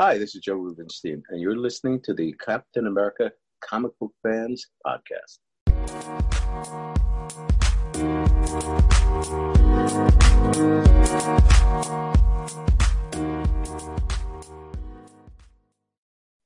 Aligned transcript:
Hi, 0.00 0.16
this 0.16 0.36
is 0.36 0.42
Joe 0.42 0.54
Rubinstein, 0.54 1.24
and 1.28 1.40
you're 1.40 1.56
listening 1.56 2.00
to 2.04 2.14
the 2.14 2.32
Captain 2.34 2.86
America 2.86 3.32
Comic 3.60 3.90
Book 3.98 4.12
Fans 4.22 4.64
Podcast. 4.86 5.38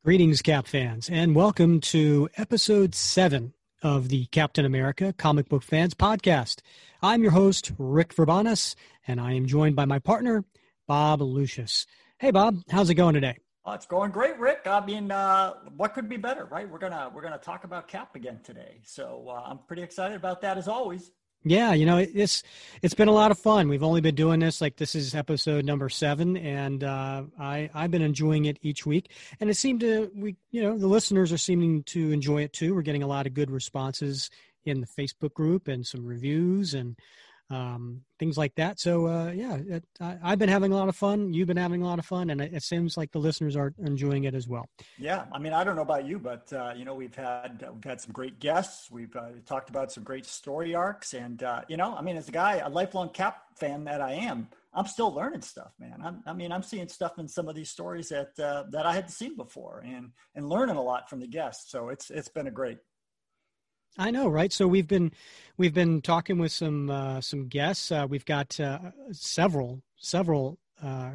Greetings, 0.03 0.41
Cap 0.41 0.67
fans, 0.67 1.11
and 1.11 1.37
welcome 1.37 1.83
to 1.83 2.31
episode 2.39 2.95
seven 2.95 3.53
of 3.83 4.09
the 4.09 4.25
Captain 4.33 4.65
America 4.65 5.13
Comic 5.13 5.51
Book 5.51 5.63
Fans 5.63 5.93
Podcast. 5.93 6.61
I'm 7.03 7.23
your 7.23 7.33
host, 7.33 7.73
Rick 7.77 8.15
Verbanas, 8.15 8.77
and 9.07 9.21
I 9.21 9.33
am 9.35 9.45
joined 9.45 9.77
by 9.77 9.85
my 9.85 9.99
partner, 9.99 10.43
Bob 10.89 11.21
Lucius. 11.21 11.87
Hey, 12.23 12.31
Bob, 12.31 12.63
how's 12.71 12.89
it 12.89 12.95
going 12.95 13.15
today? 13.15 13.37
Uh, 13.67 13.73
it's 13.73 13.85
going 13.85 14.13
great, 14.13 14.39
Rick. 14.39 14.61
I 14.67 14.79
mean, 14.87 15.11
uh, 15.11 15.55
what 15.77 15.93
could 15.93 16.09
be 16.09 16.17
better, 16.17 16.45
right? 16.45 16.71
We're 16.71 16.79
gonna 16.79 17.11
we're 17.13 17.21
gonna 17.21 17.37
talk 17.37 17.65
about 17.65 17.89
Cap 17.89 18.15
again 18.15 18.39
today, 18.45 18.81
so 18.85 19.25
uh, 19.29 19.43
I'm 19.45 19.59
pretty 19.67 19.83
excited 19.83 20.17
about 20.17 20.41
that 20.43 20.57
as 20.57 20.69
always. 20.69 21.11
Yeah, 21.43 21.73
you 21.73 21.85
know, 21.85 21.99
it's 21.99 22.45
it's 22.81 22.95
been 22.95 23.09
a 23.09 23.13
lot 23.13 23.33
of 23.33 23.41
fun. 23.41 23.69
We've 23.69 23.83
only 23.83 24.01
been 24.01 24.15
doing 24.15 24.39
this 24.39 24.61
like 24.61 24.77
this 24.77 24.95
is 24.95 25.17
episode 25.17 25.65
number 25.65 25.89
seven, 25.89 26.37
and 26.37 26.85
uh, 26.85 27.25
I 27.41 27.69
I've 27.75 27.91
been 27.91 28.03
enjoying 28.03 28.45
it 28.45 28.57
each 28.63 28.87
week, 28.87 29.11
and 29.41 29.51
it 29.51 29.57
seemed 29.57 29.81
to 29.81 30.09
we 30.15 30.37
you 30.53 30.63
know 30.63 30.79
the 30.79 30.87
listeners 30.87 31.33
are 31.33 31.39
seeming 31.39 31.83
to 31.87 32.13
enjoy 32.13 32.43
it 32.43 32.53
too. 32.53 32.73
We're 32.73 32.83
getting 32.83 33.03
a 33.03 33.09
lot 33.09 33.27
of 33.27 33.35
good 33.35 33.51
responses 33.51 34.31
in 34.65 34.81
the 34.81 34.87
Facebook 34.87 35.35
group 35.35 35.67
and 35.67 35.85
some 35.85 36.07
reviews 36.07 36.75
and 36.75 36.97
um, 37.53 38.03
things 38.19 38.39
like 38.39 38.55
that. 38.57 38.81
So 38.81 39.07
uh, 39.07 39.33
yeah, 39.33 39.57
it, 39.57 39.85
I, 40.01 40.31
have 40.31 40.39
been 40.39 40.49
having 40.49 40.73
a 40.73 40.77
lot 40.77 40.89
of 40.89 40.97
fun. 40.97 41.33
You've 41.33 41.49
been 41.49 41.57
having 41.57 41.83
a 41.83 41.87
lot 41.87 41.99
of 41.99 42.07
fun, 42.07 42.31
and 42.31 42.41
it, 42.41 42.53
it, 42.55 42.63
seems 42.63 42.97
like 42.97 43.13
the 43.13 43.19
listeners 43.19 43.57
are 43.57 43.75
enjoying 43.79 44.25
it 44.25 44.35
as 44.35 44.49
well. 44.49 44.67
Yeah, 44.99 45.25
I 45.33 45.39
mean, 45.39 45.53
I 45.53 45.65
don't 45.65 45.77
know 45.77 45.83
about 45.83 46.07
you, 46.07 46.19
but 46.19 46.53
uh, 46.53 46.73
you 46.77 46.85
know, 46.85 46.95
we've 46.95 47.15
had 47.15 47.67
we've 47.73 47.85
had 47.85 48.01
some 48.01 48.13
great 48.13 48.39
guests. 48.39 48.91
We've 48.91 49.15
uh, 49.15 49.31
talked 49.47 49.71
about 49.71 49.93
some 49.93 50.05
great 50.05 50.27
story 50.27 50.75
arcs, 50.75 51.15
and 51.15 51.43
uh, 51.43 51.63
you 51.69 51.77
know, 51.77 51.95
I 51.95 52.03
mean, 52.03 52.17
as 52.17 52.29
a 52.29 52.33
guy, 52.33 52.57
a 52.57 52.69
lifelong 52.69 53.11
Cap 53.11 53.43
fan 53.57 53.85
that 53.85 54.01
I 54.01 54.13
am, 54.13 54.49
I'm 54.75 54.87
still 54.87 55.13
learning 55.13 55.43
stuff, 55.43 55.73
man. 55.79 56.01
I'm, 56.03 56.23
i 56.27 56.33
mean, 56.33 56.51
I'm 56.51 56.63
seeing 56.63 56.89
stuff 56.89 57.19
in 57.19 57.29
some 57.29 57.49
of 57.49 57.55
these 57.55 57.71
stories 57.71 58.09
that 58.09 58.39
uh, 58.39 58.65
that 58.71 58.87
I 58.87 58.95
hadn't 58.95 59.11
seen 59.11 59.37
before, 59.37 59.83
and 59.87 60.13
and 60.35 60.49
learning 60.49 60.77
a 60.77 60.83
lot 60.83 61.11
from 61.11 61.21
the 61.21 61.27
guests. 61.27 61.71
So 61.71 61.91
it's 61.91 62.11
it's 62.11 62.29
been 62.29 62.47
a 62.47 62.51
great 62.53 62.79
I 63.99 64.11
know, 64.11 64.29
right? 64.29 64.53
So 64.53 64.67
we've 64.67 64.89
been 64.89 65.13
we've 65.59 65.75
been 65.75 66.01
talking 66.01 66.39
with 66.39 66.53
some 66.53 66.91
uh, 66.91 67.21
some 67.21 67.49
guests. 67.49 67.93
Uh, 67.93 68.07
we've 68.09 68.25
got 68.25 68.59
uh, 68.59 68.79
several 69.13 69.83
several 69.99 70.59
uh, 70.83 71.13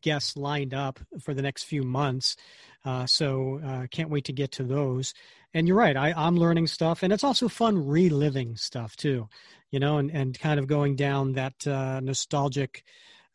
guests 0.00 0.36
lined 0.36 0.72
up 0.72 0.98
for 1.20 1.34
the 1.34 1.42
next 1.42 1.64
few 1.64 1.82
months. 1.82 2.36
Uh, 2.84 3.06
so 3.06 3.60
uh, 3.64 3.86
can't 3.90 4.10
wait 4.10 4.24
to 4.24 4.32
get 4.32 4.52
to 4.52 4.64
those. 4.64 5.12
And 5.54 5.68
you're 5.68 5.76
right, 5.76 5.96
I, 5.96 6.14
I'm 6.16 6.38
learning 6.38 6.66
stuff, 6.66 7.02
and 7.02 7.12
it's 7.12 7.24
also 7.24 7.46
fun 7.46 7.86
reliving 7.86 8.56
stuff 8.56 8.96
too. 8.96 9.28
You 9.70 9.78
know, 9.78 9.98
and 9.98 10.10
and 10.10 10.38
kind 10.38 10.58
of 10.58 10.66
going 10.66 10.96
down 10.96 11.32
that 11.34 11.66
nostalgic 12.02 12.84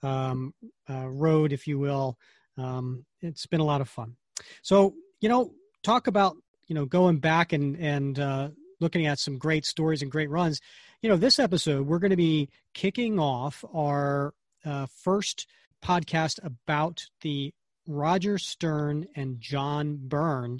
um, 0.02 0.54
road, 0.90 1.54
if 1.54 1.68
you 1.68 1.78
will. 1.78 2.18
Um, 2.58 3.06
it's 3.22 3.46
been 3.46 3.60
a 3.60 3.66
lot 3.66 3.82
of 3.82 3.90
fun. 3.90 4.16
So 4.64 4.96
you 5.22 5.30
know, 5.30 5.52
talk 5.84 6.08
about 6.08 6.38
you 6.68 6.76
know 6.76 6.86
going 6.86 7.18
back 7.18 7.54
and 7.54 7.76
and 7.78 8.20
uh, 8.20 8.50
looking 8.80 9.06
at 9.06 9.20
some 9.20 9.38
great 9.38 9.66
stories 9.66 10.02
and 10.02 10.12
great 10.12 10.30
runs 10.30 10.60
you 11.02 11.10
know 11.10 11.18
this 11.18 11.40
episode 11.40 11.88
we're 11.88 12.00
going 12.00 12.12
to 12.12 12.16
be 12.18 12.50
kicking 12.74 13.20
off 13.20 13.64
our 13.74 14.34
uh, 14.66 14.86
first 15.04 15.48
podcast 15.84 16.40
about 16.44 17.06
the 17.22 17.54
roger 17.88 18.38
stern 18.38 19.08
and 19.16 19.40
john 19.40 19.98
byrne 20.00 20.60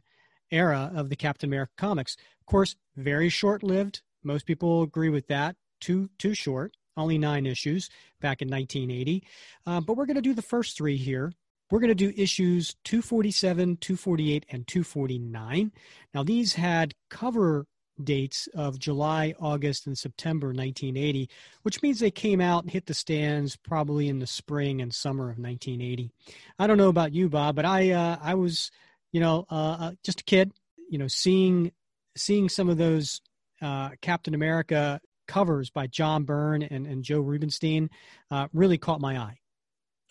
era 0.52 0.92
of 0.96 1.10
the 1.10 1.16
captain 1.16 1.50
america 1.50 1.74
comics. 1.78 2.16
Of 2.42 2.46
course 2.46 2.76
very 2.96 3.30
short 3.30 3.64
lived 3.64 4.02
most 4.24 4.46
people 4.46 4.84
agree 4.84 5.10
with 5.10 5.28
that. 5.28 5.56
Too 5.80 6.10
too 6.18 6.34
short. 6.34 6.76
Only 6.98 7.18
nine 7.18 7.46
issues 7.46 7.90
back 8.22 8.42
in 8.42 8.50
1980 8.50 9.24
uh, 9.66 9.82
but 9.82 9.96
we're 9.96 10.08
going 10.08 10.16
to 10.16 10.22
do 10.22 10.34
the 10.34 10.42
first 10.42 10.76
three 10.76 10.98
here 10.98 11.32
we're 11.70 11.80
going 11.80 11.90
to 11.90 11.96
do 11.96 12.14
issues 12.16 12.76
247, 12.84 13.78
248, 13.78 14.46
and 14.50 14.68
249. 14.68 15.72
Now, 16.14 16.24
these 16.24 16.54
had 16.54 16.94
cover 17.10 17.66
dates 18.04 18.48
of 18.54 18.80
July, 18.80 19.34
August, 19.40 19.88
and 19.88 19.98
September 19.98 20.48
1980, 20.48 21.30
which 21.64 21.82
means 21.82 22.00
they 22.00 22.12
came 22.12 22.40
out 22.40 22.64
and 22.64 22.72
hit 22.72 22.86
the 22.86 22.94
stands 22.94 23.56
probably 23.56 24.08
in 24.08 24.20
the 24.20 24.28
spring 24.28 24.82
and 24.82 24.94
summer 24.94 25.26
of 25.26 25.38
1980. 25.40 26.12
I 26.60 26.68
don't 26.68 26.78
know 26.78 26.90
about 26.90 27.14
you, 27.14 27.30
Bob, 27.30 27.56
but 27.56 27.66
I 27.66 27.92
uh, 27.92 28.18
I 28.22 28.36
was, 28.36 28.72
you 29.12 29.20
know, 29.20 29.46
uh, 29.50 29.78
uh, 29.80 29.92
just 30.04 30.22
a 30.22 30.24
kid, 30.24 30.52
you 30.90 30.98
know, 30.98 31.08
seeing 31.08 31.72
seeing 32.16 32.50
some 32.50 32.70
of 32.70 32.78
those 32.78 33.22
uh, 33.62 33.90
Captain 34.02 34.34
America 34.34 35.02
covers 35.28 35.70
by 35.70 35.88
John 35.88 36.24
Byrne 36.24 36.64
and, 36.64 36.88
and 36.88 37.04
Joe 37.04 37.20
Rubinstein 37.20 37.90
uh, 38.32 38.48
really 38.54 38.78
caught 38.78 39.02
my 39.02 39.18
eye. 39.18 39.40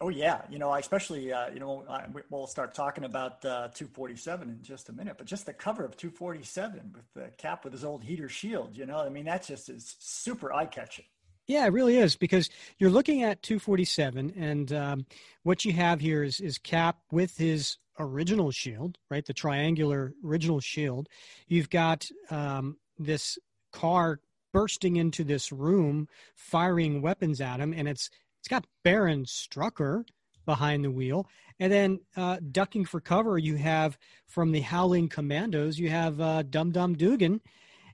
Oh 0.00 0.10
yeah, 0.10 0.42
you 0.50 0.58
know, 0.58 0.74
especially 0.74 1.32
uh, 1.32 1.48
you 1.48 1.58
know 1.58 1.86
we'll 2.30 2.46
start 2.46 2.74
talking 2.74 3.04
about 3.04 3.42
uh, 3.44 3.68
247 3.68 4.48
in 4.48 4.62
just 4.62 4.90
a 4.90 4.92
minute, 4.92 5.14
but 5.16 5.26
just 5.26 5.46
the 5.46 5.54
cover 5.54 5.84
of 5.84 5.96
247 5.96 6.94
with 6.94 7.04
the 7.14 7.30
cap 7.38 7.64
with 7.64 7.72
his 7.72 7.82
old 7.82 8.04
heater 8.04 8.28
shield, 8.28 8.76
you 8.76 8.84
know, 8.84 8.98
I 8.98 9.08
mean 9.08 9.24
that 9.24 9.46
just 9.46 9.70
is 9.70 9.96
super 9.98 10.52
eye 10.52 10.66
catching. 10.66 11.06
Yeah, 11.46 11.64
it 11.64 11.72
really 11.72 11.96
is 11.96 12.16
because 12.16 12.50
you're 12.78 12.90
looking 12.90 13.22
at 13.22 13.42
247, 13.42 14.32
and 14.36 14.72
um, 14.72 15.06
what 15.44 15.64
you 15.64 15.72
have 15.72 16.00
here 16.00 16.22
is 16.22 16.40
is 16.40 16.58
Cap 16.58 16.98
with 17.10 17.36
his 17.38 17.78
original 17.98 18.50
shield, 18.50 18.98
right? 19.10 19.24
The 19.24 19.32
triangular 19.32 20.12
original 20.24 20.60
shield. 20.60 21.08
You've 21.46 21.70
got 21.70 22.06
um, 22.30 22.76
this 22.98 23.38
car 23.72 24.20
bursting 24.52 24.96
into 24.96 25.22
this 25.22 25.52
room, 25.52 26.08
firing 26.34 27.00
weapons 27.00 27.40
at 27.40 27.60
him, 27.60 27.72
and 27.72 27.86
it's 27.86 28.10
it's 28.46 28.48
got 28.48 28.64
Baron 28.84 29.24
Strucker 29.24 30.04
behind 30.44 30.84
the 30.84 30.90
wheel. 30.92 31.26
And 31.58 31.72
then 31.72 32.00
uh, 32.16 32.36
ducking 32.52 32.84
for 32.84 33.00
cover, 33.00 33.36
you 33.38 33.56
have 33.56 33.98
from 34.28 34.52
the 34.52 34.60
Howling 34.60 35.08
Commandos, 35.08 35.80
you 35.80 35.90
have 35.90 36.20
uh, 36.20 36.44
Dum 36.44 36.70
Dum 36.70 36.94
Dugan. 36.94 37.40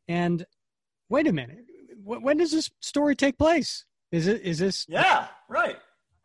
And 0.08 0.44
wait 1.08 1.26
a 1.26 1.32
minute, 1.32 1.64
when 2.04 2.36
does 2.36 2.52
this 2.52 2.70
story 2.80 3.16
take 3.16 3.38
place? 3.38 3.86
Is 4.10 4.26
it 4.26 4.42
is 4.42 4.58
this? 4.58 4.84
Yeah, 4.90 5.28
right. 5.48 5.78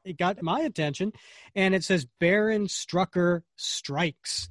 It 0.04 0.18
got 0.18 0.44
my 0.44 0.60
attention, 0.60 1.14
and 1.56 1.74
it 1.74 1.86
says 1.86 2.06
Baron 2.20 2.68
Strucker 2.68 3.44
strikes, 3.56 4.50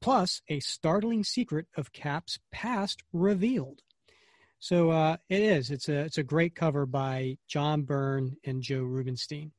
plus 0.00 0.40
a 0.48 0.60
startling 0.60 1.22
secret 1.22 1.66
of 1.76 1.92
Cap's 1.92 2.38
past 2.50 3.02
revealed. 3.12 3.82
So 4.62 4.92
uh, 4.92 5.16
it 5.28 5.42
is. 5.42 5.72
It's 5.72 5.88
a 5.88 6.02
it's 6.02 6.18
a 6.18 6.22
great 6.22 6.54
cover 6.54 6.86
by 6.86 7.36
John 7.48 7.82
Byrne 7.82 8.36
and 8.44 8.62
Joe 8.62 8.84
Rubinstein. 8.84 9.50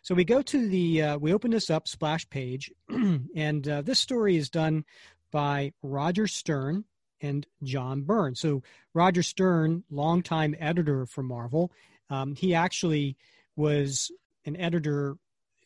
So 0.00 0.14
we 0.14 0.24
go 0.24 0.40
to 0.40 0.66
the 0.66 1.02
uh, 1.02 1.18
we 1.18 1.34
open 1.34 1.50
this 1.50 1.68
up 1.68 1.86
splash 1.86 2.26
page, 2.30 2.72
and 2.88 3.68
uh, 3.68 3.82
this 3.82 4.00
story 4.00 4.38
is 4.38 4.48
done 4.48 4.86
by 5.30 5.74
Roger 5.82 6.26
Stern 6.26 6.86
and 7.20 7.46
John 7.64 8.00
Byrne. 8.00 8.34
So 8.34 8.62
Roger 8.94 9.22
Stern, 9.22 9.84
longtime 9.90 10.56
editor 10.58 11.04
for 11.04 11.22
Marvel, 11.22 11.70
um, 12.08 12.34
he 12.34 12.54
actually 12.54 13.18
was 13.56 14.10
an 14.46 14.56
editor 14.56 15.18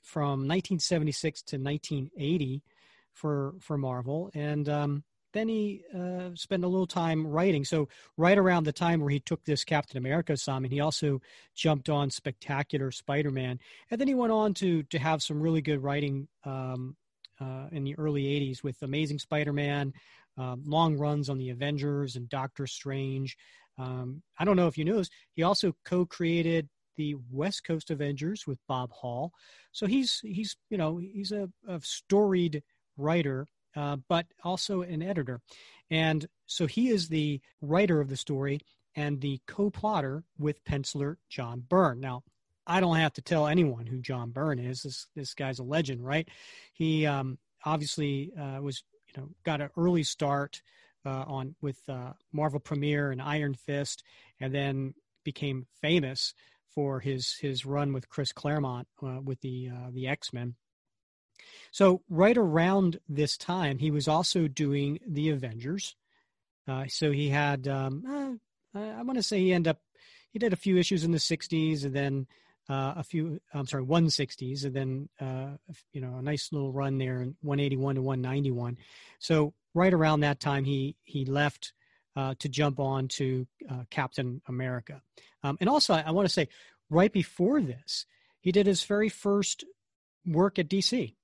from 0.03 0.49
1976 0.49 1.43
to 1.43 1.59
1980 1.59 2.61
for 3.13 3.55
for 3.61 3.79
Marvel, 3.79 4.33
and 4.35 4.69
um, 4.69 5.05
then 5.35 5.49
he 5.49 5.83
uh, 5.95 6.31
spent 6.35 6.65
a 6.65 6.69
little 6.69 6.87
time 6.87 7.27
writing. 7.27 7.65
So 7.65 7.89
right 8.17 8.39
around 8.39 8.65
the 8.65 8.73
time 8.73 9.01
where 9.01 9.11
he 9.11 9.21
took 9.21 9.45
this 9.45 9.65
Captain 9.65 9.99
America 9.99 10.33
assignment, 10.33 10.73
he 10.73 10.81
also 10.81 11.21
jumped 11.55 11.91
on 11.91 12.09
Spectacular 12.09 12.91
Spider-Man, 12.91 13.59
and 13.91 14.01
then 14.01 14.09
he 14.09 14.15
went 14.15 14.33
on 14.33 14.55
to 14.55 14.83
to 14.85 14.99
have 14.99 15.23
some 15.23 15.41
really 15.41 15.61
good 15.61 15.83
writing 15.83 16.29
um, 16.45 16.97
uh, 17.41 17.67
in 17.73 17.85
the 17.85 17.99
early 17.99 18.25
'80s 18.25 18.63
with 18.63 18.81
Amazing 18.83 19.19
Spider-Man, 19.19 19.93
um, 20.39 20.63
long 20.65 20.97
runs 20.97 21.29
on 21.29 21.37
the 21.37 21.51
Avengers 21.51 22.17
and 22.17 22.29
Doctor 22.29 22.67
Strange. 22.67 23.37
Um, 23.77 24.23
I 24.39 24.45
don't 24.45 24.57
know 24.57 24.69
if 24.69 24.79
you 24.79 24.85
know 24.85 24.99
this. 24.99 25.11
He 25.35 25.43
also 25.43 25.75
co-created 25.85 26.69
the 26.97 27.17
West 27.31 27.65
Coast 27.65 27.91
Avengers 27.91 28.47
with 28.47 28.61
Bob 28.69 28.93
Hall. 28.93 29.33
So 29.73 29.87
he's 29.87 30.21
he's 30.23 30.57
you 30.71 30.79
know 30.79 30.99
he's 30.99 31.33
a, 31.33 31.51
a 31.69 31.81
storied 31.83 32.63
writer 32.97 33.49
uh, 33.77 33.97
but 34.09 34.27
also 34.43 34.83
an 34.83 35.03
editor. 35.03 35.41
And 35.91 36.27
so 36.47 36.67
he 36.67 36.89
is 36.89 37.09
the 37.09 37.41
writer 37.61 38.01
of 38.01 38.09
the 38.09 38.17
story 38.17 38.61
and 38.97 39.21
the 39.21 39.41
co 39.47 39.71
plotter 39.71 40.25
with 40.39 40.65
penciler 40.65 41.17
John 41.29 41.63
Byrne. 41.69 42.01
Now, 42.01 42.23
I 42.67 42.81
don't 42.81 42.97
have 42.97 43.13
to 43.15 43.23
tell 43.23 43.47
anyone 43.47 43.87
who 43.87 44.01
John 44.01 44.31
Byrne 44.31 44.59
is. 44.59 44.83
This, 44.83 45.07
this 45.15 45.35
guy's 45.35 45.59
a 45.59 45.65
legend, 45.65 46.05
right? 46.05 46.29
He 46.73 47.07
um, 47.07 47.39
obviously 47.65 48.33
uh, 48.39 48.61
was, 48.63 48.83
you 49.09 49.21
know, 49.21 49.29
got 49.45 49.61
an 49.61 49.71
early 49.77 50.03
start 50.03 50.63
uh, 51.05 51.25
on 51.27 51.55
with 51.61 51.79
uh, 51.89 52.13
Marvel 52.33 52.61
Premiere 52.61 53.11
and 53.11 53.21
Iron 53.21 53.55
Fist, 53.55 54.03
and 54.41 54.55
then 54.55 54.95
became 55.25 55.67
famous 55.83 56.33
for 56.75 57.01
his 57.01 57.37
his 57.41 57.67
run 57.67 57.93
with 57.93 58.09
Chris 58.09 58.33
Claremont 58.33 58.89
uh, 59.03 59.21
with 59.23 59.41
the 59.43 59.71
the 59.93 60.09
X 60.09 60.33
Men. 60.33 60.55
So 61.71 62.03
right 62.09 62.37
around 62.37 63.01
this 63.09 63.37
time, 63.37 63.79
he 63.79 63.91
was 63.91 64.09
also 64.09 64.49
doing 64.49 65.01
the 65.07 65.31
Avengers. 65.31 65.97
Uh, 66.67 66.85
so 66.89 67.11
he 67.11 67.29
had, 67.29 67.69
um, 67.69 68.41
uh, 68.75 68.79
I 68.79 69.03
want 69.03 69.19
to 69.19 69.23
say 69.23 69.41
he 69.41 69.53
ended 69.53 69.71
up, 69.71 69.81
he 70.31 70.39
did 70.39 70.53
a 70.53 70.57
few 70.57 70.77
issues 70.77 71.05
in 71.05 71.13
the 71.13 71.19
'60s, 71.19 71.85
and 71.85 71.95
then 71.95 72.27
uh, 72.69 72.95
a 72.97 73.05
few, 73.05 73.41
I'm 73.53 73.67
sorry, 73.67 73.85
160s, 73.85 74.65
and 74.65 74.75
then 74.75 75.09
uh, 75.21 75.57
you 75.93 76.01
know 76.01 76.17
a 76.17 76.23
nice 76.23 76.51
little 76.53 76.73
run 76.73 76.99
there 76.99 77.21
in 77.21 77.37
181 77.43 77.97
to 77.97 78.03
191. 78.03 78.79
So 79.19 79.53
right 79.75 79.93
around 79.93 80.21
that 80.21 80.41
time, 80.41 80.65
he 80.65 80.97
he 81.05 81.25
left 81.25 81.73
uh, 82.17 82.35
to 82.39 82.49
jump 82.49 82.81
on 82.81 83.09
to 83.09 83.47
uh, 83.71 83.85
Captain 83.91 84.41
America. 84.49 85.03
Um, 85.43 85.59
and 85.61 85.69
also, 85.69 85.95
I, 85.95 86.05
I 86.07 86.11
want 86.13 86.27
to 86.27 86.33
say, 86.33 86.49
right 86.91 87.13
before 87.13 87.61
this, 87.61 88.07
he 88.41 88.53
did 88.53 88.67
his 88.67 88.83
very 88.85 89.09
first 89.09 89.65
work 90.27 90.59
at 90.59 90.69
DC, 90.69 91.15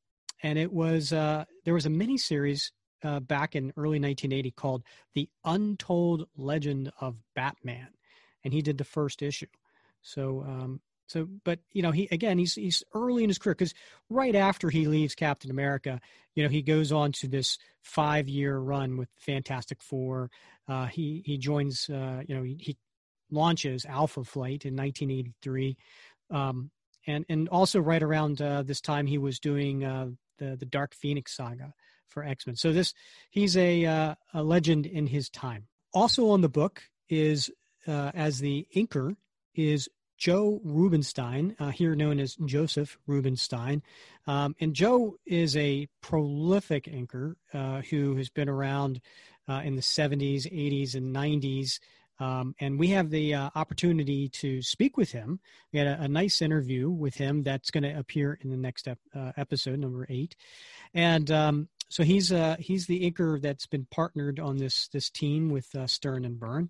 and 0.43 0.59
it 0.59 0.73
was 0.73 1.13
uh, 1.13 1.45
there 1.65 1.75
was 1.75 1.87
a 1.87 1.91
mini 1.91 2.19
series 2.19 2.73
uh, 3.03 3.21
back 3.21 3.57
in 3.57 3.73
early 3.77 3.99
1980 3.99 4.51
called 4.53 4.83
"The 5.15 5.29
Untold 5.45 6.29
Legend 6.37 6.93
of 7.01 7.23
Batman," 7.35 7.89
and 8.45 8.53
he 8.53 8.63
did 8.63 8.79
the 8.79 8.85
first 8.85 9.23
issue. 9.23 9.47
So, 10.03 10.43
um, 10.47 10.81
so, 11.07 11.29
but 11.45 11.59
you 11.73 11.83
know, 11.83 11.91
he 11.91 12.09
again, 12.11 12.39
he's 12.39 12.55
he's 12.55 12.85
early 12.95 13.25
in 13.25 13.31
his 13.31 13.39
career 13.39 13.55
because 13.55 13.75
right 14.09 14.35
after 14.35 14.71
he 14.71 14.87
leaves 14.87 15.15
Captain 15.15 15.51
America, 15.51 16.01
you 16.35 16.43
know, 16.43 16.49
he 16.49 16.63
goes 16.63 16.93
on 16.93 17.13
to 17.13 17.29
this 17.29 17.59
five-year 17.83 18.57
run 18.59 18.97
with 18.97 19.09
Fantastic 19.19 19.83
Four. 19.83 20.31
Uh, 20.69 20.87
he 20.87 21.23
he 21.27 21.37
joins, 21.37 21.91
uh, 21.91 22.23
you 22.27 22.35
know, 22.35 22.43
he, 22.43 22.57
he, 22.61 22.77
launches 23.33 23.85
Alpha 23.85 24.25
Flight 24.25 24.65
in 24.65 24.75
1983, 24.77 25.77
um, 26.31 26.71
and 27.07 27.25
and 27.29 27.49
also 27.49 27.81
right 27.81 28.03
around 28.03 28.41
uh, 28.41 28.63
this 28.63 28.81
time 28.81 29.07
he 29.07 29.19
was 29.19 29.41
doing 29.41 29.85
uh, 29.85 30.09
the 30.41 30.57
the 30.57 30.67
Dark 30.67 30.95
Phoenix 30.95 31.37
saga 31.37 31.73
for 32.09 32.25
X 32.25 32.47
Men. 32.47 32.57
So 32.57 32.73
this 32.73 32.93
he's 33.31 33.57
a 33.57 33.87
uh, 33.87 34.15
a 34.35 34.43
legend 34.43 34.87
in 34.87 35.07
his 35.07 35.31
time. 35.31 35.69
Also 35.95 36.31
on 36.31 36.41
the 36.41 36.49
book 36.49 36.83
is 37.09 37.51
uh, 37.87 38.11
as 38.15 38.41
the 38.41 38.67
inker 38.75 39.17
is 39.55 39.89
Joe 40.21 40.61
Rubinstein, 40.63 41.57
uh, 41.59 41.71
here 41.71 41.95
known 41.95 42.21
as 42.21 42.37
Joseph 42.45 42.99
Rubinstein. 43.07 43.83
Um, 44.27 44.55
and 44.61 44.75
Joe 44.75 45.17
is 45.25 45.57
a 45.57 45.89
prolific 46.03 46.85
inker 46.85 47.37
uh, 47.55 47.81
who 47.89 48.17
has 48.17 48.29
been 48.29 48.49
around 48.49 49.01
uh, 49.49 49.63
in 49.65 49.77
the 49.77 49.83
70s, 49.83 50.43
80s, 50.53 50.95
and 50.95 51.15
90s. 51.17 51.81
Um, 52.21 52.55
and 52.61 52.79
we 52.79 52.89
have 52.89 53.11
the 53.11 53.35
uh, 53.35 53.51
opportunity 53.55 54.29
to 54.29 54.63
speak 54.63 54.97
with 54.97 55.11
him. 55.11 55.41
We 55.73 55.79
had 55.79 55.89
a, 55.89 56.03
a 56.03 56.09
nice 56.09 56.43
interview 56.43 56.91
with 56.91 57.15
him 57.15 57.43
that's 57.43 57.71
going 57.71 57.85
to 57.85 57.99
appear 57.99 58.39
in 58.43 58.51
the 58.51 58.57
next 58.57 58.87
ep- 58.87 58.99
uh, 59.15 59.33
episode, 59.37 59.79
number 59.79 60.07
eight. 60.09 60.37
And 60.95 61.31
um, 61.31 61.69
so 61.89 62.05
he's 62.05 62.31
uh, 62.31 62.57
he's 62.59 62.87
the 62.87 63.11
inker 63.11 63.41
that's 63.41 63.67
been 63.67 63.87
partnered 63.91 64.39
on 64.39 64.59
this 64.59 64.89
this 64.89 65.11
team 65.11 65.51
with 65.51 65.75
Stern 65.87 66.25
and 66.25 66.39
Byrne. 66.39 66.69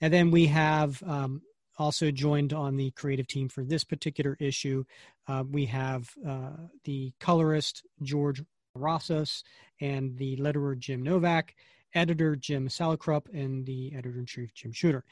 And 0.00 0.12
then 0.12 0.30
we 0.30 0.46
have 0.46 1.02
um, 1.04 1.42
also 1.78 2.10
joined 2.10 2.52
on 2.52 2.76
the 2.76 2.90
creative 2.92 3.26
team 3.26 3.48
for 3.48 3.64
this 3.64 3.84
particular 3.84 4.36
issue. 4.40 4.84
Uh, 5.26 5.44
we 5.48 5.66
have 5.66 6.10
uh, 6.26 6.50
the 6.84 7.12
colorist 7.20 7.82
George 8.02 8.42
Roussos 8.76 9.42
and 9.80 10.16
the 10.16 10.36
letterer 10.36 10.78
Jim 10.78 11.02
Novak, 11.02 11.54
editor 11.94 12.36
Jim 12.36 12.68
Salicrup, 12.68 13.32
and 13.32 13.66
the 13.66 13.92
editor 13.94 14.18
in 14.18 14.26
chief 14.26 14.54
Jim 14.54 14.72
Shooter. 14.72 15.04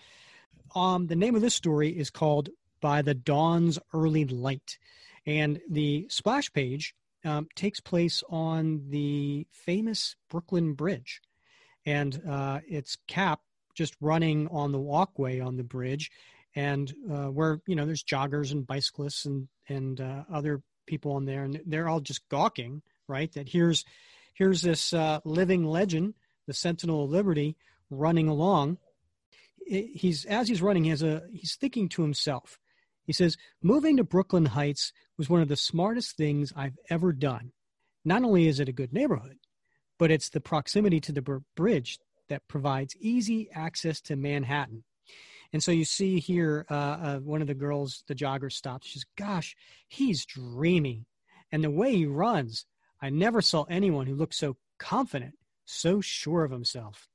Um, 0.74 1.06
the 1.06 1.16
name 1.16 1.34
of 1.34 1.42
this 1.42 1.54
story 1.54 1.90
is 1.90 2.10
called 2.10 2.48
By 2.80 3.02
the 3.02 3.14
Dawn's 3.14 3.78
Early 3.92 4.24
Light, 4.24 4.78
and 5.26 5.60
the 5.70 6.06
splash 6.08 6.52
page 6.52 6.94
um, 7.24 7.48
takes 7.54 7.80
place 7.80 8.22
on 8.30 8.88
the 8.88 9.46
famous 9.52 10.16
Brooklyn 10.28 10.74
Bridge, 10.74 11.20
and 11.84 12.20
uh, 12.28 12.60
it's 12.68 12.96
Cap 13.06 13.40
just 13.74 13.94
running 14.00 14.48
on 14.48 14.72
the 14.72 14.78
walkway 14.78 15.40
on 15.40 15.56
the 15.56 15.64
bridge 15.64 16.10
and 16.54 16.92
uh, 17.10 17.26
where 17.26 17.60
you 17.66 17.76
know 17.76 17.86
there's 17.86 18.02
joggers 18.02 18.52
and 18.52 18.66
bicyclists 18.66 19.24
and 19.24 19.48
and 19.68 20.00
uh, 20.00 20.24
other 20.32 20.62
people 20.86 21.12
on 21.12 21.24
there, 21.24 21.44
and 21.44 21.60
they're 21.66 21.88
all 21.88 22.00
just 22.00 22.28
gawking, 22.28 22.82
right? 23.06 23.32
That 23.32 23.48
here's 23.48 23.84
here's 24.34 24.62
this 24.62 24.92
uh, 24.92 25.20
living 25.24 25.64
legend, 25.64 26.14
the 26.50 26.54
Sentinel 26.54 27.04
of 27.04 27.10
Liberty, 27.10 27.56
running 27.90 28.26
along. 28.26 28.78
He's 29.64 30.24
as 30.24 30.48
he's 30.48 30.60
running, 30.60 30.82
he 30.82 30.90
has 30.90 31.04
a 31.04 31.22
he's 31.32 31.54
thinking 31.54 31.88
to 31.90 32.02
himself. 32.02 32.58
He 33.04 33.12
says, 33.12 33.36
"Moving 33.62 33.96
to 33.98 34.04
Brooklyn 34.04 34.46
Heights 34.46 34.92
was 35.16 35.30
one 35.30 35.42
of 35.42 35.46
the 35.46 35.56
smartest 35.56 36.16
things 36.16 36.52
I've 36.56 36.76
ever 36.88 37.12
done. 37.12 37.52
Not 38.04 38.24
only 38.24 38.48
is 38.48 38.58
it 38.58 38.68
a 38.68 38.72
good 38.72 38.92
neighborhood, 38.92 39.38
but 39.96 40.10
it's 40.10 40.30
the 40.30 40.40
proximity 40.40 40.98
to 41.02 41.12
the 41.12 41.40
bridge 41.54 42.00
that 42.28 42.48
provides 42.48 42.96
easy 42.98 43.48
access 43.52 44.00
to 44.00 44.16
Manhattan." 44.16 44.82
And 45.52 45.62
so 45.62 45.70
you 45.70 45.84
see 45.84 46.18
here, 46.18 46.66
uh, 46.68 46.74
uh, 46.74 47.18
one 47.18 47.42
of 47.42 47.48
the 47.48 47.54
girls, 47.54 48.02
the 48.08 48.14
jogger 48.14 48.50
stops. 48.50 48.88
She's, 48.88 49.06
gosh, 49.16 49.56
he's 49.88 50.26
dreamy. 50.26 51.06
And 51.52 51.62
the 51.62 51.70
way 51.70 51.94
he 51.94 52.06
runs, 52.06 52.66
I 53.00 53.10
never 53.10 53.40
saw 53.40 53.64
anyone 53.64 54.06
who 54.06 54.14
looked 54.14 54.34
so 54.34 54.56
confident, 54.78 55.34
so 55.70 56.00
sure 56.00 56.44
of 56.44 56.50
himself. 56.50 57.08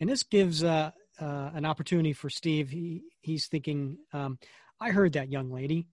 And 0.00 0.08
this 0.08 0.22
gives 0.22 0.64
uh, 0.64 0.90
uh, 1.20 1.50
an 1.54 1.64
opportunity 1.64 2.12
for 2.12 2.30
Steve. 2.30 2.70
He, 2.70 3.02
he's 3.20 3.46
thinking, 3.46 3.98
um, 4.12 4.38
I 4.80 4.90
heard 4.90 5.12
that 5.12 5.30
young 5.30 5.50
lady. 5.50 5.86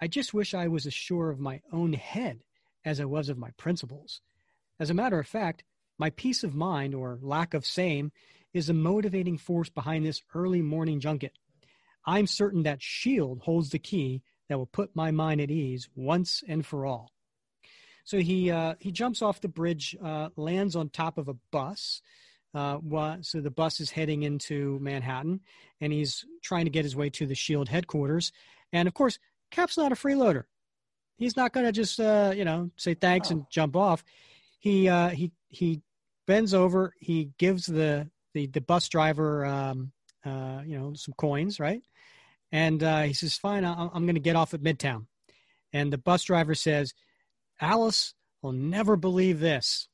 I 0.00 0.08
just 0.08 0.34
wish 0.34 0.52
I 0.52 0.68
was 0.68 0.86
as 0.86 0.94
sure 0.94 1.30
of 1.30 1.38
my 1.38 1.60
own 1.72 1.92
head 1.92 2.40
as 2.84 3.00
I 3.00 3.04
was 3.04 3.28
of 3.28 3.38
my 3.38 3.50
principles. 3.56 4.20
As 4.80 4.90
a 4.90 4.94
matter 4.94 5.18
of 5.20 5.28
fact, 5.28 5.62
my 5.98 6.10
peace 6.10 6.42
of 6.42 6.54
mind 6.54 6.94
or 6.94 7.18
lack 7.22 7.54
of 7.54 7.64
same 7.64 8.10
is 8.52 8.66
the 8.66 8.74
motivating 8.74 9.38
force 9.38 9.68
behind 9.68 10.04
this 10.04 10.22
early 10.34 10.60
morning 10.60 10.98
junket. 10.98 11.32
I'm 12.04 12.26
certain 12.26 12.64
that 12.64 12.82
SHIELD 12.82 13.42
holds 13.42 13.70
the 13.70 13.78
key 13.78 14.22
that 14.48 14.58
will 14.58 14.66
put 14.66 14.96
my 14.96 15.12
mind 15.12 15.40
at 15.40 15.50
ease 15.50 15.88
once 15.94 16.42
and 16.48 16.66
for 16.66 16.84
all. 16.84 17.11
So 18.04 18.18
he 18.18 18.50
uh, 18.50 18.74
he 18.80 18.92
jumps 18.92 19.22
off 19.22 19.40
the 19.40 19.48
bridge, 19.48 19.96
uh, 20.02 20.30
lands 20.36 20.76
on 20.76 20.88
top 20.88 21.18
of 21.18 21.28
a 21.28 21.36
bus. 21.50 22.02
Uh, 22.54 22.78
so 23.22 23.40
the 23.40 23.50
bus 23.50 23.80
is 23.80 23.90
heading 23.90 24.24
into 24.24 24.78
Manhattan, 24.80 25.40
and 25.80 25.92
he's 25.92 26.24
trying 26.42 26.66
to 26.66 26.70
get 26.70 26.84
his 26.84 26.94
way 26.94 27.08
to 27.10 27.26
the 27.26 27.34
Shield 27.34 27.68
headquarters. 27.68 28.30
And 28.72 28.86
of 28.86 28.94
course, 28.94 29.18
Cap's 29.50 29.78
not 29.78 29.92
a 29.92 29.94
freeloader. 29.94 30.44
He's 31.16 31.36
not 31.36 31.52
going 31.52 31.64
to 31.66 31.72
just 31.72 31.98
uh, 32.00 32.32
you 32.36 32.44
know 32.44 32.70
say 32.76 32.94
thanks 32.94 33.30
oh. 33.30 33.34
and 33.34 33.46
jump 33.50 33.76
off. 33.76 34.04
He 34.58 34.88
uh, 34.88 35.10
he 35.10 35.32
he 35.48 35.80
bends 36.26 36.54
over. 36.54 36.94
He 36.98 37.30
gives 37.38 37.66
the 37.66 38.10
the 38.34 38.46
the 38.46 38.60
bus 38.60 38.88
driver 38.88 39.44
um, 39.44 39.92
uh, 40.24 40.62
you 40.64 40.78
know 40.78 40.94
some 40.94 41.14
coins 41.16 41.58
right 41.60 41.82
and 42.50 42.82
uh, 42.82 43.02
he 43.02 43.12
says 43.12 43.36
fine 43.36 43.64
I'm 43.64 44.04
going 44.04 44.14
to 44.14 44.20
get 44.20 44.36
off 44.36 44.54
at 44.54 44.62
midtown 44.62 45.06
and 45.72 45.92
the 45.92 45.98
bus 45.98 46.24
driver 46.24 46.54
says 46.54 46.94
alice 47.60 48.14
will 48.42 48.52
never 48.52 48.96
believe 48.96 49.40
this. 49.40 49.88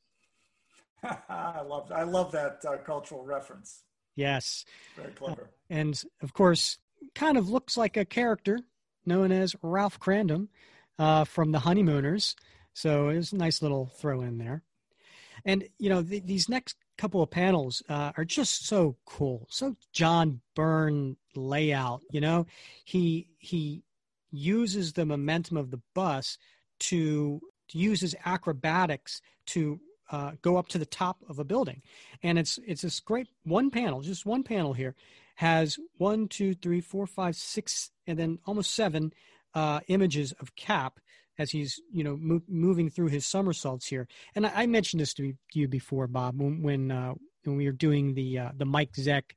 I 1.29 1.61
love 1.61 1.91
i 1.91 2.03
love 2.03 2.31
that 2.33 2.63
uh, 2.67 2.77
cultural 2.77 3.23
reference. 3.23 3.83
Yes. 4.15 4.65
Very 4.95 5.11
clever. 5.13 5.49
And 5.69 6.01
of 6.21 6.33
course 6.33 6.77
kind 7.15 7.37
of 7.37 7.49
looks 7.49 7.77
like 7.77 7.95
a 7.95 8.05
character 8.05 8.59
known 9.05 9.31
as 9.31 9.55
ralph 9.61 9.99
Kramden 9.99 10.49
uh, 10.97 11.23
from 11.23 11.51
the 11.51 11.59
honeymooners. 11.59 12.35
So 12.73 13.09
it 13.09 13.15
was 13.15 13.31
a 13.31 13.37
nice 13.37 13.61
little 13.61 13.87
throw 13.97 14.21
in 14.21 14.37
there. 14.37 14.63
And 15.45 15.67
you 15.77 15.89
know 15.89 16.01
the, 16.01 16.19
these 16.19 16.49
next 16.49 16.75
couple 16.97 17.23
of 17.23 17.31
panels 17.31 17.81
uh, 17.87 18.11
are 18.17 18.25
just 18.25 18.67
so 18.67 18.97
cool, 19.05 19.47
so 19.49 19.75
John 19.93 20.41
Byrne 20.53 21.15
layout. 21.33 22.01
You 22.11 22.19
know, 22.19 22.45
he 22.83 23.29
he 23.39 23.83
uses 24.31 24.93
the 24.93 25.05
momentum 25.05 25.57
of 25.57 25.71
the 25.71 25.81
bus 25.95 26.37
to, 26.79 27.39
to 27.69 27.77
use 27.77 28.01
his 28.01 28.15
acrobatics 28.25 29.21
to 29.47 29.79
uh, 30.11 30.31
go 30.41 30.57
up 30.57 30.67
to 30.69 30.77
the 30.77 30.85
top 30.85 31.17
of 31.29 31.39
a 31.39 31.43
building, 31.43 31.81
and 32.23 32.39
it's 32.39 32.59
it's 32.65 32.81
this 32.81 32.99
great 32.99 33.27
one 33.43 33.69
panel, 33.69 34.01
just 34.01 34.25
one 34.25 34.43
panel 34.43 34.73
here, 34.73 34.95
has 35.35 35.77
one, 35.97 36.27
two, 36.27 36.55
three, 36.55 36.81
four, 36.81 37.05
five, 37.05 37.35
six, 37.35 37.91
and 38.07 38.17
then 38.17 38.39
almost 38.45 38.73
seven 38.73 39.13
uh, 39.53 39.79
images 39.87 40.31
of 40.39 40.55
Cap 40.55 40.99
as 41.37 41.51
he's 41.51 41.79
you 41.91 42.03
know 42.03 42.17
mo- 42.17 42.41
moving 42.47 42.89
through 42.89 43.07
his 43.07 43.25
somersaults 43.25 43.87
here. 43.87 44.07
And 44.35 44.45
I, 44.45 44.51
I 44.55 44.65
mentioned 44.67 45.01
this 45.01 45.13
to 45.15 45.33
you 45.53 45.67
before, 45.67 46.07
Bob, 46.07 46.39
when 46.39 46.61
when, 46.61 46.91
uh, 46.91 47.13
when 47.43 47.55
we 47.55 47.65
were 47.65 47.71
doing 47.71 48.13
the 48.13 48.39
uh, 48.39 48.49
the 48.57 48.65
Mike 48.65 48.93
Zeck 48.93 49.31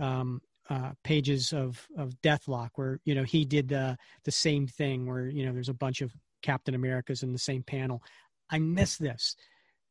um, 0.00 0.40
uh, 0.68 0.92
pages 1.04 1.52
of 1.52 1.86
of 1.96 2.20
Deathlok, 2.22 2.70
where 2.74 3.00
you 3.04 3.14
know 3.14 3.22
he 3.22 3.44
did 3.44 3.68
the 3.68 3.96
the 4.24 4.32
same 4.32 4.66
thing, 4.66 5.06
where 5.06 5.28
you 5.28 5.46
know 5.46 5.52
there's 5.52 5.68
a 5.68 5.74
bunch 5.74 6.00
of 6.00 6.12
Captain 6.46 6.74
Americas 6.74 7.24
in 7.24 7.32
the 7.32 7.38
same 7.38 7.64
panel. 7.64 8.02
I 8.48 8.60
miss 8.60 8.96
this. 8.96 9.34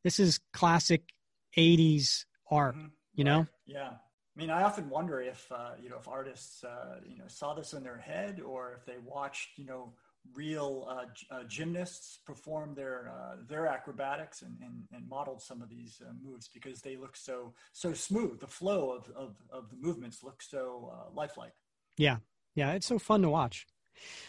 This 0.06 0.20
is 0.20 0.40
classic 0.54 1.02
'80s 1.58 2.26
art. 2.50 2.76
Mm-hmm. 2.76 2.88
You 3.14 3.24
know. 3.26 3.40
Right. 3.40 3.48
Yeah. 3.66 3.90
I 3.90 4.42
mean, 4.42 4.50
I 4.50 4.64
often 4.64 4.90
wonder 4.90 5.22
if 5.22 5.52
uh, 5.52 5.72
you 5.82 5.90
know 5.90 5.98
if 5.98 6.08
artists 6.08 6.64
uh, 6.64 7.00
you 7.06 7.18
know 7.18 7.26
saw 7.28 7.54
this 7.54 7.74
in 7.74 7.84
their 7.84 7.98
head 7.98 8.40
or 8.40 8.74
if 8.78 8.86
they 8.86 8.98
watched 9.04 9.58
you 9.58 9.66
know 9.66 9.94
real 10.34 10.88
uh, 10.90 11.36
uh, 11.36 11.44
gymnasts 11.44 12.20
perform 12.26 12.74
their 12.74 13.12
uh, 13.14 13.36
their 13.48 13.68
acrobatics 13.68 14.42
and, 14.42 14.58
and, 14.62 14.84
and, 14.92 15.08
modeled 15.08 15.42
some 15.42 15.62
of 15.62 15.70
these 15.70 16.02
uh, 16.02 16.12
moves 16.24 16.48
because 16.48 16.82
they 16.82 16.96
look 16.98 17.16
so 17.16 17.54
so 17.74 17.94
smooth. 17.94 18.40
The 18.40 18.48
flow 18.48 18.92
of, 18.92 19.10
of, 19.16 19.36
of 19.52 19.70
the 19.70 19.78
movements 19.78 20.24
look 20.24 20.42
so 20.42 20.92
uh, 20.94 21.14
lifelike. 21.14 21.54
Yeah, 21.98 22.18
yeah, 22.56 22.72
it's 22.74 22.88
so 22.88 23.00
fun 23.00 23.22
to 23.22 23.30
watch. 23.30 23.68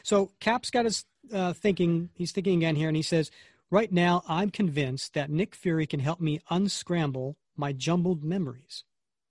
So 0.03 0.33
Cap's 0.41 0.71
got 0.71 0.85
his 0.85 1.05
uh, 1.33 1.53
thinking. 1.53 2.11
He's 2.15 2.33
thinking 2.33 2.59
again 2.59 2.77
here, 2.77 2.89
and 2.89 2.97
he 2.97 3.03
says, 3.03 3.31
"Right 3.71 3.93
now, 3.93 4.23
I'm 4.29 4.51
convinced 4.51 5.15
that 5.15 5.31
Nick 5.31 5.55
Fury 5.55 5.87
can 5.87 6.01
help 6.01 6.21
me 6.21 6.41
unscramble 6.51 7.37
my 7.57 7.73
jumbled 7.73 8.23
memories. 8.23 8.85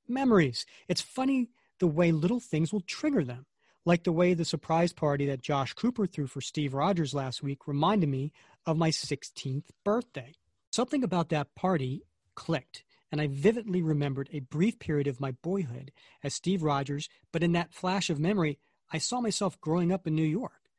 Memories. 0.07 0.65
It's 0.87 1.01
funny 1.01 1.49
the 1.79 1.87
way 1.87 2.11
little 2.11 2.39
things 2.39 2.71
will 2.71 2.81
trigger 2.81 3.23
them." 3.23 3.45
like 3.85 4.03
the 4.03 4.11
way 4.11 4.33
the 4.33 4.43
surprise 4.43 4.91
party 4.91 5.27
that 5.27 5.41
Josh 5.41 5.73
Cooper 5.73 6.07
threw 6.07 6.27
for 6.27 6.41
Steve 6.41 6.73
Rogers 6.73 7.13
last 7.13 7.43
week 7.43 7.67
reminded 7.67 8.09
me 8.09 8.31
of 8.65 8.77
my 8.77 8.89
16th 8.89 9.69
birthday. 9.83 10.33
Something 10.71 11.03
about 11.03 11.29
that 11.29 11.53
party 11.55 12.01
clicked, 12.33 12.83
and 13.11 13.21
I 13.21 13.27
vividly 13.27 13.81
remembered 13.81 14.27
a 14.31 14.39
brief 14.39 14.79
period 14.79 15.07
of 15.07 15.21
my 15.21 15.31
boyhood 15.31 15.91
as 16.23 16.33
Steve 16.33 16.63
Rogers, 16.63 17.07
but 17.31 17.43
in 17.43 17.51
that 17.53 17.73
flash 17.73 18.09
of 18.09 18.19
memory, 18.19 18.57
I 18.91 18.97
saw 18.97 19.21
myself 19.21 19.59
growing 19.59 19.91
up 19.91 20.07
in 20.07 20.15
New 20.15 20.23
York. 20.23 20.69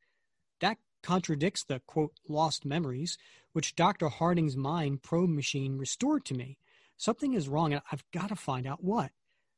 That 0.60 0.78
contradicts 1.02 1.64
the 1.64 1.80
quote 1.86 2.12
lost 2.28 2.64
memories 2.64 3.16
which 3.52 3.76
Dr. 3.76 4.08
Harding's 4.08 4.56
mind 4.56 5.02
probe 5.02 5.30
machine 5.30 5.78
restored 5.78 6.24
to 6.26 6.34
me. 6.34 6.58
Something 6.96 7.34
is 7.34 7.48
wrong, 7.48 7.72
and 7.72 7.82
I've 7.90 8.04
got 8.12 8.28
to 8.28 8.36
find 8.36 8.66
out 8.66 8.82
what. 8.82 9.12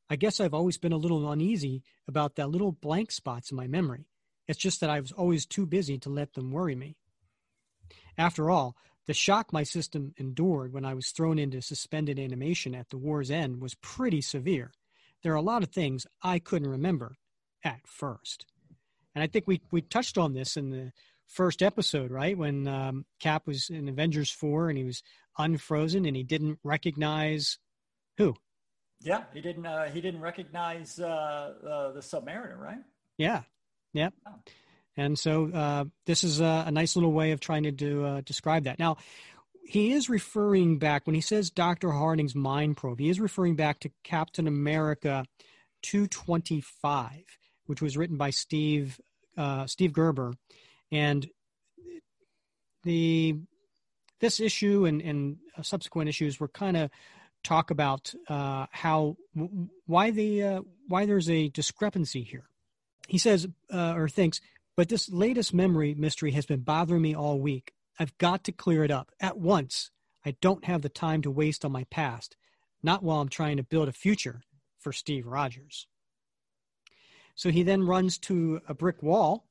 I 0.09 0.15
guess 0.15 0.39
I've 0.39 0.53
always 0.53 0.77
been 0.77 0.91
a 0.91 0.97
little 0.97 1.29
uneasy 1.31 1.83
about 2.07 2.35
that 2.35 2.49
little 2.49 2.71
blank 2.71 3.11
spots 3.11 3.51
in 3.51 3.57
my 3.57 3.67
memory. 3.67 4.07
It's 4.47 4.59
just 4.59 4.79
that 4.81 4.89
I 4.89 4.99
was 4.99 5.11
always 5.11 5.45
too 5.45 5.65
busy 5.65 5.97
to 5.99 6.09
let 6.09 6.33
them 6.33 6.51
worry 6.51 6.75
me. 6.75 6.97
After 8.17 8.49
all, 8.49 8.75
the 9.05 9.13
shock 9.13 9.53
my 9.53 9.63
system 9.63 10.13
endured 10.17 10.73
when 10.73 10.85
I 10.85 10.93
was 10.93 11.09
thrown 11.09 11.39
into 11.39 11.61
suspended 11.61 12.19
animation 12.19 12.75
at 12.75 12.89
the 12.89 12.97
war's 12.97 13.31
end 13.31 13.61
was 13.61 13.75
pretty 13.75 14.21
severe. 14.21 14.71
There 15.23 15.33
are 15.33 15.35
a 15.35 15.41
lot 15.41 15.63
of 15.63 15.69
things 15.69 16.07
I 16.21 16.39
couldn't 16.39 16.69
remember 16.69 17.17
at 17.63 17.81
first. 17.85 18.45
And 19.15 19.23
I 19.23 19.27
think 19.27 19.47
we, 19.47 19.61
we 19.71 19.81
touched 19.81 20.17
on 20.17 20.33
this 20.33 20.55
in 20.57 20.69
the 20.69 20.91
first 21.27 21.61
episode, 21.61 22.11
right? 22.11 22.37
When 22.37 22.67
um, 22.67 23.05
Cap 23.19 23.47
was 23.47 23.69
in 23.69 23.87
Avengers 23.87 24.31
4 24.31 24.69
and 24.69 24.77
he 24.77 24.83
was 24.83 25.03
unfrozen 25.37 26.05
and 26.05 26.15
he 26.15 26.23
didn't 26.23 26.59
recognize 26.63 27.57
who? 28.17 28.35
Yeah, 29.01 29.23
he 29.33 29.39
didn't. 29.39 29.65
Uh, 29.65 29.85
he 29.85 30.01
didn't 30.01 30.19
recognize 30.19 30.99
uh, 30.99 31.05
uh, 31.05 31.91
the 31.93 32.01
Submariner, 32.01 32.57
right? 32.57 32.79
Yeah, 33.17 33.43
yeah. 33.93 34.09
Oh. 34.27 34.33
And 34.97 35.17
so 35.17 35.49
uh, 35.51 35.85
this 36.05 36.25
is 36.25 36.41
a, 36.41 36.65
a, 36.67 36.71
nice 36.71 36.97
little 36.97 37.13
way 37.13 37.31
of 37.31 37.39
trying 37.39 37.63
to 37.63 37.71
do, 37.71 38.03
uh, 38.03 38.21
describe 38.21 38.65
that. 38.65 38.79
Now, 38.79 38.97
he 39.63 39.93
is 39.93 40.09
referring 40.09 40.77
back 40.77 41.07
when 41.07 41.15
he 41.15 41.21
says 41.21 41.49
Doctor 41.49 41.91
Harding's 41.91 42.35
mind 42.35 42.75
probe. 42.75 42.99
He 42.99 43.09
is 43.09 43.19
referring 43.19 43.55
back 43.55 43.79
to 43.81 43.91
Captain 44.03 44.47
America 44.47 45.25
225, 45.83 47.23
which 47.69 47.83
was 47.83 47.95
written 47.95 48.17
by 48.17 48.31
Steve 48.31 48.99
uh, 49.37 49.67
Steve 49.67 49.93
Gerber, 49.93 50.33
and 50.91 51.29
the 52.83 53.37
this 54.19 54.39
issue 54.39 54.85
and, 54.85 55.01
and 55.01 55.37
subsequent 55.61 56.09
issues 56.09 56.39
were 56.39 56.47
kind 56.47 56.75
of 56.75 56.89
talk 57.43 57.69
about 57.69 58.11
uh, 58.27 58.65
how 58.71 59.17
why 59.85 60.09
the 60.09 60.43
uh, 60.43 60.61
why 60.87 61.05
there's 61.05 61.29
a 61.29 61.49
discrepancy 61.49 62.23
here. 62.23 62.49
He 63.07 63.19
says 63.19 63.47
uh, 63.71 63.93
or 63.95 64.09
thinks, 64.09 64.41
but 64.75 64.89
this 64.89 65.07
latest 65.11 65.53
memory 65.53 65.93
mystery 65.93 66.31
has 66.31 66.47
been 66.47 66.61
bothering 66.61 67.03
me 67.03 67.13
all 67.13 67.39
week. 67.39 67.73
I've 67.99 68.17
got 68.17 68.43
to 68.45 68.51
clear 68.51 68.83
it 68.83 68.89
up 68.89 69.11
at 69.19 69.37
once. 69.37 69.91
I 70.25 70.35
don't 70.41 70.65
have 70.65 70.81
the 70.81 70.89
time 70.89 71.21
to 71.21 71.29
waste 71.29 71.63
on 71.63 71.71
my 71.71 71.83
past, 71.91 72.35
not 72.81 73.03
while 73.03 73.21
I'm 73.21 73.29
trying 73.29 73.57
to 73.57 73.63
build 73.63 73.89
a 73.89 73.93
future 73.93 74.41
for 74.79 74.91
Steve 74.91 75.27
Rogers. 75.27 75.85
So 77.39 77.51
he 77.51 77.63
then 77.63 77.83
runs 77.83 78.17
to 78.17 78.59
a 78.67 78.73
brick 78.73 79.01
wall, 79.01 79.45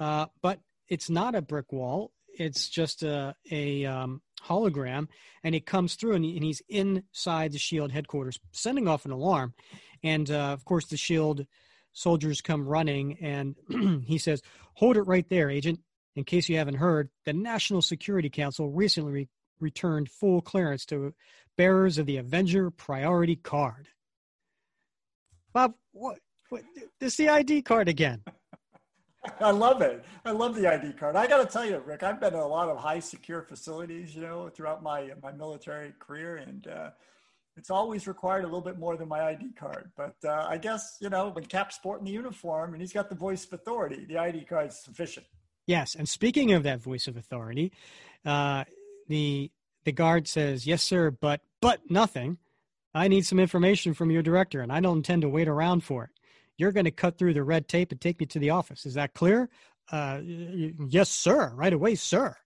uh, 0.00 0.26
but 0.42 0.58
it's 0.88 1.08
not 1.08 1.36
a 1.36 1.40
brick 1.40 1.70
wall. 1.70 2.10
It's 2.36 2.68
just 2.68 3.04
a, 3.04 3.32
a 3.48 3.84
um, 3.84 4.22
hologram 4.42 5.06
and 5.44 5.54
he 5.54 5.60
comes 5.60 5.94
through 5.94 6.14
and, 6.14 6.24
he, 6.24 6.34
and, 6.34 6.44
he's 6.44 6.62
inside 6.68 7.52
the 7.52 7.58
shield 7.58 7.92
headquarters 7.92 8.40
sending 8.50 8.88
off 8.88 9.04
an 9.04 9.12
alarm. 9.12 9.54
And 10.02 10.28
uh, 10.28 10.48
of 10.48 10.64
course 10.64 10.86
the 10.86 10.96
shield 10.96 11.46
soldiers 11.92 12.40
come 12.40 12.66
running 12.66 13.18
and 13.20 13.54
he 14.04 14.18
says 14.18 14.42
hold 14.74 14.96
it 14.96 15.02
right 15.02 15.28
there 15.28 15.48
agent 15.48 15.78
in 16.16 16.24
case 16.24 16.48
you 16.48 16.56
haven't 16.56 16.74
heard. 16.74 17.08
The 17.24 17.34
national 17.34 17.82
security 17.82 18.30
council 18.30 18.68
recently 18.68 19.12
re- 19.12 19.28
returned 19.60 20.10
full 20.10 20.40
clearance 20.40 20.84
to 20.86 21.14
bearers 21.56 21.98
of 21.98 22.06
the 22.06 22.16
avenger 22.16 22.72
priority 22.72 23.36
card. 23.36 23.86
Bob 25.52 25.74
what, 25.92 26.18
what 26.50 26.62
this 27.00 27.16
the 27.16 27.28
id 27.28 27.62
card 27.62 27.88
again 27.88 28.22
I 29.40 29.50
love 29.50 29.82
it. 29.82 30.04
I 30.24 30.30
love 30.30 30.54
the 30.54 30.66
ID 30.66 30.92
card. 30.92 31.16
I 31.16 31.26
got 31.26 31.38
to 31.38 31.46
tell 31.46 31.64
you, 31.64 31.82
Rick, 31.84 32.02
I've 32.02 32.20
been 32.20 32.34
in 32.34 32.40
a 32.40 32.46
lot 32.46 32.68
of 32.68 32.78
high 32.78 33.00
secure 33.00 33.42
facilities, 33.42 34.14
you 34.14 34.22
know, 34.22 34.48
throughout 34.48 34.82
my 34.82 35.10
my 35.22 35.32
military 35.32 35.92
career, 35.98 36.36
and 36.36 36.66
uh, 36.66 36.90
it's 37.56 37.70
always 37.70 38.06
required 38.06 38.44
a 38.44 38.46
little 38.46 38.60
bit 38.60 38.78
more 38.78 38.96
than 38.96 39.08
my 39.08 39.22
ID 39.22 39.52
card. 39.58 39.90
But 39.96 40.14
uh, 40.24 40.46
I 40.48 40.58
guess 40.58 40.96
you 41.00 41.10
know, 41.10 41.30
when 41.30 41.44
Cap's 41.44 41.76
sporting 41.76 42.04
the 42.04 42.12
uniform 42.12 42.72
and 42.72 42.80
he's 42.80 42.92
got 42.92 43.08
the 43.08 43.16
voice 43.16 43.44
of 43.44 43.52
authority, 43.52 44.04
the 44.06 44.18
ID 44.18 44.44
card 44.44 44.68
is 44.68 44.82
sufficient. 44.82 45.26
Yes, 45.66 45.94
and 45.94 46.08
speaking 46.08 46.52
of 46.52 46.62
that 46.62 46.80
voice 46.80 47.06
of 47.08 47.16
authority, 47.16 47.72
uh, 48.24 48.64
the 49.08 49.50
the 49.84 49.92
guard 49.92 50.28
says, 50.28 50.66
"Yes, 50.66 50.82
sir, 50.82 51.10
but 51.10 51.40
but 51.60 51.90
nothing. 51.90 52.38
I 52.94 53.08
need 53.08 53.26
some 53.26 53.38
information 53.38 53.92
from 53.94 54.10
your 54.10 54.22
director, 54.22 54.60
and 54.60 54.72
I 54.72 54.80
don't 54.80 54.98
intend 54.98 55.22
to 55.22 55.28
wait 55.28 55.48
around 55.48 55.84
for 55.84 56.04
it." 56.04 56.10
You're 56.58 56.72
going 56.72 56.84
to 56.84 56.90
cut 56.90 57.16
through 57.16 57.34
the 57.34 57.42
red 57.42 57.68
tape 57.68 57.92
and 57.92 58.00
take 58.00 58.20
me 58.20 58.26
to 58.26 58.38
the 58.38 58.50
office. 58.50 58.84
Is 58.84 58.94
that 58.94 59.14
clear? 59.14 59.48
Uh, 59.90 60.20
yes, 60.22 61.08
sir. 61.08 61.52
Right 61.54 61.72
away, 61.72 61.94
sir. 61.94 62.36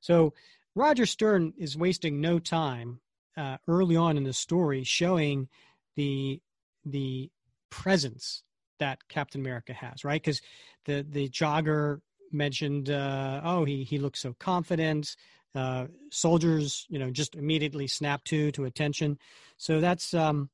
So 0.00 0.34
Roger 0.76 1.06
Stern 1.06 1.54
is 1.58 1.76
wasting 1.76 2.20
no 2.20 2.38
time 2.38 3.00
uh, 3.36 3.56
early 3.66 3.96
on 3.96 4.16
in 4.16 4.24
the 4.24 4.32
story 4.32 4.84
showing 4.84 5.48
the 5.96 6.40
the 6.84 7.30
presence 7.70 8.42
that 8.78 8.98
Captain 9.08 9.40
America 9.40 9.72
has, 9.72 10.04
right? 10.04 10.22
Because 10.22 10.40
the 10.84 11.04
the 11.08 11.28
jogger 11.30 12.00
mentioned, 12.30 12.90
uh, 12.90 13.40
oh, 13.42 13.64
he 13.64 13.84
he 13.84 13.98
looks 13.98 14.20
so 14.20 14.34
confident. 14.38 15.16
Uh, 15.54 15.86
soldiers, 16.10 16.84
you 16.88 16.98
know, 16.98 17.10
just 17.10 17.36
immediately 17.36 17.86
snap 17.86 18.24
to 18.24 18.50
to 18.52 18.64
attention. 18.64 19.18
So 19.56 19.80
that's 19.80 20.12
um, 20.12 20.50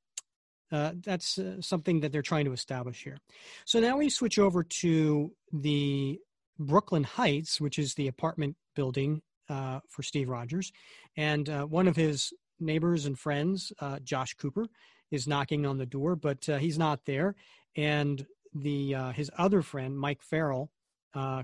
uh, 0.72 0.92
that's 1.02 1.38
uh, 1.38 1.60
something 1.60 2.00
that 2.00 2.12
they're 2.12 2.22
trying 2.22 2.44
to 2.44 2.52
establish 2.52 3.02
here. 3.02 3.18
So 3.64 3.80
now 3.80 3.98
we 3.98 4.08
switch 4.08 4.38
over 4.38 4.62
to 4.62 5.32
the 5.52 6.20
Brooklyn 6.58 7.04
Heights, 7.04 7.60
which 7.60 7.78
is 7.78 7.94
the 7.94 8.08
apartment 8.08 8.56
building 8.74 9.22
uh, 9.48 9.80
for 9.88 10.02
Steve 10.02 10.28
Rogers. 10.28 10.72
And 11.16 11.48
uh, 11.48 11.64
one 11.64 11.88
of 11.88 11.96
his 11.96 12.32
neighbors 12.60 13.06
and 13.06 13.18
friends, 13.18 13.72
uh, 13.80 13.98
Josh 14.00 14.34
Cooper, 14.34 14.66
is 15.10 15.26
knocking 15.26 15.66
on 15.66 15.78
the 15.78 15.86
door, 15.86 16.14
but 16.14 16.44
he's 16.44 16.78
not 16.78 17.04
there. 17.04 17.34
And 17.76 18.24
the 18.54 18.94
his 19.14 19.30
other 19.36 19.62
friend, 19.62 19.98
Mike 19.98 20.22
Farrell, 20.22 20.70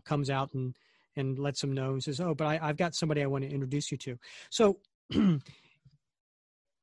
comes 0.04 0.30
out 0.30 0.54
and 0.54 0.76
and 1.16 1.38
lets 1.38 1.64
him 1.64 1.73
know 1.73 1.92
and 1.92 2.04
says, 2.04 2.21
"Oh, 2.21 2.35
but 2.35 2.47
I, 2.47 2.61
I've 2.62 2.76
got 2.76 2.95
somebody 2.95 3.23
I 3.23 3.26
want 3.26 3.42
to 3.42 3.50
introduce 3.50 3.90
you 3.90 3.99
to." 3.99 4.18
So 4.50 4.78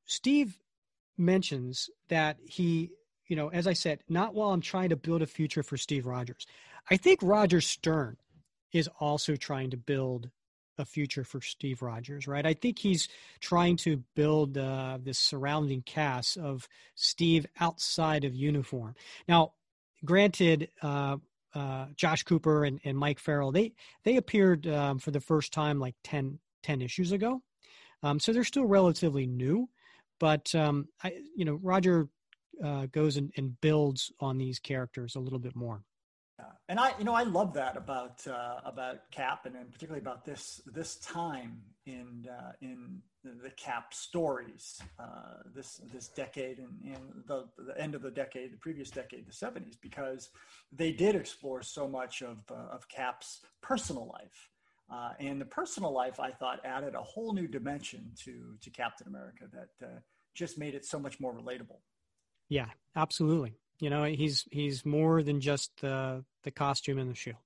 Steve 0.05 0.59
mentions 1.17 1.89
that 2.10 2.38
he, 2.46 2.91
you 3.27 3.36
know, 3.36 3.50
as 3.50 3.67
I 3.67 3.74
said, 3.74 4.03
not 4.10 4.34
while 4.34 4.51
I'm 4.51 4.62
trying 4.62 4.89
to 4.89 4.96
build 4.96 5.22
a 5.22 5.27
future 5.27 5.63
for 5.63 5.77
Steve 5.77 6.05
Rogers. 6.05 6.46
I 6.89 6.98
think 6.98 7.20
Roger 7.22 7.62
Stern 7.62 8.17
is 8.72 8.89
also 9.00 9.36
trying 9.36 9.70
to 9.72 9.77
build 9.77 10.29
a 10.77 10.86
future 10.86 11.24
for 11.24 11.39
Steve 11.41 11.82
Rogers, 11.82 12.27
right? 12.27 12.46
I 12.46 12.53
think 12.53 12.79
he's 12.79 13.08
trying 13.39 13.77
to 13.77 14.03
build 14.15 14.58
uh, 14.58 14.98
this 15.01 15.20
surrounding 15.20 15.84
cast 15.84 16.38
of 16.38 16.67
Steve 16.96 17.46
outside 17.60 18.24
of 18.24 18.34
uniform. 18.34 18.96
Now, 19.27 19.53
granted, 20.03 20.70
uh, 20.82 21.17
uh, 21.53 21.86
Josh 21.96 22.24
Cooper 22.24 22.65
and, 22.65 22.79
and, 22.84 22.98
Mike 22.98 23.20
Farrell, 23.20 23.51
they 23.51 23.74
they 24.03 24.17
appeared 24.17 24.65
um, 24.65 24.98
for 24.98 25.12
the 25.12 25.20
first 25.20 25.53
time 25.53 25.79
like 25.79 25.93
10, 26.03 26.39
10 26.63 26.82
issues 26.82 27.12
ago, 27.12 27.43
um, 28.01 28.20
so 28.20 28.34
they're 28.34 28.43
still 28.43 28.65
relatively 28.65 29.27
new. 29.27 29.70
But 30.20 30.53
um, 30.55 30.88
I, 31.03 31.13
you 31.36 31.46
know, 31.46 31.60
Roger 31.62 32.08
uh, 32.63 32.86
goes 32.88 33.17
and, 33.17 33.32
and, 33.38 33.60
builds 33.62 34.12
on 34.20 34.38
these 34.38 34.60
characters 34.60 35.15
a 35.15 35.20
little 35.20 35.39
bit 35.39 35.55
more. 35.55 35.84
Yeah. 36.39 36.46
And 36.70 36.79
I, 36.79 36.93
you 37.00 37.03
know, 37.03 37.13
I 37.13 37.24
love 37.24 37.53
that 37.55 37.75
about 37.77 38.25
uh, 38.27 38.60
about 38.63 39.10
Cap, 39.12 39.46
and, 39.46 39.55
and 39.55 39.72
particularly 39.72 40.01
about 40.01 40.24
this 40.24 40.62
this 40.67 40.98
time 40.98 41.62
in 41.86 42.27
uh, 42.29 42.51
in 42.62 43.01
the 43.24 43.50
cap 43.51 43.93
stories 43.93 44.82
uh, 45.00 45.43
this 45.55 45.82
this 45.93 46.10
decade 46.10 46.60
and, 46.60 46.70
and 46.84 47.24
the, 47.25 47.46
the 47.58 47.79
end 47.79 47.96
of 47.96 48.01
the 48.01 48.12
decade, 48.12 48.51
the 48.51 48.58
previous 48.58 48.89
decade, 48.89 49.25
the 49.25 49.32
70s, 49.32 49.75
because 49.82 50.29
they 50.72 50.91
did 50.91 51.15
explore 51.15 51.62
so 51.62 51.88
much 51.88 52.22
of, 52.22 52.39
uh, 52.51 52.55
of 52.72 52.88
Cap's 52.89 53.41
personal 53.62 54.08
life. 54.08 54.50
Uh, 54.93 55.09
and 55.19 55.41
the 55.41 55.45
personal 55.45 55.91
life, 55.91 56.19
I 56.19 56.31
thought, 56.31 56.59
added 56.63 56.93
a 56.93 57.01
whole 57.01 57.33
new 57.33 57.47
dimension 57.47 58.12
to, 58.25 58.55
to 58.62 58.69
Captain 58.69 59.07
America 59.07 59.45
that 59.51 59.88
uh, 59.88 60.00
just 60.35 60.59
made 60.59 60.75
it 60.75 60.85
so 60.85 61.00
much 61.00 61.19
more 61.19 61.33
relatable. 61.33 61.79
Yeah, 62.47 62.67
absolutely. 62.95 63.55
You 63.79 63.89
know, 63.89 64.03
he's 64.03 64.45
he's 64.51 64.85
more 64.85 65.23
than 65.23 65.41
just 65.41 65.71
the 65.81 66.23
the 66.43 66.51
costume 66.51 67.00
and 67.00 67.09
the 67.09 67.15
shield. 67.15 67.38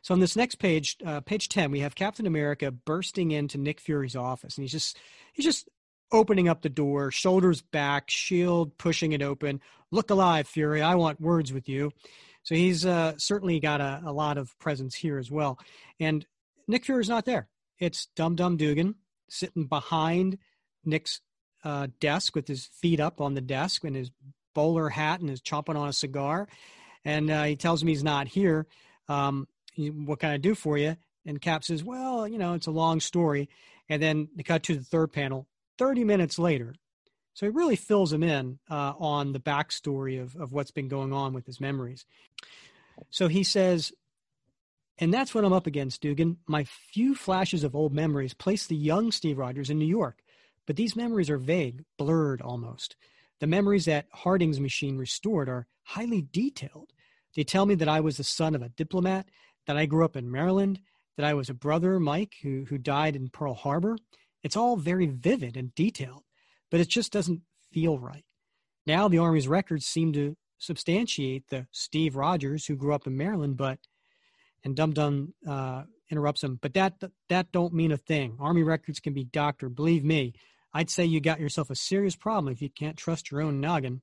So 0.00 0.14
on 0.14 0.20
this 0.20 0.34
next 0.34 0.54
page, 0.54 0.96
uh, 1.04 1.20
page 1.20 1.48
ten, 1.50 1.70
we 1.70 1.80
have 1.80 1.94
Captain 1.94 2.26
America 2.26 2.70
bursting 2.70 3.30
into 3.30 3.58
Nick 3.58 3.78
Fury's 3.78 4.16
office, 4.16 4.56
and 4.56 4.64
he's 4.64 4.72
just 4.72 4.98
he's 5.34 5.44
just 5.44 5.68
opening 6.12 6.48
up 6.48 6.62
the 6.62 6.70
door, 6.70 7.10
shoulders 7.10 7.60
back, 7.60 8.08
shield 8.08 8.78
pushing 8.78 9.12
it 9.12 9.22
open. 9.22 9.60
Look 9.90 10.08
alive, 10.10 10.48
Fury! 10.48 10.80
I 10.80 10.94
want 10.94 11.20
words 11.20 11.52
with 11.52 11.68
you. 11.68 11.92
So 12.42 12.54
he's 12.54 12.84
uh, 12.84 13.14
certainly 13.18 13.60
got 13.60 13.80
a, 13.80 14.02
a 14.04 14.12
lot 14.12 14.38
of 14.38 14.58
presence 14.58 14.94
here 14.94 15.18
as 15.18 15.30
well. 15.30 15.58
And 16.00 16.26
Nick 16.66 16.84
Fury's 16.84 17.08
not 17.08 17.24
there. 17.24 17.48
It's 17.78 18.06
Dum 18.16 18.36
Dum 18.36 18.56
Dugan 18.56 18.96
sitting 19.28 19.66
behind 19.66 20.38
Nick's 20.84 21.20
uh, 21.64 21.88
desk 22.00 22.34
with 22.34 22.48
his 22.48 22.66
feet 22.66 23.00
up 23.00 23.20
on 23.20 23.34
the 23.34 23.40
desk 23.40 23.84
and 23.84 23.96
his 23.96 24.10
bowler 24.54 24.88
hat 24.88 25.20
and 25.20 25.30
is 25.30 25.40
chomping 25.40 25.76
on 25.76 25.88
a 25.88 25.92
cigar. 25.92 26.48
And 27.04 27.30
uh, 27.30 27.44
he 27.44 27.56
tells 27.56 27.82
me 27.82 27.92
he's 27.92 28.04
not 28.04 28.28
here. 28.28 28.66
Um, 29.08 29.48
what 29.76 30.20
can 30.20 30.30
I 30.30 30.36
do 30.36 30.54
for 30.54 30.76
you? 30.76 30.96
And 31.24 31.40
Cap 31.40 31.64
says, 31.64 31.82
well, 31.84 32.26
you 32.26 32.38
know, 32.38 32.54
it's 32.54 32.66
a 32.66 32.72
long 32.72 33.00
story. 33.00 33.48
And 33.88 34.02
then 34.02 34.28
they 34.36 34.42
cut 34.42 34.64
to 34.64 34.76
the 34.76 34.84
third 34.84 35.12
panel 35.12 35.46
30 35.78 36.04
minutes 36.04 36.38
later. 36.38 36.74
So 37.34 37.46
he 37.46 37.50
really 37.50 37.76
fills 37.76 38.12
him 38.12 38.22
in 38.22 38.58
uh, 38.70 38.92
on 38.98 39.32
the 39.32 39.40
backstory 39.40 40.20
of, 40.20 40.36
of 40.36 40.52
what's 40.52 40.70
been 40.70 40.88
going 40.88 41.12
on 41.12 41.32
with 41.32 41.46
his 41.46 41.60
memories. 41.60 42.04
So 43.10 43.28
he 43.28 43.42
says, 43.42 43.92
and 44.98 45.12
that's 45.12 45.34
what 45.34 45.44
I'm 45.44 45.52
up 45.52 45.66
against, 45.66 46.02
Dugan. 46.02 46.36
My 46.46 46.64
few 46.64 47.14
flashes 47.14 47.64
of 47.64 47.74
old 47.74 47.94
memories 47.94 48.34
place 48.34 48.66
the 48.66 48.76
young 48.76 49.10
Steve 49.10 49.38
Rogers 49.38 49.70
in 49.70 49.78
New 49.78 49.86
York, 49.86 50.22
but 50.66 50.76
these 50.76 50.94
memories 50.94 51.30
are 51.30 51.38
vague, 51.38 51.84
blurred 51.98 52.42
almost. 52.42 52.96
The 53.40 53.46
memories 53.46 53.86
that 53.86 54.06
Harding's 54.12 54.60
machine 54.60 54.98
restored 54.98 55.48
are 55.48 55.66
highly 55.82 56.22
detailed. 56.22 56.92
They 57.34 57.44
tell 57.44 57.66
me 57.66 57.74
that 57.76 57.88
I 57.88 58.00
was 58.00 58.18
the 58.18 58.24
son 58.24 58.54
of 58.54 58.62
a 58.62 58.68
diplomat, 58.68 59.28
that 59.66 59.76
I 59.76 59.86
grew 59.86 60.04
up 60.04 60.16
in 60.16 60.30
Maryland, 60.30 60.80
that 61.16 61.26
I 61.26 61.34
was 61.34 61.48
a 61.48 61.54
brother, 61.54 61.98
Mike, 61.98 62.34
who, 62.42 62.66
who 62.68 62.78
died 62.78 63.16
in 63.16 63.30
Pearl 63.30 63.54
Harbor. 63.54 63.96
It's 64.42 64.56
all 64.56 64.76
very 64.76 65.06
vivid 65.06 65.56
and 65.56 65.74
detailed, 65.74 66.24
but 66.72 66.80
it 66.80 66.88
just 66.88 67.12
doesn't 67.12 67.42
feel 67.70 67.98
right. 67.98 68.24
Now 68.86 69.06
the 69.06 69.18
Army's 69.18 69.46
records 69.46 69.86
seem 69.86 70.12
to 70.14 70.36
substantiate 70.58 71.44
the 71.50 71.66
Steve 71.70 72.16
Rogers 72.16 72.66
who 72.66 72.76
grew 72.76 72.94
up 72.94 73.06
in 73.06 73.16
Maryland, 73.16 73.56
but 73.56 73.78
and 74.64 74.74
Dum 74.74 74.92
Dum 74.92 75.34
uh, 75.46 75.82
interrupts 76.10 76.42
him. 76.42 76.58
But 76.60 76.74
that 76.74 76.94
that 77.28 77.52
don't 77.52 77.74
mean 77.74 77.92
a 77.92 77.96
thing. 77.96 78.38
Army 78.40 78.62
records 78.62 79.00
can 79.00 79.12
be 79.12 79.24
doctored. 79.24 79.76
Believe 79.76 80.02
me, 80.02 80.32
I'd 80.72 80.90
say 80.90 81.04
you 81.04 81.20
got 81.20 81.40
yourself 81.40 81.68
a 81.68 81.76
serious 81.76 82.16
problem 82.16 82.52
if 82.52 82.62
you 82.62 82.70
can't 82.70 82.96
trust 82.96 83.30
your 83.30 83.42
own 83.42 83.60
noggin. 83.60 84.00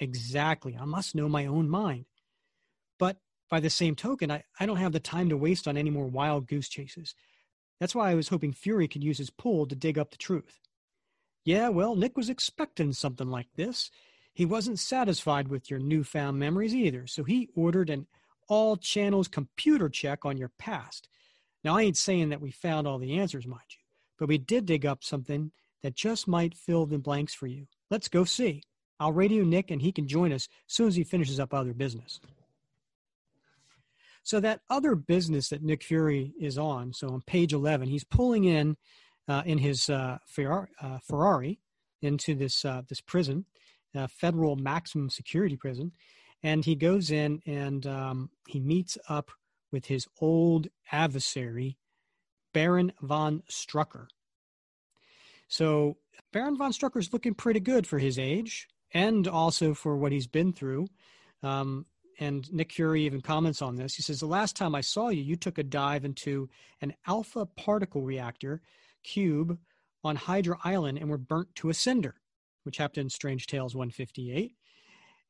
Exactly. 0.00 0.76
I 0.76 0.84
must 0.84 1.14
know 1.14 1.28
my 1.28 1.46
own 1.46 1.70
mind. 1.70 2.06
But 2.98 3.18
by 3.48 3.60
the 3.60 3.70
same 3.70 3.94
token, 3.94 4.30
I, 4.30 4.42
I 4.58 4.66
don't 4.66 4.76
have 4.76 4.92
the 4.92 5.00
time 5.00 5.28
to 5.28 5.36
waste 5.36 5.68
on 5.68 5.76
any 5.76 5.90
more 5.90 6.06
wild 6.06 6.48
goose 6.48 6.68
chases. 6.68 7.14
That's 7.80 7.94
why 7.94 8.10
I 8.10 8.14
was 8.14 8.28
hoping 8.28 8.52
Fury 8.52 8.88
could 8.88 9.04
use 9.04 9.18
his 9.18 9.30
pull 9.30 9.66
to 9.66 9.76
dig 9.76 9.98
up 9.98 10.10
the 10.10 10.16
truth. 10.16 10.58
Yeah, 11.44 11.68
well, 11.68 11.96
Nick 11.96 12.16
was 12.16 12.28
expecting 12.28 12.92
something 12.92 13.28
like 13.28 13.48
this. 13.56 13.90
He 14.34 14.44
wasn't 14.44 14.78
satisfied 14.78 15.48
with 15.48 15.70
your 15.70 15.80
newfound 15.80 16.38
memories 16.38 16.74
either, 16.74 17.06
so 17.06 17.24
he 17.24 17.48
ordered 17.54 17.90
an 17.90 18.06
all 18.48 18.76
channels 18.76 19.28
computer 19.28 19.88
check 19.88 20.24
on 20.24 20.36
your 20.36 20.52
past. 20.58 21.08
Now, 21.64 21.76
I 21.76 21.82
ain't 21.82 21.96
saying 21.96 22.28
that 22.30 22.40
we 22.40 22.50
found 22.50 22.86
all 22.86 22.98
the 22.98 23.18
answers, 23.18 23.46
mind 23.46 23.62
you, 23.70 23.82
but 24.18 24.28
we 24.28 24.38
did 24.38 24.66
dig 24.66 24.86
up 24.86 25.02
something 25.02 25.50
that 25.82 25.94
just 25.94 26.28
might 26.28 26.56
fill 26.56 26.86
the 26.86 26.98
blanks 26.98 27.34
for 27.34 27.46
you. 27.46 27.66
Let's 27.90 28.08
go 28.08 28.24
see. 28.24 28.62
I'll 29.00 29.12
radio 29.12 29.44
Nick 29.44 29.70
and 29.70 29.80
he 29.80 29.92
can 29.92 30.08
join 30.08 30.32
us 30.32 30.48
as 30.68 30.74
soon 30.74 30.88
as 30.88 30.96
he 30.96 31.04
finishes 31.04 31.38
up 31.38 31.54
other 31.54 31.72
business. 31.72 32.20
So 34.22 34.40
that 34.40 34.60
other 34.68 34.94
business 34.94 35.48
that 35.48 35.62
Nick 35.62 35.82
Fury 35.82 36.34
is 36.38 36.58
on, 36.58 36.92
so 36.92 37.08
on 37.08 37.22
page 37.22 37.52
11, 37.52 37.88
he's 37.88 38.04
pulling 38.04 38.44
in 38.44 38.76
in 39.44 39.58
his 39.58 39.88
uh, 39.88 40.18
Ferrari, 40.26 40.68
uh, 40.80 40.98
Ferrari, 41.06 41.60
into 42.02 42.34
this 42.34 42.64
uh, 42.64 42.82
this 42.88 43.00
prison, 43.00 43.44
uh, 43.94 44.06
federal 44.06 44.56
maximum 44.56 45.10
security 45.10 45.56
prison, 45.56 45.92
and 46.42 46.64
he 46.64 46.74
goes 46.74 47.10
in 47.10 47.40
and 47.46 47.86
um, 47.86 48.30
he 48.46 48.60
meets 48.60 48.96
up 49.08 49.30
with 49.72 49.86
his 49.86 50.06
old 50.20 50.68
adversary, 50.92 51.76
Baron 52.54 52.92
von 53.02 53.42
Strucker. 53.50 54.06
So 55.48 55.96
Baron 56.32 56.56
von 56.56 56.72
Strucker 56.72 57.00
is 57.00 57.12
looking 57.12 57.34
pretty 57.34 57.60
good 57.60 57.86
for 57.86 57.98
his 57.98 58.18
age 58.18 58.68
and 58.92 59.26
also 59.26 59.74
for 59.74 59.96
what 59.96 60.12
he's 60.12 60.26
been 60.26 60.52
through. 60.52 60.86
Um, 61.42 61.86
and 62.20 62.52
Nick 62.52 62.72
Fury 62.72 63.04
even 63.04 63.20
comments 63.20 63.62
on 63.62 63.76
this. 63.76 63.94
He 63.94 64.02
says, 64.02 64.20
The 64.20 64.26
last 64.26 64.56
time 64.56 64.74
I 64.74 64.80
saw 64.80 65.08
you, 65.08 65.22
you 65.22 65.36
took 65.36 65.58
a 65.58 65.62
dive 65.62 66.04
into 66.04 66.48
an 66.80 66.94
alpha 67.06 67.46
particle 67.46 68.02
reactor 68.02 68.60
cube 69.02 69.58
on 70.04 70.16
Hydra 70.16 70.58
Island 70.64 70.98
and 70.98 71.08
were 71.08 71.18
burnt 71.18 71.54
to 71.56 71.70
a 71.70 71.74
cinder, 71.74 72.14
which 72.64 72.76
happened 72.76 73.02
in 73.02 73.10
Strange 73.10 73.46
Tales 73.46 73.74
158. 73.74 74.54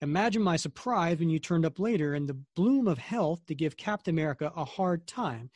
Imagine 0.01 0.43
my 0.43 0.57
surprise 0.57 1.19
when 1.19 1.29
you 1.29 1.39
turned 1.39 1.67
up 1.67 1.79
later 1.79 2.15
in 2.15 2.27
the 2.27 2.39
bloom 2.55 2.87
of 2.87 2.99
health 2.99 3.45
to 3.47 3.55
give 3.55 3.77
Captain 3.77 4.15
America 4.15 4.53
a 4.55 4.65
hard 4.65 5.07
time 5.07 5.51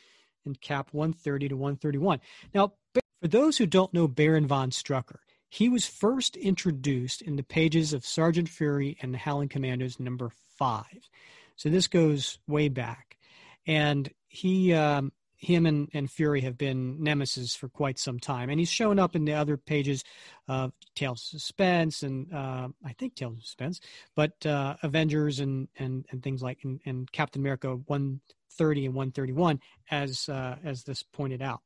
in 0.44 0.54
Cap 0.56 0.88
130 0.92 1.50
to 1.50 1.56
131. 1.56 2.20
Now, 2.52 2.72
for 2.92 3.28
those 3.28 3.56
who 3.56 3.66
don't 3.66 3.94
know 3.94 4.08
Baron 4.08 4.46
von 4.46 4.70
Strucker, 4.70 5.18
he 5.48 5.68
was 5.68 5.86
first 5.86 6.36
introduced 6.36 7.22
in 7.22 7.36
the 7.36 7.42
pages 7.42 7.92
of 7.92 8.04
Sergeant 8.04 8.48
Fury 8.48 8.96
and 9.00 9.14
the 9.14 9.18
Howling 9.18 9.48
Commandos 9.48 10.00
number 10.00 10.30
five. 10.58 11.08
So 11.56 11.68
this 11.68 11.86
goes 11.86 12.38
way 12.48 12.68
back. 12.68 13.18
And 13.66 14.10
he, 14.28 14.72
um, 14.72 15.12
him 15.42 15.66
and, 15.66 15.88
and 15.92 16.10
Fury 16.10 16.40
have 16.42 16.56
been 16.56 17.02
nemesis 17.02 17.54
for 17.54 17.68
quite 17.68 17.98
some 17.98 18.20
time. 18.20 18.48
And 18.48 18.60
he's 18.60 18.68
shown 18.68 19.00
up 19.00 19.16
in 19.16 19.24
the 19.24 19.34
other 19.34 19.56
pages 19.56 20.04
of 20.46 20.72
Tales 20.94 21.20
of 21.34 21.40
Suspense 21.40 22.04
and 22.04 22.32
uh, 22.32 22.68
I 22.84 22.92
think 22.92 23.16
Tales 23.16 23.38
of 23.38 23.42
Suspense, 23.42 23.80
but 24.14 24.46
uh, 24.46 24.76
Avengers 24.82 25.40
and, 25.40 25.68
and, 25.78 26.06
and 26.10 26.22
things 26.22 26.42
like 26.42 26.60
and, 26.62 26.80
and 26.86 27.10
Captain 27.10 27.42
America 27.42 27.74
130 27.74 28.86
and 28.86 28.94
131 28.94 29.60
as, 29.90 30.28
uh, 30.28 30.56
as 30.64 30.84
this 30.84 31.02
pointed 31.02 31.42
out. 31.42 31.60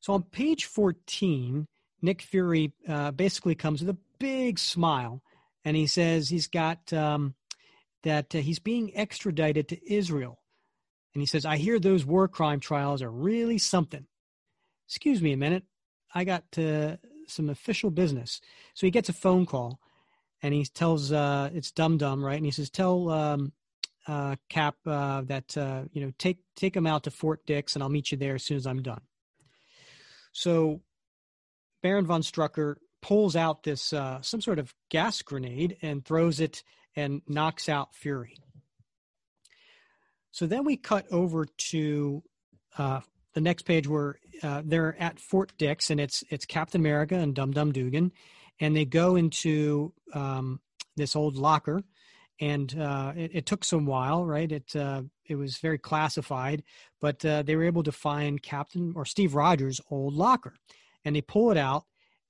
So 0.00 0.14
on 0.14 0.22
page 0.22 0.64
14, 0.64 1.66
Nick 2.00 2.22
Fury 2.22 2.72
uh, 2.88 3.10
basically 3.10 3.54
comes 3.54 3.82
with 3.82 3.90
a 3.90 3.98
big 4.18 4.58
smile 4.58 5.22
and 5.62 5.76
he 5.76 5.86
says 5.86 6.30
he's 6.30 6.48
got 6.48 6.90
um, 6.94 7.34
that 8.02 8.34
uh, 8.34 8.38
he's 8.38 8.60
being 8.60 8.96
extradited 8.96 9.68
to 9.68 9.92
Israel. 9.92 10.38
And 11.18 11.22
he 11.22 11.26
says, 11.26 11.44
I 11.44 11.56
hear 11.56 11.80
those 11.80 12.06
war 12.06 12.28
crime 12.28 12.60
trials 12.60 13.02
are 13.02 13.10
really 13.10 13.58
something. 13.58 14.06
Excuse 14.86 15.20
me 15.20 15.32
a 15.32 15.36
minute. 15.36 15.64
I 16.14 16.22
got 16.22 16.44
uh, 16.56 16.98
some 17.26 17.50
official 17.50 17.90
business. 17.90 18.40
So 18.74 18.86
he 18.86 18.92
gets 18.92 19.08
a 19.08 19.12
phone 19.12 19.44
call 19.44 19.80
and 20.44 20.54
he 20.54 20.64
tells, 20.64 21.10
uh, 21.10 21.50
it's 21.52 21.72
Dum 21.72 21.98
Dum, 21.98 22.24
right? 22.24 22.36
And 22.36 22.44
he 22.44 22.52
says, 22.52 22.70
Tell 22.70 23.10
um, 23.10 23.52
uh, 24.06 24.36
Cap 24.48 24.76
uh, 24.86 25.22
that, 25.22 25.56
uh, 25.56 25.86
you 25.90 26.06
know, 26.06 26.12
take, 26.20 26.38
take 26.54 26.76
him 26.76 26.86
out 26.86 27.02
to 27.02 27.10
Fort 27.10 27.44
Dix 27.46 27.74
and 27.74 27.82
I'll 27.82 27.88
meet 27.88 28.12
you 28.12 28.16
there 28.16 28.36
as 28.36 28.44
soon 28.44 28.56
as 28.56 28.64
I'm 28.68 28.80
done. 28.80 29.00
So 30.30 30.82
Baron 31.82 32.06
von 32.06 32.22
Strucker 32.22 32.76
pulls 33.02 33.34
out 33.34 33.64
this 33.64 33.92
uh, 33.92 34.22
some 34.22 34.40
sort 34.40 34.60
of 34.60 34.72
gas 34.88 35.20
grenade 35.22 35.78
and 35.82 36.04
throws 36.04 36.38
it 36.38 36.62
and 36.94 37.22
knocks 37.26 37.68
out 37.68 37.92
Fury. 37.96 38.36
So 40.38 40.46
then 40.46 40.62
we 40.62 40.76
cut 40.76 41.04
over 41.10 41.46
to 41.46 42.22
uh, 42.76 43.00
the 43.34 43.40
next 43.40 43.62
page 43.62 43.88
where 43.88 44.20
uh, 44.40 44.62
they're 44.64 44.94
at 45.02 45.18
Fort 45.18 45.52
Dix 45.58 45.90
and 45.90 45.98
it's 45.98 46.22
it's 46.30 46.46
Captain 46.46 46.80
America 46.80 47.16
and 47.16 47.34
Dum 47.34 47.50
Dum 47.50 47.72
Dugan, 47.72 48.12
and 48.60 48.76
they 48.76 48.84
go 48.84 49.16
into 49.16 49.92
um, 50.14 50.60
this 50.94 51.16
old 51.16 51.34
locker, 51.34 51.82
and 52.40 52.72
uh, 52.78 53.14
it, 53.16 53.30
it, 53.34 53.46
took 53.46 53.64
some 53.64 53.84
while, 53.84 54.24
right? 54.24 54.52
It 54.52 54.76
uh, 54.76 55.02
it 55.26 55.34
was 55.34 55.58
very 55.58 55.76
classified, 55.76 56.62
but 57.00 57.24
uh, 57.24 57.42
they 57.42 57.56
were 57.56 57.64
able 57.64 57.82
to 57.82 57.90
find 57.90 58.40
Captain 58.40 58.92
or 58.94 59.04
Steve 59.04 59.34
Rogers' 59.34 59.80
old 59.90 60.14
locker, 60.14 60.54
and 61.04 61.16
they 61.16 61.20
pull 61.20 61.50
it 61.50 61.56
out, 61.56 61.82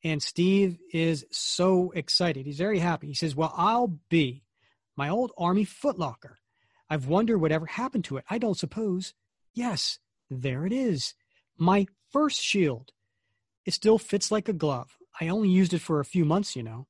and 0.02 0.22
Steve 0.22 0.78
is 0.94 1.26
so 1.30 1.92
excited. 1.94 2.46
He's 2.46 2.56
very 2.56 2.78
happy. 2.78 3.08
He 3.08 3.14
says, 3.14 3.36
"Well, 3.36 3.52
I'll 3.54 3.98
be 4.08 4.44
my 4.96 5.10
old 5.10 5.30
army 5.36 5.66
footlocker. 5.66 6.36
I've 6.90 7.06
wondered 7.06 7.38
whatever 7.38 7.66
happened 7.66 8.04
to 8.04 8.16
it. 8.16 8.24
I 8.30 8.38
don't 8.38 8.58
suppose. 8.58 9.14
Yes, 9.52 9.98
there 10.30 10.66
it 10.66 10.72
is. 10.72 11.14
My 11.56 11.86
first 12.10 12.40
shield. 12.40 12.92
It 13.64 13.74
still 13.74 13.98
fits 13.98 14.30
like 14.30 14.48
a 14.48 14.54
glove. 14.54 14.96
I 15.20 15.28
only 15.28 15.48
used 15.48 15.74
it 15.74 15.80
for 15.80 16.00
a 16.00 16.04
few 16.04 16.24
months, 16.24 16.56
you 16.56 16.62
know. 16.62 16.86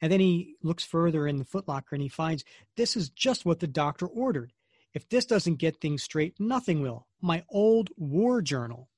And 0.00 0.10
then 0.10 0.20
he 0.20 0.56
looks 0.62 0.84
further 0.84 1.26
in 1.26 1.38
the 1.38 1.44
footlocker 1.44 1.92
and 1.92 2.02
he 2.02 2.08
finds 2.08 2.44
this 2.76 2.96
is 2.96 3.10
just 3.10 3.44
what 3.44 3.60
the 3.60 3.66
doctor 3.66 4.06
ordered. 4.06 4.52
If 4.92 5.08
this 5.08 5.24
doesn't 5.24 5.56
get 5.56 5.80
things 5.80 6.02
straight, 6.02 6.34
nothing 6.40 6.80
will. 6.80 7.06
My 7.20 7.44
old 7.48 7.90
war 7.96 8.42
journal. 8.42 8.88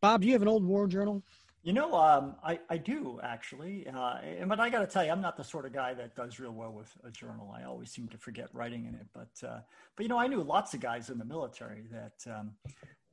Bob, 0.00 0.22
do 0.22 0.26
you 0.26 0.32
have 0.32 0.42
an 0.42 0.48
old 0.48 0.64
war 0.64 0.86
journal? 0.86 1.24
You 1.62 1.72
know, 1.72 1.94
um, 1.94 2.36
I, 2.42 2.60
I 2.70 2.76
do 2.78 3.20
actually. 3.22 3.86
Uh, 3.86 4.18
but 4.46 4.60
I 4.60 4.70
got 4.70 4.80
to 4.80 4.86
tell 4.86 5.04
you, 5.04 5.10
I'm 5.10 5.20
not 5.20 5.36
the 5.36 5.44
sort 5.44 5.66
of 5.66 5.72
guy 5.72 5.92
that 5.94 6.14
does 6.14 6.38
real 6.38 6.52
well 6.52 6.72
with 6.72 6.90
a 7.04 7.10
journal. 7.10 7.54
I 7.54 7.64
always 7.64 7.90
seem 7.90 8.08
to 8.08 8.18
forget 8.18 8.48
writing 8.52 8.86
in 8.86 8.94
it. 8.94 9.06
But, 9.12 9.46
uh, 9.46 9.60
but 9.96 10.02
you 10.02 10.08
know, 10.08 10.18
I 10.18 10.28
knew 10.28 10.42
lots 10.42 10.74
of 10.74 10.80
guys 10.80 11.10
in 11.10 11.18
the 11.18 11.24
military 11.24 11.84
that 11.90 12.32
um, 12.32 12.52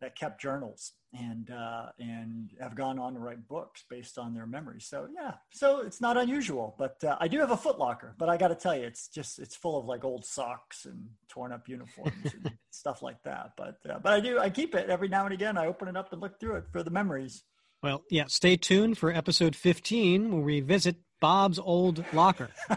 that 0.02 0.16
kept 0.16 0.42
journals 0.42 0.94
and 1.18 1.50
uh, 1.50 1.88
and 2.00 2.52
have 2.60 2.76
gone 2.76 3.00
on 3.00 3.14
to 3.14 3.20
write 3.20 3.48
books 3.48 3.84
based 3.90 4.18
on 4.18 4.34
their 4.34 4.46
memories. 4.46 4.86
So 4.86 5.08
yeah, 5.14 5.34
so 5.52 5.80
it's 5.80 6.02
not 6.02 6.18
unusual. 6.18 6.76
But 6.78 7.04
uh, 7.04 7.18
I 7.20 7.28
do 7.28 7.40
have 7.40 7.52
a 7.52 7.58
footlocker, 7.58 8.12
but 8.18 8.30
I 8.30 8.38
got 8.38 8.50
to 8.50 8.56
tell 8.56 8.76
you, 8.76 8.84
it's 8.84 9.08
just 9.08 9.40
it's 9.40 9.56
full 9.56 9.80
of 9.80 9.86
like 9.86 10.04
old 10.04 10.26
socks 10.26 10.86
and 10.86 11.08
torn 11.30 11.52
up 11.52 11.68
uniforms 11.70 12.34
and 12.34 12.52
stuff 12.72 13.02
like 13.02 13.22
that. 13.24 13.52
But 13.56 13.78
uh, 13.90 14.00
but 14.00 14.14
I 14.14 14.20
do 14.20 14.40
I 14.40 14.50
keep 14.50 14.76
it 14.76 14.90
every 14.90 15.08
now 15.08 15.26
and 15.26 15.34
again. 15.34 15.58
I 15.58 15.68
open 15.68 15.88
it 15.88 15.98
up 15.98 16.12
and 16.12 16.22
look 16.22 16.40
through 16.40 16.58
it 16.58 16.66
for 16.72 16.84
the 16.84 16.92
memories. 16.92 17.44
Well, 17.84 18.04
yeah. 18.10 18.26
Stay 18.28 18.58
tuned 18.58 18.98
for 18.98 19.12
episode 19.12 19.56
15 19.56 20.32
where 20.32 20.42
we 20.42 20.60
visit 20.62 20.98
Bob's 21.22 21.60
old 21.60 22.04
locker. 22.14 22.50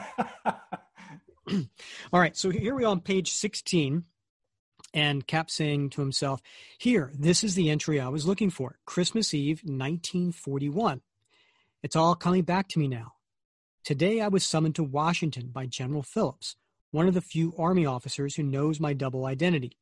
All 2.12 2.20
right, 2.20 2.36
so 2.36 2.50
here 2.50 2.74
we 2.74 2.84
are 2.84 2.88
on 2.88 3.00
page 3.00 3.32
16 3.32 4.04
and 4.94 5.26
Cap 5.26 5.50
saying 5.50 5.90
to 5.90 6.00
himself, 6.00 6.40
Here, 6.78 7.10
this 7.14 7.42
is 7.42 7.54
the 7.54 7.70
entry 7.70 8.00
I 8.00 8.08
was 8.08 8.26
looking 8.26 8.50
for 8.50 8.78
Christmas 8.86 9.32
Eve, 9.34 9.60
1941. 9.64 11.00
It's 11.82 11.96
all 11.96 12.14
coming 12.14 12.42
back 12.42 12.68
to 12.68 12.78
me 12.78 12.88
now. 12.88 13.14
Today 13.84 14.20
I 14.20 14.28
was 14.28 14.44
summoned 14.44 14.74
to 14.76 14.82
Washington 14.82 15.48
by 15.48 15.66
General 15.66 16.02
Phillips, 16.02 16.56
one 16.90 17.08
of 17.08 17.14
the 17.14 17.20
few 17.20 17.54
Army 17.58 17.86
officers 17.86 18.34
who 18.34 18.42
knows 18.42 18.80
my 18.80 18.92
double 18.92 19.26
identity. 19.26 19.76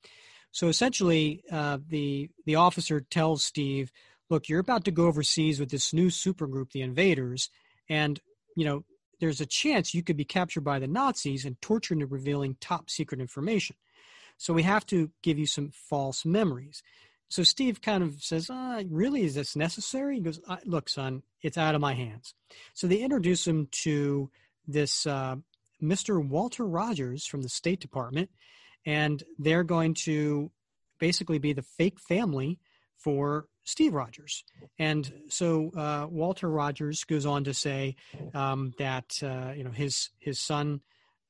So 0.52 0.68
essentially, 0.68 1.42
uh, 1.50 1.78
the, 1.88 2.30
the 2.44 2.56
officer 2.56 3.00
tells 3.00 3.44
Steve, 3.44 3.90
Look, 4.28 4.48
you're 4.48 4.60
about 4.60 4.84
to 4.84 4.90
go 4.90 5.06
overseas 5.06 5.60
with 5.60 5.70
this 5.70 5.92
new 5.92 6.08
supergroup, 6.08 6.72
the 6.72 6.82
Invaders, 6.82 7.48
and, 7.88 8.20
you 8.56 8.64
know, 8.64 8.84
there's 9.20 9.40
a 9.40 9.46
chance 9.46 9.94
you 9.94 10.02
could 10.02 10.16
be 10.16 10.24
captured 10.24 10.62
by 10.62 10.78
the 10.78 10.86
Nazis 10.86 11.44
and 11.44 11.60
tortured 11.62 11.94
into 11.94 12.06
revealing 12.06 12.56
top 12.60 12.90
secret 12.90 13.20
information. 13.20 13.76
So 14.36 14.52
we 14.52 14.62
have 14.64 14.84
to 14.86 15.10
give 15.22 15.38
you 15.38 15.46
some 15.46 15.70
false 15.70 16.24
memories. 16.24 16.82
So 17.28 17.42
Steve 17.42 17.80
kind 17.80 18.02
of 18.02 18.22
says, 18.22 18.50
uh, 18.50 18.82
Really, 18.90 19.22
is 19.22 19.34
this 19.34 19.56
necessary? 19.56 20.16
He 20.16 20.20
goes, 20.20 20.40
Look, 20.64 20.88
son, 20.88 21.22
it's 21.42 21.58
out 21.58 21.74
of 21.74 21.80
my 21.80 21.94
hands. 21.94 22.34
So 22.74 22.86
they 22.86 22.98
introduce 22.98 23.46
him 23.46 23.68
to 23.82 24.30
this 24.68 25.06
uh, 25.06 25.36
Mr. 25.82 26.26
Walter 26.26 26.66
Rogers 26.66 27.26
from 27.26 27.42
the 27.42 27.48
State 27.48 27.80
Department, 27.80 28.30
and 28.84 29.22
they're 29.38 29.64
going 29.64 29.94
to 30.04 30.50
basically 30.98 31.38
be 31.38 31.52
the 31.52 31.62
fake 31.62 31.98
family 32.00 32.58
for 32.96 33.46
Steve 33.66 33.94
Rogers. 33.94 34.44
And 34.78 35.12
so 35.28 35.70
uh, 35.76 36.06
Walter 36.08 36.48
Rogers 36.48 37.04
goes 37.04 37.26
on 37.26 37.44
to 37.44 37.52
say 37.52 37.96
um, 38.32 38.72
that 38.78 39.20
uh, 39.22 39.52
you 39.54 39.64
know 39.64 39.70
his 39.70 40.10
his 40.18 40.38
son 40.38 40.80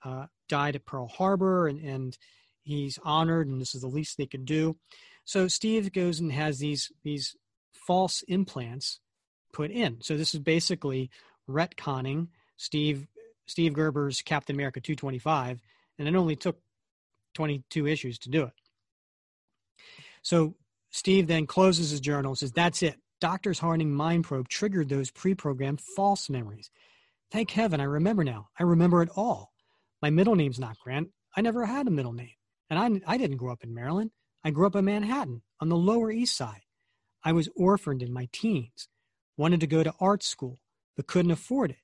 uh, 0.05 0.27
died 0.49 0.77
at 0.77 0.87
Pearl 0.87 1.09
Harbor, 1.09 1.67
and, 1.67 1.81
and 1.81 2.19
he's 2.63 2.99
honored 3.03 3.49
and 3.49 3.61
this 3.61 3.75
is 3.75 3.81
the 3.81 3.89
least 3.89 4.19
they 4.19 4.27
could 4.27 4.45
do. 4.45 4.77
So 5.25 5.49
steve 5.49 5.93
goes 5.93 6.21
and 6.21 6.33
has 6.33 6.59
these 6.59 6.93
these 7.03 7.35
false 7.73 8.23
implants 8.29 9.01
put 9.53 9.71
in. 9.71 10.01
So 10.03 10.17
this 10.17 10.35
is 10.35 10.41
basically 10.41 11.11
retconning 11.49 12.29
steve 12.57 13.07
steve 13.47 13.73
gerber's 13.73 14.21
captain 14.21 14.57
america 14.57 14.81
225 14.81 15.61
and 15.99 16.09
it 16.09 16.17
only 16.17 16.35
took 16.35 16.59
22 17.35 17.87
issues 17.87 18.19
to 18.19 18.31
do 18.31 18.45
it. 18.45 18.53
So 20.23 20.57
steve 20.97 21.27
then 21.27 21.47
closes 21.47 21.91
his 21.91 22.01
journal 22.01 22.31
and 22.33 22.39
says 22.39 22.53
that's 22.53 22.83
it 22.83 22.97
doctor's 23.21 23.59
hardening 23.59 23.95
mind 23.95 24.25
probe 24.25 24.49
triggered 24.49 24.89
those 24.89 25.11
pre-programmed 25.11 25.81
false 25.81 26.29
memories 26.29 26.71
thank 27.31 27.51
heaven 27.51 27.81
i 27.81 27.85
remember 27.85 28.25
now 28.25 28.49
i 28.59 28.63
remember 28.63 29.03
it 29.03 29.09
all 29.17 29.53
my 30.03 30.11
middle 30.11 30.35
name's 30.35 30.59
not 30.59 30.79
grant 30.79 31.09
i 31.37 31.41
never 31.41 31.65
had 31.65 31.87
a 31.87 31.91
middle 31.91 32.13
name 32.13 32.31
and 32.71 32.79
I, 32.79 33.15
I 33.15 33.19
didn't 33.19 33.37
grow 33.37 33.53
up 33.53 33.63
in 33.63 33.75
Maryland. 33.75 34.11
I 34.45 34.51
grew 34.51 34.67
up 34.67 34.77
in 34.77 34.85
Manhattan 34.85 35.43
on 35.61 35.69
the 35.69 35.77
Lower 35.77 36.11
East 36.11 36.37
Side. 36.37 36.63
I 37.25 37.33
was 37.33 37.49
orphaned 37.57 38.03
in 38.03 38.13
my 38.13 38.29
teens, 38.33 38.89
wanted 39.37 39.61
to 39.61 39.67
go 39.67 39.83
to 39.83 39.95
art 40.01 40.23
school, 40.23 40.59
but 40.97 41.07
couldn't 41.07 41.31
afford 41.31 41.71
it. 41.71 41.77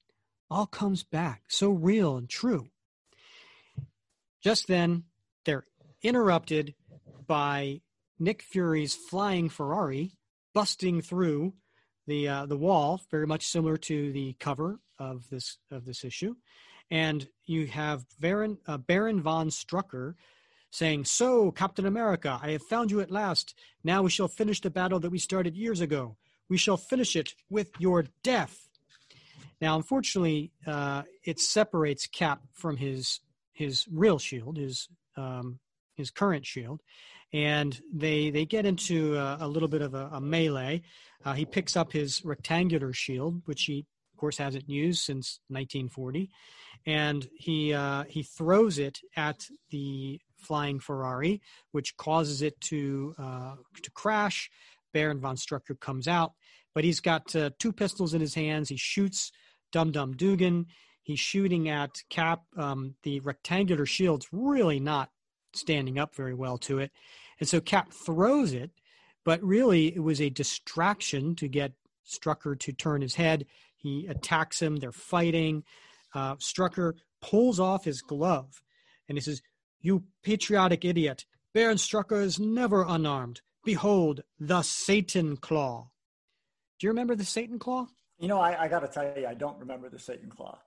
All 0.50 0.66
comes 0.66 1.02
back, 1.02 1.44
so 1.48 1.70
real 1.70 2.16
and 2.16 2.28
true. 2.28 2.68
Just 4.42 4.66
then, 4.68 5.04
they're 5.44 5.64
interrupted 6.02 6.74
by 7.26 7.80
Nick 8.18 8.42
Fury's 8.42 8.94
flying 8.94 9.48
Ferrari 9.48 10.12
busting 10.54 11.00
through 11.02 11.54
the 12.06 12.28
uh, 12.28 12.46
the 12.46 12.56
wall, 12.56 13.00
very 13.10 13.26
much 13.26 13.46
similar 13.46 13.76
to 13.76 14.12
the 14.12 14.34
cover 14.40 14.80
of 14.98 15.28
this 15.30 15.58
of 15.70 15.84
this 15.84 16.04
issue, 16.04 16.34
and 16.90 17.28
you 17.46 17.66
have 17.66 18.04
Baron 18.18 18.58
uh, 18.66 18.78
Baron 18.78 19.22
von 19.22 19.48
Strucker 19.48 20.14
saying, 20.72 21.04
So, 21.04 21.52
Captain 21.52 21.86
America, 21.86 22.40
I 22.42 22.52
have 22.52 22.62
found 22.62 22.90
you 22.90 23.00
at 23.00 23.10
last. 23.10 23.54
Now 23.84 24.02
we 24.02 24.10
shall 24.10 24.28
finish 24.28 24.60
the 24.60 24.70
battle 24.70 24.98
that 25.00 25.10
we 25.10 25.18
started 25.18 25.54
years 25.54 25.80
ago. 25.80 26.16
We 26.48 26.56
shall 26.56 26.76
finish 26.76 27.14
it 27.14 27.34
with 27.48 27.70
your 27.78 28.06
death. 28.24 28.68
Now, 29.60 29.76
unfortunately, 29.76 30.50
uh, 30.66 31.02
it 31.24 31.38
separates 31.38 32.06
Cap 32.06 32.42
from 32.52 32.76
his 32.76 33.20
his 33.52 33.86
real 33.88 34.18
shield, 34.18 34.56
his 34.56 34.88
um, 35.16 35.60
his 35.94 36.10
current 36.10 36.46
shield, 36.46 36.80
and 37.32 37.80
they 37.92 38.30
they 38.30 38.44
get 38.44 38.66
into 38.66 39.16
a, 39.16 39.38
a 39.40 39.48
little 39.48 39.68
bit 39.68 39.82
of 39.82 39.94
a, 39.94 40.10
a 40.12 40.20
melee. 40.20 40.82
Uh, 41.24 41.32
he 41.32 41.44
picks 41.44 41.76
up 41.76 41.92
his 41.92 42.24
rectangular 42.24 42.92
shield, 42.92 43.42
which 43.46 43.64
he 43.64 43.86
of 44.12 44.18
course 44.18 44.38
hasn't 44.38 44.68
used 44.68 45.02
since 45.02 45.40
1940, 45.48 46.30
and 46.86 47.28
he 47.34 47.72
uh, 47.72 48.04
he 48.04 48.22
throws 48.22 48.78
it 48.78 48.98
at 49.16 49.46
the 49.70 50.20
flying 50.36 50.80
Ferrari, 50.80 51.40
which 51.70 51.96
causes 51.96 52.42
it 52.42 52.60
to 52.60 53.14
uh, 53.18 53.54
to 53.82 53.90
crash. 53.92 54.50
Baron 54.92 55.20
von 55.20 55.36
Strucker 55.36 55.78
comes 55.80 56.06
out, 56.06 56.32
but 56.74 56.84
he's 56.84 57.00
got 57.00 57.34
uh, 57.34 57.50
two 57.58 57.72
pistols 57.72 58.12
in 58.12 58.20
his 58.20 58.34
hands. 58.34 58.68
He 58.68 58.76
shoots 58.76 59.32
Dum 59.70 59.90
Dum 59.90 60.14
Dugan. 60.14 60.66
He's 61.02 61.18
shooting 61.18 61.68
at 61.68 61.90
Cap. 62.10 62.42
Um, 62.56 62.94
the 63.02 63.20
rectangular 63.20 63.86
shield's 63.86 64.28
really 64.30 64.78
not 64.78 65.08
standing 65.54 65.98
up 65.98 66.14
very 66.14 66.34
well 66.34 66.58
to 66.58 66.78
it, 66.78 66.92
and 67.40 67.48
so 67.48 67.60
Cap 67.60 67.92
throws 67.92 68.52
it, 68.52 68.70
but 69.24 69.42
really 69.42 69.94
it 69.94 70.02
was 70.02 70.20
a 70.20 70.30
distraction 70.30 71.34
to 71.36 71.48
get 71.48 71.72
Strucker 72.06 72.58
to 72.58 72.72
turn 72.72 73.02
his 73.02 73.14
head. 73.14 73.46
He 73.76 74.06
attacks 74.06 74.60
him. 74.60 74.76
They're 74.76 74.92
fighting. 74.92 75.64
Uh, 76.14 76.36
Strucker 76.36 76.94
pulls 77.20 77.58
off 77.58 77.84
his 77.84 78.02
glove, 78.02 78.62
and 79.08 79.16
he 79.16 79.22
says, 79.22 79.42
you 79.80 80.04
patriotic 80.22 80.84
idiot! 80.84 81.24
Baron 81.52 81.76
Strucker 81.76 82.22
is 82.22 82.38
never 82.38 82.84
unarmed. 82.86 83.40
Behold, 83.64 84.22
the 84.38 84.62
Satan 84.62 85.36
Claw. 85.36 85.90
Do 86.78 86.86
you 86.86 86.90
remember 86.90 87.14
the 87.14 87.24
Satan 87.24 87.58
Claw? 87.58 87.86
You 88.18 88.28
know, 88.28 88.40
I, 88.40 88.64
I 88.64 88.68
got 88.68 88.80
to 88.80 88.88
tell 88.88 89.12
you, 89.16 89.26
I 89.26 89.34
don't 89.34 89.58
remember 89.58 89.88
the 89.88 89.98
Satan 89.98 90.30
Claw. 90.30 90.58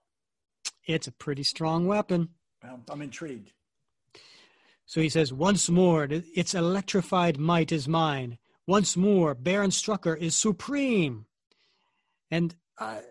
It's 0.85 1.07
a 1.07 1.11
pretty 1.11 1.43
strong 1.43 1.87
weapon. 1.87 2.29
Well, 2.63 2.81
I'm 2.89 3.01
intrigued. 3.01 3.51
So 4.85 5.01
he 5.01 5.09
says, 5.09 5.33
Once 5.33 5.69
more, 5.69 6.07
its 6.09 6.53
electrified 6.53 7.39
might 7.39 7.71
is 7.71 7.87
mine. 7.87 8.37
Once 8.67 8.95
more, 8.97 9.33
Baron 9.35 9.71
Strucker 9.71 10.17
is 10.17 10.35
supreme. 10.35 11.25
And 12.31 12.55
uh, 12.79 13.01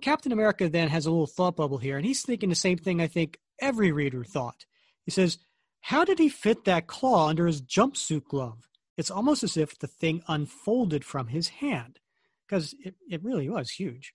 Captain 0.00 0.32
America 0.32 0.68
then 0.68 0.88
has 0.88 1.06
a 1.06 1.10
little 1.10 1.26
thought 1.26 1.56
bubble 1.56 1.78
here, 1.78 1.96
and 1.96 2.06
he's 2.06 2.22
thinking 2.22 2.48
the 2.48 2.54
same 2.54 2.78
thing 2.78 3.00
I 3.00 3.06
think 3.06 3.38
every 3.60 3.92
reader 3.92 4.24
thought. 4.24 4.64
He 5.04 5.10
says, 5.10 5.38
how 5.82 6.04
did 6.04 6.18
he 6.18 6.28
fit 6.28 6.64
that 6.64 6.86
claw 6.86 7.28
under 7.28 7.46
his 7.46 7.60
jumpsuit 7.60 8.24
glove? 8.24 8.68
It's 8.96 9.10
almost 9.10 9.42
as 9.42 9.56
if 9.56 9.78
the 9.78 9.88
thing 9.88 10.22
unfolded 10.28 11.04
from 11.04 11.28
his 11.28 11.48
hand, 11.48 11.98
because 12.46 12.74
it, 12.84 12.94
it 13.10 13.22
really 13.22 13.48
was 13.48 13.70
huge. 13.70 14.12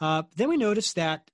Uh, 0.00 0.22
then 0.36 0.48
we 0.48 0.56
notice 0.56 0.94
that 0.94 1.30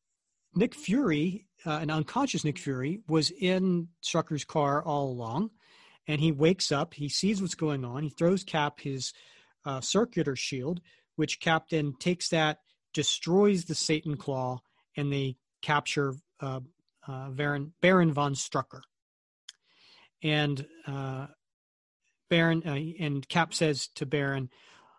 Nick 0.55 0.75
Fury, 0.75 1.46
uh, 1.65 1.79
an 1.79 1.91
unconscious 1.91 2.45
Nick 2.45 2.59
Fury, 2.59 3.01
was 3.09 3.31
in 3.31 3.89
Strucker's 4.03 4.45
car 4.45 4.83
all 4.85 5.11
along, 5.11 5.51
and 6.07 6.21
he 6.21 6.33
wakes 6.33 6.71
up. 6.71 6.95
He 6.95 7.09
sees 7.09 7.41
what's 7.41 7.55
going 7.55 7.85
on. 7.85 8.03
He 8.03 8.11
throws 8.11 8.45
Cap 8.45 8.81
his 8.81 9.13
uh, 9.65 9.81
circular 9.81 10.37
shield, 10.37 10.81
which 11.17 11.41
Cap 11.41 11.69
then 11.71 11.95
takes 11.99 12.29
that, 12.29 12.59
destroys 12.93 13.65
the 13.65 13.75
Satan 13.75 14.17
Claw, 14.17 14.61
and 14.97 15.13
they 15.13 15.37
capture 15.63 16.15
uh, 16.41 16.61
uh, 17.07 17.31
Baron, 17.31 17.73
Baron 17.81 18.13
von 18.13 18.35
Strucker 18.35 18.83
and 20.23 20.67
uh, 20.87 21.27
Baron 22.29 22.63
uh, 22.67 23.03
and 23.03 23.27
Cap 23.29 23.55
says 23.55 23.89
to 23.95 24.07
Baron, 24.07 24.51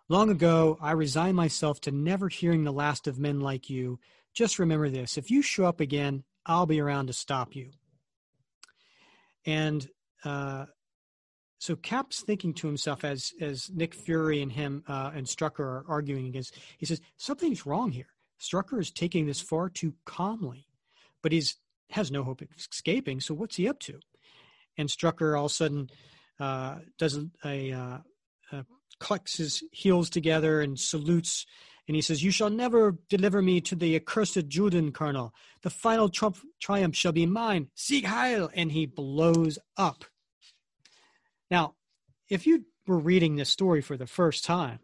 Long 0.10 0.30
ago, 0.30 0.78
I 0.82 0.92
resigned 0.92 1.36
myself 1.36 1.82
to 1.82 1.92
never 1.92 2.30
hearing 2.30 2.64
the 2.64 2.72
last 2.72 3.08
of 3.08 3.20
men 3.20 3.42
like 3.42 3.70
you. 3.70 4.00
Just 4.34 4.60
remember 4.60 4.90
this 4.90 5.18
if 5.18 5.30
you 5.30 5.42
show 5.42 5.66
up 5.66 5.80
again, 5.80 6.24
I'll 6.48 6.66
be 6.66 6.80
around 6.80 7.08
to 7.08 7.14
stop 7.14 7.56
you. 7.56 7.70
And 9.46 9.88
uh, 10.26 10.66
so 11.60 11.76
Cap's 11.76 12.22
thinking 12.22 12.54
to 12.56 12.68
himself 12.68 13.04
as 13.04 13.34
as 13.40 13.70
Nick 13.74 13.94
Fury 13.94 14.42
and 14.42 14.52
him 14.52 14.84
uh, 14.88 15.12
and 15.14 15.28
Strucker 15.28 15.60
are 15.60 15.86
arguing 15.88 16.28
against. 16.28 16.58
He 16.78 16.86
says 16.86 17.02
something's 17.18 17.66
wrong 17.66 17.92
here. 17.92 18.08
Strucker 18.40 18.80
is 18.80 18.92
taking 18.92 19.26
this 19.26 19.42
far 19.42 19.70
too 19.70 19.94
calmly, 20.06 20.68
but 21.22 21.32
he's 21.32 21.58
has 21.92 22.12
no 22.12 22.24
hope 22.24 22.42
of 22.42 22.50
escaping. 22.58 23.20
So 23.20 23.34
what's 23.34 23.56
he 23.56 23.68
up 23.68 23.80
to? 23.80 24.00
And 24.78 24.90
Strucker 24.90 25.38
all 25.38 25.46
of 25.46 25.52
a 25.52 25.56
sudden 25.56 25.90
uh, 26.40 26.76
does 26.98 27.18
a, 27.44 27.72
uh, 27.72 27.98
uh, 28.52 28.64
clicks 29.00 29.38
his 29.38 29.64
heels 29.72 30.10
together 30.10 30.62
and 30.62 30.80
salutes. 30.80 31.46
And 31.88 31.96
he 31.96 32.02
says, 32.02 32.24
You 32.24 32.32
shall 32.32 32.50
never 32.50 32.98
deliver 33.10 33.42
me 33.42 33.62
to 33.62 33.76
the 33.76 33.96
accursed 33.96 34.50
Juden, 34.50 34.94
Colonel. 34.94 35.34
The 35.62 35.70
final 35.70 36.10
trump, 36.10 36.38
triumph 36.60 36.96
shall 36.96 37.14
be 37.14 37.26
mine. 37.26 37.70
Sieg 37.76 38.06
Heil! 38.06 38.50
And 38.54 38.72
he 38.72 38.86
blows 38.86 39.58
up. 39.78 40.04
Now, 41.50 41.76
if 42.30 42.46
you 42.46 42.66
were 42.86 43.00
reading 43.00 43.36
this 43.36 43.50
story 43.50 43.82
for 43.82 43.96
the 43.96 44.08
first 44.08 44.44
time, 44.44 44.80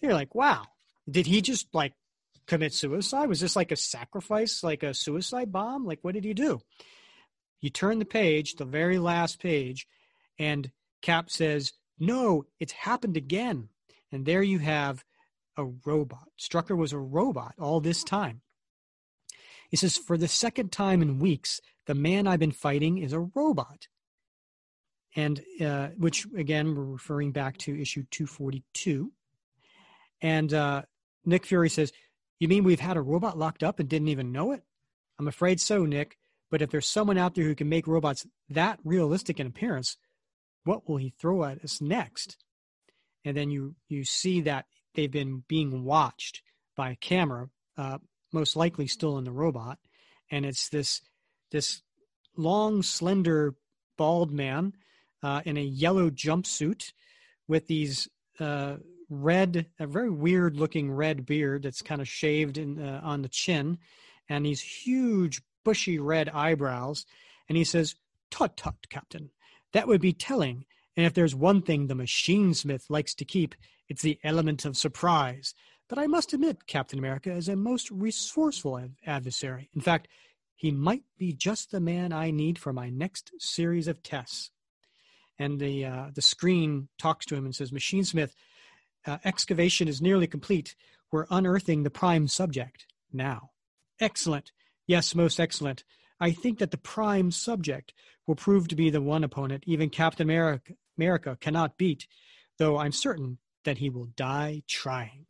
you're 0.00 0.14
like, 0.14 0.34
wow, 0.34 0.64
did 1.10 1.26
he 1.26 1.40
just 1.40 1.66
like 1.72 1.94
commit 2.46 2.72
suicide? 2.72 3.28
Was 3.28 3.40
this 3.40 3.56
like 3.56 3.72
a 3.72 3.76
sacrifice, 3.76 4.62
like 4.62 4.82
a 4.82 4.94
suicide 4.94 5.50
bomb? 5.50 5.84
Like, 5.84 6.00
what 6.02 6.14
did 6.14 6.24
he 6.24 6.34
do? 6.34 6.60
You 7.60 7.70
turn 7.70 7.98
the 7.98 8.04
page, 8.04 8.54
the 8.54 8.64
very 8.64 8.98
last 8.98 9.40
page, 9.40 9.86
and 10.38 10.70
Cap 11.00 11.30
says, 11.30 11.72
No, 11.98 12.46
it's 12.60 12.72
happened 12.72 13.16
again. 13.16 13.68
And 14.10 14.26
there 14.26 14.42
you 14.42 14.58
have 14.58 15.04
a 15.56 15.64
robot. 15.64 16.28
Strucker 16.38 16.76
was 16.76 16.92
a 16.92 16.98
robot 16.98 17.54
all 17.58 17.80
this 17.80 18.04
time. 18.04 18.40
He 19.70 19.76
says, 19.76 19.96
For 19.96 20.16
the 20.16 20.28
second 20.28 20.72
time 20.72 21.02
in 21.02 21.18
weeks, 21.18 21.60
the 21.86 21.94
man 21.94 22.26
I've 22.26 22.40
been 22.40 22.52
fighting 22.52 22.98
is 22.98 23.12
a 23.12 23.20
robot. 23.20 23.88
And 25.14 25.42
uh, 25.60 25.88
which, 25.96 26.26
again, 26.36 26.74
we're 26.74 26.84
referring 26.84 27.32
back 27.32 27.58
to 27.58 27.80
issue 27.80 28.04
242. 28.10 29.12
And 30.20 30.54
uh, 30.54 30.82
Nick 31.24 31.46
Fury 31.46 31.68
says, 31.68 31.92
You 32.38 32.48
mean 32.48 32.64
we've 32.64 32.80
had 32.80 32.96
a 32.96 33.02
robot 33.02 33.38
locked 33.38 33.62
up 33.62 33.80
and 33.80 33.88
didn't 33.88 34.08
even 34.08 34.32
know 34.32 34.52
it? 34.52 34.62
I'm 35.18 35.28
afraid 35.28 35.60
so, 35.60 35.84
Nick. 35.84 36.16
But 36.50 36.60
if 36.60 36.70
there's 36.70 36.86
someone 36.86 37.16
out 37.16 37.34
there 37.34 37.44
who 37.44 37.54
can 37.54 37.68
make 37.68 37.86
robots 37.86 38.26
that 38.50 38.78
realistic 38.84 39.40
in 39.40 39.46
appearance, 39.46 39.96
what 40.64 40.86
will 40.86 40.98
he 40.98 41.14
throw 41.18 41.44
at 41.44 41.64
us 41.64 41.80
next? 41.80 42.36
And 43.24 43.36
then 43.36 43.50
you 43.50 43.76
you 43.88 44.04
see 44.04 44.42
that 44.42 44.66
they've 44.94 45.10
been 45.10 45.44
being 45.48 45.84
watched 45.84 46.42
by 46.76 46.90
a 46.90 46.96
camera, 46.96 47.48
uh, 47.76 47.98
most 48.32 48.56
likely 48.56 48.86
still 48.86 49.18
in 49.18 49.24
the 49.24 49.32
robot, 49.32 49.78
and 50.30 50.46
it's 50.46 50.68
this 50.68 51.02
this 51.50 51.82
long, 52.36 52.82
slender, 52.82 53.54
bald 53.98 54.32
man 54.32 54.72
uh, 55.22 55.42
in 55.44 55.56
a 55.56 55.62
yellow 55.62 56.10
jumpsuit 56.10 56.92
with 57.46 57.66
these 57.66 58.08
uh, 58.40 58.76
red, 59.10 59.66
a 59.78 59.86
very 59.86 60.10
weird 60.10 60.56
looking 60.56 60.90
red 60.90 61.26
beard 61.26 61.62
that's 61.62 61.82
kind 61.82 62.00
of 62.00 62.08
shaved 62.08 62.56
in, 62.56 62.80
uh, 62.80 63.00
on 63.04 63.22
the 63.22 63.28
chin, 63.28 63.78
and 64.28 64.46
these 64.46 64.60
huge 64.60 65.42
bushy 65.64 65.98
red 65.98 66.28
eyebrows, 66.30 67.04
and 67.48 67.56
he 67.56 67.64
says, 67.64 67.94
Tut 68.30 68.56
tut, 68.56 68.74
Captain. 68.88 69.30
That 69.72 69.86
would 69.86 70.00
be 70.00 70.14
telling. 70.14 70.64
And 70.96 71.04
if 71.06 71.12
there's 71.12 71.34
one 71.34 71.62
thing 71.62 71.86
the 71.86 71.94
machine 71.94 72.54
smith 72.54 72.86
likes 72.88 73.14
to 73.14 73.24
keep, 73.24 73.54
it's 73.92 74.00
the 74.00 74.18
element 74.24 74.64
of 74.64 74.74
surprise. 74.74 75.52
But 75.86 75.98
I 75.98 76.06
must 76.06 76.32
admit, 76.32 76.66
Captain 76.66 76.98
America 76.98 77.30
is 77.30 77.46
a 77.46 77.56
most 77.56 77.90
resourceful 77.90 78.82
adversary. 79.06 79.68
In 79.74 79.82
fact, 79.82 80.08
he 80.54 80.70
might 80.70 81.02
be 81.18 81.34
just 81.34 81.70
the 81.70 81.78
man 81.78 82.10
I 82.10 82.30
need 82.30 82.58
for 82.58 82.72
my 82.72 82.88
next 82.88 83.32
series 83.38 83.88
of 83.88 84.02
tests. 84.02 84.50
And 85.38 85.60
the 85.60 85.84
uh, 85.84 86.06
the 86.14 86.22
screen 86.22 86.88
talks 86.98 87.26
to 87.26 87.34
him 87.34 87.44
and 87.44 87.54
says, 87.54 87.70
"Machine 87.70 88.04
Smith, 88.04 88.34
uh, 89.06 89.18
excavation 89.26 89.88
is 89.88 90.00
nearly 90.00 90.26
complete. 90.26 90.74
We're 91.10 91.26
unearthing 91.28 91.82
the 91.82 91.90
prime 91.90 92.28
subject 92.28 92.86
now. 93.12 93.50
Excellent. 94.00 94.52
Yes, 94.86 95.14
most 95.14 95.38
excellent. 95.38 95.84
I 96.18 96.30
think 96.30 96.60
that 96.60 96.70
the 96.70 96.78
prime 96.78 97.30
subject 97.30 97.92
will 98.26 98.36
prove 98.36 98.68
to 98.68 98.76
be 98.76 98.88
the 98.88 99.02
one 99.02 99.22
opponent 99.22 99.64
even 99.66 99.90
Captain 99.90 100.26
America, 100.26 100.72
America 100.96 101.36
cannot 101.38 101.76
beat, 101.76 102.06
though 102.56 102.78
I'm 102.78 102.92
certain 102.92 103.36
that 103.64 103.78
he 103.78 103.90
will 103.90 104.06
die 104.16 104.62
trying. 104.66 105.26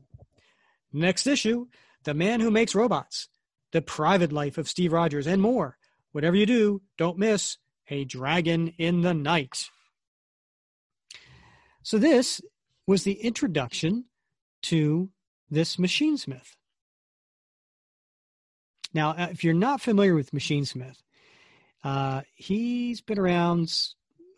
Next 0.92 1.26
issue 1.26 1.66
The 2.04 2.14
Man 2.14 2.40
Who 2.40 2.50
Makes 2.50 2.74
Robots, 2.74 3.28
The 3.72 3.82
Private 3.82 4.32
Life 4.32 4.58
of 4.58 4.68
Steve 4.68 4.92
Rogers, 4.92 5.26
and 5.26 5.40
more. 5.40 5.78
Whatever 6.12 6.36
you 6.36 6.46
do, 6.46 6.82
don't 6.98 7.18
miss 7.18 7.58
A 7.88 8.04
Dragon 8.04 8.68
in 8.78 9.02
the 9.02 9.14
Night. 9.14 9.70
So, 11.82 11.98
this 11.98 12.40
was 12.86 13.04
the 13.04 13.14
introduction 13.14 14.04
to 14.62 15.10
this 15.50 15.78
machine 15.78 16.16
smith. 16.16 16.56
Now, 18.94 19.10
uh, 19.10 19.28
if 19.30 19.42
you're 19.42 19.54
not 19.54 19.80
familiar 19.80 20.14
with 20.14 20.32
Machine 20.32 20.64
Smith, 20.64 21.02
uh, 21.82 22.22
he's 22.34 23.00
been 23.00 23.18
around 23.18 23.64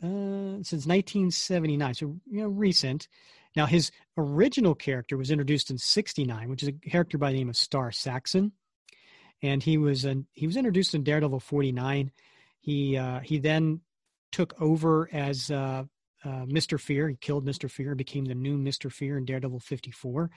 uh, 0.03 0.63
since 0.63 0.87
1979, 0.87 1.95
so 1.95 2.17
you 2.31 2.43
know 2.43 2.49
recent. 2.49 3.09
Now, 3.57 3.67
his 3.67 3.91
original 4.17 4.75
character 4.75 5.17
was 5.17 5.31
introduced 5.31 5.71
in 5.71 5.79
'69, 5.79 6.49
which 6.49 6.63
is 6.63 6.69
a 6.69 6.73
character 6.73 7.19
by 7.19 7.33
the 7.33 7.39
name 7.39 7.49
of 7.49 7.57
Star 7.57 7.93
Saxon, 7.93 8.53
and 9.43 9.63
he 9.63 9.79
was 9.79 10.05
an, 10.05 10.27
he 10.33 10.47
was 10.47 10.57
introduced 10.57 10.95
in 10.95 11.05
Daredevil 11.05 11.41
49. 11.41 12.11
He 12.61 12.97
uh, 12.97 13.21
he 13.21 13.39
then 13.39 13.81
took 14.33 14.61
over 14.61 15.09
as 15.13 15.51
uh, 15.51 15.85
uh, 16.25 16.45
Mr. 16.47 16.81
Fear. 16.81 17.09
He 17.09 17.17
killed 17.17 17.47
Mr. 17.47 17.71
Fear, 17.71 17.95
became 17.95 18.25
the 18.25 18.35
new 18.35 18.57
Mr. 18.57 18.91
Fear 18.91 19.19
in 19.19 19.25
Daredevil 19.25 19.61
54. 19.61 20.31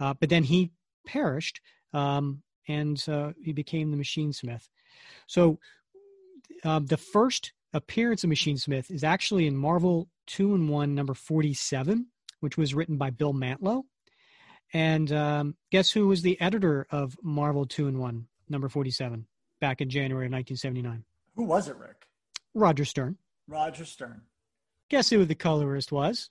Uh, 0.00 0.14
but 0.18 0.28
then 0.28 0.44
he 0.44 0.70
perished 1.06 1.60
um, 1.92 2.42
and 2.68 3.02
uh, 3.08 3.32
he 3.42 3.52
became 3.52 3.90
the 3.90 3.96
Machine 3.96 4.32
Smith. 4.32 4.68
So 5.26 5.58
um, 6.64 6.86
the 6.86 6.96
first 6.96 7.52
appearance 7.72 8.24
of 8.24 8.30
Machine 8.30 8.56
Smith 8.56 8.90
is 8.90 9.04
actually 9.04 9.46
in 9.46 9.56
Marvel 9.56 10.08
2 10.28 10.54
and 10.54 10.68
1, 10.68 10.94
number 10.94 11.14
47, 11.14 12.06
which 12.42 12.58
was 12.58 12.74
written 12.74 12.96
by 12.96 13.10
Bill 13.10 13.32
Mantlo. 13.32 13.84
And 14.74 15.12
um, 15.12 15.54
guess 15.70 15.92
who 15.92 16.08
was 16.08 16.22
the 16.22 16.40
editor 16.40 16.86
of 16.90 17.16
Marvel 17.22 17.66
2 17.66 17.86
and 17.86 17.98
1, 17.98 18.26
number 18.48 18.68
47, 18.68 19.26
back 19.60 19.80
in 19.80 19.88
January 19.88 20.26
of 20.26 20.32
1979? 20.32 21.04
Who 21.36 21.44
was 21.44 21.68
it, 21.68 21.76
Rick? 21.76 22.06
Roger 22.52 22.84
Stern. 22.84 23.16
Roger 23.46 23.84
Stern. 23.84 24.22
Guess 24.90 25.10
who 25.10 25.24
the 25.24 25.36
colorist 25.36 25.92
was? 25.92 26.28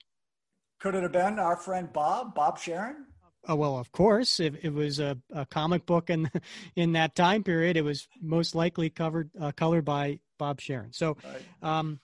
Could 0.80 0.94
it 0.94 1.02
have 1.02 1.12
been 1.12 1.38
our 1.38 1.56
friend 1.56 1.90
Bob, 1.92 2.34
Bob 2.34 2.58
Sharen? 2.58 3.06
Oh, 3.48 3.56
well, 3.56 3.78
of 3.78 3.90
course, 3.90 4.38
if 4.38 4.54
it 4.62 4.72
was 4.72 5.00
a, 5.00 5.18
a 5.32 5.46
comic 5.46 5.86
book 5.86 6.10
in 6.10 6.30
in 6.76 6.92
that 6.92 7.14
time 7.14 7.42
period, 7.42 7.76
it 7.76 7.82
was 7.82 8.06
most 8.20 8.54
likely 8.54 8.90
covered 8.90 9.30
uh, 9.40 9.50
colored 9.52 9.84
by 9.84 10.20
Bob 10.38 10.60
Sharen. 10.60 10.92
So, 10.92 11.16
right. 11.24 11.78
um, 11.78 12.00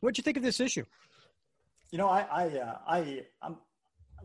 what'd 0.00 0.18
you 0.18 0.22
think 0.22 0.36
of 0.36 0.42
this 0.42 0.60
issue? 0.60 0.84
You 1.92 1.98
know, 1.98 2.08
I 2.08 2.22
I 2.22 2.58
uh, 2.58 2.78
I 2.88 3.22
I'm, 3.42 3.58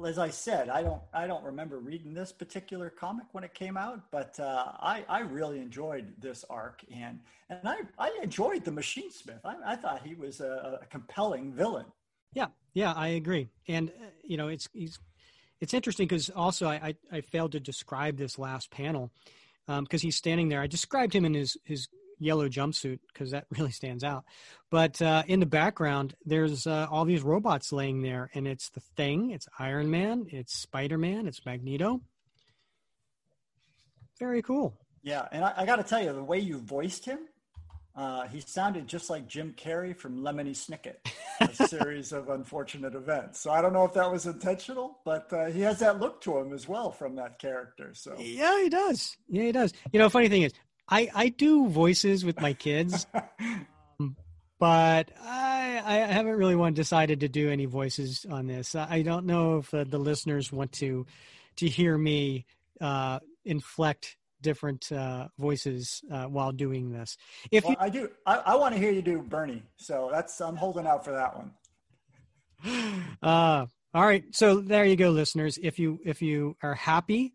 as 0.06 0.18
I 0.18 0.30
said, 0.30 0.70
I 0.70 0.82
don't 0.82 1.02
I 1.14 1.28
don't 1.28 1.44
remember 1.44 1.80
reading 1.80 2.14
this 2.14 2.32
particular 2.32 2.90
comic 2.90 3.26
when 3.34 3.44
it 3.44 3.54
came 3.54 3.76
out, 3.76 4.10
but 4.10 4.40
uh, 4.40 4.72
I 4.80 5.04
I 5.10 5.20
really 5.20 5.60
enjoyed 5.60 6.14
this 6.18 6.46
arc 6.50 6.82
and 6.96 7.20
and 7.50 7.60
I 7.68 7.82
I 8.00 8.18
enjoyed 8.24 8.64
the 8.64 8.72
Machine 8.72 9.12
Smith. 9.12 9.42
I, 9.44 9.56
I 9.66 9.76
thought 9.76 10.02
he 10.06 10.16
was 10.16 10.40
a, 10.40 10.80
a 10.82 10.86
compelling 10.86 11.52
villain. 11.52 11.86
Yeah, 12.34 12.48
yeah, 12.74 12.94
I 12.94 13.10
agree. 13.10 13.50
And 13.68 13.90
uh, 13.90 14.06
you 14.24 14.38
know, 14.38 14.48
it's 14.48 14.70
he's 14.74 14.98
it's 15.60 15.74
interesting 15.74 16.08
because 16.08 16.30
also 16.30 16.68
I, 16.68 16.76
I, 17.12 17.18
I, 17.18 17.22
failed 17.22 17.52
to 17.54 17.60
describe 17.60 18.18
this 18.18 18.38
last 18.38 18.70
panel 18.70 19.12
because 19.66 20.04
um, 20.04 20.06
he's 20.06 20.16
standing 20.16 20.50
there. 20.50 20.62
I 20.62 20.68
described 20.68 21.14
him 21.14 21.26
in 21.26 21.34
his, 21.34 21.58
his 21.64 21.88
yellow 22.20 22.50
jumpsuit 22.50 23.00
because 23.12 23.32
that 23.32 23.46
really 23.58 23.72
stands 23.72 24.04
out. 24.04 24.26
But 24.70 25.02
uh, 25.02 25.24
in 25.28 25.40
the 25.40 25.46
background, 25.46 26.16
there's 26.26 26.68
uh, 26.68 26.88
all 26.90 27.06
these 27.06 27.24
robots 27.24 27.72
laying 27.72 28.02
there, 28.02 28.30
and 28.34 28.48
it's 28.48 28.70
the 28.70 28.82
Thing, 28.82 29.32
it's 29.32 29.48
Iron 29.60 29.90
Man, 29.90 30.28
it's 30.30 30.54
Spider 30.54 30.98
Man, 30.98 31.28
it's 31.28 31.46
Magneto. 31.46 32.02
Very 34.20 34.42
cool. 34.42 34.78
Yeah, 35.04 35.28
and 35.32 35.46
I, 35.46 35.54
I 35.58 35.66
got 35.66 35.78
to 35.78 35.84
tell 35.84 36.04
you, 36.04 36.12
the 36.12 36.24
way 36.24 36.40
you 36.40 36.58
voiced 36.58 37.06
him, 37.06 37.20
uh, 37.98 38.28
he 38.28 38.40
sounded 38.42 38.88
just 38.88 39.10
like 39.10 39.28
Jim 39.28 39.56
Carrey 39.58 39.96
from 39.96 40.22
Lemony 40.22 40.52
Snicket, 40.52 40.98
a 41.42 41.68
series 41.68 42.12
of 42.12 42.30
unfortunate 42.30 42.94
events. 42.94 43.40
So 43.40 43.50
I 43.50 43.60
don't 43.60 43.74
know 43.74 43.86
if 43.86 43.94
that 43.94 44.12
was 44.12 44.28
intentional, 44.28 45.00
but 45.04 45.34
uh, 45.34 45.46
he 45.48 45.62
has 45.62 45.80
that 45.80 46.00
look 46.00 46.22
to 46.22 46.38
him 46.38 46.54
as 46.54 46.68
well 46.68 46.92
from 46.92 47.16
that 47.16 47.40
character. 47.40 47.94
So 47.94 48.16
yeah, 48.20 48.62
he 48.62 48.70
does. 48.70 49.18
Yeah, 49.28 49.44
he 49.44 49.52
does. 49.52 49.74
You 49.92 49.98
know, 49.98 50.10
funny 50.10 50.30
thing 50.30 50.44
is, 50.44 50.54
I 50.90 51.10
I 51.14 51.30
do 51.30 51.68
voices 51.68 52.24
with 52.24 52.40
my 52.42 52.54
kids, 52.54 53.06
um, 54.00 54.16
but 54.60 55.12
I, 55.22 55.82
I 55.86 55.96
haven't 55.98 56.36
really 56.36 56.56
one 56.56 56.74
decided 56.74 57.22
to 57.22 57.28
do 57.28 57.50
any 57.50 57.66
voices 57.66 58.26
on 58.30 58.48
this. 58.48 58.76
I 58.76 59.02
don't 59.02 59.26
know 59.26 59.58
if 59.58 59.74
uh, 59.74 59.84
the 59.84 59.98
listeners 59.98 60.52
want 60.52 60.72
to 60.74 61.06
to 61.58 61.68
hear 61.68 61.98
me 61.98 62.46
uh, 62.80 63.20
inflect 63.46 64.18
different 64.42 64.92
uh, 64.92 65.28
voices 65.38 66.04
uh, 66.12 66.26
while 66.26 66.52
doing 66.52 66.92
this. 66.92 67.18
If 67.52 67.64
well, 67.64 67.72
you, 67.74 67.78
I 67.80 67.90
do, 67.90 68.10
I, 68.26 68.36
I 68.38 68.56
want 68.56 68.76
to 68.76 68.80
hear 68.80 68.92
you 68.92 69.02
do 69.02 69.22
Bernie. 69.22 69.64
So 69.78 70.10
that's 70.12 70.40
I'm 70.40 70.56
holding 70.56 70.88
out 70.88 71.04
for 71.06 71.12
that 71.12 71.36
one. 71.36 71.52
Uh, 73.22 73.66
all 73.94 74.06
right. 74.06 74.24
So 74.32 74.62
there 74.62 74.86
you 74.86 74.96
go, 74.96 75.10
listeners. 75.10 75.58
If 75.62 75.80
you 75.80 76.00
if 76.06 76.22
you 76.22 76.56
are 76.62 76.76
happy 76.76 77.34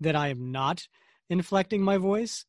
that 0.00 0.14
I 0.14 0.28
am 0.28 0.52
not 0.52 0.86
inflecting 1.28 1.82
my 1.82 1.98
voice, 1.98 2.44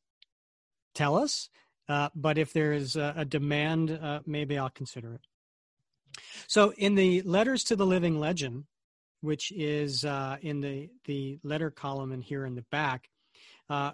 tell 0.95 1.15
us. 1.15 1.49
Uh, 1.87 2.09
but 2.15 2.37
if 2.37 2.51
there 2.51 2.73
is 2.73 2.95
a, 2.95 3.13
a 3.17 3.25
demand, 3.25 3.91
uh, 3.91 4.21
maybe 4.25 4.57
I'll 4.57 4.71
consider 4.71 5.13
it. 5.13 5.21
So, 6.47 6.73
in 6.77 6.95
the 6.95 7.21
letters 7.21 7.63
to 7.65 7.75
the 7.75 7.85
living 7.85 8.19
legend, 8.19 8.63
which 9.21 9.51
is 9.51 10.05
uh, 10.05 10.37
in 10.41 10.61
the 10.61 10.89
the 11.05 11.39
letter 11.43 11.69
column 11.69 12.11
and 12.11 12.23
here 12.23 12.45
in 12.45 12.55
the 12.55 12.65
back, 12.71 13.09
uh, 13.69 13.91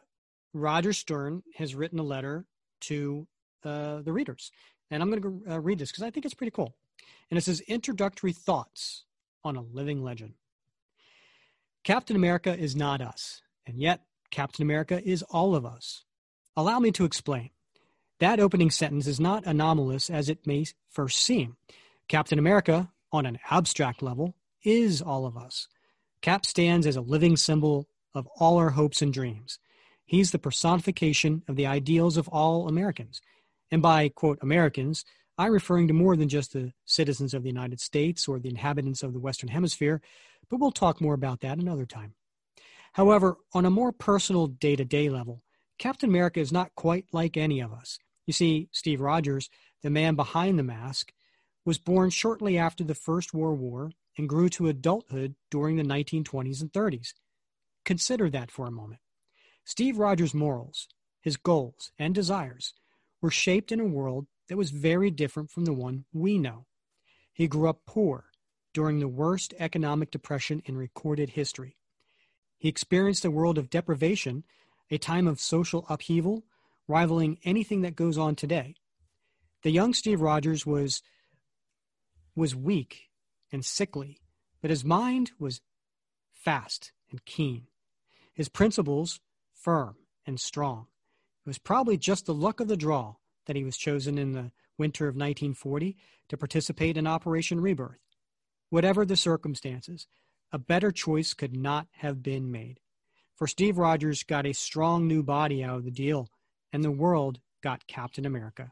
Roger 0.54 0.94
Stern 0.94 1.44
has 1.56 1.76
written 1.76 2.00
a 2.00 2.04
letter 2.04 2.46
to 2.82 3.28
uh, 3.64 4.02
the 4.02 4.14
readers, 4.14 4.52
and 4.90 5.02
I'm 5.02 5.10
going 5.10 5.22
to 5.22 5.54
uh, 5.54 5.60
read 5.60 5.80
this 5.80 5.92
because 5.92 6.04
I 6.04 6.12
think 6.12 6.26
it's 6.26 6.36
pretty 6.36 6.52
cool. 6.52 6.76
And 7.30 7.38
it 7.38 7.42
says, 7.42 7.62
"Introductory 7.62 8.34
thoughts 8.34 9.06
on 9.44 9.56
a 9.56 9.62
living 9.62 10.04
legend." 10.04 10.34
Captain 11.84 12.16
America 12.16 12.56
is 12.56 12.76
not 12.76 13.02
us, 13.02 13.42
and 13.66 13.80
yet 13.80 14.02
Captain 14.30 14.64
America 14.64 15.02
is 15.04 15.24
all 15.24 15.56
of 15.56 15.66
us. 15.66 16.04
Allow 16.56 16.80
me 16.80 16.92
to 16.92 17.06
explain. 17.06 17.50
That 18.20 18.40
opening 18.40 18.72
sentence 18.72 19.08
is 19.08 19.20
not 19.20 19.46
anomalous 19.46 20.10
as 20.10 20.30
it 20.30 20.46
may 20.46 20.66
first 20.90 21.20
seem. 21.24 21.56
Captain 22.08 22.38
America, 22.38 22.92
on 23.12 23.26
an 23.26 23.40
abstract 23.50 24.02
level, 24.02 24.36
is 24.64 25.02
all 25.02 25.26
of 25.26 25.38
us. 25.38 25.68
Cap 26.22 26.46
stands 26.46 26.86
as 26.86 26.96
a 26.96 27.02
living 27.02 27.36
symbol 27.36 27.88
of 28.14 28.28
all 28.38 28.58
our 28.58 28.72
hopes 28.72 29.02
and 29.02 29.14
dreams. 29.14 29.60
He's 30.06 30.32
the 30.32 30.40
personification 30.40 31.44
of 31.48 31.56
the 31.56 31.66
ideals 31.66 32.18
of 32.18 32.28
all 32.28 32.68
Americans. 32.68 33.22
And 33.72 33.82
by, 33.82 34.10
quote, 34.10 34.38
Americans, 34.42 35.06
I'm 35.38 35.54
referring 35.54 35.88
to 35.88 35.94
more 35.94 36.16
than 36.16 36.30
just 36.30 36.54
the 36.54 36.74
citizens 36.86 37.34
of 37.34 37.44
the 37.44 37.50
United 37.50 37.80
States 37.80 38.28
or 38.28 38.40
the 38.40 38.50
inhabitants 38.50 39.02
of 39.02 39.14
the 39.14 39.20
Western 39.20 39.50
Hemisphere, 39.50 40.02
but 40.50 40.60
we'll 40.60 40.72
talk 40.72 41.00
more 41.00 41.14
about 41.14 41.40
that 41.40 41.58
another 41.58 41.86
time. 41.86 42.14
However, 42.94 43.38
on 43.54 43.66
a 43.66 43.72
more 43.72 43.94
personal 43.94 44.48
day 44.48 44.76
to 44.76 44.84
day 44.84 45.10
level, 45.10 45.42
Captain 45.82 46.10
America 46.10 46.40
is 46.40 46.52
not 46.52 46.76
quite 46.76 47.08
like 47.12 47.36
any 47.36 47.60
of 47.60 47.74
us. 47.74 47.98
You 48.28 48.34
see, 48.34 48.70
Steve 48.72 49.02
Rogers, 49.02 49.50
the 49.82 49.90
man 49.90 50.14
behind 50.14 50.60
the 50.60 50.64
mask, 50.64 51.12
was 51.66 51.80
born 51.80 52.12
shortly 52.12 52.56
after 52.56 52.84
the 52.84 52.94
First 52.94 53.34
World 53.34 53.60
War 53.60 53.90
and 54.16 54.30
grew 54.30 54.48
to 54.50 54.68
adulthood 54.68 55.34
during 55.50 55.78
the 55.78 55.84
1920s 55.84 56.62
and 56.62 56.72
30s. 56.72 57.14
Consider 57.84 58.30
that 58.30 58.52
for 58.52 58.68
a 58.68 58.72
moment. 58.72 59.02
Steve 59.66 59.98
Rogers' 59.98 60.36
morals, 60.36 60.88
his 61.20 61.36
goals, 61.36 61.92
and 61.98 62.14
desires 62.14 62.76
were 63.20 63.32
shaped 63.32 63.72
in 63.72 63.80
a 63.80 63.86
world 63.86 64.28
that 64.50 64.58
was 64.58 64.70
very 64.70 65.10
different 65.10 65.50
from 65.50 65.66
the 65.66 65.74
one 65.74 66.06
we 66.14 66.38
know. 66.38 66.68
He 67.34 67.48
grew 67.48 67.68
up 67.68 67.88
poor 67.88 68.26
during 68.72 69.00
the 69.00 69.08
worst 69.08 69.56
economic 69.58 70.12
depression 70.12 70.62
in 70.64 70.78
recorded 70.78 71.32
history. 71.32 71.76
He 72.60 72.70
experienced 72.70 73.26
a 73.26 73.32
world 73.32 73.58
of 73.58 73.72
deprivation, 73.72 74.44
a 74.92 74.98
time 74.98 75.28
of 75.28 75.40
social 75.40 75.86
upheaval 75.90 76.44
rivaling 76.88 77.40
anything 77.44 77.82
that 77.82 77.96
goes 77.96 78.18
on 78.18 78.36
today. 78.36 78.76
The 79.64 79.72
young 79.72 79.94
Steve 79.94 80.22
Rogers 80.22 80.66
was 80.66 81.02
was 82.36 82.56
weak 82.56 83.10
and 83.52 83.66
sickly, 83.66 84.20
but 84.62 84.70
his 84.70 84.86
mind 84.86 85.32
was 85.40 85.62
fast 86.32 86.92
and 87.10 87.24
keen. 87.26 87.68
His 88.34 88.50
principles 88.50 89.20
firm 89.54 89.96
and 90.26 90.40
strong. 90.40 90.88
It 91.46 91.50
was 91.50 91.58
probably 91.58 91.98
just 91.98 92.26
the 92.26 92.34
luck 92.34 92.60
of 92.60 92.68
the 92.68 92.78
draw 92.78 93.16
that 93.46 93.56
he 93.56 93.64
was 93.64 93.78
chosen 93.78 94.18
in 94.18 94.32
the 94.32 94.52
winter 94.78 95.06
of 95.06 95.16
1940 95.16 95.98
to 96.30 96.38
participate 96.38 96.98
in 96.98 97.08
Operation 97.08 97.60
Rebirth. 97.60 98.00
Whatever 98.70 99.06
the 99.06 99.18
circumstances, 99.18 100.08
a 100.52 100.58
better 100.58 100.92
choice 100.92 101.34
could 101.34 101.56
not 101.56 101.88
have 101.98 102.24
been 102.24 102.52
made. 102.52 102.80
For 103.42 103.48
Steve 103.48 103.80
Rogers 103.80 104.22
got 104.22 104.46
a 104.46 104.54
strong 104.54 105.08
new 105.08 105.24
body 105.24 105.64
out 105.64 105.78
of 105.78 105.84
the 105.84 105.90
deal 105.90 106.30
and 106.72 106.84
the 106.84 106.92
world 106.92 107.40
got 107.64 107.88
Captain 107.88 108.24
America. 108.24 108.72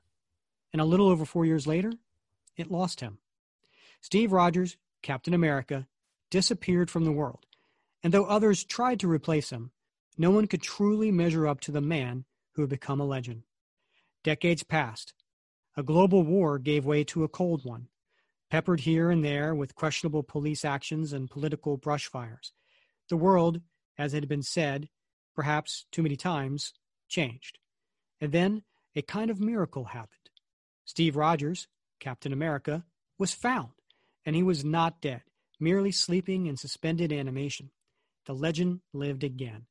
And 0.71 0.79
a 0.79 0.86
little 0.86 1.10
over 1.10 1.25
four 1.25 1.43
years 1.43 1.65
later, 1.65 1.91
it 2.55 2.69
lost 2.69 2.99
him. 2.99 3.17
Steve 3.99 4.32
Rogers, 4.32 4.77
Captain 5.01 5.34
America, 5.34 5.88
disappeared 6.29 6.91
from 6.91 7.03
the 7.03 7.12
world, 7.12 7.47
and 8.03 8.13
though 8.13 8.25
others 8.25 8.63
tried 8.63 8.99
to 8.99 9.08
replace 9.08 9.49
him, 9.49 9.71
no 10.19 10.29
one 10.29 10.45
could 10.45 10.62
truly 10.62 11.10
measure 11.10 11.47
up 11.47 11.62
to 11.62 11.71
the 11.71 11.82
man 11.82 12.25
who 12.51 12.62
had 12.62 12.69
become 12.69 13.01
a 13.01 13.05
legend. 13.05 13.41
Decades 14.23 14.62
passed. 14.62 15.15
A 15.77 15.82
global 15.82 16.21
war 16.21 16.60
gave 16.60 16.86
way 16.86 17.03
to 17.05 17.23
a 17.23 17.27
cold 17.27 17.65
one, 17.65 17.88
peppered 18.51 18.82
here 18.82 19.10
and 19.10 19.25
there 19.25 19.55
with 19.55 19.73
questionable 19.73 20.21
police 20.21 20.63
actions 20.63 21.12
and 21.12 21.27
political 21.27 21.75
brushfires. 21.75 22.51
The 23.10 23.17
world, 23.17 23.62
as 23.99 24.13
it 24.13 24.23
had 24.23 24.29
been 24.29 24.41
said, 24.41 24.89
perhaps 25.35 25.85
too 25.91 26.01
many 26.01 26.15
times, 26.15 26.73
changed. 27.09 27.59
And 28.21 28.31
then 28.31 28.63
a 28.95 29.01
kind 29.01 29.29
of 29.29 29.39
miracle 29.39 29.83
happened. 29.83 30.29
Steve 30.85 31.15
Rogers, 31.15 31.67
Captain 31.99 32.33
America, 32.33 32.85
was 33.19 33.33
found, 33.33 33.73
and 34.25 34.35
he 34.35 34.41
was 34.41 34.63
not 34.63 35.01
dead, 35.01 35.23
merely 35.59 35.91
sleeping 35.91 36.45
in 36.45 36.55
suspended 36.55 37.12
animation. 37.12 37.71
The 38.25 38.33
legend 38.33 38.79
lived 38.93 39.23
again. 39.23 39.65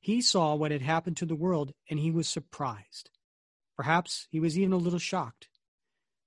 He 0.00 0.20
saw 0.20 0.54
what 0.54 0.70
had 0.70 0.82
happened 0.82 1.16
to 1.16 1.26
the 1.26 1.34
world, 1.34 1.72
and 1.88 1.98
he 1.98 2.10
was 2.10 2.28
surprised. 2.28 3.10
Perhaps 3.76 4.28
he 4.30 4.38
was 4.38 4.58
even 4.58 4.72
a 4.72 4.76
little 4.76 4.98
shocked. 4.98 5.48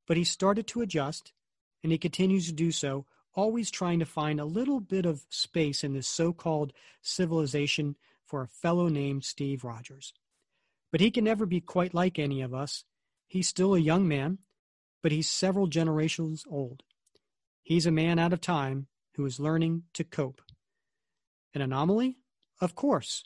But 0.08 0.18
he 0.18 0.24
started 0.24 0.68
to 0.68 0.82
adjust, 0.82 1.32
and 1.84 1.92
he 1.92 1.98
continues 1.98 2.48
to 2.48 2.54
do 2.54 2.72
so, 2.72 3.06
always 3.40 3.72
trying 3.72 4.00
to 4.00 4.06
find 4.06 4.38
a 4.38 4.46
little 4.46 4.82
bit 4.82 5.06
of 5.06 5.26
space 5.30 5.82
in 5.82 5.94
this 5.94 6.10
so 6.10 6.34
called 6.34 6.74
civilization 7.02 7.96
for 8.26 8.42
a 8.42 8.48
fellow 8.48 8.90
named 8.90 9.24
Steve 9.24 9.64
Rogers. 9.64 10.12
But 10.92 11.00
he 11.00 11.10
can 11.10 11.24
never 11.24 11.46
be 11.46 11.62
quite 11.62 11.94
like 11.94 12.20
any 12.20 12.42
of 12.42 12.54
us. 12.54 12.84
He's 13.28 13.48
still 13.48 13.76
a 13.76 13.80
young 13.80 14.10
man, 14.10 14.40
but 15.02 15.14
he's 15.14 15.30
several 15.30 15.68
generations 15.68 16.44
old. 16.50 16.84
He's 17.64 17.86
a 17.86 17.92
man 17.92 18.20
out 18.20 18.34
of 18.34 18.42
time 18.42 18.88
who 19.14 19.26
is 19.26 19.40
learning 19.40 19.84
to 19.94 20.04
cope. 20.04 20.42
An 21.54 21.62
anomaly? 21.62 22.18
Of 22.60 22.76
course. 22.76 23.24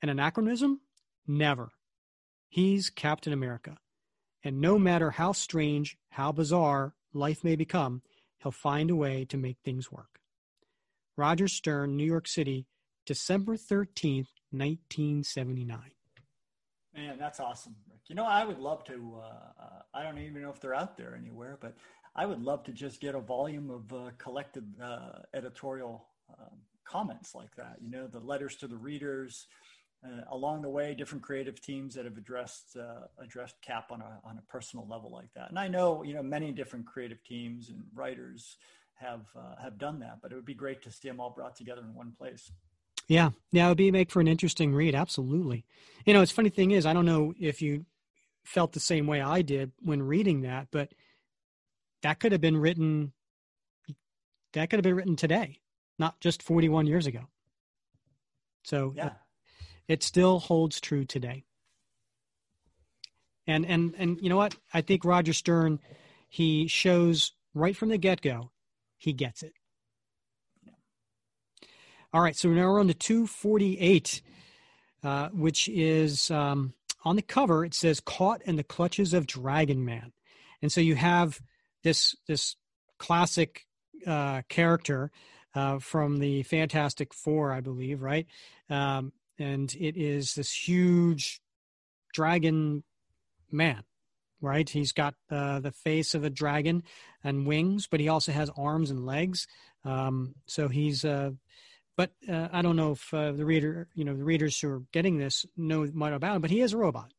An 0.00 0.08
anachronism? 0.08 0.80
Never. 1.26 1.72
He's 2.48 2.88
Captain 2.88 3.32
America. 3.32 3.78
And 4.44 4.60
no 4.60 4.78
matter 4.78 5.10
how 5.10 5.32
strange, 5.32 5.98
how 6.10 6.30
bizarre 6.30 6.94
life 7.12 7.42
may 7.42 7.56
become, 7.56 8.02
he'll 8.42 8.52
find 8.52 8.90
a 8.90 8.96
way 8.96 9.24
to 9.26 9.36
make 9.36 9.58
things 9.64 9.90
work. 9.90 10.20
Roger 11.16 11.48
Stern, 11.48 11.96
New 11.96 12.04
York 12.04 12.26
City, 12.26 12.66
December 13.06 13.56
13th, 13.56 14.28
1979. 14.50 15.78
Man, 16.94 17.18
that's 17.18 17.40
awesome, 17.40 17.76
Rick. 17.88 18.00
You 18.08 18.14
know, 18.14 18.24
I 18.24 18.44
would 18.44 18.58
love 18.58 18.84
to. 18.84 19.20
Uh, 19.22 19.62
uh, 19.62 19.82
I 19.94 20.02
don't 20.02 20.18
even 20.18 20.42
know 20.42 20.50
if 20.50 20.60
they're 20.60 20.74
out 20.74 20.96
there 20.96 21.16
anywhere, 21.16 21.56
but 21.60 21.76
I 22.16 22.26
would 22.26 22.42
love 22.42 22.64
to 22.64 22.72
just 22.72 23.00
get 23.00 23.14
a 23.14 23.20
volume 23.20 23.70
of 23.70 23.92
uh, 23.92 24.10
collected 24.18 24.64
uh, 24.82 25.20
editorial 25.32 26.06
um, 26.36 26.58
comments 26.84 27.34
like 27.34 27.54
that. 27.56 27.76
You 27.80 27.90
know, 27.90 28.08
the 28.08 28.18
letters 28.18 28.56
to 28.56 28.66
the 28.66 28.76
readers. 28.76 29.46
Uh, 30.02 30.22
along 30.30 30.62
the 30.62 30.68
way, 30.68 30.94
different 30.94 31.22
creative 31.22 31.60
teams 31.60 31.94
that 31.94 32.06
have 32.06 32.16
addressed 32.16 32.76
uh, 32.76 33.06
addressed 33.22 33.60
Cap 33.60 33.90
on 33.90 34.00
a 34.00 34.20
on 34.24 34.38
a 34.38 34.42
personal 34.50 34.86
level 34.88 35.10
like 35.10 35.28
that. 35.34 35.50
And 35.50 35.58
I 35.58 35.68
know 35.68 36.02
you 36.02 36.14
know 36.14 36.22
many 36.22 36.52
different 36.52 36.86
creative 36.86 37.22
teams 37.22 37.68
and 37.68 37.82
writers 37.94 38.56
have 38.94 39.26
have 39.62 39.78
done 39.78 40.00
that, 40.00 40.18
but 40.22 40.32
it 40.32 40.36
would 40.36 40.46
be 40.46 40.54
great 40.54 40.82
to 40.82 40.90
see 40.90 41.08
them 41.08 41.20
all 41.20 41.30
brought 41.30 41.54
together 41.54 41.82
in 41.82 41.94
one 41.94 42.12
place. 42.16 42.50
Yeah, 43.08 43.30
yeah, 43.50 43.66
it 43.66 43.68
would 43.70 43.76
be 43.76 43.90
make 43.90 44.10
for 44.10 44.20
an 44.20 44.28
interesting 44.28 44.72
read. 44.72 44.94
Absolutely. 44.94 45.64
You 46.06 46.14
know, 46.14 46.22
it's 46.22 46.30
funny 46.30 46.48
thing 46.48 46.70
is, 46.70 46.86
I 46.86 46.92
don't 46.92 47.06
know 47.06 47.34
if 47.40 47.60
you 47.60 47.84
felt 48.44 48.72
the 48.72 48.80
same 48.80 49.06
way 49.06 49.20
I 49.20 49.42
did 49.42 49.72
when 49.80 50.00
reading 50.00 50.42
that, 50.42 50.68
but 50.70 50.92
that 52.02 52.20
could 52.20 52.32
have 52.32 52.40
been 52.40 52.56
written. 52.56 53.12
That 54.52 54.70
could 54.70 54.78
have 54.78 54.84
been 54.84 54.94
written 54.94 55.16
today, 55.16 55.58
not 55.98 56.20
just 56.20 56.42
41 56.42 56.86
years 56.86 57.06
ago. 57.06 57.26
So 58.62 58.94
yeah. 58.96 59.10
It, 59.90 60.02
still 60.02 60.38
holds 60.38 60.80
true 60.80 61.04
today. 61.04 61.44
And 63.46 63.66
and 63.66 63.94
and 63.98 64.18
you 64.20 64.28
know 64.28 64.36
what? 64.36 64.54
I 64.72 64.80
think 64.80 65.04
Roger 65.04 65.32
Stern, 65.32 65.80
he 66.28 66.68
shows 66.68 67.32
right 67.54 67.76
from 67.76 67.88
the 67.88 67.98
get 67.98 68.20
go, 68.20 68.50
he 68.96 69.12
gets 69.12 69.42
it. 69.42 69.52
All 72.12 72.22
right, 72.22 72.36
so 72.36 72.48
now 72.48 72.68
we're 72.68 72.80
on 72.80 72.88
to 72.88 72.94
248, 72.94 74.20
uh, 75.04 75.28
which 75.28 75.68
is 75.68 76.30
um, 76.30 76.74
on 77.04 77.16
the 77.16 77.22
cover. 77.22 77.64
It 77.64 77.74
says 77.74 78.00
"Caught 78.00 78.42
in 78.42 78.56
the 78.56 78.64
Clutches 78.64 79.14
of 79.14 79.26
Dragon 79.26 79.84
Man." 79.84 80.12
and 80.62 80.70
so 80.70 80.80
you 80.80 80.94
have 80.94 81.40
this 81.82 82.14
this 82.26 82.56
classic 82.98 83.66
uh, 84.06 84.42
character 84.48 85.10
uh, 85.54 85.78
from 85.78 86.18
the 86.18 86.42
Fantastic 86.44 87.14
Four, 87.14 87.52
I 87.52 87.60
believe, 87.60 88.02
right? 88.02 88.26
Um, 88.68 89.12
and 89.40 89.74
it 89.74 89.96
is 89.96 90.34
this 90.34 90.52
huge 90.52 91.40
dragon 92.12 92.84
man, 93.50 93.82
right? 94.40 94.68
He's 94.68 94.92
got 94.92 95.14
uh, 95.30 95.60
the 95.60 95.72
face 95.72 96.14
of 96.14 96.24
a 96.24 96.30
dragon 96.30 96.82
and 97.24 97.46
wings, 97.46 97.86
but 97.90 98.00
he 98.00 98.08
also 98.08 98.32
has 98.32 98.50
arms 98.56 98.90
and 98.90 99.06
legs. 99.06 99.46
Um, 99.84 100.34
so 100.46 100.68
he's, 100.68 101.04
uh, 101.04 101.30
but 101.96 102.12
uh, 102.28 102.48
I 102.52 102.62
don't 102.62 102.76
know 102.76 102.92
if 102.92 103.12
uh, 103.12 103.32
the 103.32 103.44
reader, 103.44 103.88
you 103.94 104.04
know, 104.04 104.16
the 104.16 104.24
readers 104.24 104.58
who 104.60 104.68
are 104.70 104.82
getting 104.92 105.18
this 105.18 105.46
know 105.56 105.88
much 105.92 106.12
about 106.12 106.36
him, 106.36 106.42
but 106.42 106.50
he 106.50 106.60
is 106.60 106.72
a 106.72 106.78
robot. 106.78 107.12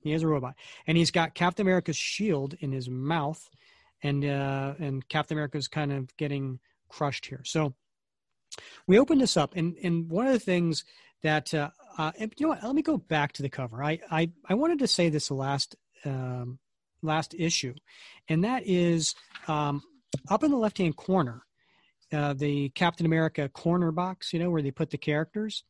He 0.00 0.12
is 0.12 0.22
a 0.22 0.28
robot, 0.28 0.54
and 0.86 0.96
he's 0.96 1.10
got 1.10 1.34
Captain 1.34 1.66
America's 1.66 1.96
shield 1.96 2.54
in 2.60 2.70
his 2.70 2.88
mouth, 2.88 3.48
and 4.00 4.24
uh, 4.24 4.74
and 4.78 5.06
Captain 5.08 5.36
America's 5.36 5.66
kind 5.66 5.92
of 5.92 6.16
getting 6.16 6.60
crushed 6.88 7.26
here. 7.26 7.42
So 7.44 7.74
we 8.86 8.98
open 8.98 9.18
this 9.18 9.36
up, 9.36 9.54
and 9.56 9.76
and 9.82 10.08
one 10.08 10.26
of 10.26 10.32
the 10.32 10.38
things 10.38 10.84
that 11.22 11.52
uh, 11.54 11.70
uh, 11.96 12.12
you 12.18 12.28
know 12.40 12.48
what, 12.48 12.62
let 12.62 12.74
me 12.74 12.82
go 12.82 12.96
back 12.96 13.32
to 13.32 13.42
the 13.42 13.48
cover. 13.48 13.82
I 13.82 14.00
I, 14.10 14.30
I 14.48 14.54
wanted 14.54 14.78
to 14.80 14.86
say 14.86 15.08
this 15.08 15.30
last 15.30 15.76
um, 16.04 16.58
last 17.02 17.34
issue, 17.36 17.74
and 18.28 18.44
that 18.44 18.66
is 18.66 19.14
um, 19.46 19.82
up 20.28 20.44
in 20.44 20.50
the 20.50 20.56
left 20.56 20.78
hand 20.78 20.96
corner, 20.96 21.42
uh, 22.12 22.34
the 22.34 22.70
Captain 22.70 23.06
America 23.06 23.48
corner 23.48 23.90
box. 23.90 24.32
You 24.32 24.40
know 24.40 24.50
where 24.50 24.62
they 24.62 24.70
put 24.70 24.90
the 24.90 24.98
characters. 24.98 25.64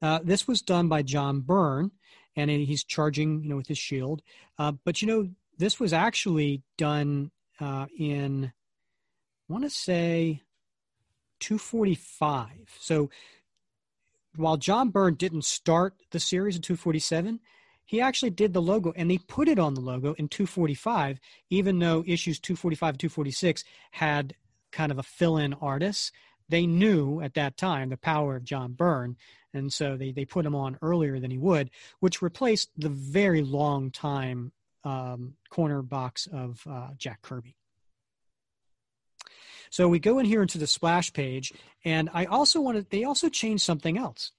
Uh, 0.00 0.20
this 0.22 0.46
was 0.46 0.62
done 0.62 0.88
by 0.88 1.02
John 1.02 1.40
Byrne, 1.40 1.90
and 2.36 2.50
he's 2.50 2.84
charging 2.84 3.42
you 3.42 3.48
know 3.48 3.56
with 3.56 3.68
his 3.68 3.78
shield. 3.78 4.22
Uh, 4.58 4.72
but 4.84 5.02
you 5.02 5.08
know 5.08 5.28
this 5.58 5.80
was 5.80 5.92
actually 5.92 6.62
done 6.76 7.30
uh, 7.60 7.86
in 7.96 8.52
I 9.48 9.52
want 9.52 9.64
to 9.64 9.70
say 9.70 10.42
245. 11.40 12.48
So 12.80 13.10
while 14.38 14.56
John 14.56 14.90
Byrne 14.90 15.14
didn't 15.14 15.44
start 15.44 15.94
the 16.10 16.20
series 16.20 16.56
in 16.56 16.62
247, 16.62 17.40
he 17.84 18.00
actually 18.00 18.30
did 18.30 18.52
the 18.52 18.62
logo 18.62 18.92
and 18.96 19.10
they 19.10 19.18
put 19.18 19.48
it 19.48 19.58
on 19.58 19.74
the 19.74 19.80
logo 19.80 20.12
in 20.14 20.28
245, 20.28 21.18
even 21.50 21.78
though 21.78 22.04
issues 22.06 22.38
245 22.38 22.90
and 22.90 23.00
246 23.00 23.64
had 23.92 24.34
kind 24.70 24.92
of 24.92 24.98
a 24.98 25.02
fill 25.02 25.38
in 25.38 25.54
artist. 25.54 26.12
They 26.48 26.66
knew 26.66 27.20
at 27.20 27.34
that 27.34 27.56
time 27.56 27.88
the 27.88 27.96
power 27.96 28.36
of 28.36 28.44
John 28.44 28.72
Byrne, 28.72 29.16
and 29.52 29.72
so 29.72 29.96
they, 29.96 30.12
they 30.12 30.24
put 30.24 30.46
him 30.46 30.54
on 30.54 30.78
earlier 30.82 31.18
than 31.18 31.30
he 31.30 31.38
would, 31.38 31.70
which 32.00 32.22
replaced 32.22 32.70
the 32.76 32.88
very 32.88 33.42
long 33.42 33.90
time 33.90 34.52
um, 34.84 35.34
corner 35.50 35.82
box 35.82 36.28
of 36.32 36.62
uh, 36.68 36.88
Jack 36.96 37.22
Kirby. 37.22 37.57
So 39.70 39.88
we 39.88 39.98
go 39.98 40.18
in 40.18 40.26
here 40.26 40.42
into 40.42 40.58
the 40.58 40.66
splash 40.66 41.12
page, 41.12 41.52
and 41.84 42.10
I 42.12 42.24
also 42.26 42.60
wanted, 42.60 42.90
they 42.90 43.04
also 43.04 43.28
changed 43.28 43.64
something 43.64 43.98
else. 43.98 44.32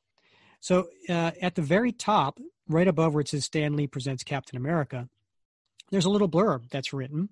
So 0.60 0.88
uh, 1.08 1.32
at 1.42 1.56
the 1.56 1.62
very 1.62 1.92
top, 1.92 2.40
right 2.68 2.88
above 2.88 3.14
where 3.14 3.22
it 3.22 3.30
says 3.30 3.46
Stan 3.46 3.76
Lee 3.76 3.88
presents 3.88 4.24
Captain 4.24 4.58
America, 4.58 5.08
there's 5.92 6.06
a 6.06 6.10
little 6.10 6.30
blurb 6.30 6.70
that's 6.70 6.94
written. 6.94 7.30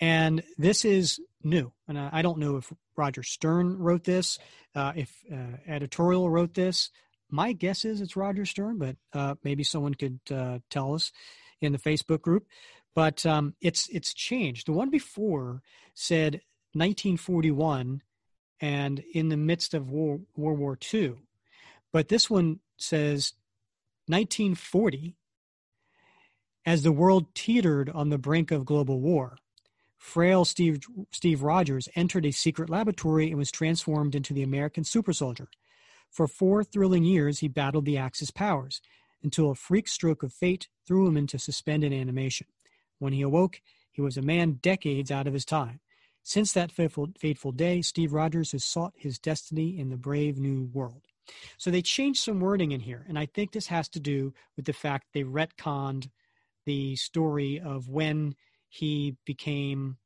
And 0.00 0.42
this 0.56 0.84
is 0.84 1.20
new. 1.42 1.72
And 1.86 1.98
I 1.98 2.22
don't 2.22 2.38
know 2.38 2.56
if 2.56 2.72
Roger 2.96 3.22
Stern 3.22 3.76
wrote 3.78 4.04
this, 4.04 4.38
uh, 4.74 4.92
if 4.96 5.14
uh, 5.30 5.58
editorial 5.66 6.30
wrote 6.30 6.54
this. 6.54 6.90
My 7.30 7.52
guess 7.52 7.84
is 7.84 8.00
it's 8.00 8.16
Roger 8.16 8.46
Stern, 8.46 8.78
but 8.78 8.96
uh, 9.12 9.34
maybe 9.44 9.62
someone 9.62 9.94
could 9.94 10.20
uh, 10.30 10.58
tell 10.70 10.94
us 10.94 11.12
in 11.60 11.72
the 11.72 11.78
Facebook 11.78 12.22
group. 12.22 12.46
But 12.94 13.24
um, 13.24 13.54
it's 13.60 13.88
it's 13.88 14.12
changed. 14.12 14.66
The 14.66 14.72
one 14.72 14.90
before 14.90 15.62
said 15.94 16.40
1941 16.72 18.02
and 18.60 19.02
in 19.12 19.28
the 19.28 19.36
midst 19.36 19.74
of 19.74 19.90
World 19.90 20.26
War 20.36 20.78
II. 20.92 21.14
But 21.92 22.08
this 22.08 22.28
one 22.30 22.60
says 22.76 23.32
1940 24.06 25.16
as 26.66 26.82
the 26.82 26.92
world 26.92 27.34
teetered 27.34 27.88
on 27.90 28.10
the 28.10 28.18
brink 28.18 28.50
of 28.50 28.64
global 28.64 29.00
war. 29.00 29.36
Frail 29.96 30.44
Steve, 30.44 30.80
Steve 31.10 31.42
Rogers 31.42 31.88
entered 31.94 32.24
a 32.24 32.30
secret 32.30 32.70
laboratory 32.70 33.28
and 33.28 33.38
was 33.38 33.50
transformed 33.50 34.14
into 34.14 34.32
the 34.32 34.42
American 34.42 34.84
super 34.84 35.12
soldier. 35.12 35.48
For 36.10 36.26
four 36.26 36.64
thrilling 36.64 37.04
years, 37.04 37.40
he 37.40 37.48
battled 37.48 37.84
the 37.84 37.98
Axis 37.98 38.30
powers 38.30 38.80
until 39.22 39.50
a 39.50 39.54
freak 39.54 39.88
stroke 39.88 40.22
of 40.22 40.32
fate 40.32 40.68
threw 40.86 41.06
him 41.06 41.16
into 41.16 41.38
suspended 41.38 41.92
animation. 41.92 42.46
When 42.98 43.12
he 43.12 43.22
awoke, 43.22 43.60
he 43.92 44.00
was 44.00 44.16
a 44.16 44.22
man 44.22 44.58
decades 44.62 45.10
out 45.10 45.26
of 45.26 45.34
his 45.34 45.44
time. 45.44 45.80
Since 46.22 46.52
that 46.52 46.70
fateful, 46.70 47.08
fateful 47.18 47.52
day, 47.52 47.82
Steve 47.82 48.12
Rogers 48.12 48.52
has 48.52 48.64
sought 48.64 48.92
his 48.96 49.18
destiny 49.18 49.78
in 49.78 49.88
the 49.88 49.96
brave 49.96 50.38
new 50.38 50.68
world. 50.72 51.02
So 51.58 51.70
they 51.70 51.82
changed 51.82 52.20
some 52.20 52.40
wording 52.40 52.72
in 52.72 52.80
here, 52.80 53.04
and 53.08 53.18
I 53.18 53.26
think 53.26 53.52
this 53.52 53.68
has 53.68 53.88
to 53.90 54.00
do 54.00 54.32
with 54.56 54.64
the 54.64 54.72
fact 54.72 55.06
they 55.12 55.22
retconned 55.22 56.10
the 56.66 56.96
story 56.96 57.60
of 57.60 57.88
when 57.88 58.34
he 58.68 59.16
became 59.24 59.96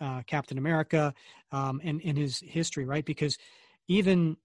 uh, 0.00 0.22
Captain 0.26 0.58
America 0.58 1.14
um, 1.52 1.80
and 1.82 2.00
in 2.00 2.16
his 2.16 2.40
history, 2.40 2.84
right? 2.84 3.04
Because 3.04 3.38
even 3.88 4.36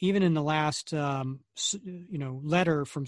even 0.00 0.22
in 0.22 0.34
the 0.34 0.42
last 0.42 0.94
um, 0.94 1.40
you 1.72 2.18
know 2.18 2.40
letter 2.42 2.84
from 2.84 3.06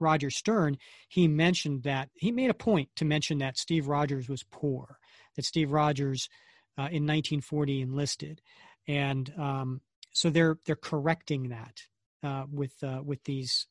Roger 0.00 0.30
Stern, 0.30 0.76
he 1.08 1.28
mentioned 1.28 1.84
that 1.84 2.10
he 2.14 2.32
made 2.32 2.50
a 2.50 2.54
point 2.54 2.88
to 2.96 3.04
mention 3.04 3.38
that 3.38 3.58
Steve 3.58 3.88
Rogers 3.88 4.28
was 4.28 4.44
poor, 4.50 4.98
that 5.36 5.44
Steve 5.44 5.70
Rogers 5.70 6.28
uh, 6.76 6.90
in 6.90 7.06
1940 7.06 7.82
enlisted, 7.82 8.42
and 8.88 9.32
um, 9.38 9.80
so 10.12 10.30
they're 10.30 10.58
they're 10.64 10.76
correcting 10.76 11.48
that 11.50 11.82
uh, 12.22 12.44
with 12.50 12.82
uh, 12.82 13.00
with 13.04 13.22
these 13.24 13.66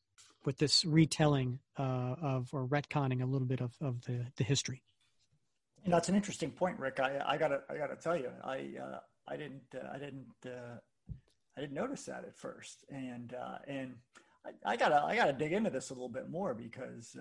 with 0.45 0.57
this 0.57 0.85
retelling 0.85 1.59
uh, 1.77 2.15
of 2.21 2.49
or 2.53 2.67
retconning 2.67 3.21
a 3.21 3.25
little 3.25 3.47
bit 3.47 3.61
of, 3.61 3.73
of 3.79 4.01
the, 4.05 4.25
the 4.35 4.43
history. 4.43 4.83
It's 5.85 6.09
an 6.09 6.15
interesting 6.15 6.51
point, 6.51 6.79
Rick. 6.79 6.99
I, 6.99 7.21
I 7.25 7.37
gotta 7.37 7.61
I 7.69 7.77
gotta 7.77 7.95
tell 7.95 8.15
you, 8.15 8.29
I 8.43 8.73
uh, 8.81 8.99
I 9.27 9.37
didn't 9.37 9.63
I 9.91 9.97
didn't 9.97 10.27
I 10.45 11.61
didn't 11.61 11.73
notice 11.73 12.05
that 12.05 12.23
at 12.25 12.37
first, 12.37 12.85
and 12.89 13.35
and 13.67 13.95
I, 14.45 14.71
I, 14.71 14.75
gotta 14.77 15.03
I 15.03 15.15
gotta 15.15 15.33
dig 15.33 15.51
into 15.51 15.69
this 15.69 15.89
a 15.89 15.93
little 15.93 16.09
bit 16.09 16.29
more 16.29 16.53
because 16.53 17.17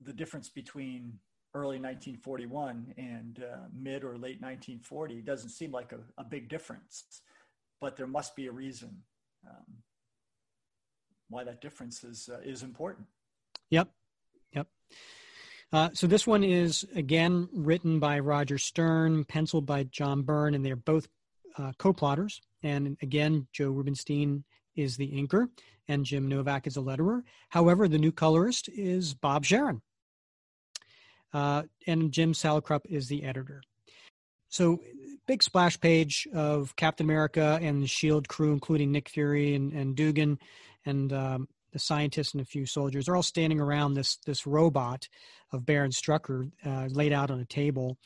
the 0.00 0.12
difference 0.12 0.48
between 0.48 1.18
early 1.54 1.78
1941 1.78 2.94
and 2.98 3.42
uh, 3.42 3.66
mid 3.74 4.04
or 4.04 4.12
late 4.12 4.40
1940 4.40 5.22
doesn't 5.22 5.50
seem 5.50 5.72
like 5.72 5.92
a, 5.92 5.98
a, 6.20 6.24
big 6.24 6.48
difference, 6.48 7.22
but 7.80 7.96
there 7.96 8.06
must 8.06 8.36
be 8.36 8.46
a 8.46 8.52
reason 8.52 9.02
um, 9.48 9.64
why 11.28 11.44
that 11.44 11.60
difference 11.60 12.04
is 12.04 12.28
uh, 12.32 12.40
is 12.44 12.62
important. 12.62 13.06
Yep, 13.70 13.88
yep. 14.52 14.66
Uh, 15.72 15.90
so 15.92 16.06
this 16.06 16.26
one 16.26 16.44
is 16.44 16.86
again 16.94 17.48
written 17.52 17.98
by 17.98 18.18
Roger 18.18 18.58
Stern, 18.58 19.24
penciled 19.24 19.66
by 19.66 19.84
John 19.84 20.22
Byrne, 20.22 20.54
and 20.54 20.64
they're 20.64 20.76
both 20.76 21.08
uh, 21.56 21.72
co-plotters. 21.78 22.40
And 22.62 22.96
again, 23.02 23.46
Joe 23.52 23.70
Rubinstein 23.70 24.44
is 24.76 24.96
the 24.96 25.10
inker, 25.10 25.48
and 25.88 26.04
Jim 26.04 26.28
Novak 26.28 26.66
is 26.66 26.76
a 26.76 26.80
letterer. 26.80 27.22
However, 27.48 27.88
the 27.88 27.98
new 27.98 28.12
colorist 28.12 28.68
is 28.68 29.14
Bob 29.14 29.44
Sharen 29.44 29.80
uh, 31.32 31.62
and 31.86 32.12
Jim 32.12 32.32
Salicrup 32.32 32.82
is 32.88 33.08
the 33.08 33.24
editor. 33.24 33.62
So, 34.48 34.80
big 35.26 35.42
splash 35.42 35.78
page 35.78 36.26
of 36.32 36.74
Captain 36.76 37.04
America 37.04 37.58
and 37.60 37.82
the 37.82 37.86
Shield 37.86 38.28
crew, 38.28 38.52
including 38.52 38.92
Nick 38.92 39.10
Fury 39.10 39.54
and, 39.54 39.72
and 39.72 39.94
Dugan, 39.94 40.38
and 40.86 41.12
um, 41.12 41.48
the 41.72 41.78
scientists 41.78 42.32
and 42.32 42.40
a 42.40 42.46
few 42.46 42.64
soldiers. 42.64 43.06
They're 43.06 43.16
all 43.16 43.22
standing 43.22 43.60
around 43.60 43.94
this 43.94 44.16
this 44.24 44.46
robot 44.46 45.08
of 45.52 45.66
Baron 45.66 45.90
Strucker 45.90 46.50
uh, 46.64 46.88
laid 46.90 47.12
out 47.12 47.30
on 47.30 47.40
a 47.40 47.44
table, 47.44 47.98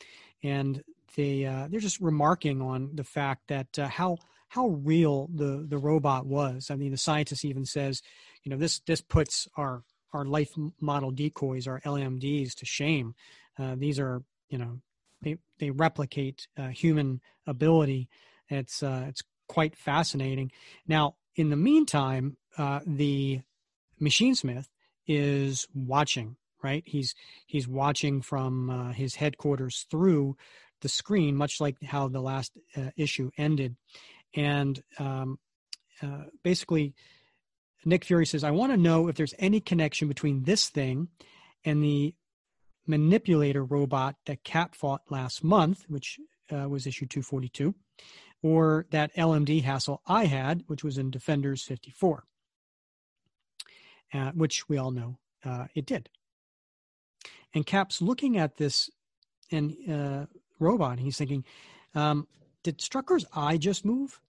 and 0.43 0.83
they 1.15 1.45
uh, 1.45 1.67
they're 1.69 1.79
just 1.79 2.01
remarking 2.01 2.61
on 2.61 2.91
the 2.93 3.03
fact 3.03 3.47
that 3.47 3.79
uh, 3.79 3.87
how 3.87 4.17
how 4.49 4.67
real 4.67 5.29
the 5.33 5.65
the 5.67 5.77
robot 5.77 6.25
was. 6.25 6.69
I 6.69 6.75
mean, 6.75 6.91
the 6.91 6.97
scientist 6.97 7.45
even 7.45 7.65
says, 7.65 8.01
you 8.43 8.51
know, 8.51 8.57
this 8.57 8.79
this 8.81 9.01
puts 9.01 9.47
our 9.55 9.83
our 10.13 10.25
life 10.25 10.51
model 10.79 11.11
decoys, 11.11 11.67
our 11.67 11.81
LMDs, 11.81 12.55
to 12.55 12.65
shame. 12.65 13.15
Uh, 13.57 13.75
these 13.77 13.99
are, 13.99 14.23
you 14.49 14.57
know, 14.57 14.79
they 15.21 15.37
they 15.59 15.71
replicate 15.71 16.47
uh, 16.57 16.67
human 16.67 17.21
ability. 17.47 18.09
It's 18.49 18.83
uh, 18.83 19.05
it's 19.07 19.23
quite 19.47 19.75
fascinating. 19.75 20.51
Now, 20.87 21.15
in 21.35 21.49
the 21.49 21.55
meantime, 21.55 22.37
uh, 22.57 22.81
the 22.85 23.41
Machinesmith 24.01 24.67
is 25.07 25.67
watching. 25.73 26.35
Right, 26.61 26.83
he's 26.85 27.13
he's 27.45 27.67
watching 27.67 28.21
from 28.21 28.69
uh, 28.69 28.93
his 28.93 29.15
headquarters 29.15 29.85
through 29.91 30.37
the 30.79 30.87
screen, 30.87 31.35
much 31.35 31.59
like 31.59 31.81
how 31.83 32.07
the 32.07 32.21
last 32.21 32.53
uh, 32.77 32.89
issue 32.95 33.31
ended, 33.37 33.75
and 34.33 34.81
um, 34.97 35.39
basically 36.41 36.93
Nick 37.85 38.05
Fury 38.05 38.25
says, 38.25 38.43
I 38.43 38.51
want 38.51 38.71
to 38.71 38.77
know 38.77 39.07
if 39.07 39.15
there's 39.15 39.33
any 39.39 39.59
connection 39.59 40.07
between 40.07 40.43
this 40.43 40.69
thing 40.69 41.09
and 41.65 41.83
the 41.83 42.15
manipulator 42.87 43.63
robot 43.63 44.15
that 44.25 44.43
Cap 44.43 44.75
fought 44.75 45.01
last 45.09 45.43
month, 45.43 45.85
which 45.87 46.19
uh, 46.51 46.67
was 46.67 46.87
issue 46.87 47.05
242, 47.05 47.73
or 48.41 48.85
that 48.91 49.15
LMD 49.15 49.63
hassle 49.63 50.01
I 50.05 50.25
had, 50.25 50.63
which 50.67 50.83
was 50.83 50.97
in 50.97 51.11
Defenders 51.11 51.63
54, 51.63 52.23
uh, 54.13 54.31
which 54.31 54.67
we 54.67 54.77
all 54.77 54.91
know 54.91 55.17
uh, 55.45 55.65
it 55.75 55.85
did. 55.85 56.09
And 57.53 57.65
Cap's 57.65 58.01
looking 58.01 58.37
at 58.37 58.57
this 58.57 58.89
and 59.51 59.75
uh, 59.89 60.25
robot, 60.59 60.93
and 60.93 61.01
he's 61.01 61.17
thinking, 61.17 61.45
um, 61.95 62.27
did 62.63 62.79
Strucker's 62.79 63.25
eye 63.33 63.57
just 63.57 63.85
move? 63.85 64.19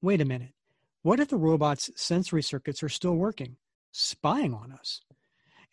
Wait 0.00 0.20
a 0.20 0.24
minute. 0.24 0.52
What 1.02 1.20
if 1.20 1.28
the 1.28 1.36
robot's 1.36 1.90
sensory 1.96 2.42
circuits 2.42 2.82
are 2.82 2.88
still 2.88 3.14
working, 3.14 3.56
spying 3.90 4.54
on 4.54 4.72
us? 4.72 5.00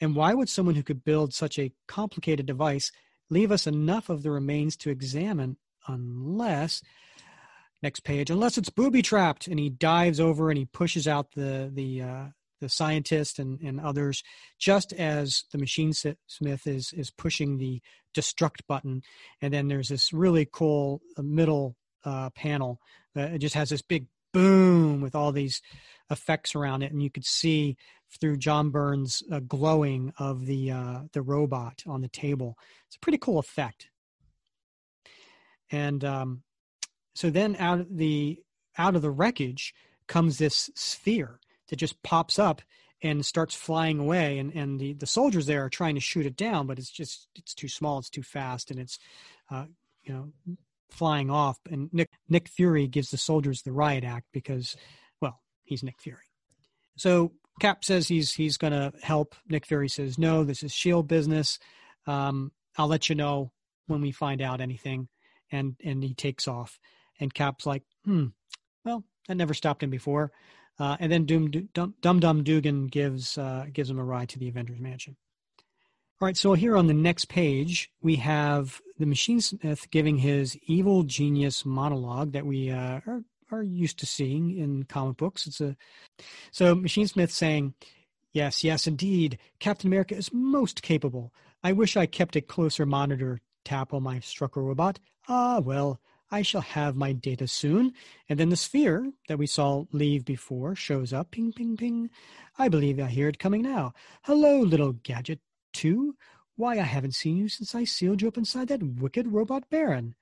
And 0.02 0.16
why 0.16 0.34
would 0.34 0.50
someone 0.50 0.76
who 0.76 0.84
could 0.84 1.04
build 1.04 1.34
such 1.34 1.60
a 1.60 1.72
complicated 1.88 2.46
device 2.46 2.92
leave 3.30 3.52
us 3.52 3.68
enough 3.68 4.10
of 4.10 4.24
the 4.24 4.32
remains 4.32 4.76
to 4.78 4.90
examine 4.90 5.58
unless 5.88 6.82
next 7.82 8.02
page 8.02 8.30
unless 8.30 8.58
it's 8.58 8.70
booby 8.70 9.02
trapped 9.02 9.48
and 9.48 9.60
he 9.60 9.70
dives 9.70 10.20
over 10.20 10.50
and 10.50 10.58
he 10.58 10.66
pushes 10.66 11.08
out 11.08 11.32
the 11.32 11.72
the 11.74 12.02
uh, 12.02 12.26
the 12.60 12.68
scientist 12.68 13.40
and, 13.40 13.62
and 13.62 13.80
others 13.80 14.22
just 14.60 14.92
as 14.94 15.46
the 15.54 15.58
Machinesmith 15.58 16.68
is 16.68 16.92
is 16.92 17.12
pushing 17.12 17.58
the 17.58 17.82
destruct 18.14 18.62
button 18.68 19.02
and 19.42 19.54
then 19.54 19.68
there's 19.68 19.90
this 19.90 20.12
really 20.12 20.48
cool 20.52 21.02
uh, 21.18 21.22
middle 21.22 21.78
uh, 22.04 22.30
panel 22.32 22.80
that 23.16 23.40
just 23.40 23.56
has 23.56 23.70
this 23.70 23.82
big 23.82 24.08
boom 24.34 25.02
with 25.02 25.16
all 25.16 25.32
these 25.32 25.62
effects 26.10 26.56
around 26.56 26.82
it 26.82 26.92
and 26.92 27.02
you 27.04 27.10
could 27.10 27.26
see 27.26 27.78
through 28.20 28.38
John 28.38 28.72
Byrne's 28.72 29.22
uh, 29.32 29.40
glowing 29.40 30.12
of 30.18 30.46
the 30.46 30.72
uh, 30.72 31.00
the 31.14 31.22
robot 31.22 31.84
on 31.88 32.02
the 32.02 32.08
table. 32.08 32.58
It's 32.88 32.96
a 32.96 33.00
pretty 33.00 33.20
cool 33.20 33.40
effect. 33.40 33.88
And 35.72 36.04
um, 36.04 36.44
so 37.14 37.30
then 37.30 37.56
out 37.60 37.82
of 37.82 37.98
the 37.98 38.40
out 38.78 38.96
of 38.96 39.02
the 39.02 39.12
wreckage 39.12 39.74
comes 40.08 40.38
this 40.38 40.70
sphere 40.76 41.40
that 41.70 41.76
just 41.76 42.02
pops 42.02 42.40
up 42.40 42.62
and 43.02 43.26
starts 43.26 43.56
flying 43.56 44.00
away 44.00 44.40
and, 44.40 44.52
and 44.54 44.80
the, 44.80 44.94
the 44.94 45.06
soldiers 45.06 45.46
there 45.46 45.64
are 45.64 45.70
trying 45.70 45.96
to 45.96 46.02
shoot 46.02 46.26
it 46.26 46.36
down 46.36 46.68
but 46.68 46.80
it's 46.80 46.90
just 46.90 47.28
it's 47.36 47.54
too 47.54 47.68
small 47.68 48.00
it's 48.00 48.10
too 48.10 48.24
fast 48.24 48.72
and 48.72 48.80
it's 48.80 48.98
uh, 49.52 49.66
you 50.04 50.14
know 50.14 50.58
flying 50.92 51.30
off 51.30 51.58
and 51.70 51.90
nick 51.94 52.10
nick 52.28 52.48
fury 52.48 52.88
gives 52.88 53.12
the 53.12 53.18
soldiers 53.18 53.62
the 53.62 53.72
riot 53.72 54.04
act 54.04 54.26
because 54.34 54.76
well 55.22 55.40
he's 55.64 55.84
nick 55.84 56.00
fury 56.00 56.24
so 56.98 57.32
Cap 57.60 57.84
says 57.84 58.08
he's 58.08 58.34
he's 58.34 58.58
going 58.58 58.74
to 58.74 58.94
help. 59.04 59.36
Nick 59.48 59.66
Fury 59.66 59.90
says 59.90 60.18
no. 60.18 60.44
This 60.44 60.64
is 60.64 60.72
Shield 60.72 61.08
business. 61.08 61.60
Um, 62.08 62.52
I'll 62.78 62.88
let 62.88 63.10
you 63.10 63.16
know 63.16 63.52
when 63.88 64.02
we 64.02 64.12
find 64.12 64.42
out 64.42 64.62
anything. 64.62 65.10
And 65.52 65.76
and 65.84 66.04
he 66.04 66.14
takes 66.14 66.48
off. 66.48 66.80
And 67.20 67.34
Cap's 67.34 67.66
like, 67.66 67.84
hmm, 68.06 68.28
well, 68.86 69.04
that 69.28 69.36
never 69.36 69.54
stopped 69.54 69.84
him 69.84 69.90
before. 69.90 70.32
Uh, 70.80 70.96
and 71.02 71.12
then 71.12 71.26
Doom, 71.26 71.52
Dum 71.74 71.94
Dum 72.02 72.44
Dugan 72.44 72.88
gives 72.88 73.38
uh, 73.38 73.66
gives 73.72 73.90
him 73.90 74.00
a 74.00 74.04
ride 74.04 74.30
to 74.30 74.40
the 74.40 74.48
Avengers 74.48 74.80
Mansion. 74.80 75.18
All 76.22 76.26
right, 76.26 76.38
so 76.38 76.54
here 76.54 76.78
on 76.78 76.88
the 76.88 76.94
next 76.94 77.30
page 77.30 77.92
we 78.02 78.18
have 78.18 78.82
the 79.00 79.06
Machinesmith 79.06 79.90
giving 79.90 80.18
his 80.18 80.58
evil 80.68 81.04
genius 81.04 81.66
monologue 81.66 82.34
that 82.34 82.46
we 82.46 82.70
uh, 82.70 83.00
are 83.08 83.24
are 83.52 83.64
used 83.64 83.98
to 84.00 84.06
seeing 84.06 84.56
in 84.56 84.84
comic 84.84 85.18
books. 85.18 85.48
It's 85.48 85.62
a 85.62 85.76
so 86.52 86.76
Machinesmith 86.76 87.32
saying, 87.32 87.74
"Yes, 88.34 88.64
yes, 88.64 88.86
indeed, 88.86 89.40
Captain 89.60 89.88
America 89.88 90.16
is 90.16 90.34
most 90.34 90.84
capable. 90.84 91.34
I 91.64 91.72
wish 91.72 91.98
I 91.98 92.06
kept 92.06 92.36
a 92.36 92.42
closer 92.42 92.86
monitor 92.86 93.40
tap 93.66 93.94
on 93.94 94.04
my 94.04 94.18
Strucker 94.20 94.64
robot. 94.64 95.00
Ah, 95.28 95.60
well." 95.60 96.00
I 96.32 96.44
shall 96.44 96.62
have 96.62 96.96
my 96.96 97.12
data 97.12 97.48
soon. 97.48 97.92
And 98.28 98.40
then 98.40 98.50
the 98.50 98.56
sphere 98.56 99.12
that 99.28 99.40
we 99.40 99.48
saw 99.48 99.86
leave 99.92 100.26
before 100.26 100.76
shows 100.76 101.12
up. 101.12 101.32
Ping, 101.32 101.52
ping, 101.52 101.76
ping. 101.76 102.12
I 102.56 102.70
believe 102.70 103.00
I 103.00 103.08
hear 103.08 103.28
it 103.30 103.40
coming 103.40 103.64
now. 103.64 103.94
Hello, 104.22 104.60
little 104.60 104.94
gadget 104.94 105.40
two. 105.74 106.16
Why, 106.60 106.74
I 106.74 106.84
haven't 106.84 107.16
seen 107.16 107.38
you 107.38 107.48
since 107.48 107.74
I 107.74 107.86
sealed 107.86 108.22
you 108.22 108.28
up 108.28 108.38
inside 108.38 108.68
that 108.68 108.84
wicked 108.84 109.32
robot 109.32 109.70
baron. 109.70 110.14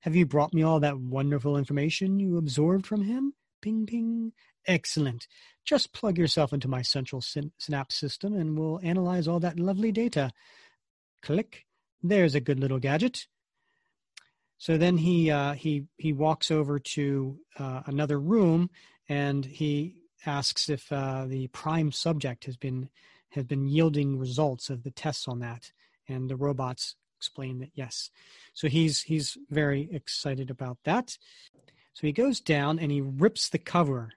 Have 0.00 0.16
you 0.16 0.24
brought 0.24 0.54
me 0.54 0.62
all 0.62 0.80
that 0.80 0.98
wonderful 0.98 1.58
information 1.58 2.18
you 2.18 2.38
absorbed 2.38 2.86
from 2.86 3.02
him? 3.02 3.34
Ping, 3.60 3.84
ping. 3.84 4.32
Excellent. 4.66 5.28
Just 5.62 5.92
plug 5.92 6.16
yourself 6.16 6.54
into 6.54 6.68
my 6.68 6.80
central 6.80 7.20
syn- 7.20 7.52
synapse 7.58 7.96
system 7.96 8.32
and 8.32 8.58
we'll 8.58 8.80
analyze 8.82 9.28
all 9.28 9.40
that 9.40 9.60
lovely 9.60 9.92
data. 9.92 10.32
Click. 11.20 11.66
There's 12.02 12.34
a 12.34 12.40
good 12.40 12.60
little 12.60 12.78
gadget. 12.78 13.26
So 14.56 14.78
then 14.78 14.96
he 14.96 15.30
uh, 15.30 15.52
he 15.52 15.84
he 15.98 16.14
walks 16.14 16.50
over 16.50 16.78
to 16.78 17.38
uh, 17.58 17.82
another 17.84 18.18
room 18.18 18.70
and 19.06 19.44
he 19.44 19.96
asks 20.24 20.70
if 20.70 20.90
uh, 20.90 21.26
the 21.26 21.48
prime 21.48 21.92
subject 21.92 22.46
has 22.46 22.56
been 22.56 22.88
has 23.34 23.44
been 23.44 23.66
yielding 23.66 24.18
results 24.18 24.70
of 24.70 24.82
the 24.82 24.90
tests 24.90 25.28
on 25.28 25.40
that, 25.40 25.72
and 26.08 26.28
the 26.28 26.36
robots 26.36 26.96
explain 27.18 27.58
that 27.58 27.70
yes. 27.74 28.10
So 28.52 28.68
he's 28.68 29.02
he's 29.02 29.36
very 29.50 29.88
excited 29.92 30.50
about 30.50 30.78
that. 30.84 31.16
So 31.94 32.06
he 32.06 32.12
goes 32.12 32.40
down 32.40 32.78
and 32.78 32.90
he 32.90 33.00
rips 33.00 33.48
the 33.48 33.58
cover, 33.58 34.12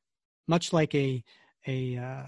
much 0.47 0.73
like 0.73 0.93
a 0.93 1.23
a 1.65 1.97
uh, 1.97 2.23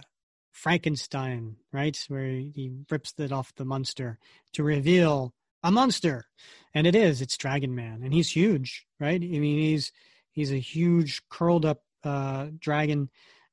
Frankenstein, 0.52 1.56
right, 1.72 1.98
where 2.08 2.30
he 2.30 2.72
rips 2.90 3.14
it 3.18 3.32
off 3.32 3.56
the 3.56 3.66
monster 3.66 4.20
to 4.54 4.64
reveal 4.64 5.34
a 5.64 5.72
monster, 5.72 6.26
and 6.74 6.88
it 6.88 6.96
is 6.96 7.22
it's 7.22 7.38
Dragon 7.38 7.76
Man, 7.76 8.02
and 8.04 8.14
he's 8.14 8.32
huge, 8.32 8.88
right? 9.00 9.22
I 9.22 9.40
mean 9.40 9.60
he's 9.60 9.92
he's 10.32 10.52
a 10.52 10.60
huge 10.60 11.22
curled 11.30 11.66
up 11.66 11.84
uh, 12.04 12.48
dragon, 12.58 13.10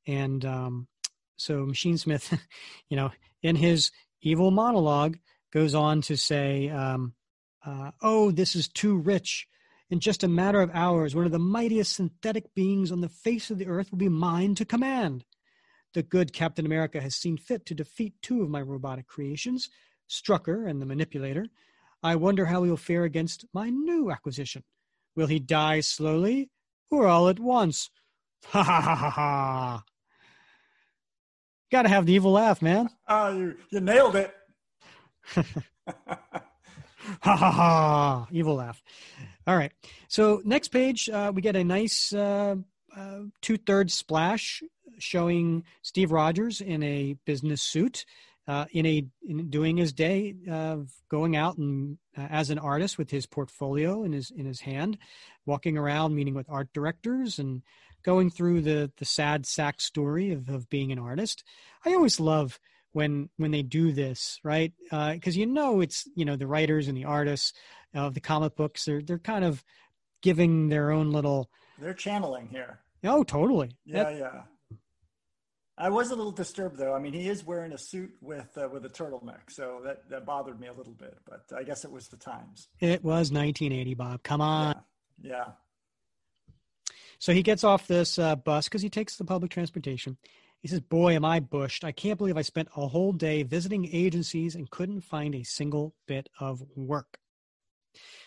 and 0.06 0.44
um, 0.44 0.88
so 1.36 1.64
Machinesmith, 1.66 2.38
you 2.90 2.96
know, 2.96 3.10
in 3.42 3.56
his 3.56 3.90
evil 4.22 4.50
monologue 4.50 5.18
goes 5.52 5.74
on 5.74 6.02
to 6.02 6.16
say, 6.16 6.68
um, 6.68 7.14
uh, 7.64 7.92
Oh, 8.02 8.30
this 8.30 8.56
is 8.56 8.68
too 8.68 8.96
rich. 8.96 9.46
In 9.88 10.00
just 10.00 10.24
a 10.24 10.28
matter 10.28 10.60
of 10.60 10.70
hours, 10.74 11.14
one 11.14 11.26
of 11.26 11.32
the 11.32 11.38
mightiest 11.38 11.94
synthetic 11.94 12.52
beings 12.54 12.90
on 12.90 13.00
the 13.00 13.08
face 13.08 13.50
of 13.50 13.58
the 13.58 13.68
earth 13.68 13.90
will 13.90 13.98
be 13.98 14.08
mine 14.08 14.56
to 14.56 14.64
command. 14.64 15.24
The 15.94 16.02
good 16.02 16.32
Captain 16.32 16.66
America 16.66 17.00
has 17.00 17.14
seen 17.14 17.38
fit 17.38 17.64
to 17.66 17.74
defeat 17.74 18.14
two 18.20 18.42
of 18.42 18.50
my 18.50 18.60
robotic 18.60 19.06
creations, 19.06 19.70
Strucker 20.10 20.68
and 20.68 20.82
the 20.82 20.86
Manipulator. 20.86 21.46
I 22.02 22.16
wonder 22.16 22.46
how 22.46 22.64
he 22.64 22.70
will 22.70 22.76
fare 22.76 23.04
against 23.04 23.46
my 23.54 23.70
new 23.70 24.10
acquisition. 24.10 24.64
Will 25.14 25.28
he 25.28 25.38
die 25.38 25.80
slowly 25.80 26.50
or 26.90 27.06
all 27.06 27.28
at 27.28 27.40
once? 27.40 27.90
Ha 28.46 28.62
ha 28.62 28.80
ha 28.80 28.94
ha 28.94 29.10
ha! 29.10 29.84
Got 31.70 31.82
to 31.82 31.88
have 31.88 32.06
the 32.06 32.12
evil 32.12 32.32
laugh, 32.32 32.62
man. 32.62 32.88
Oh, 33.08 33.36
you, 33.36 33.56
you 33.70 33.80
nailed 33.80 34.16
it. 34.16 34.32
ha 35.34 35.44
ha 37.22 37.50
ha! 37.50 38.26
Evil 38.30 38.54
laugh. 38.56 38.82
All 39.46 39.56
right. 39.56 39.72
So 40.08 40.42
next 40.44 40.68
page, 40.68 41.08
uh, 41.08 41.32
we 41.34 41.42
get 41.42 41.56
a 41.56 41.64
nice 41.64 42.12
uh, 42.12 42.56
uh, 42.96 43.18
two-thirds 43.42 43.94
splash 43.94 44.62
showing 44.98 45.64
Steve 45.82 46.12
Rogers 46.12 46.60
in 46.60 46.82
a 46.82 47.16
business 47.26 47.62
suit, 47.62 48.04
uh, 48.48 48.66
in 48.72 48.86
a 48.86 49.06
in 49.28 49.50
doing 49.50 49.76
his 49.76 49.92
day 49.92 50.34
of 50.48 50.90
going 51.10 51.36
out 51.36 51.58
and 51.58 51.98
uh, 52.16 52.26
as 52.30 52.50
an 52.50 52.58
artist 52.58 52.96
with 52.96 53.10
his 53.10 53.26
portfolio 53.26 54.04
in 54.04 54.12
his 54.12 54.30
in 54.30 54.46
his 54.46 54.60
hand, 54.60 54.98
walking 55.44 55.76
around 55.76 56.14
meeting 56.14 56.34
with 56.34 56.48
art 56.48 56.68
directors 56.72 57.38
and 57.38 57.62
going 58.06 58.30
through 58.30 58.62
the 58.62 58.90
the 58.96 59.04
sad 59.04 59.44
sack 59.44 59.80
story 59.80 60.30
of, 60.30 60.48
of 60.48 60.70
being 60.70 60.92
an 60.92 60.98
artist. 60.98 61.42
I 61.84 61.92
always 61.92 62.20
love 62.20 62.58
when 62.92 63.28
when 63.36 63.50
they 63.50 63.62
do 63.62 63.92
this 63.92 64.40
right 64.42 64.72
because 64.88 65.36
uh, 65.36 65.40
you 65.40 65.44
know 65.44 65.80
it's 65.80 66.08
you 66.14 66.24
know 66.24 66.36
the 66.36 66.46
writers 66.46 66.88
and 66.88 66.96
the 66.96 67.04
artists 67.04 67.52
of 67.94 68.14
the 68.14 68.20
comic 68.20 68.56
books 68.56 68.86
they're 68.86 69.02
they're 69.02 69.18
kind 69.18 69.44
of 69.44 69.62
giving 70.22 70.70
their 70.70 70.90
own 70.90 71.12
little 71.12 71.50
they're 71.78 71.92
channeling 71.92 72.48
here 72.48 72.80
oh 73.04 73.22
totally 73.22 73.76
yeah 73.84 74.04
that, 74.04 74.16
yeah 74.16 74.42
I 75.78 75.90
was 75.90 76.10
a 76.10 76.16
little 76.16 76.32
disturbed 76.32 76.78
though. 76.78 76.94
I 76.94 76.98
mean, 76.98 77.12
he 77.12 77.28
is 77.28 77.44
wearing 77.44 77.72
a 77.72 77.76
suit 77.76 78.10
with 78.22 78.48
uh, 78.56 78.66
with 78.72 78.86
a 78.86 78.88
turtleneck, 78.88 79.50
so 79.50 79.82
that 79.84 80.08
that 80.08 80.24
bothered 80.24 80.58
me 80.58 80.68
a 80.68 80.72
little 80.72 80.94
bit. 80.94 81.18
But 81.28 81.42
I 81.54 81.64
guess 81.64 81.84
it 81.84 81.92
was 81.92 82.08
the 82.08 82.16
times. 82.16 82.68
It 82.80 83.04
was 83.04 83.30
1980, 83.30 83.92
Bob. 83.92 84.22
Come 84.22 84.40
on. 84.40 84.80
Yeah. 85.20 85.30
yeah. 85.30 85.44
So 87.18 87.32
he 87.32 87.42
gets 87.42 87.64
off 87.64 87.86
this 87.86 88.18
uh, 88.18 88.36
bus 88.36 88.68
because 88.68 88.82
he 88.82 88.90
takes 88.90 89.16
the 89.16 89.24
public 89.24 89.50
transportation, 89.50 90.18
he 90.60 90.68
says, 90.68 90.80
Boy, 90.80 91.14
am 91.14 91.24
I 91.24 91.40
bushed. 91.40 91.84
I 91.84 91.92
can't 91.92 92.18
believe 92.18 92.36
I 92.36 92.42
spent 92.42 92.68
a 92.76 92.88
whole 92.88 93.12
day 93.12 93.42
visiting 93.42 93.88
agencies 93.92 94.54
and 94.54 94.70
couldn't 94.70 95.02
find 95.02 95.34
a 95.34 95.42
single 95.42 95.94
bit 96.06 96.28
of 96.40 96.62
work. 96.74 97.18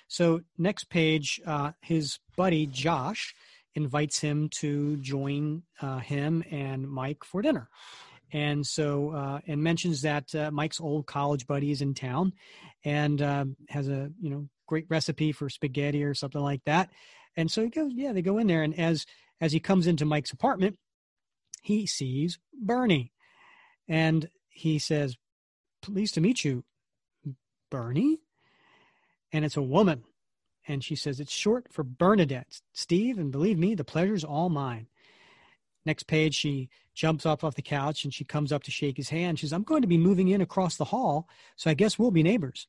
So, 0.07 0.41
next 0.57 0.89
page, 0.89 1.39
uh, 1.45 1.74
his 1.82 2.20
buddy 2.36 2.66
Josh 2.66 3.36
invites 3.76 4.20
him 4.20 4.49
to 4.49 4.97
join 4.97 5.64
uh, 5.82 5.99
him 5.99 6.43
and 6.49 6.89
Mike 6.89 7.24
for 7.24 7.41
dinner. 7.41 7.70
and 8.32 8.66
so 8.66 9.12
uh, 9.12 9.39
and 9.47 9.62
mentions 9.62 10.01
that 10.01 10.34
uh, 10.36 10.51
Mike's 10.51 10.80
old 10.80 11.05
college 11.07 11.47
buddy 11.47 11.72
is 11.72 11.82
in 11.82 11.93
town, 11.93 12.34
and 12.84 13.22
um, 13.22 13.55
has 13.70 13.88
a 13.89 14.12
you 14.22 14.30
know 14.30 14.47
great 14.68 14.86
recipe 14.89 15.32
for 15.32 15.49
spaghetti 15.49 16.03
or 16.03 16.14
something 16.14 16.41
like 16.41 16.64
that. 16.66 16.89
And 17.36 17.49
so 17.49 17.63
he 17.63 17.69
goes, 17.69 17.91
yeah, 17.93 18.11
they 18.11 18.21
go 18.21 18.38
in 18.38 18.47
there, 18.47 18.63
and 18.63 18.77
as 18.77 19.05
as 19.41 19.51
he 19.51 19.59
comes 19.59 19.88
into 19.88 20.05
Mike's 20.05 20.32
apartment, 20.32 20.77
he 21.61 21.86
sees 21.86 22.39
Bernie, 22.53 23.13
and 23.88 24.30
he 24.49 24.80
says, 24.80 25.15
"Pleased 25.82 26.15
to 26.15 26.21
meet 26.21 26.43
you, 26.43 26.65
Bernie." 27.69 28.19
And 29.32 29.45
it's 29.45 29.57
a 29.57 29.61
woman, 29.61 30.03
and 30.67 30.84
she 30.84 30.95
says 30.95 31.19
it's 31.19 31.32
short 31.32 31.71
for 31.71 31.84
Bernadette. 31.84 32.61
Steve, 32.73 33.17
and 33.17 33.32
believe 33.32 33.57
me, 33.57 33.75
the 33.75 33.84
pleasure's 33.84 34.23
all 34.23 34.49
mine. 34.49 34.88
Next 35.86 36.07
page, 36.07 36.36
she 36.36 36.69
jumps 36.93 37.25
up 37.25 37.43
off 37.43 37.55
the 37.55 37.61
couch 37.61 38.03
and 38.03 38.13
she 38.13 38.25
comes 38.25 38.51
up 38.51 38.63
to 38.63 38.71
shake 38.71 38.97
his 38.97 39.09
hand. 39.09 39.39
She 39.39 39.45
says, 39.45 39.53
I'm 39.53 39.63
going 39.63 39.82
to 39.82 39.88
be 39.88 39.97
moving 39.97 40.27
in 40.27 40.41
across 40.41 40.75
the 40.75 40.86
hall, 40.86 41.30
so 41.55 41.69
I 41.69 41.73
guess 41.73 41.97
we'll 41.97 42.11
be 42.11 42.23
neighbors. 42.23 42.67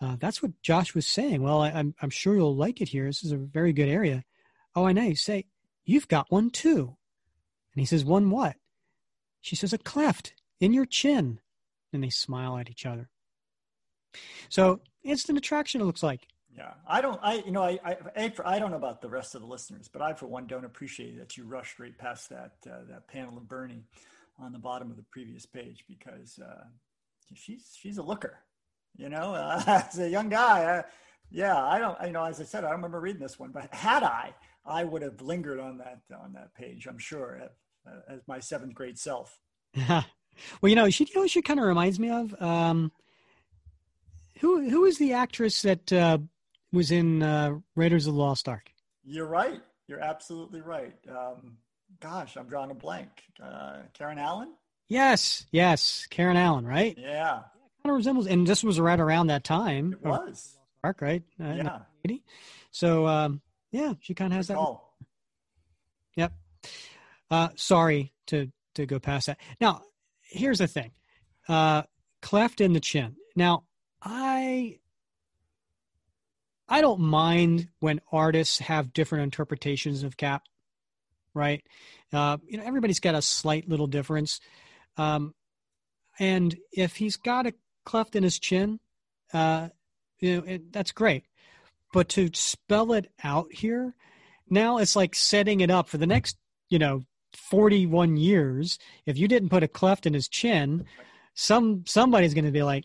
Uh, 0.00 0.16
that's 0.18 0.42
what 0.42 0.52
Josh 0.62 0.94
was 0.94 1.06
saying. 1.06 1.42
Well, 1.42 1.62
I, 1.62 1.70
am 1.70 1.76
I'm, 1.76 1.94
I'm 2.02 2.10
sure 2.10 2.34
you'll 2.34 2.56
like 2.56 2.80
it 2.80 2.88
here. 2.88 3.06
This 3.06 3.24
is 3.24 3.32
a 3.32 3.36
very 3.36 3.72
good 3.72 3.88
area. 3.88 4.24
Oh, 4.74 4.84
I 4.84 4.92
know. 4.92 5.02
You 5.02 5.16
say, 5.16 5.46
You've 5.84 6.08
got 6.08 6.30
one 6.30 6.50
too. 6.50 6.96
And 7.74 7.80
he 7.80 7.86
says, 7.86 8.04
One 8.04 8.30
what? 8.30 8.56
She 9.40 9.56
says, 9.56 9.72
A 9.72 9.78
cleft 9.78 10.34
in 10.60 10.72
your 10.72 10.86
chin. 10.86 11.40
And 11.92 12.02
they 12.02 12.10
smile 12.10 12.58
at 12.58 12.70
each 12.70 12.86
other. 12.86 13.08
So, 14.48 14.80
instant 15.02 15.38
attraction, 15.38 15.80
it 15.80 15.84
looks 15.84 16.02
like. 16.02 16.26
Yeah, 16.56 16.72
I 16.86 17.00
don't. 17.00 17.18
I 17.22 17.42
you 17.44 17.50
know 17.50 17.62
I 17.62 17.78
I 17.84 18.32
I 18.44 18.58
don't 18.60 18.70
know 18.70 18.76
about 18.76 19.00
the 19.00 19.08
rest 19.08 19.34
of 19.34 19.40
the 19.40 19.46
listeners, 19.46 19.88
but 19.88 20.02
I 20.02 20.12
for 20.12 20.26
one 20.26 20.46
don't 20.46 20.64
appreciate 20.64 21.18
that 21.18 21.36
you 21.36 21.44
rushed 21.44 21.80
right 21.80 21.96
past 21.98 22.28
that 22.28 22.52
uh, 22.70 22.84
that 22.90 23.08
panel 23.08 23.36
of 23.36 23.48
Bernie 23.48 23.82
on 24.38 24.52
the 24.52 24.58
bottom 24.58 24.88
of 24.88 24.96
the 24.96 25.02
previous 25.02 25.46
page 25.46 25.84
because 25.88 26.38
uh, 26.38 26.64
she's 27.34 27.76
she's 27.76 27.98
a 27.98 28.04
looker, 28.04 28.38
you 28.96 29.08
know. 29.08 29.34
Uh, 29.34 29.62
as 29.88 29.98
a 29.98 30.08
young 30.08 30.28
guy, 30.28 30.64
uh, 30.64 30.82
yeah, 31.30 31.56
I 31.56 31.78
don't. 31.78 31.98
You 32.04 32.12
know, 32.12 32.24
as 32.24 32.40
I 32.40 32.44
said, 32.44 32.64
I 32.64 32.68
don't 32.68 32.76
remember 32.76 33.00
reading 33.00 33.22
this 33.22 33.38
one, 33.38 33.50
but 33.50 33.72
had 33.74 34.02
I, 34.02 34.34
I 34.64 34.84
would 34.84 35.02
have 35.02 35.20
lingered 35.20 35.60
on 35.60 35.78
that 35.78 36.00
on 36.22 36.32
that 36.34 36.54
page. 36.54 36.86
I'm 36.86 36.98
sure 36.98 37.48
uh, 37.86 37.90
as 38.08 38.20
my 38.26 38.40
seventh 38.40 38.74
grade 38.74 38.98
self. 38.98 39.38
well, 39.88 40.04
you 40.62 40.76
know, 40.76 40.90
she 40.90 41.04
you 41.04 41.20
know 41.20 41.26
she 41.26 41.42
kind 41.42 41.60
of 41.60 41.66
reminds 41.66 41.98
me 41.98 42.10
of. 42.10 42.40
Um, 42.40 42.92
who 44.40 44.68
who 44.68 44.84
is 44.84 44.98
the 44.98 45.12
actress 45.12 45.62
that 45.62 45.92
uh, 45.92 46.18
was 46.72 46.90
in 46.90 47.22
uh, 47.22 47.54
Raiders 47.76 48.06
of 48.06 48.14
the 48.14 48.20
Lost 48.20 48.48
Ark. 48.48 48.70
You're 49.04 49.26
right. 49.26 49.62
You're 49.86 50.00
absolutely 50.00 50.60
right. 50.60 50.94
Um, 51.08 51.58
gosh, 52.00 52.36
I'm 52.36 52.48
drawing 52.48 52.70
a 52.70 52.74
blank. 52.74 53.10
Uh, 53.42 53.82
Karen 53.92 54.18
Allen. 54.18 54.54
Yes, 54.88 55.46
yes, 55.50 56.06
Karen 56.10 56.36
Allen, 56.36 56.66
right? 56.66 56.96
Yeah. 56.98 57.40
Kind 57.84 57.92
of 57.92 57.96
resembles, 57.96 58.26
and 58.26 58.46
this 58.46 58.64
was 58.64 58.80
right 58.80 58.98
around 58.98 59.26
that 59.26 59.44
time. 59.44 59.92
It 59.92 60.08
was. 60.08 60.56
Ark, 60.82 61.02
right? 61.02 61.22
Uh, 61.38 61.80
yeah. 62.06 62.18
So, 62.70 63.06
um, 63.06 63.42
yeah, 63.72 63.92
she 64.00 64.14
kind 64.14 64.32
of 64.32 64.38
has 64.38 64.46
that. 64.46 64.56
Call. 64.56 64.96
Yep. 66.16 66.32
Uh, 67.30 67.48
sorry 67.56 68.14
to 68.28 68.50
to 68.76 68.86
go 68.86 68.98
past 68.98 69.26
that. 69.26 69.38
Now, 69.60 69.82
here's 70.22 70.60
the 70.60 70.66
thing. 70.66 70.92
Uh, 71.46 71.82
cleft 72.22 72.62
in 72.62 72.72
the 72.72 72.80
chin. 72.80 73.16
Now, 73.36 73.64
I 74.00 74.78
I 76.66 76.80
don't 76.80 77.00
mind 77.00 77.68
when 77.80 78.00
artists 78.10 78.60
have 78.60 78.94
different 78.94 79.24
interpretations 79.24 80.02
of 80.02 80.16
Cap, 80.16 80.44
right? 81.34 81.62
Uh, 82.14 82.38
you 82.46 82.56
know, 82.56 82.64
everybody's 82.64 83.00
got 83.00 83.14
a 83.14 83.20
slight 83.20 83.68
little 83.68 83.88
difference. 83.88 84.40
Um, 84.96 85.34
and 86.18 86.56
if 86.72 86.96
he's 86.96 87.16
got 87.16 87.46
a 87.46 87.54
cleft 87.84 88.16
in 88.16 88.22
his 88.22 88.38
chin, 88.38 88.80
uh, 89.32 89.68
you 90.20 90.36
know, 90.36 90.42
it, 90.46 90.72
that's 90.72 90.92
great. 90.92 91.24
But 91.92 92.08
to 92.10 92.30
spell 92.32 92.92
it 92.92 93.10
out 93.22 93.52
here, 93.52 93.94
now 94.48 94.78
it's 94.78 94.96
like 94.96 95.14
setting 95.14 95.60
it 95.60 95.70
up 95.70 95.88
for 95.88 95.98
the 95.98 96.06
next, 96.06 96.36
you 96.68 96.78
know, 96.78 97.02
41 97.34 98.16
years. 98.16 98.78
If 99.06 99.18
you 99.18 99.28
didn't 99.28 99.48
put 99.48 99.62
a 99.62 99.68
cleft 99.68 100.06
in 100.06 100.14
his 100.14 100.28
chin, 100.28 100.86
some 101.34 101.84
somebody's 101.86 102.34
going 102.34 102.44
to 102.44 102.50
be 102.50 102.62
like, 102.62 102.84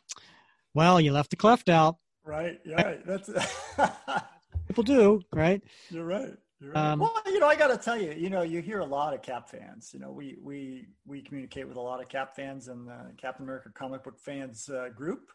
well, 0.74 1.00
you 1.00 1.12
left 1.12 1.32
the 1.32 1.36
cleft 1.36 1.70
out. 1.70 1.98
Right. 2.24 2.60
Yeah. 2.66 2.96
That's 3.06 3.30
people 4.68 4.84
do. 4.84 5.22
Right. 5.34 5.64
You're 5.90 6.06
right. 6.06 6.34
Um, 6.76 7.00
well, 7.00 7.14
you 7.26 7.40
know, 7.40 7.48
I 7.48 7.56
got 7.56 7.68
to 7.68 7.78
tell 7.78 8.00
you, 8.00 8.12
you 8.12 8.30
know, 8.30 8.42
you 8.42 8.62
hear 8.62 8.80
a 8.80 8.86
lot 8.86 9.14
of 9.14 9.22
Cap 9.22 9.50
fans. 9.50 9.92
You 9.94 10.00
know, 10.00 10.12
we 10.12 10.38
we 10.42 10.88
we 11.06 11.22
communicate 11.22 11.68
with 11.68 11.78
a 11.78 11.82
lot 11.82 12.02
of 12.02 12.10
Cap 12.10 12.36
fans 12.36 12.68
and 12.68 12.88
the 12.88 13.14
Captain 13.18 13.44
America 13.46 13.70
comic 13.74 14.04
book 14.04 14.20
fans 14.20 14.70
uh, 14.70 14.90
group, 14.90 15.32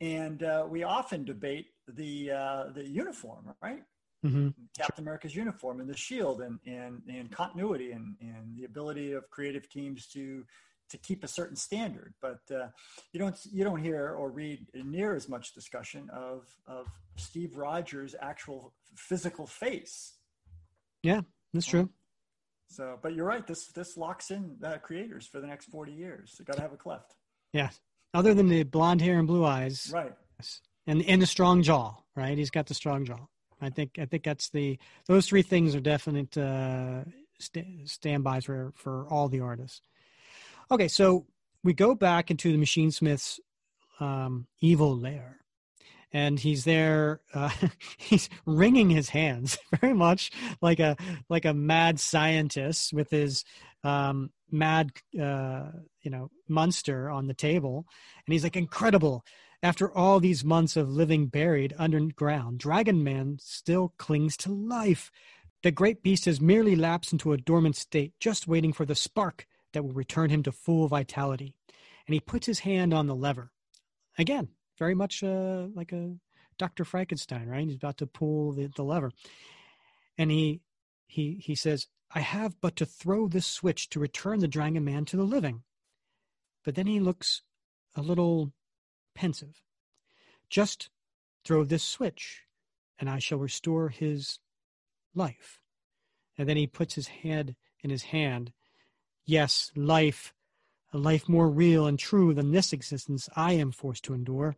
and 0.00 0.42
uh, 0.44 0.64
we 0.68 0.84
often 0.84 1.24
debate 1.24 1.66
the 1.88 2.30
uh, 2.30 2.64
the 2.72 2.86
uniform, 2.86 3.52
right? 3.60 3.82
Mm-hmm. 4.24 4.48
Captain 4.78 5.02
America's 5.02 5.34
uniform 5.34 5.80
and 5.80 5.88
the 5.88 5.96
shield 5.96 6.40
and 6.42 6.58
and, 6.66 7.02
and 7.08 7.32
continuity 7.32 7.92
and, 7.92 8.14
and 8.20 8.54
the 8.56 8.64
ability 8.64 9.12
of 9.12 9.28
creative 9.30 9.68
teams 9.68 10.06
to 10.08 10.44
to 10.90 10.98
keep 10.98 11.24
a 11.24 11.28
certain 11.28 11.56
standard. 11.56 12.14
But 12.20 12.40
uh, 12.54 12.68
you 13.12 13.18
don't 13.18 13.36
you 13.50 13.64
don't 13.64 13.82
hear 13.82 14.10
or 14.10 14.30
read 14.30 14.66
near 14.74 15.16
as 15.16 15.28
much 15.28 15.52
discussion 15.54 16.08
of 16.10 16.46
of 16.66 16.86
Steve 17.16 17.56
Rogers' 17.56 18.14
actual 18.20 18.72
physical 18.94 19.46
face. 19.46 20.14
Yeah, 21.02 21.22
that's 21.52 21.66
true. 21.66 21.90
So, 22.68 22.98
but 23.02 23.14
you're 23.14 23.26
right. 23.26 23.46
This 23.46 23.66
this 23.68 23.96
locks 23.96 24.30
in 24.30 24.56
uh, 24.64 24.78
creators 24.78 25.26
for 25.26 25.40
the 25.40 25.46
next 25.46 25.66
forty 25.66 25.92
years. 25.92 26.36
They 26.38 26.44
got 26.44 26.56
to 26.56 26.62
have 26.62 26.72
a 26.72 26.76
cleft. 26.76 27.14
Yeah. 27.52 27.70
Other 28.14 28.34
than 28.34 28.48
the 28.48 28.62
blonde 28.64 29.00
hair 29.00 29.18
and 29.18 29.26
blue 29.26 29.44
eyes, 29.44 29.90
right? 29.92 30.12
Yes. 30.38 30.60
And 30.86 31.02
and 31.02 31.20
the 31.20 31.26
strong 31.26 31.62
jaw, 31.62 31.94
right? 32.16 32.36
He's 32.36 32.50
got 32.50 32.66
the 32.66 32.74
strong 32.74 33.04
jaw. 33.04 33.26
I 33.60 33.70
think 33.70 33.98
I 33.98 34.06
think 34.06 34.24
that's 34.24 34.50
the 34.50 34.78
those 35.06 35.26
three 35.26 35.42
things 35.42 35.74
are 35.74 35.80
definite 35.80 36.36
uh, 36.36 37.04
st- 37.38 37.88
standbys 37.88 38.44
for 38.44 38.72
for 38.76 39.06
all 39.08 39.28
the 39.28 39.40
artists. 39.40 39.82
Okay, 40.70 40.88
so 40.88 41.26
we 41.62 41.72
go 41.72 41.94
back 41.94 42.30
into 42.30 42.52
the 42.52 42.58
Machinesmith's 42.58 43.40
um, 43.98 44.46
evil 44.60 44.96
lair, 44.96 45.39
and 46.12 46.38
he's 46.38 46.64
there. 46.64 47.20
Uh, 47.32 47.50
he's 47.98 48.28
wringing 48.46 48.90
his 48.90 49.10
hands, 49.10 49.58
very 49.80 49.94
much 49.94 50.30
like 50.60 50.80
a 50.80 50.96
like 51.28 51.44
a 51.44 51.54
mad 51.54 52.00
scientist 52.00 52.92
with 52.92 53.10
his 53.10 53.44
um, 53.84 54.30
mad, 54.50 54.92
uh, 55.20 55.70
you 56.02 56.10
know, 56.10 56.30
monster 56.48 57.10
on 57.10 57.26
the 57.26 57.34
table, 57.34 57.86
and 58.26 58.32
he's 58.32 58.44
like, 58.44 58.56
"Incredible! 58.56 59.24
After 59.62 59.94
all 59.94 60.20
these 60.20 60.44
months 60.44 60.76
of 60.76 60.88
living 60.88 61.26
buried 61.26 61.74
underground, 61.78 62.58
Dragon 62.58 63.04
Man 63.04 63.38
still 63.40 63.94
clings 63.98 64.36
to 64.38 64.52
life." 64.52 65.10
The 65.62 65.70
great 65.70 66.02
beast 66.02 66.24
has 66.24 66.40
merely 66.40 66.74
lapsed 66.74 67.12
into 67.12 67.34
a 67.34 67.36
dormant 67.36 67.76
state, 67.76 68.14
just 68.18 68.48
waiting 68.48 68.72
for 68.72 68.86
the 68.86 68.94
spark 68.94 69.46
that 69.74 69.82
will 69.82 69.92
return 69.92 70.30
him 70.30 70.42
to 70.44 70.52
full 70.52 70.88
vitality. 70.88 71.54
And 72.06 72.14
he 72.14 72.20
puts 72.20 72.46
his 72.46 72.60
hand 72.60 72.94
on 72.94 73.06
the 73.06 73.14
lever. 73.14 73.52
Again, 74.18 74.48
very 74.80 74.96
much 74.96 75.22
uh, 75.22 75.68
like 75.76 75.92
a 75.92 76.16
Dr. 76.58 76.84
Frankenstein, 76.84 77.48
right? 77.48 77.68
He's 77.68 77.76
about 77.76 77.98
to 77.98 78.06
pull 78.06 78.52
the, 78.52 78.68
the 78.74 78.82
lever. 78.82 79.12
And 80.18 80.32
he, 80.32 80.60
he, 81.06 81.34
he 81.40 81.54
says, 81.54 81.86
I 82.12 82.20
have 82.20 82.60
but 82.60 82.74
to 82.76 82.84
throw 82.86 83.28
this 83.28 83.46
switch 83.46 83.88
to 83.90 84.00
return 84.00 84.40
the 84.40 84.48
Dragon 84.48 84.84
Man 84.84 85.04
to 85.06 85.16
the 85.16 85.22
living. 85.22 85.62
But 86.64 86.74
then 86.74 86.88
he 86.88 86.98
looks 86.98 87.42
a 87.94 88.02
little 88.02 88.52
pensive. 89.14 89.62
Just 90.48 90.90
throw 91.44 91.62
this 91.62 91.84
switch, 91.84 92.42
and 92.98 93.08
I 93.08 93.20
shall 93.20 93.38
restore 93.38 93.88
his 93.88 94.40
life. 95.14 95.60
And 96.36 96.48
then 96.48 96.56
he 96.56 96.66
puts 96.66 96.94
his 96.96 97.06
head 97.06 97.54
in 97.82 97.90
his 97.90 98.02
hand 98.02 98.52
Yes, 99.30 99.70
life, 99.76 100.34
a 100.92 100.98
life 100.98 101.28
more 101.28 101.48
real 101.48 101.86
and 101.86 101.96
true 101.96 102.34
than 102.34 102.50
this 102.50 102.72
existence 102.72 103.28
I 103.36 103.52
am 103.52 103.70
forced 103.70 104.02
to 104.06 104.12
endure. 104.12 104.56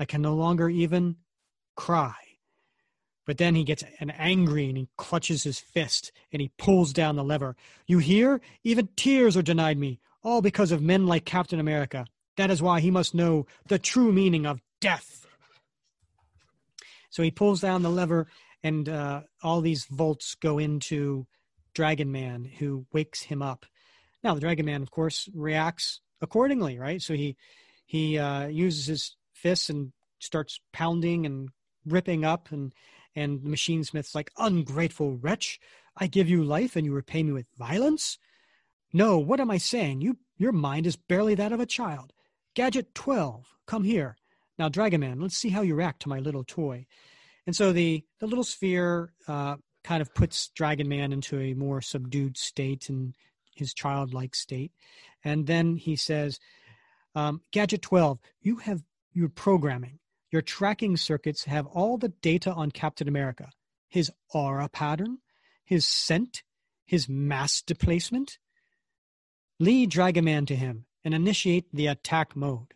I 0.00 0.06
can 0.06 0.22
no 0.22 0.34
longer 0.34 0.70
even 0.70 1.16
cry. 1.76 2.14
But 3.26 3.36
then 3.36 3.54
he 3.54 3.64
gets 3.64 3.84
an 4.00 4.10
angry 4.10 4.66
and 4.66 4.78
he 4.78 4.88
clutches 4.96 5.44
his 5.44 5.60
fist 5.60 6.10
and 6.32 6.40
he 6.40 6.50
pulls 6.56 6.94
down 6.94 7.16
the 7.16 7.22
lever. 7.22 7.54
You 7.86 7.98
hear? 7.98 8.40
Even 8.64 8.88
tears 8.96 9.36
are 9.36 9.42
denied 9.42 9.76
me, 9.76 10.00
all 10.24 10.40
because 10.40 10.72
of 10.72 10.80
men 10.80 11.06
like 11.06 11.26
Captain 11.26 11.60
America. 11.60 12.06
That 12.38 12.50
is 12.50 12.62
why 12.62 12.80
he 12.80 12.90
must 12.90 13.14
know 13.14 13.46
the 13.68 13.78
true 13.78 14.10
meaning 14.10 14.46
of 14.46 14.62
death. 14.80 15.26
So 17.10 17.22
he 17.22 17.30
pulls 17.30 17.60
down 17.60 17.82
the 17.82 17.90
lever, 17.90 18.26
and 18.62 18.88
uh, 18.88 19.22
all 19.42 19.60
these 19.60 19.84
volts 19.84 20.34
go 20.34 20.58
into 20.58 21.26
Dragon 21.74 22.10
Man, 22.10 22.44
who 22.44 22.86
wakes 22.92 23.22
him 23.22 23.42
up. 23.42 23.66
Now 24.24 24.34
the 24.34 24.40
Dragon 24.40 24.64
Man, 24.64 24.80
of 24.80 24.90
course, 24.90 25.28
reacts 25.34 26.00
accordingly, 26.22 26.78
right? 26.78 27.02
So 27.02 27.12
he 27.14 27.36
he 27.84 28.18
uh, 28.18 28.46
uses 28.46 28.86
his 28.86 29.16
fists 29.40 29.70
and 29.70 29.92
starts 30.18 30.60
pounding 30.72 31.26
and 31.26 31.48
ripping 31.86 32.24
up, 32.24 32.52
and 32.52 32.72
and 33.16 33.42
the 33.42 33.50
Machinesmith's 33.50 34.14
like, 34.14 34.30
"Ungrateful 34.38 35.16
wretch! 35.16 35.58
I 35.96 36.06
give 36.06 36.28
you 36.28 36.44
life, 36.44 36.76
and 36.76 36.84
you 36.84 36.92
repay 36.92 37.22
me 37.22 37.32
with 37.32 37.46
violence." 37.58 38.18
No, 38.92 39.18
what 39.18 39.40
am 39.40 39.50
I 39.50 39.58
saying? 39.58 40.00
You 40.00 40.18
Your 40.36 40.52
mind 40.52 40.86
is 40.86 40.96
barely 40.96 41.34
that 41.36 41.52
of 41.52 41.60
a 41.60 41.66
child. 41.66 42.12
Gadget 42.54 42.94
12, 42.94 43.46
come 43.66 43.84
here. 43.84 44.16
Now, 44.58 44.68
Dragon 44.68 45.00
Man, 45.00 45.20
let's 45.20 45.36
see 45.36 45.50
how 45.50 45.62
you 45.62 45.74
react 45.74 46.02
to 46.02 46.08
my 46.08 46.18
little 46.18 46.44
toy. 46.44 46.86
And 47.46 47.54
so 47.54 47.72
the, 47.72 48.04
the 48.18 48.26
little 48.26 48.44
sphere 48.44 49.12
uh, 49.28 49.56
kind 49.84 50.02
of 50.02 50.12
puts 50.14 50.48
Dragon 50.48 50.88
Man 50.88 51.12
into 51.12 51.38
a 51.38 51.54
more 51.54 51.80
subdued 51.80 52.36
state 52.36 52.88
and 52.88 53.14
his 53.54 53.72
childlike 53.72 54.34
state. 54.34 54.72
And 55.24 55.46
then 55.46 55.76
he 55.76 55.96
says, 55.96 56.38
um, 57.14 57.42
Gadget 57.52 57.82
12, 57.82 58.18
you 58.42 58.56
have 58.56 58.82
your 59.12 59.28
programming. 59.28 59.98
Your 60.30 60.42
tracking 60.42 60.96
circuits 60.96 61.44
have 61.44 61.66
all 61.66 61.98
the 61.98 62.08
data 62.08 62.52
on 62.52 62.70
Captain 62.70 63.08
America 63.08 63.50
his 63.88 64.10
aura 64.32 64.68
pattern, 64.68 65.18
his 65.64 65.84
scent, 65.84 66.44
his 66.86 67.08
mass 67.08 67.60
displacement. 67.60 68.38
Lead 69.58 69.90
Dragon 69.90 70.24
Man 70.24 70.46
to 70.46 70.54
him 70.54 70.86
and 71.04 71.12
initiate 71.12 71.66
the 71.74 71.88
attack 71.88 72.36
mode. 72.36 72.72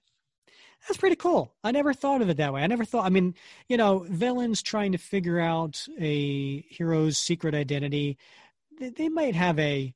That's 0.86 0.98
pretty 0.98 1.16
cool. 1.16 1.54
I 1.64 1.70
never 1.70 1.94
thought 1.94 2.20
of 2.20 2.28
it 2.28 2.36
that 2.36 2.52
way. 2.52 2.62
I 2.62 2.66
never 2.66 2.84
thought, 2.84 3.06
I 3.06 3.08
mean, 3.08 3.34
you 3.68 3.76
know, 3.76 4.04
villains 4.08 4.60
trying 4.60 4.92
to 4.92 4.98
figure 4.98 5.40
out 5.40 5.86
a 5.98 6.60
hero's 6.68 7.16
secret 7.16 7.54
identity, 7.54 8.18
they, 8.78 8.90
they 8.90 9.08
might 9.08 9.34
have 9.34 9.58
a 9.58 9.94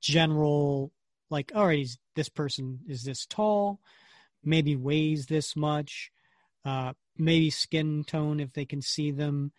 general, 0.00 0.92
like, 1.30 1.52
all 1.54 1.66
right, 1.66 1.78
he's 1.78 1.98
this 2.16 2.28
person 2.28 2.80
is 2.88 3.04
this 3.04 3.26
tall, 3.26 3.80
maybe 4.46 4.76
weighs 4.76 5.26
this 5.26 5.56
much, 5.56 6.10
uh, 6.64 6.92
maybe 7.18 7.50
skin 7.50 8.04
tone 8.04 8.40
if 8.40 8.52
they 8.52 8.64
can 8.64 8.80
see 8.80 9.10
them, 9.10 9.52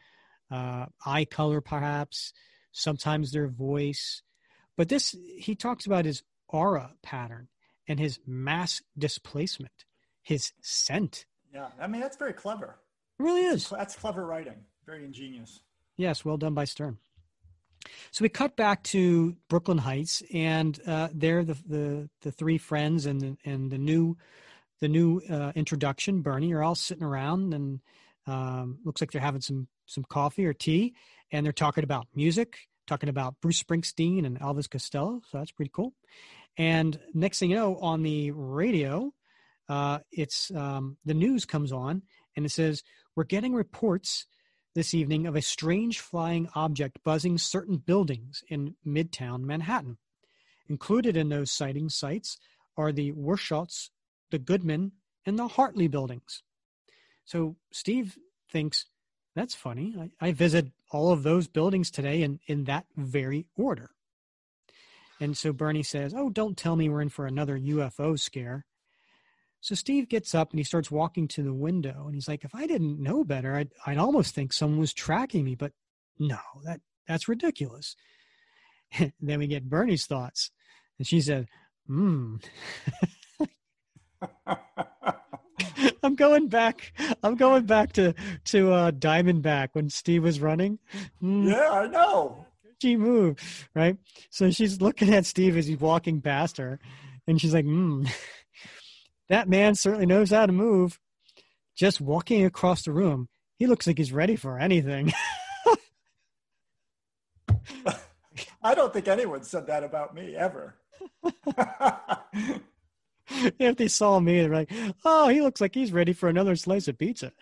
uh, 0.50 0.86
eye 1.06 1.26
color 1.26 1.62
perhaps, 1.62 2.34
sometimes 2.72 3.32
their 3.32 3.48
voice. 3.48 4.22
But 4.76 4.90
this, 4.90 5.16
he 5.38 5.56
talks 5.56 5.86
about 5.86 6.06
his 6.06 6.24
aura 6.48 6.94
pattern 7.04 7.50
and 7.88 8.00
his 8.00 8.20
mass 8.26 8.82
displacement, 8.98 9.86
his 10.22 10.54
scent. 10.62 11.26
Yeah, 11.54 11.68
I 11.80 11.88
mean, 11.88 12.02
that's 12.02 12.18
very 12.18 12.34
clever. 12.34 12.80
It 13.20 13.24
really 13.24 13.44
is. 13.44 13.70
That's 13.70 13.96
clever 13.96 14.26
writing. 14.26 14.66
Very 14.86 15.04
ingenious. 15.04 15.62
Yes, 15.98 16.24
well 16.24 16.38
done 16.38 16.54
by 16.54 16.66
Stern. 16.66 16.98
So 18.12 18.24
we 18.24 18.30
cut 18.30 18.56
back 18.56 18.84
to 18.84 19.36
Brooklyn 19.50 19.78
Heights, 19.78 20.22
and 20.34 20.80
uh, 20.86 21.10
there 21.14 21.44
the, 21.44 21.58
the 21.68 22.10
the 22.22 22.32
three 22.32 22.58
friends 22.58 23.06
and 23.06 23.22
the, 23.22 23.38
and 23.46 23.72
the 23.72 23.78
new 23.78 24.18
the 24.80 24.88
new 24.88 25.22
uh, 25.30 25.52
introduction, 25.56 26.22
Bernie, 26.22 26.50
you're 26.50 26.64
all 26.64 26.76
sitting 26.76 27.04
around, 27.04 27.54
and 27.54 27.80
um, 28.26 28.80
looks 28.84 29.02
like 29.02 29.12
they're 29.12 29.22
having 29.22 29.42
some 29.42 29.68
some 29.86 30.04
coffee 30.04 30.46
or 30.46 30.54
tea, 30.54 30.94
and 31.32 31.46
they're 31.46 31.54
talking 31.54 31.84
about 31.84 32.08
music, 32.14 32.58
talking 32.86 33.10
about 33.10 33.36
Bruce 33.42 33.62
Springsteen 33.62 34.26
and 34.26 34.40
Elvis 34.40 34.70
Costello. 34.70 35.22
So 35.30 35.38
that's 35.38 35.52
pretty 35.52 35.72
cool. 35.74 35.94
And 36.58 37.00
next 37.14 37.40
thing 37.40 37.52
you 37.52 37.56
know, 37.56 37.78
on 37.78 38.04
the 38.04 38.32
radio, 38.32 39.14
uh, 39.70 40.00
it's 40.12 40.52
um, 40.52 40.98
the 41.06 41.14
news 41.14 41.46
comes 41.46 41.72
on, 41.72 42.04
and 42.36 42.46
it 42.46 42.50
says 42.50 42.84
we're 43.16 43.24
getting 43.24 43.54
reports 43.54 44.26
this 44.76 44.94
evening 44.94 45.26
of 45.26 45.36
a 45.36 45.42
strange 45.42 46.00
flying 46.00 46.48
object 46.54 47.00
buzzing 47.04 47.38
certain 47.38 47.78
buildings 47.78 48.44
in 48.48 48.76
Midtown 48.86 49.42
Manhattan. 49.42 49.98
Included 50.70 51.18
in 51.18 51.30
those 51.30 51.52
sighting 51.52 51.90
sites 51.90 52.38
are 52.76 52.92
the 52.92 53.12
Wershots, 53.14 53.90
the 54.32 54.40
Goodman, 54.40 54.94
and 55.26 55.38
the 55.38 55.48
Hartley 55.48 55.88
buildings. 55.88 56.44
So 57.26 57.58
Steve 57.72 58.18
thinks 58.50 58.86
that's 59.36 59.56
funny. 59.56 59.96
I, 60.00 60.28
I 60.28 60.32
visit 60.32 60.72
all 60.92 61.12
of 61.12 61.24
those 61.24 61.48
buildings 61.48 61.92
today 61.92 62.24
in, 62.24 62.40
in 62.48 62.64
that 62.64 62.86
very 62.96 63.46
order. 63.56 63.92
And 65.20 65.38
so 65.38 65.52
Bernie 65.54 65.84
says, 65.84 66.14
Oh, 66.16 66.30
don't 66.30 66.58
tell 66.58 66.76
me 66.76 66.90
we're 66.90 67.02
in 67.02 67.10
for 67.10 67.28
another 67.28 67.58
UFO 67.58 68.20
scare. 68.20 68.66
So 69.60 69.76
Steve 69.76 70.08
gets 70.08 70.34
up 70.34 70.52
and 70.52 70.60
he 70.60 70.64
starts 70.64 70.92
walking 70.92 71.28
to 71.30 71.44
the 71.44 71.54
window 71.54 72.06
and 72.06 72.16
he's 72.16 72.28
like, 72.28 72.44
if 72.44 72.54
I 72.56 72.68
didn't 72.68 73.02
know 73.02 73.24
better, 73.24 73.56
I'd, 73.56 73.70
I'd 73.86 73.98
almost 73.98 74.34
think 74.34 74.54
someone 74.54 74.80
was 74.80 74.94
tracking 74.94 75.44
me, 75.44 75.56
but 75.56 75.74
no, 76.20 76.40
that 76.64 76.82
that's 77.08 77.28
ridiculous. 77.28 77.96
then 79.20 79.40
we 79.40 79.48
get 79.48 79.70
Bernie's 79.70 80.06
thoughts. 80.06 80.52
And 80.98 81.08
she 81.08 81.22
said, 81.22 81.48
hmm. 81.86 82.38
I'm 86.04 86.16
going 86.16 86.48
back. 86.48 86.94
I'm 87.24 87.36
going 87.36 87.66
back 87.66 87.94
to 87.94 88.14
to 88.46 88.72
uh, 88.72 88.92
Diamondback 88.92 89.70
when 89.74 89.90
Steve 89.90 90.24
was 90.24 90.40
running. 90.40 90.80
Mm. 91.22 91.50
Yeah, 91.52 91.70
I 91.70 91.88
know. 91.88 92.46
She 92.82 92.96
moved 92.96 93.40
right. 93.76 93.98
So 94.30 94.52
she's 94.52 94.82
looking 94.82 95.14
at 95.14 95.26
Steve 95.26 95.58
as 95.58 95.68
he's 95.68 95.80
walking 95.80 96.22
past 96.22 96.58
her, 96.58 96.80
and 97.28 97.42
she's 97.42 97.54
like, 97.54 97.66
"Hmm, 97.66 98.06
that 99.30 99.50
man 99.50 99.76
certainly 99.76 100.06
knows 100.06 100.32
how 100.32 100.46
to 100.46 100.52
move. 100.54 101.00
Just 101.76 102.02
walking 102.02 102.44
across 102.46 102.84
the 102.84 102.92
room, 102.92 103.30
he 103.60 103.68
looks 103.68 103.86
like 103.86 103.98
he's 103.98 104.12
ready 104.12 104.36
for 104.36 104.58
anything. 104.60 105.14
I 108.64 108.76
don't 108.76 108.92
think 108.92 109.08
anyone 109.08 109.44
said 109.44 109.68
that 109.68 109.84
about 109.84 110.16
me 110.16 110.36
ever. 110.36 110.76
if 113.60 113.78
they 113.78 113.88
saw 113.88 114.20
me, 114.20 114.42
they're 114.42 114.54
like, 114.54 114.72
oh, 115.06 115.28
he 115.28 115.42
looks 115.42 115.62
like 115.62 115.76
he's 115.76 115.92
ready 115.92 116.14
for 116.14 116.30
another 116.30 116.56
slice 116.56 116.88
of 116.88 116.98
pizza. 116.98 117.32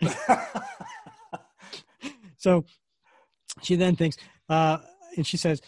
so 2.36 2.64
she 3.62 3.76
then 3.76 3.96
thinks, 3.96 4.16
uh, 4.48 4.78
and 5.16 5.26
she 5.26 5.36
says 5.36 5.60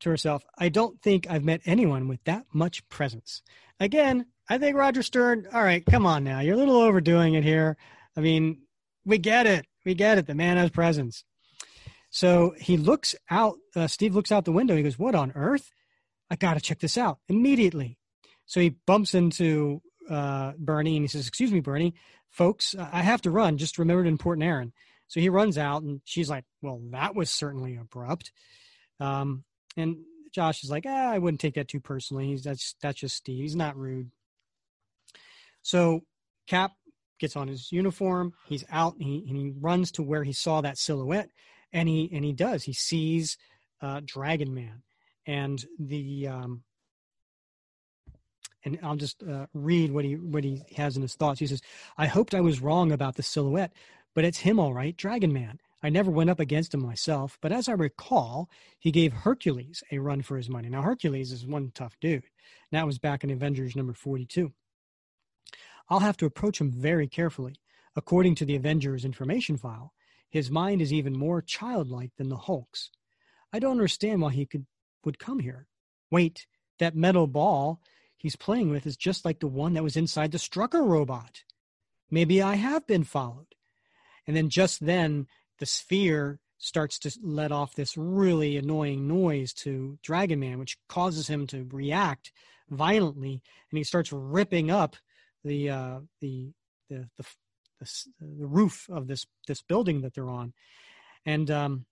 to 0.00 0.10
herself, 0.10 0.44
I 0.58 0.68
don't 0.68 1.00
think 1.02 1.26
I've 1.28 1.44
met 1.44 1.60
anyone 1.64 2.08
with 2.08 2.22
that 2.24 2.44
much 2.52 2.86
presence. 2.88 3.42
Again, 3.80 4.26
I 4.48 4.58
think 4.58 4.76
Roger 4.76 5.02
Stern, 5.02 5.46
all 5.52 5.62
right, 5.62 5.84
come 5.84 6.06
on 6.06 6.24
now. 6.24 6.40
You're 6.40 6.54
a 6.54 6.58
little 6.58 6.80
overdoing 6.80 7.34
it 7.34 7.44
here. 7.44 7.76
I 8.16 8.20
mean, 8.20 8.62
we 9.04 9.18
get 9.18 9.46
it. 9.46 9.66
We 9.84 9.94
get 9.94 10.18
it. 10.18 10.26
The 10.26 10.34
man 10.34 10.56
has 10.56 10.70
presence. 10.70 11.24
So 12.10 12.54
he 12.58 12.76
looks 12.76 13.14
out, 13.30 13.56
uh, 13.74 13.86
Steve 13.86 14.14
looks 14.14 14.32
out 14.32 14.44
the 14.44 14.52
window. 14.52 14.76
He 14.76 14.82
goes, 14.82 14.98
What 14.98 15.14
on 15.14 15.32
earth? 15.34 15.70
I 16.30 16.36
got 16.36 16.54
to 16.54 16.60
check 16.60 16.80
this 16.80 16.96
out 16.96 17.18
immediately. 17.28 17.98
So 18.46 18.60
he 18.60 18.70
bumps 18.86 19.14
into 19.14 19.82
uh, 20.08 20.52
Bernie 20.58 20.96
and 20.96 21.04
he 21.04 21.08
says, 21.08 21.26
Excuse 21.26 21.52
me, 21.52 21.60
Bernie, 21.60 21.94
folks, 22.30 22.74
I 22.78 23.02
have 23.02 23.22
to 23.22 23.30
run. 23.30 23.58
Just 23.58 23.78
remembered 23.78 24.06
an 24.06 24.12
important 24.12 24.46
errand. 24.46 24.72
So 25.08 25.20
he 25.20 25.28
runs 25.28 25.58
out 25.58 25.82
and 25.82 26.00
she's 26.04 26.30
like, 26.30 26.44
Well, 26.62 26.80
that 26.90 27.14
was 27.14 27.30
certainly 27.30 27.76
abrupt. 27.76 28.32
Um, 29.00 29.44
and 29.76 29.98
Josh 30.32 30.62
is 30.64 30.70
like, 30.70 30.84
ah, 30.86 31.10
I 31.10 31.18
wouldn't 31.18 31.40
take 31.40 31.54
that 31.54 31.68
too 31.68 31.80
personally. 31.80 32.26
He's, 32.28 32.42
that's, 32.42 32.74
that's 32.82 33.00
just 33.00 33.16
Steve. 33.16 33.42
He's 33.42 33.56
not 33.56 33.76
rude. 33.76 34.10
So 35.62 36.02
Cap 36.46 36.72
gets 37.18 37.36
on 37.36 37.48
his 37.48 37.72
uniform. 37.72 38.34
He's 38.46 38.64
out 38.70 38.94
and 38.94 39.02
he, 39.02 39.24
and 39.28 39.36
he 39.36 39.52
runs 39.58 39.92
to 39.92 40.02
where 40.02 40.24
he 40.24 40.32
saw 40.32 40.60
that 40.60 40.78
silhouette, 40.78 41.30
and 41.72 41.88
he 41.88 42.10
and 42.12 42.24
he 42.24 42.32
does. 42.32 42.62
He 42.62 42.72
sees 42.72 43.36
uh, 43.80 44.00
Dragon 44.04 44.54
Man, 44.54 44.82
and 45.26 45.64
the 45.78 46.28
um, 46.28 46.62
and 48.66 48.78
I'll 48.82 48.96
just 48.96 49.22
uh, 49.22 49.46
read 49.54 49.92
what 49.92 50.04
he 50.04 50.16
what 50.16 50.44
he 50.44 50.62
has 50.76 50.96
in 50.96 51.02
his 51.02 51.14
thoughts. 51.14 51.40
He 51.40 51.46
says, 51.46 51.62
"I 51.96 52.06
hoped 52.06 52.34
I 52.34 52.40
was 52.40 52.60
wrong 52.60 52.92
about 52.92 53.16
the 53.16 53.22
silhouette, 53.22 53.72
but 54.14 54.24
it's 54.24 54.40
him 54.40 54.60
all 54.60 54.74
right, 54.74 54.94
Dragon 54.94 55.32
Man. 55.32 55.60
I 55.82 55.88
never 55.88 56.10
went 56.10 56.30
up 56.30 56.40
against 56.40 56.74
him 56.74 56.82
myself, 56.82 57.38
but 57.40 57.52
as 57.52 57.68
I 57.68 57.72
recall, 57.72 58.50
he 58.78 58.90
gave 58.90 59.12
Hercules 59.12 59.84
a 59.92 59.98
run 59.98 60.22
for 60.22 60.36
his 60.36 60.48
money. 60.48 60.68
Now 60.68 60.82
Hercules 60.82 61.30
is 61.30 61.46
one 61.46 61.70
tough 61.74 61.96
dude. 62.00 62.24
That 62.72 62.86
was 62.86 62.98
back 62.98 63.22
in 63.22 63.30
Avengers 63.30 63.76
number 63.76 63.92
forty-two. 63.92 64.52
I'll 65.88 66.00
have 66.00 66.16
to 66.18 66.26
approach 66.26 66.60
him 66.60 66.72
very 66.72 67.06
carefully. 67.06 67.54
According 67.94 68.34
to 68.36 68.44
the 68.44 68.56
Avengers 68.56 69.04
information 69.04 69.56
file, 69.56 69.92
his 70.28 70.50
mind 70.50 70.82
is 70.82 70.92
even 70.92 71.16
more 71.16 71.40
childlike 71.40 72.10
than 72.18 72.28
the 72.28 72.36
Hulk's. 72.36 72.90
I 73.52 73.60
don't 73.60 73.70
understand 73.72 74.20
why 74.20 74.32
he 74.32 74.44
could 74.44 74.66
would 75.04 75.20
come 75.20 75.38
here. 75.38 75.68
Wait, 76.10 76.46
that 76.80 76.96
metal 76.96 77.28
ball 77.28 77.80
he's 78.26 78.34
playing 78.34 78.70
with 78.70 78.88
is 78.88 78.96
just 78.96 79.24
like 79.24 79.38
the 79.38 79.46
one 79.46 79.74
that 79.74 79.84
was 79.84 79.96
inside 79.96 80.32
the 80.32 80.38
Strucker 80.38 80.84
robot. 80.84 81.44
Maybe 82.10 82.42
I 82.42 82.56
have 82.56 82.84
been 82.84 83.04
followed. 83.04 83.54
And 84.26 84.36
then 84.36 84.48
just 84.48 84.84
then 84.84 85.28
the 85.60 85.66
sphere 85.66 86.40
starts 86.58 86.98
to 86.98 87.16
let 87.22 87.52
off 87.52 87.76
this 87.76 87.96
really 87.96 88.56
annoying 88.56 89.06
noise 89.06 89.52
to 89.52 89.96
Dragon 90.02 90.40
Man, 90.40 90.58
which 90.58 90.76
causes 90.88 91.28
him 91.28 91.46
to 91.46 91.68
react 91.70 92.32
violently, 92.68 93.42
and 93.70 93.78
he 93.78 93.84
starts 93.84 94.10
ripping 94.10 94.72
up 94.72 94.96
the 95.44 95.70
uh, 95.70 96.00
the, 96.20 96.50
the 96.90 97.08
the 97.18 97.24
the 97.78 98.06
the 98.18 98.46
roof 98.46 98.88
of 98.90 99.06
this 99.06 99.24
this 99.46 99.62
building 99.62 100.00
that 100.00 100.14
they're 100.14 100.28
on, 100.28 100.52
and 101.24 101.48
um, 101.48 101.86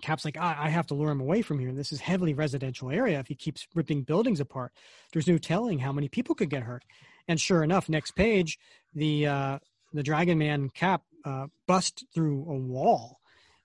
Cap's 0.00 0.24
like, 0.24 0.36
I, 0.36 0.56
I 0.58 0.68
have 0.68 0.86
to 0.88 0.94
lure 0.94 1.10
him 1.10 1.20
away 1.20 1.42
from 1.42 1.58
here. 1.58 1.72
This 1.72 1.92
is 1.92 2.00
heavily 2.00 2.34
residential 2.34 2.90
area. 2.90 3.18
If 3.18 3.28
he 3.28 3.34
keeps 3.34 3.66
ripping 3.74 4.02
buildings 4.02 4.40
apart, 4.40 4.72
there's 5.12 5.28
no 5.28 5.38
telling 5.38 5.78
how 5.78 5.92
many 5.92 6.08
people 6.08 6.34
could 6.34 6.50
get 6.50 6.62
hurt. 6.62 6.84
And 7.28 7.40
sure 7.40 7.62
enough, 7.62 7.88
next 7.88 8.12
page, 8.12 8.58
the 8.94 9.26
uh, 9.26 9.58
the 9.92 10.02
Dragon 10.02 10.38
Man 10.38 10.70
Cap 10.70 11.02
uh, 11.24 11.46
bust 11.66 12.04
through 12.14 12.46
a 12.48 12.56
wall 12.56 13.20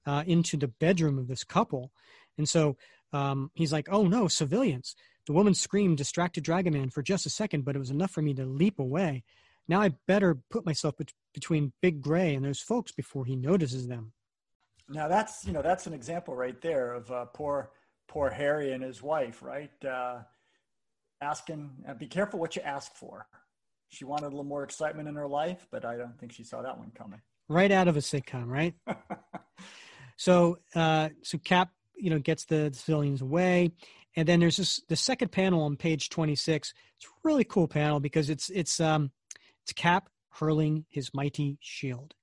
uh, 0.06 0.24
into 0.28 0.58
the 0.58 0.68
bedroom 0.68 1.18
of 1.18 1.28
this 1.28 1.44
couple, 1.44 1.92
and 2.38 2.48
so 2.48 2.78
um, 3.14 3.50
he's 3.54 3.72
like, 3.72 3.88
"Oh 3.90 4.04
no, 4.08 4.28
civilians!" 4.28 4.96
The 5.26 5.34
woman 5.34 5.56
scream 5.56 5.96
distracted 5.96 6.44
Dragon 6.44 6.74
Man 6.74 6.90
for 6.90 7.02
just 7.02 7.26
a 7.26 7.30
second, 7.32 7.66
but 7.66 7.76
it 7.76 7.80
was 7.80 7.90
enough 7.90 8.12
for 8.12 8.22
me 8.22 8.34
to 8.36 8.46
leap 8.46 8.78
away. 8.78 9.24
Now 9.68 9.82
I 9.82 9.96
better 10.08 10.38
put 10.52 10.66
myself 10.66 10.98
be- 10.98 11.06
between 11.34 11.74
Big 11.82 12.02
Gray 12.02 12.36
and 12.36 12.46
those 12.46 12.60
folks 12.60 12.92
before 12.92 13.26
he 13.26 13.36
notices 13.36 13.88
them. 13.88 14.14
Now 14.90 15.08
that's 15.08 15.46
you 15.46 15.54
know 15.54 15.62
that's 15.62 15.88
an 15.88 15.94
example 15.94 16.36
right 16.36 16.60
there 16.62 16.94
of 16.94 17.12
uh, 17.12 17.26
poor 17.26 17.72
poor 18.08 18.30
Harry 18.30 18.72
and 18.72 18.84
his 18.84 19.02
wife, 19.02 19.42
right? 19.42 19.72
Uh, 19.84 20.20
asking, 21.22 21.72
uh, 21.88 21.94
be 21.94 22.08
careful 22.08 22.40
what 22.40 22.56
you 22.56 22.62
ask 22.62 22.94
for. 22.96 23.28
She 23.90 24.06
wanted 24.06 24.28
a 24.28 24.30
little 24.30 24.44
more 24.44 24.64
excitement 24.64 25.08
in 25.08 25.16
her 25.16 25.28
life, 25.28 25.68
but 25.72 25.86
I 25.86 25.98
don't 25.98 26.18
think 26.20 26.32
she 26.32 26.44
saw 26.44 26.62
that 26.62 26.78
one 26.78 26.92
coming. 26.92 27.22
Right 27.48 27.72
out 27.72 27.88
of 27.88 27.96
a 27.96 28.00
sitcom, 28.00 28.48
right? 28.48 28.74
so, 30.18 30.58
uh, 30.74 31.10
so 31.22 31.38
Cap, 31.38 31.70
you 31.96 32.10
know, 32.10 32.20
gets 32.20 32.46
the 32.46 32.72
civilians 32.74 33.22
away, 33.22 33.72
and 34.16 34.28
then 34.28 34.40
there's 34.40 34.58
this 34.58 34.82
the 34.88 34.96
second 34.96 35.32
panel 35.32 35.62
on 35.64 35.78
page 35.78 36.10
26. 36.10 36.74
It's 36.98 37.06
a 37.06 37.10
really 37.24 37.44
cool 37.44 37.68
panel 37.68 38.00
because 38.00 38.30
it's 38.30 38.50
it's 38.50 38.80
um 38.80 39.12
it's 39.64 39.74
Cap 39.74 40.10
hurling 40.30 40.86
his 40.90 41.14
mighty 41.14 41.58
shield, 41.62 42.14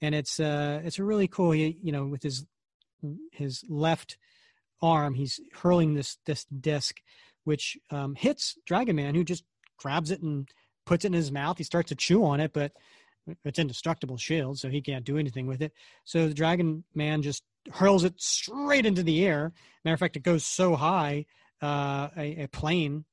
and 0.00 0.14
it's 0.14 0.40
uh 0.40 0.80
it's 0.84 0.98
a 0.98 1.04
really 1.04 1.28
cool. 1.28 1.52
He, 1.52 1.78
you 1.82 1.92
know, 1.92 2.06
with 2.06 2.22
his 2.22 2.46
his 3.32 3.64
left 3.68 4.16
arm, 4.80 5.14
he's 5.14 5.40
hurling 5.52 5.94
this 5.94 6.18
this 6.26 6.44
disc, 6.44 6.96
which 7.44 7.78
um, 7.90 8.14
hits 8.14 8.56
Dragon 8.66 8.96
Man, 8.96 9.14
who 9.14 9.24
just 9.24 9.44
grabs 9.76 10.10
it 10.10 10.22
and 10.22 10.48
puts 10.86 11.04
it 11.04 11.08
in 11.08 11.12
his 11.14 11.32
mouth. 11.32 11.58
He 11.58 11.64
starts 11.64 11.88
to 11.90 11.94
chew 11.94 12.24
on 12.24 12.40
it, 12.40 12.52
but 12.52 12.72
it's 13.44 13.58
indestructible 13.58 14.16
shield, 14.16 14.58
so 14.58 14.68
he 14.68 14.80
can't 14.80 15.04
do 15.04 15.18
anything 15.18 15.46
with 15.46 15.62
it. 15.62 15.72
So 16.04 16.28
the 16.28 16.34
Dragon 16.34 16.84
Man 16.94 17.22
just 17.22 17.42
hurls 17.72 18.04
it 18.04 18.20
straight 18.20 18.86
into 18.86 19.02
the 19.02 19.24
air. 19.24 19.52
Matter 19.84 19.94
of 19.94 20.00
fact, 20.00 20.16
it 20.16 20.22
goes 20.22 20.44
so 20.44 20.76
high, 20.76 21.26
uh, 21.60 22.08
a, 22.16 22.44
a, 22.44 22.48
plane 22.48 23.04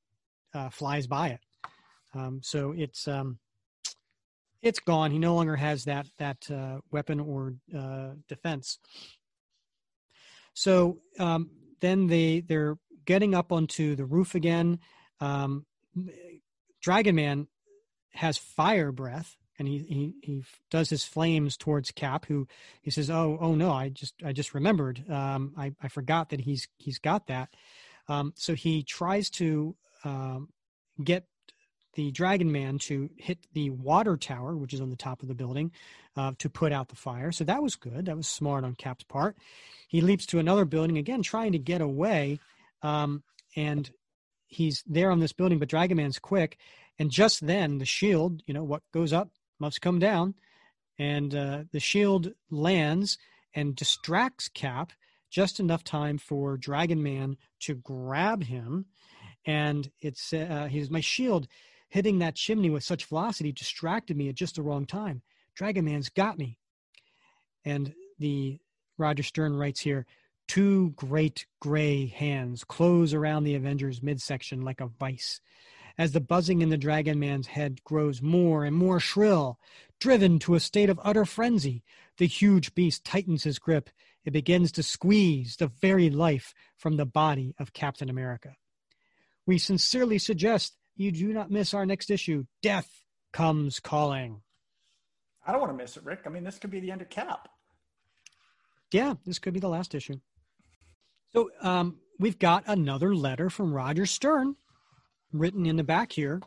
uh, 0.53 0.69
flies 0.69 1.07
by 1.07 1.29
it. 1.29 1.39
Um, 2.13 2.39
so 2.43 2.73
it's 2.75 3.07
um, 3.07 3.39
it's 4.65 4.79
gone. 4.79 5.11
He 5.11 5.19
no 5.19 5.35
longer 5.35 5.55
has 5.55 5.85
that 5.85 6.07
that 6.17 6.49
uh, 6.51 6.79
weapon 6.91 7.19
or 7.19 7.53
uh, 7.73 8.15
defense. 8.27 8.79
So 10.53 11.01
um, 11.19 11.51
then 11.81 12.07
they 12.07 12.41
they're 12.41 12.77
getting 13.05 13.35
up 13.35 13.51
onto 13.51 13.95
the 13.95 14.05
roof 14.05 14.33
again. 14.33 14.79
Um, 15.21 15.65
Dragon 16.81 17.15
Man 17.15 17.47
has 18.13 18.37
fire 18.37 18.91
breath, 18.91 19.37
and 19.59 19.67
he, 19.67 19.79
he 19.79 20.13
he 20.23 20.43
does 20.71 20.89
his 20.89 21.03
flames 21.03 21.57
towards 21.57 21.91
Cap, 21.91 22.25
who 22.25 22.47
he 22.81 22.89
says, 22.89 23.11
"Oh 23.11 23.37
oh 23.39 23.53
no, 23.53 23.71
I 23.71 23.89
just 23.89 24.15
I 24.25 24.33
just 24.33 24.55
remembered. 24.55 25.09
Um, 25.09 25.53
I 25.55 25.73
I 25.81 25.89
forgot 25.89 26.29
that 26.29 26.41
he's 26.41 26.67
he's 26.77 26.97
got 26.97 27.27
that." 27.27 27.49
Um, 28.07 28.33
so 28.35 28.55
he 28.55 28.81
tries 28.81 29.29
to 29.31 29.75
um, 30.03 30.49
get 31.03 31.25
the 31.95 32.11
Dragon 32.11 32.51
Man 32.51 32.77
to 32.79 33.09
hit 33.17 33.39
the 33.53 33.69
water 33.69 34.17
tower, 34.17 34.55
which 34.55 34.73
is 34.73 34.81
on 34.81 34.89
the 34.89 34.95
top 34.95 35.21
of 35.21 35.27
the 35.27 35.33
building, 35.33 35.71
uh, 36.15 36.33
to 36.39 36.49
put 36.49 36.71
out 36.71 36.89
the 36.89 36.95
fire. 36.95 37.31
So 37.31 37.43
that 37.45 37.63
was 37.63 37.75
good. 37.75 38.05
That 38.05 38.17
was 38.17 38.27
smart 38.27 38.63
on 38.63 38.75
Cap's 38.75 39.03
part. 39.03 39.35
He 39.87 40.01
leaps 40.01 40.25
to 40.27 40.39
another 40.39 40.65
building 40.65 40.97
again, 40.97 41.23
trying 41.23 41.53
to 41.53 41.59
get 41.59 41.81
away, 41.81 42.39
um, 42.81 43.23
and 43.55 43.89
he's 44.47 44.83
there 44.85 45.11
on 45.11 45.19
this 45.19 45.33
building. 45.33 45.59
But 45.59 45.69
Dragon 45.69 45.97
Man's 45.97 46.19
quick, 46.19 46.57
and 46.99 47.09
just 47.11 47.45
then 47.45 47.77
the 47.79 47.85
shield, 47.85 48.41
you 48.45 48.53
know, 48.53 48.63
what 48.63 48.83
goes 48.93 49.13
up 49.13 49.29
must 49.59 49.81
come 49.81 49.99
down, 49.99 50.35
and 50.99 51.33
uh, 51.33 51.63
the 51.71 51.79
shield 51.79 52.31
lands 52.49 53.17
and 53.53 53.75
distracts 53.75 54.49
Cap 54.49 54.91
just 55.29 55.59
enough 55.59 55.83
time 55.83 56.17
for 56.17 56.57
Dragon 56.57 57.01
Man 57.01 57.37
to 57.61 57.75
grab 57.75 58.43
him. 58.43 58.85
And 59.45 59.91
it's 59.99 60.33
uh, 60.33 60.67
he's 60.69 60.89
my 60.89 61.01
shield 61.01 61.47
hitting 61.95 62.19
that 62.19 62.35
chimney 62.35 62.69
with 62.69 62.83
such 62.83 63.05
velocity 63.05 63.53
distracted 63.53 64.17
me 64.17 64.27
at 64.27 64.35
just 64.35 64.55
the 64.55 64.61
wrong 64.61 64.85
time. 64.85 65.21
Dragon 65.55 65.85
Man's 65.85 66.09
got 66.09 66.37
me. 66.37 66.57
And 67.63 67.93
the 68.19 68.59
Roger 68.97 69.23
Stern 69.23 69.55
writes 69.55 69.79
here 69.79 70.05
two 70.45 70.89
great 70.97 71.45
gray 71.61 72.07
hands 72.07 72.65
close 72.65 73.13
around 73.13 73.45
the 73.45 73.55
Avengers 73.55 74.03
midsection 74.03 74.61
like 74.61 74.81
a 74.81 74.87
vice. 74.87 75.39
As 75.97 76.11
the 76.11 76.19
buzzing 76.19 76.61
in 76.61 76.67
the 76.67 76.75
Dragon 76.75 77.17
Man's 77.17 77.47
head 77.47 77.81
grows 77.85 78.21
more 78.21 78.65
and 78.65 78.75
more 78.75 78.99
shrill, 78.99 79.57
driven 79.97 80.37
to 80.39 80.55
a 80.55 80.59
state 80.59 80.89
of 80.89 80.99
utter 81.01 81.23
frenzy, 81.23 81.81
the 82.17 82.27
huge 82.27 82.75
beast 82.75 83.05
tightens 83.05 83.45
his 83.45 83.57
grip. 83.57 83.89
It 84.25 84.33
begins 84.33 84.73
to 84.73 84.83
squeeze 84.83 85.55
the 85.55 85.67
very 85.67 86.09
life 86.09 86.53
from 86.75 86.97
the 86.97 87.05
body 87.05 87.55
of 87.57 87.71
Captain 87.71 88.09
America. 88.09 88.57
We 89.45 89.57
sincerely 89.59 90.17
suggest 90.17 90.75
you 90.95 91.11
do 91.11 91.33
not 91.33 91.51
miss 91.51 91.73
our 91.73 91.85
next 91.85 92.09
issue. 92.09 92.45
Death 92.61 92.89
comes 93.33 93.79
calling. 93.79 94.41
I 95.45 95.51
don't 95.51 95.61
want 95.61 95.73
to 95.73 95.77
miss 95.77 95.97
it, 95.97 96.03
Rick. 96.03 96.21
I 96.25 96.29
mean, 96.29 96.43
this 96.43 96.57
could 96.57 96.71
be 96.71 96.79
the 96.79 96.91
end 96.91 97.01
of 97.01 97.09
Cap. 97.09 97.49
Yeah, 98.91 99.15
this 99.25 99.39
could 99.39 99.53
be 99.53 99.59
the 99.59 99.69
last 99.69 99.93
issue. 99.93 100.19
So 101.33 101.49
um, 101.61 101.97
we've 102.17 102.39
got 102.39 102.63
another 102.65 103.13
letter 103.13 103.49
from 103.49 103.73
Roger 103.73 104.05
Stern 104.05 104.55
written 105.33 105.65
in 105.65 105.75
the 105.75 105.83
back 105.83 106.11
here, 106.11 106.41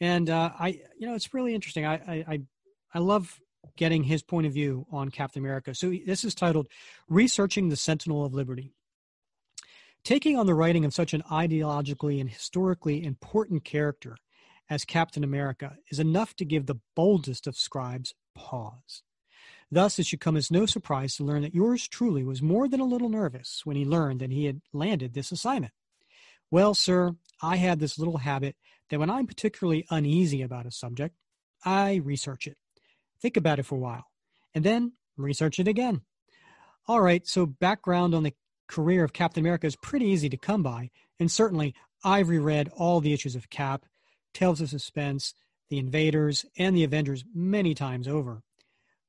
and 0.00 0.30
uh, 0.30 0.50
I, 0.58 0.80
you 0.98 1.06
know, 1.06 1.14
it's 1.14 1.34
really 1.34 1.54
interesting. 1.54 1.84
I, 1.84 1.94
I, 1.94 2.24
I, 2.28 2.40
I 2.94 2.98
love 3.00 3.40
getting 3.76 4.04
his 4.04 4.22
point 4.22 4.46
of 4.46 4.52
view 4.52 4.86
on 4.92 5.10
Captain 5.10 5.42
America. 5.42 5.74
So 5.74 5.92
this 6.06 6.24
is 6.24 6.34
titled 6.34 6.68
"Researching 7.08 7.68
the 7.68 7.76
Sentinel 7.76 8.24
of 8.24 8.34
Liberty." 8.34 8.72
Taking 10.04 10.36
on 10.36 10.46
the 10.46 10.54
writing 10.54 10.84
of 10.84 10.94
such 10.94 11.12
an 11.12 11.22
ideologically 11.30 12.20
and 12.20 12.30
historically 12.30 13.04
important 13.04 13.64
character 13.64 14.16
as 14.68 14.84
Captain 14.84 15.22
America 15.22 15.76
is 15.90 15.98
enough 15.98 16.34
to 16.36 16.44
give 16.44 16.66
the 16.66 16.80
boldest 16.96 17.46
of 17.46 17.56
scribes 17.56 18.14
pause. 18.34 19.02
Thus, 19.70 19.98
it 19.98 20.06
should 20.06 20.20
come 20.20 20.36
as 20.36 20.50
no 20.50 20.66
surprise 20.66 21.14
to 21.16 21.24
learn 21.24 21.42
that 21.42 21.54
yours 21.54 21.86
truly 21.86 22.24
was 22.24 22.42
more 22.42 22.66
than 22.66 22.80
a 22.80 22.84
little 22.84 23.08
nervous 23.08 23.62
when 23.64 23.76
he 23.76 23.84
learned 23.84 24.20
that 24.20 24.32
he 24.32 24.46
had 24.46 24.60
landed 24.72 25.12
this 25.12 25.30
assignment. 25.30 25.72
Well, 26.50 26.74
sir, 26.74 27.14
I 27.40 27.56
have 27.56 27.78
this 27.78 27.98
little 27.98 28.18
habit 28.18 28.56
that 28.88 28.98
when 28.98 29.10
I'm 29.10 29.26
particularly 29.26 29.86
uneasy 29.90 30.42
about 30.42 30.66
a 30.66 30.72
subject, 30.72 31.14
I 31.64 31.96
research 31.96 32.46
it, 32.46 32.56
think 33.20 33.36
about 33.36 33.58
it 33.58 33.64
for 33.64 33.76
a 33.76 33.78
while, 33.78 34.06
and 34.54 34.64
then 34.64 34.94
research 35.16 35.60
it 35.60 35.68
again. 35.68 36.00
All 36.88 37.00
right, 37.00 37.24
so 37.26 37.46
background 37.46 38.14
on 38.14 38.24
the 38.24 38.34
career 38.70 39.02
of 39.02 39.12
Captain 39.12 39.42
America 39.42 39.66
is 39.66 39.76
pretty 39.76 40.06
easy 40.06 40.28
to 40.28 40.36
come 40.36 40.62
by, 40.62 40.90
and 41.18 41.30
certainly 41.30 41.74
I've 42.04 42.28
reread 42.28 42.70
all 42.76 43.00
the 43.00 43.12
issues 43.12 43.34
of 43.34 43.50
Cap, 43.50 43.84
Tales 44.32 44.60
of 44.60 44.70
Suspense, 44.70 45.34
The 45.68 45.78
Invaders, 45.78 46.46
and 46.56 46.76
The 46.76 46.84
Avengers 46.84 47.24
many 47.34 47.74
times 47.74 48.06
over. 48.06 48.42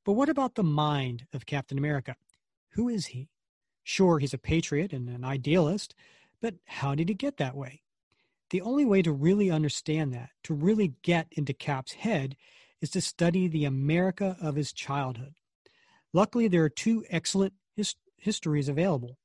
But 0.04 0.14
what 0.14 0.30
about 0.30 0.56
the 0.56 0.64
mind 0.64 1.28
of 1.32 1.46
Captain 1.46 1.78
America? 1.78 2.16
Who 2.72 2.90
is 2.90 3.08
he? 3.08 3.30
Sure, 3.84 4.18
he's 4.18 4.34
a 4.34 4.40
patriot 4.40 4.94
and 4.94 5.08
an 5.08 5.24
idealist, 5.24 5.94
but 6.42 6.56
how 6.66 6.96
did 6.96 7.08
he 7.08 7.14
get 7.14 7.38
that 7.38 7.56
way? 7.56 7.84
The 8.50 8.62
only 8.62 8.84
way 8.84 9.04
to 9.04 9.12
really 9.12 9.52
understand 9.52 10.12
that, 10.14 10.32
to 10.44 10.56
really 10.56 10.96
get 11.04 11.28
into 11.32 11.54
Cap's 11.54 11.94
head, 11.94 12.36
is 12.82 12.90
to 12.92 13.02
study 13.02 13.48
the 13.48 13.66
America 13.66 14.36
of 14.42 14.56
his 14.56 14.74
childhood. 14.74 15.36
Luckily, 16.14 16.48
there 16.48 16.64
are 16.64 16.70
two 16.70 17.06
excellent 17.10 17.54
his- 17.76 17.96
histories 18.18 18.68
available 18.68 19.18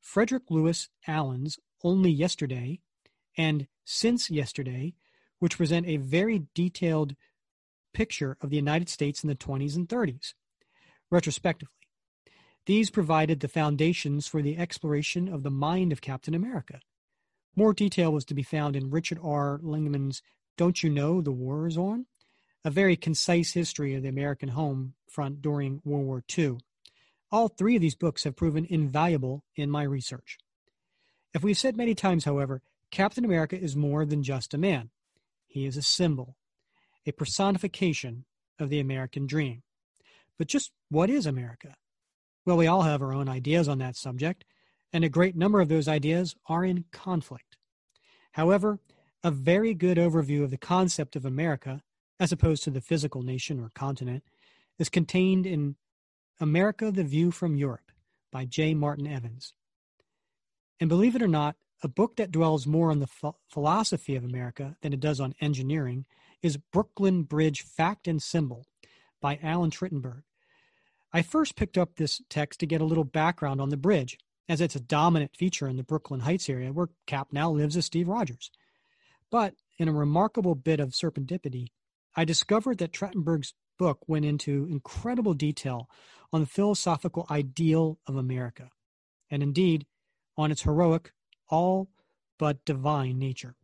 Frederick 0.00 0.44
Lewis 0.50 0.88
Allen's 1.06 1.58
Only 1.84 2.10
Yesterday 2.10 2.80
and 3.36 3.66
Since 3.84 4.30
Yesterday, 4.30 4.94
which 5.38 5.56
present 5.56 5.86
a 5.86 5.96
very 5.98 6.46
detailed 6.54 7.14
picture 7.92 8.36
of 8.40 8.50
the 8.50 8.56
United 8.56 8.88
States 8.88 9.22
in 9.22 9.28
the 9.28 9.34
20s 9.34 9.76
and 9.76 9.88
30s, 9.88 10.34
retrospectively. 11.10 11.74
These 12.66 12.90
provided 12.90 13.40
the 13.40 13.48
foundations 13.48 14.26
for 14.26 14.42
the 14.42 14.56
exploration 14.56 15.28
of 15.28 15.42
the 15.42 15.50
mind 15.50 15.92
of 15.92 16.00
Captain 16.00 16.34
America. 16.34 16.80
More 17.56 17.72
detail 17.72 18.12
was 18.12 18.24
to 18.26 18.34
be 18.34 18.42
found 18.42 18.76
in 18.76 18.90
Richard 18.90 19.18
R. 19.22 19.58
Lingeman's 19.62 20.22
Don't 20.56 20.82
You 20.82 20.90
Know 20.90 21.20
the 21.20 21.32
War 21.32 21.66
Is 21.66 21.76
On? 21.76 22.06
A 22.64 22.70
very 22.70 22.96
concise 22.96 23.52
history 23.54 23.94
of 23.94 24.02
the 24.02 24.08
American 24.08 24.50
home 24.50 24.94
front 25.08 25.40
during 25.40 25.80
World 25.84 26.06
War 26.06 26.24
II. 26.38 26.58
All 27.32 27.48
three 27.48 27.76
of 27.76 27.82
these 27.82 27.94
books 27.94 28.24
have 28.24 28.36
proven 28.36 28.66
invaluable 28.68 29.44
in 29.54 29.70
my 29.70 29.84
research. 29.84 30.38
If 31.32 31.44
we've 31.44 31.58
said 31.58 31.76
many 31.76 31.94
times, 31.94 32.24
however, 32.24 32.62
Captain 32.90 33.24
America 33.24 33.58
is 33.58 33.76
more 33.76 34.04
than 34.04 34.22
just 34.22 34.52
a 34.52 34.58
man. 34.58 34.90
He 35.46 35.64
is 35.64 35.76
a 35.76 35.82
symbol, 35.82 36.36
a 37.06 37.12
personification 37.12 38.24
of 38.58 38.68
the 38.68 38.80
American 38.80 39.26
dream. 39.26 39.62
But 40.38 40.48
just 40.48 40.72
what 40.88 41.08
is 41.08 41.26
America? 41.26 41.76
Well, 42.44 42.56
we 42.56 42.66
all 42.66 42.82
have 42.82 43.02
our 43.02 43.12
own 43.12 43.28
ideas 43.28 43.68
on 43.68 43.78
that 43.78 43.96
subject, 43.96 44.44
and 44.92 45.04
a 45.04 45.08
great 45.08 45.36
number 45.36 45.60
of 45.60 45.68
those 45.68 45.86
ideas 45.86 46.34
are 46.46 46.64
in 46.64 46.84
conflict. 46.90 47.56
However, 48.32 48.80
a 49.22 49.30
very 49.30 49.74
good 49.74 49.98
overview 49.98 50.42
of 50.42 50.50
the 50.50 50.56
concept 50.56 51.14
of 51.14 51.24
America, 51.24 51.82
as 52.18 52.32
opposed 52.32 52.64
to 52.64 52.70
the 52.70 52.80
physical 52.80 53.22
nation 53.22 53.60
or 53.60 53.70
continent, 53.74 54.24
is 54.78 54.88
contained 54.88 55.46
in 55.46 55.76
America 56.40 56.90
the 56.90 57.04
View 57.04 57.30
from 57.30 57.54
Europe 57.54 57.92
by 58.32 58.46
J. 58.46 58.72
Martin 58.72 59.06
Evans. 59.06 59.52
And 60.80 60.88
believe 60.88 61.14
it 61.14 61.20
or 61.20 61.28
not, 61.28 61.56
a 61.82 61.88
book 61.88 62.16
that 62.16 62.32
dwells 62.32 62.66
more 62.66 62.90
on 62.90 62.98
the 62.98 63.06
ph- 63.06 63.34
philosophy 63.50 64.16
of 64.16 64.24
America 64.24 64.76
than 64.80 64.94
it 64.94 65.00
does 65.00 65.20
on 65.20 65.34
engineering 65.42 66.06
is 66.42 66.56
Brooklyn 66.56 67.24
Bridge 67.24 67.60
Fact 67.60 68.08
and 68.08 68.22
Symbol 68.22 68.66
by 69.20 69.38
Alan 69.42 69.70
Trachtenberg. 69.70 70.22
I 71.12 71.20
first 71.20 71.56
picked 71.56 71.76
up 71.76 71.96
this 71.96 72.22
text 72.30 72.60
to 72.60 72.66
get 72.66 72.80
a 72.80 72.86
little 72.86 73.04
background 73.04 73.60
on 73.60 73.68
the 73.68 73.76
bridge, 73.76 74.16
as 74.48 74.62
it's 74.62 74.76
a 74.76 74.80
dominant 74.80 75.36
feature 75.36 75.68
in 75.68 75.76
the 75.76 75.82
Brooklyn 75.82 76.20
Heights 76.20 76.48
area 76.48 76.72
where 76.72 76.88
Cap 77.06 77.28
now 77.32 77.50
lives 77.50 77.76
as 77.76 77.84
Steve 77.84 78.08
Rogers. 78.08 78.50
But 79.30 79.54
in 79.78 79.88
a 79.88 79.92
remarkable 79.92 80.54
bit 80.54 80.80
of 80.80 80.90
serendipity, 80.90 81.68
I 82.16 82.24
discovered 82.24 82.78
that 82.78 82.92
Trachtenberg's 82.92 83.52
book 83.80 84.06
went 84.06 84.26
into 84.26 84.68
incredible 84.70 85.32
detail 85.32 85.88
on 86.34 86.42
the 86.42 86.46
philosophical 86.46 87.26
ideal 87.30 87.98
of 88.06 88.14
America, 88.14 88.68
and 89.30 89.42
indeed 89.42 89.86
on 90.36 90.52
its 90.52 90.64
heroic, 90.64 91.12
all 91.48 91.88
but 92.38 92.62
divine 92.66 93.18
nature. 93.18 93.54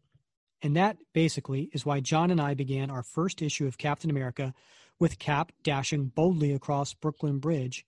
And 0.63 0.75
that 0.75 0.97
basically 1.13 1.69
is 1.75 1.85
why 1.85 2.01
John 2.01 2.31
and 2.31 2.41
I 2.41 2.55
began 2.55 2.91
our 2.91 3.03
first 3.03 3.43
issue 3.43 3.67
of 3.67 3.77
Captain 3.77 4.09
America 4.09 4.55
with 4.99 5.19
Cap 5.19 5.53
dashing 5.63 6.07
boldly 6.07 6.55
across 6.55 6.95
Brooklyn 6.95 7.39
Bridge. 7.39 7.85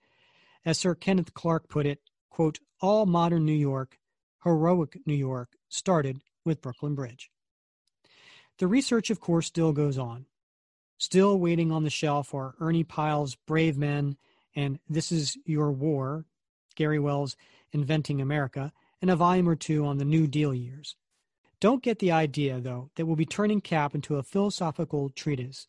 As 0.67 0.79
Sir 0.79 0.95
Kenneth 0.95 1.33
Clark 1.33 1.71
put 1.71 1.87
it, 1.87 2.01
quote, 2.29 2.59
all 2.83 3.07
modern 3.07 3.47
New 3.47 3.55
York, 3.55 3.99
heroic 4.45 4.99
New 5.07 5.15
York, 5.15 5.57
started 5.71 6.21
with 6.45 6.61
Brooklyn 6.61 6.95
Bridge. 6.95 7.31
The 8.59 8.67
research, 8.67 9.09
of 9.09 9.19
course, 9.19 9.47
still 9.47 9.73
goes 9.73 9.97
on. 9.97 10.27
Still 11.01 11.39
waiting 11.39 11.71
on 11.71 11.85
the 11.85 11.91
shelf 11.91 12.35
are 12.35 12.57
Ernie 12.59 12.83
Pyle's 12.83 13.37
Brave 13.47 13.79
Men 13.79 14.17
and 14.57 14.81
This 14.89 15.13
Is 15.13 15.39
Your 15.45 15.71
War, 15.71 16.25
Garry 16.75 16.99
Wills' 16.99 17.37
Inventing 17.71 18.21
America, 18.21 18.73
and 19.01 19.09
a 19.09 19.15
volume 19.15 19.49
or 19.49 19.55
two 19.55 19.87
on 19.87 19.99
the 19.99 20.05
New 20.05 20.27
Deal 20.27 20.53
years. 20.53 20.97
Don't 21.61 21.85
get 21.85 22.01
the 22.01 22.11
idea, 22.11 22.61
though, 22.61 22.91
that 22.97 23.07
we'll 23.07 23.15
be 23.15 23.25
turning 23.25 23.61
Cap 23.61 23.95
into 23.95 24.17
a 24.17 24.25
philosophical 24.25 25.09
treatise. 25.11 25.69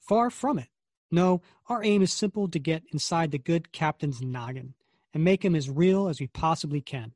Far 0.00 0.28
from 0.28 0.58
it. 0.58 0.68
No, 1.08 1.40
our 1.68 1.84
aim 1.84 2.02
is 2.02 2.12
simple 2.12 2.48
to 2.48 2.58
get 2.58 2.82
inside 2.92 3.30
the 3.30 3.38
good 3.38 3.70
captain's 3.70 4.20
noggin 4.20 4.74
and 5.14 5.22
make 5.22 5.44
him 5.44 5.54
as 5.54 5.70
real 5.70 6.08
as 6.08 6.18
we 6.18 6.26
possibly 6.26 6.80
can. 6.80 7.12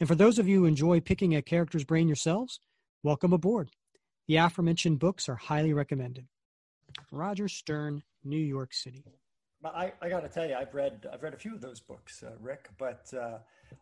And 0.00 0.08
for 0.08 0.14
those 0.14 0.38
of 0.38 0.48
you 0.48 0.60
who 0.60 0.64
enjoy 0.64 1.00
picking 1.00 1.36
a 1.36 1.42
character's 1.42 1.84
brain 1.84 2.08
yourselves, 2.08 2.60
welcome 3.02 3.34
aboard. 3.34 3.72
The 4.26 4.36
aforementioned 4.36 4.98
books 4.98 5.28
are 5.28 5.36
highly 5.36 5.74
recommended. 5.74 6.28
Roger 7.10 7.48
Stern, 7.48 8.02
New 8.24 8.38
York 8.38 8.72
City. 8.74 9.04
I, 9.64 9.92
I 10.00 10.08
got 10.08 10.20
to 10.20 10.28
tell 10.28 10.46
you, 10.46 10.54
I've 10.54 10.72
read 10.72 11.06
I've 11.12 11.22
read 11.22 11.34
a 11.34 11.36
few 11.36 11.52
of 11.52 11.60
those 11.60 11.80
books, 11.80 12.22
uh, 12.22 12.30
Rick. 12.40 12.68
But 12.78 13.12
uh, 13.12 13.38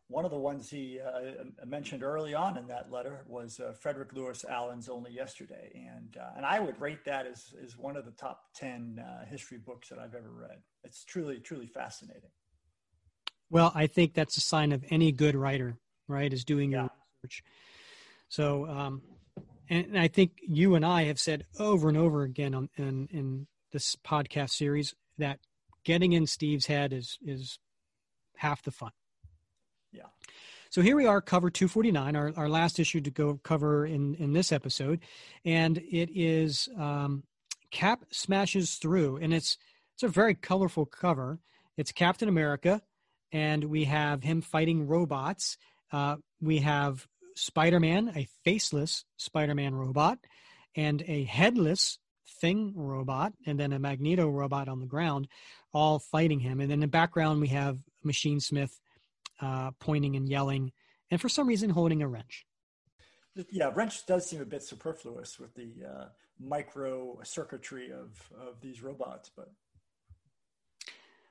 one 0.09 0.25
of 0.25 0.31
the 0.31 0.39
ones 0.39 0.71
he 0.71 0.99
uh, 1.01 1.45
mentioned 1.67 2.03
early 2.03 2.35
on 2.35 2.57
in 2.57 2.67
that 2.69 2.91
letter 2.91 3.25
was 3.29 3.61
uh, 3.61 3.73
Frederick 3.79 4.15
Lewis 4.15 4.45
Allen's 4.49 4.89
"Only 4.89 5.13
Yesterday," 5.13 5.87
and 5.95 6.17
uh, 6.17 6.31
and 6.37 6.47
I 6.47 6.61
would 6.61 6.81
rate 6.81 7.05
that 7.05 7.27
as 7.27 7.55
as 7.63 7.77
one 7.77 7.97
of 7.97 8.07
the 8.07 8.13
top 8.13 8.45
ten 8.55 9.05
uh, 9.07 9.27
history 9.27 9.59
books 9.59 9.91
that 9.91 9.99
I've 9.99 10.15
ever 10.15 10.31
read. 10.31 10.59
It's 10.83 11.05
truly 11.05 11.41
truly 11.41 11.67
fascinating. 11.67 12.31
Well, 13.51 13.71
I 13.75 13.87
think 13.87 14.15
that's 14.15 14.37
a 14.39 14.41
sign 14.41 14.73
of 14.73 14.83
any 14.91 15.13
good 15.13 15.37
writer, 15.37 15.77
right? 16.09 16.33
Is 16.33 16.45
doing 16.45 16.73
your 16.73 16.91
research. 17.23 17.45
So, 18.29 18.67
um, 18.67 19.03
and 19.69 19.99
I 19.99 20.09
think 20.09 20.41
you 20.43 20.75
and 20.75 20.85
I 20.85 21.05
have 21.05 21.19
said 21.19 21.45
over 21.59 21.89
and 21.89 21.97
over 21.97 22.23
again 22.23 22.55
on 22.55 22.69
in, 22.77 23.09
in 23.13 23.47
this 23.73 23.97
podcast 23.97 24.51
series 24.51 24.95
that 25.19 25.41
getting 25.85 26.13
in 26.13 26.27
Steve's 26.27 26.67
head 26.67 26.93
is 26.93 27.19
is 27.25 27.59
half 28.37 28.63
the 28.63 28.71
fun. 28.71 28.93
Yeah. 29.93 30.03
So 30.71 30.83
here 30.83 30.97
we 30.97 31.07
are, 31.07 31.21
cover 31.21 31.49
249, 31.49 32.17
our, 32.17 32.33
our 32.37 32.49
last 32.49 32.79
issue 32.79 33.01
to 33.01 33.11
go 33.11 33.41
cover 33.43 33.87
in, 33.87 34.15
in 34.17 34.33
this 34.33 34.53
episode. 34.53 35.01
And 35.45 35.79
it 35.79 36.11
is 36.15 36.69
um, 36.77 37.23
Cap 37.71 38.05
Smashes 38.11 38.75
Through. 38.75 39.19
And 39.19 39.33
it's 39.33 39.57
it's 39.95 40.03
a 40.03 40.09
very 40.09 40.35
colorful 40.35 40.85
cover. 40.85 41.39
It's 41.79 41.91
Captain 41.91 42.29
America, 42.29 42.83
and 43.33 43.65
we 43.65 43.85
have 43.85 44.23
him 44.23 44.43
fighting 44.43 44.87
robots. 44.87 45.57
Uh, 45.91 46.17
we 46.39 46.59
have 46.59 47.07
Spider 47.37 47.79
Man, 47.79 48.13
a 48.17 48.29
faceless 48.45 49.05
Spider 49.17 49.55
Man 49.55 49.75
robot, 49.75 50.19
and 50.75 51.03
a 51.07 51.25
headless 51.25 51.99
Thing 52.41 52.75
robot, 52.77 53.33
and 53.47 53.59
then 53.59 53.73
a 53.73 53.79
Magneto 53.79 54.29
robot 54.29 54.69
on 54.69 54.81
the 54.81 54.87
ground, 54.87 55.27
all 55.73 55.99
fighting 55.99 56.41
him. 56.41 56.61
And 56.61 56.71
in 56.71 56.81
the 56.81 56.87
background, 56.87 57.41
we 57.41 57.49
have 57.49 57.79
Machinesmith 58.05 58.73
uh, 59.41 59.71
pointing 59.81 60.17
and 60.17 60.29
yelling, 60.29 60.73
and 61.11 61.21
for 61.21 61.31
some 61.31 61.47
reason, 61.47 61.71
holding 61.71 62.03
a 62.03 62.09
wrench. 62.09 62.45
Yeah, 63.51 63.71
wrench 63.75 64.05
does 64.07 64.29
seem 64.29 64.43
a 64.43 64.45
bit 64.45 64.63
superfluous 64.63 65.39
with 65.39 65.55
the 65.55 65.73
uh, 65.89 66.05
micro 66.39 67.19
circuitry 67.23 67.91
of, 67.91 68.21
of 68.39 68.61
these 68.61 68.83
robots, 68.83 69.31
but. 69.35 69.51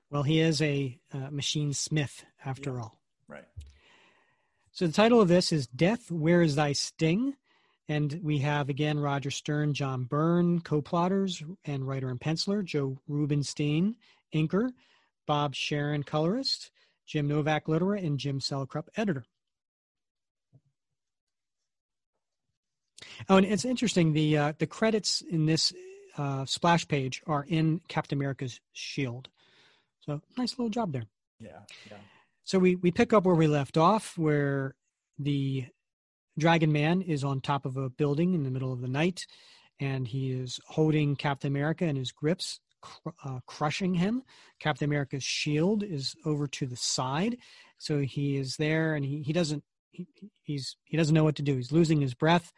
Well, 0.09 0.23
he 0.23 0.39
is 0.39 0.61
a 0.61 0.97
uh, 1.13 1.29
machine 1.29 1.73
smith 1.73 2.25
after 2.43 2.75
yeah, 2.75 2.81
all. 2.81 2.99
Right. 3.27 3.45
So 4.75 4.85
the 4.85 4.91
title 4.91 5.21
of 5.21 5.29
this 5.29 5.53
is 5.53 5.67
Death, 5.67 6.11
Where 6.11 6.41
is 6.41 6.57
Thy 6.57 6.73
Sting? 6.73 7.37
And 7.87 8.19
we 8.21 8.39
have 8.39 8.67
again 8.67 8.99
Roger 8.99 9.31
Stern, 9.31 9.73
John 9.73 10.03
Byrne, 10.03 10.59
co-plotters 10.59 11.41
and 11.63 11.87
writer 11.87 12.09
and 12.09 12.19
penciler, 12.19 12.61
Joe 12.61 12.97
Rubinstein, 13.07 13.95
inker, 14.33 14.71
Bob 15.27 15.55
Sharen, 15.55 16.03
colorist, 16.03 16.71
Jim 17.05 17.25
Novak, 17.25 17.67
letterer, 17.67 18.05
and 18.05 18.19
Jim 18.19 18.41
Salicrup, 18.41 18.87
editor. 18.97 19.23
Oh, 23.29 23.37
and 23.37 23.45
it's 23.45 23.63
interesting. 23.63 24.11
The 24.11 24.37
uh, 24.37 24.53
the 24.57 24.67
credits 24.67 25.21
in 25.21 25.45
this 25.45 25.71
uh, 26.17 26.43
splash 26.43 26.85
page 26.85 27.21
are 27.27 27.45
in 27.47 27.79
Captain 27.87 28.17
America's 28.17 28.59
shield. 28.73 29.29
So 30.01 30.21
nice 30.37 30.59
little 30.59 30.67
job 30.67 30.91
there. 30.91 31.05
Yeah, 31.39 31.59
yeah. 31.89 31.97
So 32.45 32.59
we, 32.59 32.75
we 32.75 32.91
pick 32.91 33.11
up 33.11 33.25
where 33.25 33.33
we 33.33 33.47
left 33.47 33.75
off, 33.75 34.17
where 34.19 34.75
the 35.17 35.65
Dragon 36.37 36.71
Man 36.71 37.01
is 37.01 37.23
on 37.23 37.41
top 37.41 37.65
of 37.65 37.75
a 37.75 37.89
building 37.89 38.35
in 38.35 38.43
the 38.43 38.51
middle 38.51 38.71
of 38.71 38.81
the 38.81 38.87
night, 38.87 39.25
and 39.79 40.07
he 40.07 40.31
is 40.31 40.59
holding 40.67 41.15
Captain 41.15 41.51
America 41.51 41.85
in 41.85 41.95
his 41.95 42.11
grips, 42.11 42.59
cr- 42.81 43.09
uh, 43.25 43.39
crushing 43.47 43.95
him. 43.95 44.21
Captain 44.59 44.85
America's 44.85 45.23
shield 45.23 45.81
is 45.81 46.15
over 46.23 46.45
to 46.49 46.67
the 46.67 46.75
side, 46.75 47.37
so 47.79 48.01
he 48.01 48.37
is 48.37 48.57
there, 48.57 48.93
and 48.93 49.03
he, 49.03 49.23
he 49.23 49.33
doesn't 49.33 49.63
he, 49.89 50.07
he's 50.43 50.77
he 50.83 50.97
doesn't 50.97 51.15
know 51.15 51.23
what 51.23 51.37
to 51.37 51.41
do. 51.41 51.55
He's 51.55 51.71
losing 51.71 51.99
his 51.99 52.13
breath, 52.13 52.53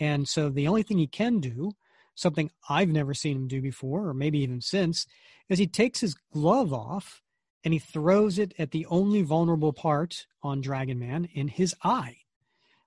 and 0.00 0.28
so 0.28 0.48
the 0.48 0.66
only 0.66 0.82
thing 0.82 0.98
he 0.98 1.06
can 1.06 1.38
do, 1.38 1.70
something 2.16 2.50
I've 2.68 2.88
never 2.88 3.14
seen 3.14 3.36
him 3.36 3.46
do 3.46 3.62
before, 3.62 4.08
or 4.08 4.14
maybe 4.14 4.40
even 4.40 4.60
since, 4.60 5.06
is 5.48 5.60
he 5.60 5.68
takes 5.68 6.00
his 6.00 6.16
glove 6.32 6.72
off 6.72 7.22
and 7.68 7.74
he 7.74 7.78
throws 7.78 8.38
it 8.38 8.54
at 8.58 8.70
the 8.70 8.86
only 8.86 9.20
vulnerable 9.20 9.74
part 9.74 10.24
on 10.42 10.62
Dragon 10.62 10.98
Man 10.98 11.28
in 11.34 11.48
his 11.48 11.76
eye, 11.84 12.16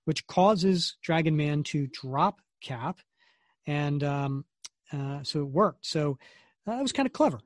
which 0.06 0.26
causes 0.26 0.96
Dragon 1.04 1.38
Man 1.38 1.62
to 1.66 1.86
drop 1.86 2.42
Cap, 2.62 2.98
and 3.68 4.04
um, 4.04 4.44
uh, 4.92 5.20
so 5.22 5.42
it 5.42 5.50
worked. 5.50 5.86
So 5.86 6.18
uh, 6.66 6.78
that 6.78 6.82
was 6.82 6.94
kind 6.94 7.06
of 7.06 7.14
clever. 7.14 7.42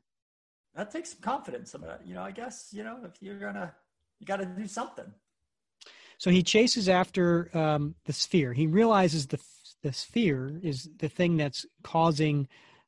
That 0.76 0.92
takes 0.92 1.10
some 1.10 1.20
confidence. 1.20 1.76
You 2.06 2.14
know, 2.14 2.22
I 2.24 2.32
guess 2.32 2.70
you 2.72 2.86
know 2.86 3.00
if 3.04 3.22
you're 3.22 3.38
gonna, 3.38 3.74
you 4.22 4.26
got 4.26 4.38
to 4.38 4.46
do 4.46 4.66
something. 4.66 5.12
So 6.18 6.30
he 6.30 6.42
chases 6.42 6.88
after 6.88 7.50
um, 7.54 7.96
the 8.06 8.14
sphere. 8.14 8.54
He 8.54 8.66
realizes 8.66 9.28
the 9.28 9.42
the 9.84 9.92
sphere 9.92 10.58
is 10.64 10.88
the 11.00 11.10
thing 11.10 11.36
that's 11.36 11.66
causing 11.84 12.48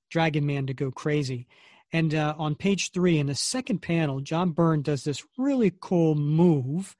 Dragon 0.09 0.45
Man 0.45 0.67
to 0.67 0.73
go 0.73 0.89
crazy. 0.89 1.47
And 1.93 2.13
uh, 2.13 2.35
on 2.37 2.55
page 2.55 2.91
three, 2.91 3.17
in 3.17 3.27
the 3.27 3.35
second 3.35 3.79
panel, 3.81 4.19
John 4.19 4.51
Byrne 4.51 4.81
does 4.81 5.03
this 5.03 5.23
really 5.37 5.71
cool 5.79 6.15
move. 6.15 6.95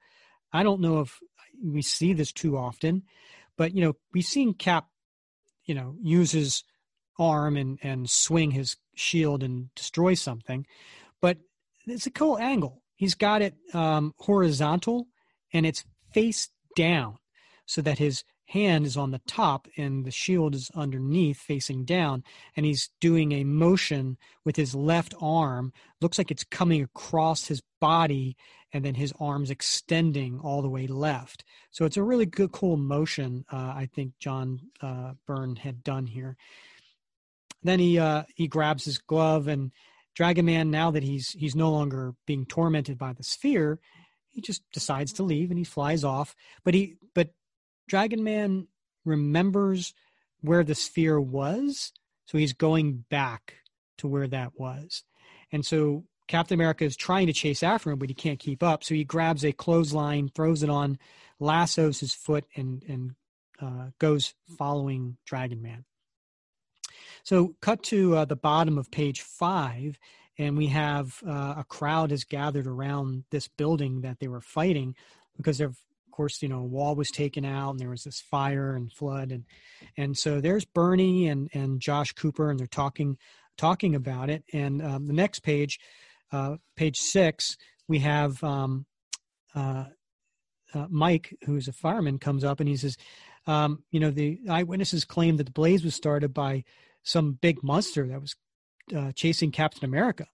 I 0.52 0.62
don't 0.62 0.80
know 0.80 1.00
if 1.00 1.18
we 1.62 1.82
see 1.82 2.12
this 2.12 2.32
too 2.32 2.56
often, 2.56 3.02
but 3.56 3.74
you 3.74 3.82
know, 3.82 3.96
we've 4.14 4.24
seen 4.24 4.54
Cap, 4.54 4.86
you 5.64 5.74
know, 5.74 5.94
use 6.00 6.32
his 6.32 6.64
arm 7.18 7.56
and 7.56 7.78
and 7.82 8.08
swing 8.08 8.52
his 8.52 8.76
shield 8.94 9.42
and 9.42 9.74
destroy 9.74 10.14
something, 10.14 10.66
but 11.20 11.38
it's 11.86 12.06
a 12.06 12.10
cool 12.10 12.38
angle. 12.38 12.82
He's 12.94 13.14
got 13.14 13.42
it 13.42 13.54
um, 13.74 14.14
horizontal 14.18 15.08
and 15.52 15.66
it's 15.66 15.84
face 16.12 16.48
down, 16.76 17.18
so 17.66 17.82
that 17.82 17.98
his 17.98 18.24
hand 18.48 18.86
is 18.86 18.96
on 18.96 19.10
the 19.10 19.20
top 19.26 19.68
and 19.76 20.06
the 20.06 20.10
shield 20.10 20.54
is 20.54 20.70
underneath 20.74 21.38
facing 21.38 21.84
down 21.84 22.24
and 22.56 22.64
he's 22.64 22.90
doing 22.98 23.32
a 23.32 23.44
motion 23.44 24.16
with 24.44 24.56
his 24.56 24.74
left 24.74 25.14
arm. 25.20 25.72
Looks 26.00 26.16
like 26.16 26.30
it's 26.30 26.44
coming 26.44 26.82
across 26.82 27.46
his 27.46 27.62
body 27.78 28.36
and 28.72 28.84
then 28.84 28.94
his 28.94 29.12
arms 29.20 29.50
extending 29.50 30.40
all 30.40 30.62
the 30.62 30.68
way 30.68 30.86
left. 30.86 31.44
So 31.70 31.84
it's 31.84 31.98
a 31.98 32.02
really 32.02 32.26
good 32.26 32.52
cool 32.52 32.76
motion 32.76 33.44
uh, 33.52 33.72
i 33.76 33.88
think 33.94 34.12
john 34.18 34.60
uh, 34.80 35.12
byrne 35.26 35.56
had 35.56 35.84
done 35.84 36.06
here. 36.06 36.36
Then 37.62 37.80
he 37.80 37.98
uh, 37.98 38.22
he 38.34 38.48
grabs 38.48 38.84
his 38.84 38.98
glove 38.98 39.46
and 39.48 39.72
dragon 40.14 40.46
man 40.46 40.70
now 40.70 40.90
that 40.92 41.02
he's 41.02 41.30
he's 41.30 41.54
no 41.54 41.70
longer 41.70 42.14
being 42.26 42.46
tormented 42.46 42.96
by 42.96 43.12
the 43.12 43.22
sphere 43.22 43.78
he 44.38 44.40
just 44.40 44.62
decides 44.72 45.12
to 45.14 45.24
leave 45.24 45.50
and 45.50 45.58
he 45.58 45.64
flies 45.64 46.04
off. 46.04 46.36
But 46.64 46.74
he 46.74 46.96
but 47.12 47.30
Dragon 47.88 48.22
Man 48.22 48.68
remembers 49.04 49.94
where 50.40 50.62
the 50.62 50.74
sphere 50.74 51.20
was, 51.20 51.92
so 52.26 52.38
he's 52.38 52.52
going 52.52 53.04
back 53.10 53.54
to 53.98 54.06
where 54.06 54.28
that 54.28 54.52
was. 54.58 55.02
And 55.50 55.66
so 55.66 56.04
Captain 56.28 56.54
America 56.54 56.84
is 56.84 56.96
trying 56.96 57.26
to 57.26 57.32
chase 57.32 57.62
after 57.62 57.90
him, 57.90 57.98
but 57.98 58.10
he 58.10 58.14
can't 58.14 58.38
keep 58.38 58.62
up. 58.62 58.84
So 58.84 58.94
he 58.94 59.02
grabs 59.02 59.44
a 59.44 59.52
clothesline, 59.52 60.30
throws 60.34 60.62
it 60.62 60.70
on, 60.70 60.98
lassos 61.40 62.00
his 62.00 62.14
foot, 62.14 62.44
and 62.54 62.84
and 62.86 63.14
uh, 63.60 63.90
goes 63.98 64.34
following 64.56 65.16
Dragon 65.24 65.60
Man. 65.62 65.84
So 67.24 67.56
cut 67.60 67.82
to 67.84 68.16
uh, 68.16 68.24
the 68.26 68.36
bottom 68.36 68.78
of 68.78 68.90
page 68.90 69.22
five, 69.22 69.98
and 70.38 70.56
we 70.56 70.66
have 70.66 71.20
uh, 71.26 71.54
a 71.58 71.64
crowd 71.68 72.10
has 72.10 72.24
gathered 72.24 72.66
around 72.66 73.24
this 73.30 73.48
building 73.48 74.02
that 74.02 74.20
they 74.20 74.28
were 74.28 74.40
fighting 74.40 74.94
because 75.36 75.60
of 75.60 75.78
course 76.18 76.42
you 76.42 76.48
know 76.48 76.58
a 76.58 76.64
wall 76.64 76.94
was 76.94 77.10
taken 77.10 77.44
out 77.44 77.70
and 77.70 77.80
there 77.80 77.88
was 77.88 78.02
this 78.02 78.20
fire 78.20 78.74
and 78.74 78.92
flood 78.92 79.30
and 79.30 79.44
and 79.96 80.18
so 80.18 80.40
there's 80.40 80.64
bernie 80.64 81.28
and 81.28 81.48
and 81.54 81.80
josh 81.80 82.12
cooper 82.12 82.50
and 82.50 82.58
they're 82.58 82.66
talking 82.66 83.16
talking 83.56 83.94
about 83.94 84.28
it 84.28 84.42
and 84.52 84.82
um, 84.82 85.06
the 85.06 85.12
next 85.12 85.40
page 85.40 85.78
uh, 86.32 86.56
page 86.76 86.96
six 86.96 87.56
we 87.86 88.00
have 88.00 88.42
um, 88.42 88.84
uh, 89.54 89.84
uh, 90.74 90.86
mike 90.90 91.34
who's 91.46 91.68
a 91.68 91.72
fireman 91.72 92.18
comes 92.18 92.44
up 92.44 92.60
and 92.60 92.68
he 92.68 92.76
says 92.76 92.96
um, 93.46 93.82
you 93.90 94.00
know 94.00 94.10
the 94.10 94.40
eyewitnesses 94.50 95.04
claim 95.04 95.36
that 95.36 95.44
the 95.44 95.52
blaze 95.52 95.84
was 95.84 95.94
started 95.94 96.34
by 96.34 96.64
some 97.02 97.38
big 97.40 97.62
monster 97.62 98.06
that 98.06 98.20
was 98.20 98.34
uh, 98.94 99.12
chasing 99.12 99.50
Captain 99.50 99.84
America. 99.84 100.26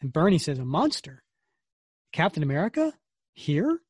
And 0.00 0.12
Bernie 0.12 0.38
says, 0.38 0.58
A 0.58 0.64
monster? 0.64 1.22
Captain 2.12 2.42
America? 2.42 2.94
Here? 3.32 3.80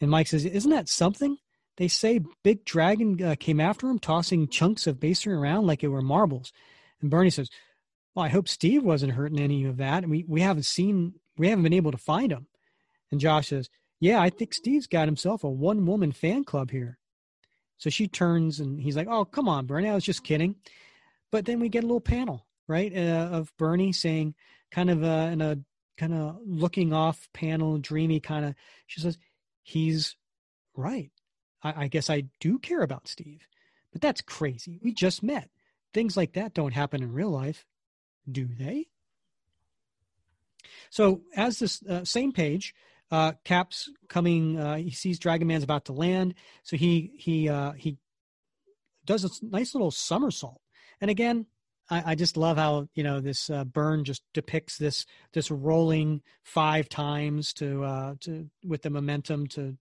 And 0.00 0.10
Mike 0.10 0.26
says, 0.26 0.44
Isn't 0.44 0.70
that 0.70 0.88
something? 0.88 1.36
They 1.76 1.88
say 1.88 2.20
Big 2.42 2.64
Dragon 2.64 3.22
uh, 3.22 3.34
came 3.38 3.60
after 3.60 3.88
him, 3.88 3.98
tossing 3.98 4.48
chunks 4.48 4.86
of 4.86 5.02
masonry 5.02 5.36
around 5.36 5.66
like 5.66 5.82
it 5.82 5.88
were 5.88 6.02
marbles. 6.02 6.52
And 7.00 7.10
Bernie 7.10 7.30
says, 7.30 7.50
Well, 8.14 8.24
I 8.24 8.28
hope 8.28 8.48
Steve 8.48 8.82
wasn't 8.82 9.12
hurting 9.12 9.40
any 9.40 9.64
of 9.64 9.76
that. 9.78 10.02
And 10.02 10.10
we, 10.10 10.24
we 10.26 10.40
haven't 10.40 10.66
seen, 10.66 11.14
we 11.36 11.48
haven't 11.48 11.64
been 11.64 11.72
able 11.72 11.92
to 11.92 11.98
find 11.98 12.32
him. 12.32 12.46
And 13.10 13.20
Josh 13.20 13.48
says, 13.48 13.68
Yeah, 14.00 14.20
I 14.20 14.30
think 14.30 14.54
Steve's 14.54 14.86
got 14.86 15.08
himself 15.08 15.44
a 15.44 15.50
one 15.50 15.86
woman 15.86 16.12
fan 16.12 16.44
club 16.44 16.70
here. 16.70 16.98
So 17.78 17.90
she 17.90 18.08
turns 18.08 18.60
and 18.60 18.80
he's 18.80 18.96
like, 18.96 19.08
Oh, 19.08 19.24
come 19.24 19.48
on, 19.48 19.66
Bernie. 19.66 19.88
I 19.88 19.94
was 19.94 20.04
just 20.04 20.24
kidding. 20.24 20.56
But 21.30 21.44
then 21.44 21.60
we 21.60 21.68
get 21.68 21.84
a 21.84 21.86
little 21.86 22.00
panel, 22.00 22.46
right, 22.68 22.92
uh, 22.96 23.28
of 23.32 23.52
Bernie 23.58 23.92
saying, 23.92 24.34
kind 24.70 24.90
of 24.90 25.02
uh, 25.02 25.28
in 25.32 25.40
a 25.40 25.58
kind 25.96 26.14
of 26.14 26.38
looking 26.44 26.92
off 26.92 27.28
panel, 27.32 27.78
dreamy 27.78 28.20
kind 28.20 28.44
of. 28.44 28.54
She 28.86 29.00
says, 29.00 29.18
"He's 29.66 30.14
right. 30.76 31.10
I, 31.62 31.84
I 31.84 31.88
guess 31.88 32.08
I 32.08 32.24
do 32.38 32.58
care 32.58 32.82
about 32.82 33.08
Steve, 33.08 33.48
but 33.92 34.00
that's 34.00 34.22
crazy. 34.22 34.78
We 34.80 34.92
just 34.92 35.22
met. 35.22 35.50
Things 35.92 36.16
like 36.16 36.34
that 36.34 36.54
don't 36.54 36.74
happen 36.74 37.02
in 37.02 37.12
real 37.12 37.30
life, 37.30 37.66
do 38.30 38.46
they?" 38.46 38.86
So, 40.90 41.22
as 41.34 41.58
this 41.58 41.82
uh, 41.82 42.04
same 42.04 42.30
page, 42.30 42.74
uh, 43.10 43.32
Cap's 43.44 43.90
coming. 44.08 44.56
Uh, 44.56 44.76
he 44.76 44.90
sees 44.92 45.18
Dragon 45.18 45.48
Man's 45.48 45.64
about 45.64 45.86
to 45.86 45.92
land, 45.92 46.34
so 46.62 46.76
he 46.76 47.12
he 47.16 47.48
uh, 47.48 47.72
he 47.72 47.98
does 49.04 49.24
a 49.24 49.30
nice 49.44 49.74
little 49.74 49.90
somersault 49.90 50.60
and 51.00 51.10
again, 51.10 51.46
I, 51.90 52.12
I 52.12 52.14
just 52.14 52.36
love 52.36 52.56
how 52.56 52.88
you 52.94 53.02
know 53.02 53.20
this 53.20 53.50
uh, 53.50 53.64
Byrne 53.64 54.04
just 54.04 54.22
depicts 54.34 54.78
this 54.78 55.06
this 55.32 55.50
rolling 55.50 56.22
five 56.42 56.88
times 56.88 57.52
to 57.54 57.84
uh, 57.84 58.14
to 58.20 58.48
with 58.64 58.82
the 58.82 58.90
momentum 58.90 59.46
to 59.48 59.76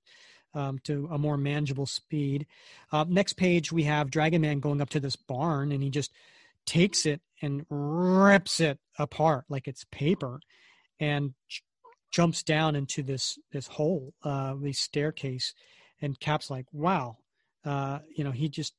um, 0.54 0.80
to 0.84 1.08
a 1.12 1.18
more 1.18 1.38
manageable 1.38 1.86
speed. 1.86 2.48
Uh, 2.92 3.06
next 3.08 3.34
page, 3.34 3.72
we 3.72 3.84
have 3.84 4.10
Dragon 4.10 4.42
Man 4.42 4.60
going 4.60 4.82
up 4.82 4.90
to 4.90 5.00
this 5.00 5.16
barn, 5.16 5.72
and 5.72 5.84
he 5.84 5.90
just 5.90 6.12
takes 6.66 7.06
it 7.06 7.22
and 7.42 7.66
rips 7.70 8.60
it 8.60 8.80
apart 8.98 9.46
like 9.50 9.68
it's 9.68 9.86
paper, 9.92 10.40
and 11.00 11.34
j- 11.50 11.62
jumps 12.12 12.44
down 12.44 12.76
into 12.76 13.04
this 13.04 13.38
this 13.52 13.68
hole, 13.68 14.14
uh, 14.24 14.56
this 14.60 14.80
staircase. 14.80 15.54
And 16.02 16.20
Cap's 16.20 16.50
like, 16.50 16.66
"Wow, 16.72 17.18
uh, 17.64 18.00
you 18.16 18.24
know, 18.24 18.32
he 18.32 18.50
just 18.50 18.74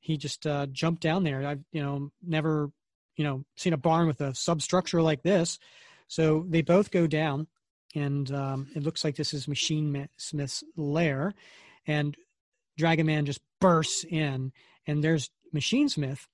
he 0.00 0.16
just 0.16 0.46
uh, 0.46 0.66
jumped 0.66 1.02
down 1.02 1.22
there. 1.22 1.46
I've 1.46 1.64
you 1.70 1.82
know 1.82 2.10
never 2.26 2.70
you 3.16 3.24
know 3.24 3.44
seen 3.56 3.72
a 3.72 3.78
barn 3.78 4.06
with 4.06 4.20
a 4.20 4.34
substructure 4.34 5.02
like 5.02 5.22
this. 5.22 5.58
So 6.08 6.44
they 6.48 6.62
both 6.62 6.90
go 6.90 7.06
down, 7.06 7.46
and 7.94 8.30
um, 8.32 8.68
it 8.74 8.82
looks 8.82 9.04
like 9.04 9.14
this 9.14 9.32
is 9.32 9.46
Machinesmith's 9.46 10.64
lair, 10.76 11.34
and 11.86 12.16
Dragon 12.76 13.06
Man 13.06 13.26
just 13.26 13.40
bursts 13.60 14.04
in, 14.04 14.52
and 14.86 15.04
there's 15.04 15.30
Machinesmith, 15.54 16.26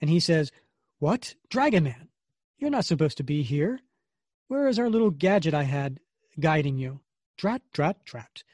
and 0.00 0.08
he 0.08 0.20
says, 0.20 0.50
"What, 0.98 1.34
Dragon 1.50 1.84
Man? 1.84 2.08
You're 2.58 2.70
not 2.70 2.84
supposed 2.84 3.16
to 3.18 3.24
be 3.24 3.42
here. 3.42 3.80
Where 4.48 4.68
is 4.68 4.78
our 4.78 4.88
little 4.88 5.10
gadget 5.10 5.54
I 5.54 5.64
had 5.64 6.00
guiding 6.38 6.78
you? 6.78 7.00
Drat, 7.36 7.62
drat, 7.72 8.04
drat! 8.04 8.44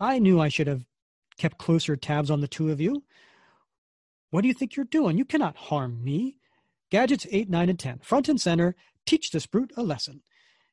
I 0.00 0.18
knew 0.18 0.40
I 0.40 0.48
should 0.48 0.66
have 0.66 0.84
kept 1.38 1.58
closer 1.58 1.96
tabs 1.96 2.30
on 2.30 2.40
the 2.40 2.48
two 2.48 2.70
of 2.70 2.80
you." 2.80 3.04
What 4.30 4.42
do 4.42 4.48
you 4.48 4.54
think 4.54 4.76
you're 4.76 4.84
doing? 4.84 5.18
You 5.18 5.24
cannot 5.24 5.56
harm 5.56 6.02
me. 6.02 6.38
Gadgets 6.90 7.26
8, 7.30 7.48
9, 7.48 7.68
and 7.68 7.78
10. 7.78 7.98
Front 8.00 8.28
and 8.28 8.40
center, 8.40 8.76
teach 9.06 9.30
this 9.30 9.46
brute 9.46 9.72
a 9.76 9.82
lesson. 9.82 10.22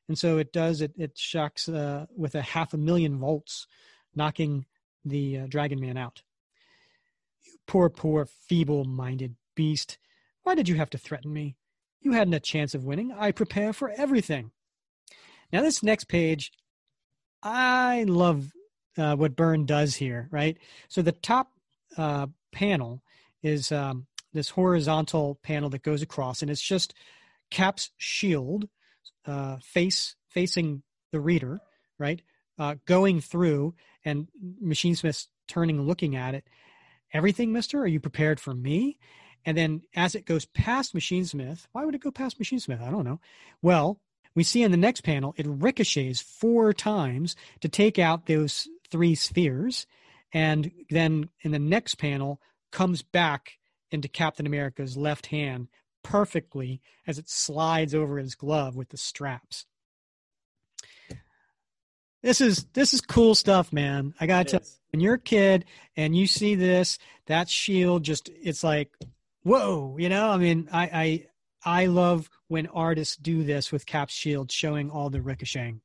And 0.08 0.18
so 0.18 0.38
it 0.38 0.52
does, 0.52 0.80
it, 0.80 0.92
it 0.96 1.16
shocks 1.16 1.68
uh, 1.68 2.06
with 2.14 2.34
a 2.34 2.42
half 2.42 2.74
a 2.74 2.78
million 2.78 3.18
volts, 3.18 3.66
knocking 4.14 4.66
the 5.04 5.38
uh, 5.38 5.46
Dragon 5.48 5.80
Man 5.80 5.96
out. 5.96 6.22
You 7.44 7.54
poor, 7.66 7.88
poor, 7.88 8.26
feeble 8.26 8.84
minded 8.84 9.36
beast. 9.54 9.98
Why 10.42 10.54
did 10.54 10.68
you 10.68 10.74
have 10.76 10.90
to 10.90 10.98
threaten 10.98 11.32
me? 11.32 11.56
You 12.00 12.12
hadn't 12.12 12.34
a 12.34 12.40
chance 12.40 12.74
of 12.74 12.84
winning. 12.84 13.12
I 13.16 13.32
prepare 13.32 13.72
for 13.72 13.90
everything. 13.90 14.50
Now, 15.52 15.62
this 15.62 15.82
next 15.82 16.04
page, 16.04 16.52
I 17.42 18.04
love 18.06 18.52
uh, 18.98 19.16
what 19.16 19.36
Byrne 19.36 19.64
does 19.64 19.94
here, 19.96 20.28
right? 20.30 20.58
So 20.88 21.00
the 21.00 21.12
top 21.12 21.52
uh, 21.96 22.26
panel 22.52 23.02
is 23.44 23.70
um, 23.70 24.06
this 24.32 24.48
horizontal 24.48 25.38
panel 25.44 25.70
that 25.70 25.84
goes 25.84 26.02
across, 26.02 26.42
and 26.42 26.50
it's 26.50 26.60
just 26.60 26.94
Cap's 27.50 27.90
shield 27.98 28.68
uh, 29.26 29.58
face 29.62 30.16
facing 30.28 30.82
the 31.12 31.20
reader, 31.20 31.60
right? 31.98 32.20
Uh, 32.58 32.74
going 32.86 33.20
through, 33.20 33.74
and 34.04 34.26
Machinesmith's 34.60 35.28
turning, 35.46 35.80
looking 35.82 36.16
at 36.16 36.34
it. 36.34 36.44
Everything, 37.12 37.52
Mister? 37.52 37.80
Are 37.80 37.86
you 37.86 38.00
prepared 38.00 38.40
for 38.40 38.54
me? 38.54 38.98
And 39.44 39.56
then 39.56 39.82
as 39.94 40.14
it 40.14 40.24
goes 40.24 40.46
past 40.46 40.94
Machinesmith, 40.94 41.66
why 41.72 41.84
would 41.84 41.94
it 41.94 42.00
go 42.00 42.10
past 42.10 42.40
Machinesmith? 42.40 42.82
I 42.82 42.90
don't 42.90 43.04
know. 43.04 43.20
Well, 43.60 44.00
we 44.34 44.42
see 44.42 44.62
in 44.62 44.70
the 44.70 44.76
next 44.76 45.02
panel, 45.02 45.34
it 45.36 45.46
ricochets 45.46 46.20
four 46.20 46.72
times 46.72 47.36
to 47.60 47.68
take 47.68 47.98
out 47.98 48.26
those 48.26 48.66
three 48.90 49.14
spheres. 49.14 49.86
And 50.32 50.72
then 50.90 51.28
in 51.42 51.52
the 51.52 51.58
next 51.58 51.96
panel, 51.96 52.40
comes 52.74 53.02
back 53.02 53.52
into 53.92 54.08
Captain 54.08 54.46
America's 54.46 54.96
left 54.96 55.26
hand 55.26 55.68
perfectly 56.02 56.82
as 57.06 57.18
it 57.18 57.30
slides 57.30 57.94
over 57.94 58.18
his 58.18 58.34
glove 58.34 58.74
with 58.76 58.90
the 58.90 58.96
straps. 58.96 59.64
This 62.20 62.40
is 62.40 62.64
this 62.72 62.92
is 62.92 63.00
cool 63.00 63.34
stuff, 63.34 63.72
man. 63.72 64.14
I 64.18 64.26
gotta 64.26 64.50
tell 64.50 64.60
you, 64.60 64.66
when 64.92 65.00
you're 65.00 65.14
a 65.14 65.20
kid 65.20 65.66
and 65.96 66.16
you 66.16 66.26
see 66.26 66.56
this, 66.56 66.98
that 67.26 67.48
shield 67.48 68.02
just 68.02 68.28
it's 68.28 68.64
like, 68.64 68.90
whoa, 69.44 69.96
you 69.98 70.08
know. 70.08 70.30
I 70.30 70.36
mean, 70.38 70.68
I 70.72 71.26
I 71.64 71.82
I 71.82 71.86
love 71.86 72.28
when 72.48 72.66
artists 72.68 73.16
do 73.16 73.44
this 73.44 73.70
with 73.70 73.86
Cap's 73.86 74.14
shield, 74.14 74.50
showing 74.50 74.90
all 74.90 75.10
the 75.10 75.22
ricocheting. 75.22 75.80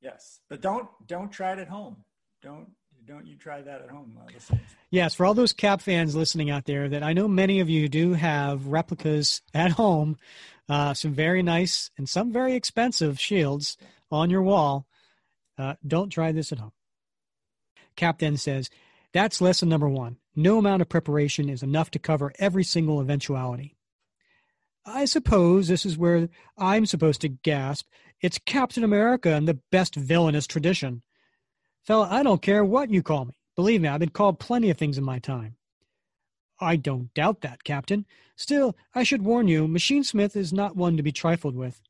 Yes, 0.00 0.40
but 0.48 0.62
don't 0.62 0.88
don't 1.06 1.30
try 1.30 1.52
it 1.52 1.58
at 1.58 1.68
home. 1.68 2.04
Don't 2.40 2.70
don't 3.06 3.26
you 3.26 3.36
try 3.36 3.62
that 3.62 3.82
at 3.82 3.90
home, 3.90 4.18
uh. 4.20 4.56
Yes, 4.90 5.14
for 5.14 5.24
all 5.24 5.34
those 5.34 5.52
Cap 5.52 5.80
fans 5.80 6.16
listening 6.16 6.50
out 6.50 6.64
there, 6.64 6.88
that 6.88 7.02
I 7.02 7.12
know 7.12 7.28
many 7.28 7.60
of 7.60 7.70
you 7.70 7.88
do 7.88 8.14
have 8.14 8.66
replicas 8.66 9.42
at 9.54 9.72
home, 9.72 10.16
uh, 10.68 10.94
some 10.94 11.12
very 11.12 11.42
nice 11.42 11.90
and 11.96 12.08
some 12.08 12.32
very 12.32 12.54
expensive 12.54 13.20
shields 13.20 13.76
on 14.10 14.30
your 14.30 14.42
wall. 14.42 14.86
Uh, 15.56 15.74
don't 15.86 16.10
try 16.10 16.32
this 16.32 16.52
at 16.52 16.58
home. 16.58 16.72
Cap 17.94 18.18
then 18.18 18.36
says, 18.36 18.70
That's 19.12 19.40
lesson 19.40 19.68
number 19.68 19.88
one. 19.88 20.16
No 20.34 20.58
amount 20.58 20.82
of 20.82 20.88
preparation 20.88 21.48
is 21.48 21.62
enough 21.62 21.90
to 21.92 21.98
cover 21.98 22.32
every 22.38 22.64
single 22.64 23.00
eventuality. 23.00 23.76
I 24.84 25.04
suppose 25.04 25.68
this 25.68 25.86
is 25.86 25.96
where 25.96 26.28
I'm 26.58 26.86
supposed 26.86 27.20
to 27.22 27.28
gasp. 27.28 27.86
It's 28.20 28.38
Captain 28.46 28.84
America 28.84 29.30
and 29.30 29.46
the 29.46 29.60
best 29.70 29.94
villainous 29.94 30.46
tradition. 30.46 31.02
Fella, 31.86 32.08
I 32.10 32.24
don't 32.24 32.42
care 32.42 32.64
what 32.64 32.90
you 32.90 33.00
call 33.00 33.26
me. 33.26 33.38
Believe 33.54 33.80
me, 33.80 33.88
I've 33.88 34.00
been 34.00 34.08
called 34.08 34.40
plenty 34.40 34.70
of 34.70 34.76
things 34.76 34.98
in 34.98 35.04
my 35.04 35.20
time. 35.20 35.54
I 36.60 36.74
don't 36.74 37.14
doubt 37.14 37.42
that, 37.42 37.62
Captain. 37.62 38.06
Still, 38.34 38.76
I 38.94 39.04
should 39.04 39.22
warn 39.22 39.46
you, 39.46 39.68
Machinesmith 39.68 40.34
is 40.34 40.52
not 40.52 40.76
one 40.76 40.96
to 40.96 41.02
be 41.02 41.12
trifled 41.12 41.54
with. 41.54 41.80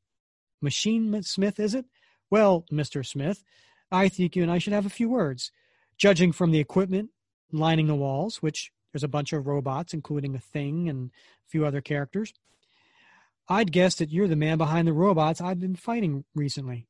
Machinesmith, 0.63 1.59
is 1.59 1.75
it? 1.75 1.87
Well, 2.31 2.67
Mr. 2.71 3.07
Smith, 3.07 3.43
I 3.91 4.09
think 4.09 4.37
you 4.37 4.43
and 4.43 4.53
I 4.53 4.59
should 4.59 4.75
have 4.75 4.87
a 4.87 4.91
few 4.91 5.09
words. 5.09 5.51
Judging 5.97 6.31
from 6.31 6.51
the 6.51 6.61
equipment 6.61 7.11
lining 7.51 7.87
the 7.87 7.95
walls, 7.95 8.43
which 8.43 8.73
there's 8.93 9.05
a 9.05 9.09
bunch 9.09 9.33
of 9.33 9.47
robots, 9.47 9.95
including 9.95 10.35
a 10.35 10.41
thing 10.41 10.89
and 10.89 11.11
a 11.47 11.49
few 11.49 11.65
other 11.65 11.81
characters. 11.81 12.35
I'd 13.49 13.73
guess 13.73 13.95
that 13.95 14.11
you're 14.11 14.29
the 14.29 14.37
man 14.37 14.59
behind 14.59 14.89
the 14.89 14.93
robots 14.93 15.41
I've 15.41 15.61
been 15.61 15.77
fighting 15.77 16.25
recently. 16.35 16.87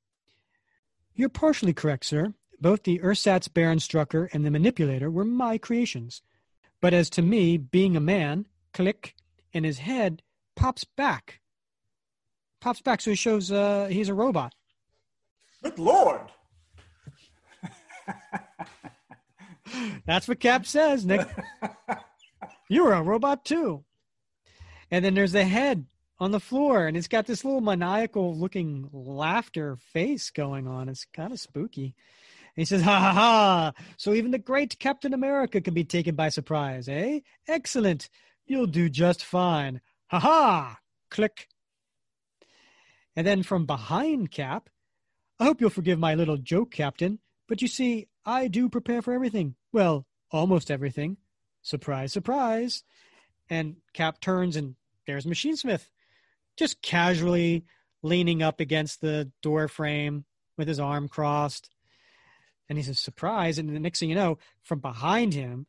You're 1.15 1.29
partially 1.29 1.73
correct, 1.73 2.05
sir. 2.07 2.35
Both 2.61 2.85
the 2.85 3.01
ersatz 3.03 3.49
Baron 3.49 3.79
Strucker 3.79 4.29
and 4.33 4.45
the 4.45 4.51
manipulator 4.51 5.11
were 5.11 5.25
my 5.25 5.59
creations. 5.59 6.23
But 6.81 6.95
as 6.95 7.11
to 7.11 7.23
me, 7.23 7.57
being 7.57 7.97
a 7.97 8.01
man, 8.01 8.47
click, 8.73 9.15
and 9.53 9.65
his 9.65 9.79
head 9.79 10.23
pops 10.55 10.85
back. 10.85 11.41
Pops 12.61 12.81
back 12.81 13.01
so 13.01 13.11
he 13.11 13.17
shows 13.17 13.53
uh, 13.53 13.89
he's 13.91 14.09
a 14.09 14.15
robot. 14.15 14.55
Good 15.63 15.79
lord. 15.79 16.21
That's 20.07 20.29
what 20.29 20.41
Cap 20.41 20.67
says, 20.67 21.05
Nick. 21.05 21.27
You're 22.69 22.93
a 22.93 23.03
robot 23.03 23.45
too. 23.45 23.85
And 24.91 25.05
then 25.05 25.15
there's 25.15 25.33
the 25.33 25.45
head 25.45 25.87
on 26.19 26.31
the 26.31 26.41
floor, 26.41 26.87
and 26.87 26.97
it's 26.97 27.09
got 27.09 27.27
this 27.27 27.45
little 27.45 27.61
maniacal 27.61 28.37
looking 28.37 28.89
laughter 28.93 29.77
face 29.77 30.31
going 30.31 30.67
on. 30.67 30.89
It's 30.89 31.07
kind 31.13 31.33
of 31.33 31.41
spooky. 31.41 31.95
He 32.57 32.65
says, 32.65 32.83
Ha 32.83 32.99
ha 32.99 33.13
ha. 33.13 33.73
So 33.99 34.15
even 34.15 34.31
the 34.31 34.39
great 34.39 34.79
Captain 34.79 35.13
America 35.13 35.61
can 35.61 35.75
be 35.75 35.85
taken 35.85 36.15
by 36.15 36.31
surprise, 36.31 36.89
eh? 36.89 37.21
Excellent. 37.47 38.09
You'll 38.47 38.67
do 38.67 38.89
just 38.89 39.25
fine. 39.25 39.81
Ha 40.09 40.19
ha. 40.19 40.79
Click. 41.11 41.49
And 43.15 43.27
then 43.27 43.43
from 43.43 43.67
behind 43.67 44.31
Cap, 44.31 44.71
I 45.39 45.45
hope 45.45 45.61
you'll 45.61 45.71
forgive 45.71 45.99
my 45.99 46.15
little 46.15 46.39
joke, 46.39 46.71
Captain, 46.71 47.19
but 47.47 47.61
you 47.61 47.69
see, 47.69 48.09
I 48.25 48.49
do 48.49 48.69
prepare 48.69 49.03
for 49.03 49.13
everything. 49.13 49.55
Well, 49.73 50.07
almost 50.31 50.71
everything. 50.71 51.19
Surprise, 51.63 52.13
surprise. 52.13 52.83
And 53.51 53.77
Cap 53.93 54.21
turns 54.21 54.57
and 54.57 54.77
there's 55.07 55.27
Machinesmith, 55.27 55.89
just 56.57 56.83
casually 56.83 57.65
leaning 58.03 58.43
up 58.43 58.61
against 58.61 59.01
the 59.01 59.31
door 59.43 59.69
frame 59.69 60.25
with 60.57 60.69
his 60.69 60.81
arm 60.81 61.09
crossed. 61.09 61.71
And 62.69 62.79
he 62.79 62.85
says, 62.85 62.99
surprise. 62.99 63.59
And 63.59 63.69
the 63.69 63.81
next 63.81 64.01
thing 64.01 64.09
you 64.09 64.15
know, 64.15 64.39
from 64.63 64.81
behind 64.81 65.35
him, 65.35 65.67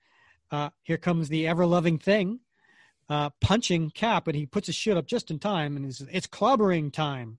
uh, 0.51 0.69
here 0.83 0.97
comes 0.97 1.29
the 1.29 1.47
ever 1.47 1.65
loving 1.65 1.99
thing, 1.99 2.39
uh, 3.09 3.29
punching 3.41 3.91
Cap, 3.91 4.27
and 4.27 4.35
he 4.35 4.45
puts 4.45 4.67
his 4.67 4.75
shit 4.75 4.97
up 4.97 5.05
just 5.05 5.29
in 5.29 5.39
time 5.39 5.75
and 5.75 5.85
he 5.85 5.91
says, 5.91 6.07
it's 6.11 6.27
clobbering 6.27 6.91
time. 6.91 7.37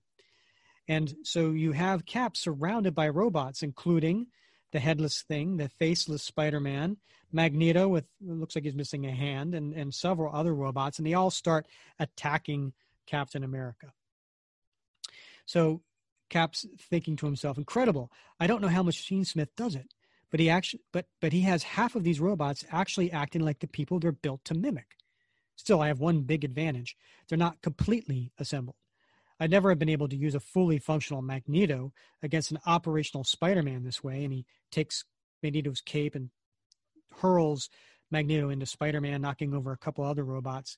And 0.87 1.13
so 1.23 1.51
you 1.51 1.71
have 1.73 2.05
Cap 2.05 2.35
surrounded 2.35 2.95
by 2.95 3.09
robots, 3.09 3.61
including 3.61 4.27
the 4.71 4.79
headless 4.79 5.23
thing, 5.23 5.57
the 5.57 5.69
faceless 5.69 6.23
Spider 6.23 6.59
Man, 6.59 6.97
Magneto 7.31 7.87
with 7.87 8.05
looks 8.21 8.55
like 8.55 8.63
he's 8.63 8.75
missing 8.75 9.05
a 9.05 9.11
hand, 9.11 9.53
and, 9.53 9.73
and 9.73 9.93
several 9.93 10.35
other 10.35 10.53
robots, 10.53 10.97
and 10.97 11.05
they 11.05 11.13
all 11.13 11.29
start 11.29 11.67
attacking 11.99 12.73
Captain 13.05 13.43
America. 13.43 13.91
So 15.45 15.81
Cap's 16.29 16.65
thinking 16.77 17.15
to 17.17 17.25
himself, 17.25 17.57
incredible. 17.57 18.11
I 18.39 18.47
don't 18.47 18.61
know 18.61 18.67
how 18.67 18.83
Machinesmith 18.83 19.49
does 19.57 19.75
it, 19.75 19.93
but 20.31 20.39
he 20.39 20.49
actually 20.49 20.81
but 20.93 21.05
but 21.21 21.33
he 21.33 21.41
has 21.41 21.63
half 21.63 21.95
of 21.95 22.03
these 22.03 22.19
robots 22.19 22.63
actually 22.71 23.11
acting 23.11 23.41
like 23.41 23.59
the 23.59 23.67
people 23.67 23.99
they're 23.99 24.11
built 24.11 24.45
to 24.45 24.53
mimic. 24.53 24.95
Still, 25.55 25.81
I 25.81 25.87
have 25.87 25.99
one 25.99 26.21
big 26.21 26.43
advantage. 26.45 26.95
They're 27.27 27.37
not 27.37 27.61
completely 27.61 28.31
assembled. 28.39 28.77
I'd 29.39 29.51
never 29.51 29.69
have 29.69 29.79
been 29.79 29.89
able 29.89 30.09
to 30.09 30.15
use 30.15 30.35
a 30.35 30.39
fully 30.39 30.79
functional 30.79 31.21
Magneto 31.21 31.93
against 32.21 32.51
an 32.51 32.59
operational 32.65 33.23
Spider-Man 33.23 33.83
this 33.83 34.03
way, 34.03 34.23
and 34.23 34.33
he 34.33 34.45
takes 34.71 35.05
Magneto's 35.41 35.81
cape 35.81 36.15
and 36.15 36.29
hurls 37.17 37.69
Magneto 38.11 38.49
into 38.49 38.65
Spider-Man, 38.65 39.21
knocking 39.21 39.53
over 39.53 39.71
a 39.71 39.77
couple 39.77 40.03
other 40.03 40.25
robots. 40.25 40.77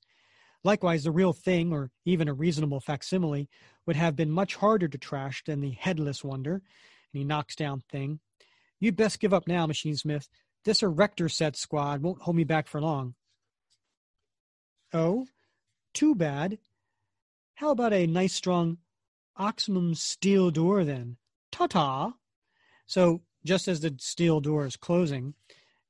Likewise, 0.63 1.03
the 1.03 1.11
real 1.11 1.33
thing, 1.33 1.73
or 1.73 1.89
even 2.05 2.27
a 2.27 2.33
reasonable 2.33 2.79
facsimile, 2.79 3.49
would 3.85 3.95
have 3.95 4.15
been 4.15 4.29
much 4.29 4.55
harder 4.55 4.87
to 4.87 4.97
trash 4.97 5.43
than 5.45 5.59
the 5.59 5.71
headless 5.71 6.23
wonder, 6.23 6.53
and 6.53 6.61
he 7.19 7.23
knocks 7.23 7.55
down 7.55 7.81
Thing. 7.89 8.19
You'd 8.79 8.95
best 8.95 9.19
give 9.19 9.33
up 9.33 9.47
now, 9.47 9.65
Machinesmith. 9.67 10.27
This 10.63 10.83
Erector 10.83 11.29
set 11.29 11.55
squad 11.55 12.01
won't 12.01 12.21
hold 12.21 12.35
me 12.35 12.43
back 12.43 12.67
for 12.67 12.79
long. 12.79 13.15
Oh, 14.93 15.25
too 15.93 16.13
bad. 16.15 16.59
How 17.55 17.71
about 17.71 17.93
a 17.93 18.07
nice 18.07 18.33
strong 18.33 18.77
Oximum 19.37 19.95
steel 19.95 20.51
door 20.51 20.83
then? 20.83 21.17
Ta 21.51 21.67
ta! 21.67 22.13
So, 22.85 23.21
just 23.43 23.67
as 23.67 23.79
the 23.79 23.95
steel 23.99 24.39
door 24.39 24.65
is 24.65 24.75
closing, 24.75 25.33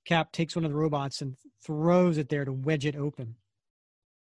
Cap 0.06 0.32
takes 0.32 0.56
one 0.56 0.66
of 0.66 0.72
the 0.72 0.78
robots 0.78 1.22
and 1.22 1.36
throws 1.62 2.18
it 2.18 2.30
there 2.30 2.46
to 2.46 2.54
wedge 2.54 2.86
it 2.86 2.96
open. 2.96 3.36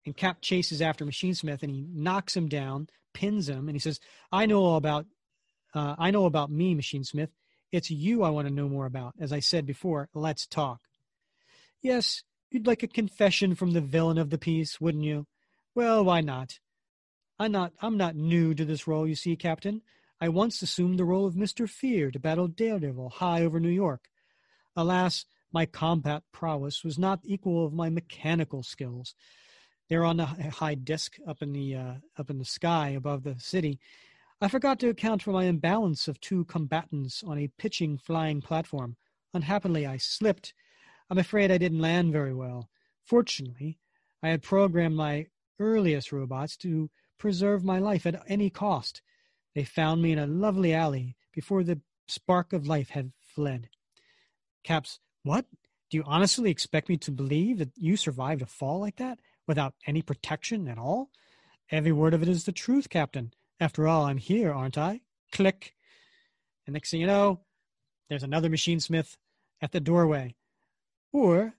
And 0.07 0.17
Cap 0.17 0.39
chases 0.41 0.81
after 0.81 1.05
Machinesmith 1.05 1.63
and 1.63 1.71
he 1.71 1.87
knocks 1.93 2.37
him 2.37 2.49
down, 2.49 2.89
pins 3.13 3.49
him, 3.49 3.69
and 3.69 3.75
he 3.75 3.81
says, 3.81 4.01
"I 4.33 4.47
know 4.47 4.63
all 4.63 4.77
about, 4.77 5.07
uh, 5.75 5.97
I 5.99 6.11
know 6.11 6.25
about 6.25 6.51
me, 6.51 6.75
Machine 6.75 7.05
Smith. 7.05 7.31
It's 7.73 7.91
you 7.91 8.23
I 8.23 8.31
want 8.31 8.49
to 8.49 8.55
know 8.55 8.69
more 8.69 8.87
about. 8.87 9.15
As 9.19 9.33
I 9.33 9.41
said 9.41 9.67
before, 9.67 10.09
let's 10.15 10.47
talk." 10.47 10.81
Yes, 11.81 12.23
you'd 12.51 12.67
like 12.67 12.83
a 12.83 12.89
confession 12.89 13.55
from 13.55 13.73
the 13.73 13.81
villain 13.81 14.19
of 14.19 14.31
the 14.31 14.39
piece, 14.39 14.81
wouldn't 14.81 15.05
you? 15.05 15.27
Well, 15.75 16.05
why 16.05 16.21
not? 16.23 16.59
I'm 17.39 17.53
not 17.53 17.73
I'm 17.81 17.97
not 17.97 18.17
new 18.17 18.55
to 18.55 18.65
this 18.65 18.87
role, 18.87 19.07
you 19.07 19.15
see, 19.15 19.37
Captain. 19.37 19.83
I 20.21 20.29
once 20.29 20.61
assumed 20.63 20.99
the 20.99 21.05
role 21.05 21.27
of 21.27 21.35
Mr. 21.35 21.69
Fear 21.69 22.11
to 22.11 22.19
battle 22.19 22.49
Daredevil 22.49 23.11
high 23.11 23.43
over 23.43 23.61
New 23.61 23.69
York. 23.69 24.09
Alas, 24.75 25.25
my 25.53 25.65
combat 25.65 26.25
prowess 26.33 26.83
was 26.83 26.99
not 26.99 27.21
equal 27.25 27.65
of 27.65 27.73
my 27.73 27.89
mechanical 27.89 28.63
skills. 28.63 29.15
There 29.89 30.05
on 30.05 30.21
a 30.21 30.27
high 30.27 30.75
disk 30.75 31.17
up 31.27 31.41
in 31.41 31.53
the 31.53 31.75
uh, 31.75 31.95
up 32.19 32.29
in 32.29 32.39
the 32.39 32.45
sky 32.45 32.91
above 32.91 33.23
the 33.23 33.37
city, 33.39 33.79
I 34.41 34.49
forgot 34.49 34.79
to 34.81 34.91
account 34.91 35.23
for 35.23 35.33
my 35.33 35.45
imbalance 35.45 36.09
of 36.09 36.21
two 36.21 36.45
combatants 36.45 37.23
on 37.23 37.39
a 37.39 37.51
pitching 37.59 37.97
flying 37.97 38.43
platform. 38.43 38.97
Unhappily, 39.33 39.87
I 39.87 39.97
slipped. 39.97 40.53
I'm 41.09 41.19
afraid 41.19 41.51
I 41.51 41.59
didn't 41.59 41.81
land 41.81 42.13
very 42.13 42.35
well. 42.35 42.69
Fortunately, 43.03 43.79
I 44.23 44.29
had 44.29 44.43
programmed 44.43 44.97
my 44.97 45.27
earliest 45.59 46.13
robots 46.13 46.57
to 46.59 46.91
preserve 47.19 47.65
my 47.65 47.79
life 47.79 48.05
at 48.07 48.23
any 48.29 48.51
cost. 48.51 49.01
They 49.55 49.65
found 49.65 50.03
me 50.03 50.13
in 50.13 50.19
a 50.19 50.27
lovely 50.27 50.75
alley 50.75 51.17
before 51.33 51.65
the 51.65 51.81
spark 52.07 52.53
of 52.53 52.67
life 52.67 52.91
had 52.91 53.13
fled. 53.21 53.71
Caps, 54.63 55.01
what? 55.23 55.47
Do 55.91 55.97
you 55.97 56.05
honestly 56.07 56.51
expect 56.51 56.91
me 56.91 56.99
to 56.99 57.11
believe 57.11 57.59
that 57.59 57.71
you 57.77 57.97
survived 57.97 58.43
a 58.43 58.47
fall 58.47 58.79
like 58.81 58.97
that 58.97 59.19
without 59.49 59.75
any 59.87 60.03
protection 60.03 60.69
at 60.69 60.79
all? 60.79 61.11
Every 61.71 61.93
word 61.93 62.15
of 62.15 62.23
it 62.23 62.29
is 62.29 62.45
the 62.45 62.53
truth, 62.53 62.89
Captain. 62.89 63.33
After 63.59 63.89
all, 63.89 64.05
I'm 64.05 64.19
here, 64.19 64.53
aren't 64.53 64.79
I? 64.79 65.01
Click. 65.33 65.75
And 66.67 66.75
next 66.75 66.91
thing 66.91 67.01
you 67.01 67.07
know, 67.07 67.41
there's 68.09 68.23
another 68.23 68.49
machine 68.49 68.79
smith 68.79 69.17
at 69.61 69.73
the 69.73 69.81
doorway. 69.81 70.37
Or 71.13 71.55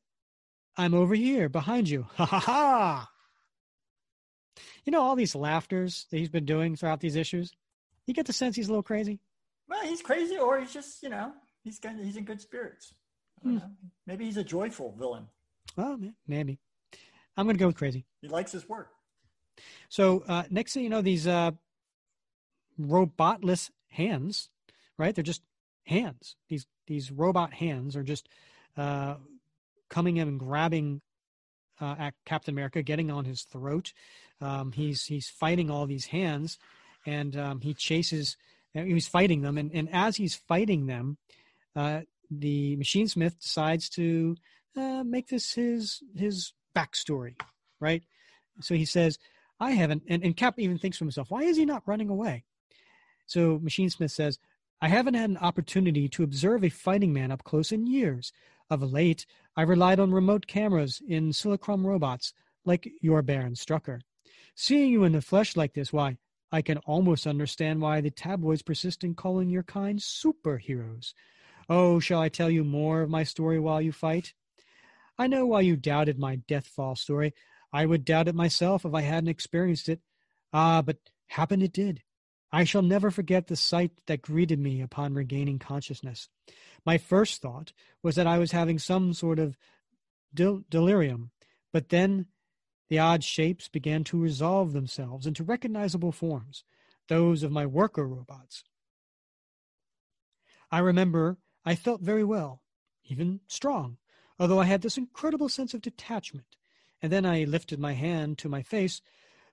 I'm 0.78 0.94
over 0.94 1.16
here 1.16 1.50
behind 1.50 1.90
you. 1.90 2.08
Ha 2.16 2.26
ha 2.26 2.40
ha! 2.40 3.10
you 4.86 4.92
know 4.92 5.02
all 5.02 5.16
these 5.16 5.36
laughters 5.36 6.06
that 6.10 6.18
he's 6.18 6.30
been 6.30 6.46
doing 6.46 6.76
throughout 6.76 7.00
these 7.00 7.16
issues. 7.16 7.54
You 8.06 8.14
get 8.14 8.26
the 8.26 8.34
sense 8.34 8.56
he's 8.56 8.68
a 8.68 8.72
little 8.72 8.84
crazy. 8.84 9.20
Well, 9.68 9.86
he's 9.86 10.02
crazy, 10.02 10.38
or 10.38 10.60
he's 10.60 10.74
just 10.74 11.04
you 11.04 11.10
know 11.10 11.34
he's 11.64 11.80
got, 11.80 11.96
he's 11.96 12.18
in 12.18 12.26
good 12.26 12.42
spirits. 12.42 12.94
Hmm. 13.44 13.58
Maybe 14.08 14.26
he's 14.26 14.38
a 14.38 14.44
joyful 14.44 14.96
villain. 14.98 15.28
Well, 15.76 16.00
maybe. 16.28 16.60
I'm 17.40 17.46
going 17.46 17.56
to 17.56 17.60
go 17.60 17.68
with 17.68 17.78
crazy. 17.78 18.06
He 18.22 18.28
likes 18.28 18.52
his 18.52 18.68
work. 18.68 18.90
So 19.88 20.26
uh, 20.28 20.44
next 20.50 20.74
thing 20.74 20.84
you 20.84 20.90
know, 20.90 21.02
these 21.02 21.26
uh, 21.26 21.52
robotless 22.78 23.70
hands, 23.88 24.50
right? 24.98 25.16
They're 25.16 25.24
just 25.24 25.42
hands. 25.86 26.36
These 26.50 26.68
these 26.86 27.12
robot 27.12 27.54
hands 27.54 27.96
are 27.96 28.04
just 28.04 28.28
uh, 28.76 29.16
coming 29.90 30.18
in 30.18 30.28
and 30.28 30.38
grabbing 30.38 31.00
uh, 31.80 31.96
at 31.98 32.14
Captain 32.26 32.54
America, 32.54 32.82
getting 32.82 33.10
on 33.10 33.24
his 33.24 33.44
throat. 33.44 33.94
Um, 34.42 34.74
he's 34.74 35.06
he's 35.06 35.30
fighting 35.30 35.72
all 35.72 35.86
these 35.86 36.08
hands, 36.08 36.58
and 37.06 37.38
um, 37.38 37.62
he 37.62 37.74
chases. 37.74 38.36
Uh, 38.76 38.82
he's 38.82 39.08
fighting 39.08 39.44
them, 39.44 39.58
and, 39.58 39.72
and 39.74 39.88
as 39.94 40.18
he's 40.18 40.36
fighting 40.36 40.88
them, 40.88 41.18
uh, 41.74 42.02
the 42.30 42.76
machine 42.76 43.08
smith 43.08 43.40
decides 43.40 43.90
to 43.92 44.36
uh, 44.76 45.04
make 45.06 45.30
this 45.30 45.54
his 45.54 46.04
his 46.18 46.52
backstory, 46.76 47.40
right? 47.80 48.04
So 48.62 48.76
he 48.76 48.86
says, 48.86 49.18
"I 49.60 49.72
haven't," 49.72 50.04
and, 50.08 50.24
and 50.24 50.36
Cap 50.36 50.60
even 50.60 50.78
thinks 50.78 50.98
to 50.98 51.04
himself, 51.04 51.32
"Why 51.32 51.44
is 51.44 51.58
he 51.58 51.66
not 51.66 51.88
running 51.88 52.10
away?" 52.10 52.44
So 53.26 53.60
Machinesmith 53.60 54.12
says, 54.12 54.40
"I 54.82 54.88
haven't 54.90 55.14
had 55.16 55.30
an 55.30 55.38
opportunity 55.38 56.08
to 56.10 56.24
observe 56.24 56.64
a 56.64 56.70
fighting 56.70 57.14
man 57.14 57.32
up 57.32 57.44
close 57.44 57.72
in 57.72 57.88
years. 57.88 58.32
Of 58.70 58.84
late, 58.84 59.26
I 59.56 59.64
relied 59.64 60.00
on 60.00 60.12
remote 60.12 60.46
cameras 60.46 61.02
in 61.08 61.34
Silicrom 61.34 61.86
robots, 61.86 62.34
like 62.66 62.92
your 63.02 63.22
Baron 63.24 63.56
Strucker. 63.56 64.02
Seeing 64.54 64.92
you 64.92 65.04
in 65.06 65.14
the 65.14 65.22
flesh 65.22 65.56
like 65.56 65.74
this, 65.74 65.92
why, 65.92 66.18
I 66.52 66.62
can 66.62 66.78
almost 66.80 67.26
understand 67.26 67.82
why 67.82 68.02
the 68.02 68.12
tabloids 68.12 68.62
persist 68.62 69.04
in 69.04 69.16
calling 69.16 69.50
your 69.50 69.64
kind 69.64 70.00
superheroes. 70.00 71.14
Oh, 71.68 72.00
shall 72.00 72.20
I 72.20 72.30
tell 72.30 72.50
you 72.50 72.64
more 72.64 73.02
of 73.02 73.10
my 73.10 73.24
story 73.24 73.60
while 73.60 73.82
you 73.82 73.92
fight? 73.92 74.34
I 75.20 75.28
know 75.28 75.46
why 75.46 75.62
you 75.62 75.76
doubted 75.76 76.18
my 76.18 76.38
death 76.38 76.66
fall 76.66 76.96
story. 76.96 77.34
I 77.74 77.86
would 77.86 78.06
doubt 78.06 78.30
it 78.30 78.36
myself 78.36 78.86
if 78.86 78.94
I 78.94 79.02
hadn't 79.02 79.28
experienced 79.28 79.90
it. 79.90 80.00
Ah, 80.54 80.82
but 80.82 80.98
happen 81.28 81.62
it 81.62 81.74
did. 81.74 82.02
I 82.54 82.64
shall 82.64 82.82
never 82.82 83.12
forget 83.12 83.48
the 83.48 83.58
sight 83.58 83.92
that 84.08 84.22
greeted 84.22 84.60
me 84.60 84.82
upon 84.82 85.14
regaining 85.14 85.60
consciousness. 85.60 86.30
My 86.86 86.98
first 86.98 87.42
thought 87.42 87.74
was 88.02 88.16
that 88.16 88.28
I 88.28 88.40
was 88.40 88.54
having 88.54 88.80
some 88.80 89.14
sort 89.14 89.40
of 89.40 89.58
del- 90.34 90.64
delirium, 90.70 91.32
but 91.74 91.90
then 91.90 92.28
the 92.88 93.00
odd 93.00 93.24
shapes 93.24 93.68
began 93.68 94.06
to 94.06 94.18
resolve 94.18 94.72
themselves 94.72 95.28
into 95.28 95.44
recognizable 95.44 96.14
forms, 96.14 96.64
those 97.10 97.44
of 97.44 97.52
my 97.52 97.66
worker 97.66 98.08
robots. 98.08 98.64
I 100.72 100.80
remember 100.80 101.38
I 101.66 101.76
felt 101.76 102.02
very 102.02 102.24
well, 102.24 102.64
even 103.04 103.42
strong, 103.48 103.98
although 104.40 104.60
I 104.60 104.66
had 104.66 104.82
this 104.82 104.98
incredible 104.98 105.50
sense 105.50 105.74
of 105.74 105.82
detachment. 105.82 106.56
And 107.02 107.12
then 107.12 107.26
I 107.26 107.44
lifted 107.44 107.80
my 107.80 107.94
hand 107.94 108.38
to 108.40 108.50
my 108.50 108.64
face, 108.64 109.02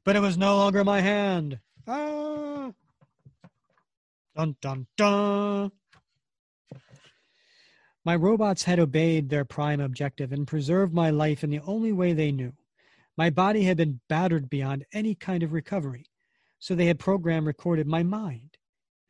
but 0.04 0.16
it 0.16 0.20
was 0.20 0.38
no 0.38 0.56
longer 0.56 0.84
my 0.84 1.00
hand. 1.00 1.58
Ah! 1.86 2.72
Dun 4.36 4.56
dun 4.60 4.86
dun! 4.96 5.72
My 8.04 8.14
robots 8.14 8.64
had 8.64 8.78
obeyed 8.78 9.30
their 9.30 9.44
prime 9.44 9.80
objective 9.80 10.30
and 10.30 10.46
preserved 10.46 10.94
my 10.94 11.10
life 11.10 11.42
in 11.42 11.50
the 11.50 11.60
only 11.60 11.90
way 11.90 12.12
they 12.12 12.30
knew. 12.30 12.52
My 13.16 13.30
body 13.30 13.64
had 13.64 13.76
been 13.76 14.00
battered 14.08 14.48
beyond 14.48 14.84
any 14.92 15.14
kind 15.14 15.42
of 15.42 15.52
recovery, 15.52 16.06
so 16.58 16.74
they 16.74 16.86
had 16.86 17.00
program 17.00 17.46
recorded 17.46 17.88
my 17.88 18.02
mind. 18.02 18.58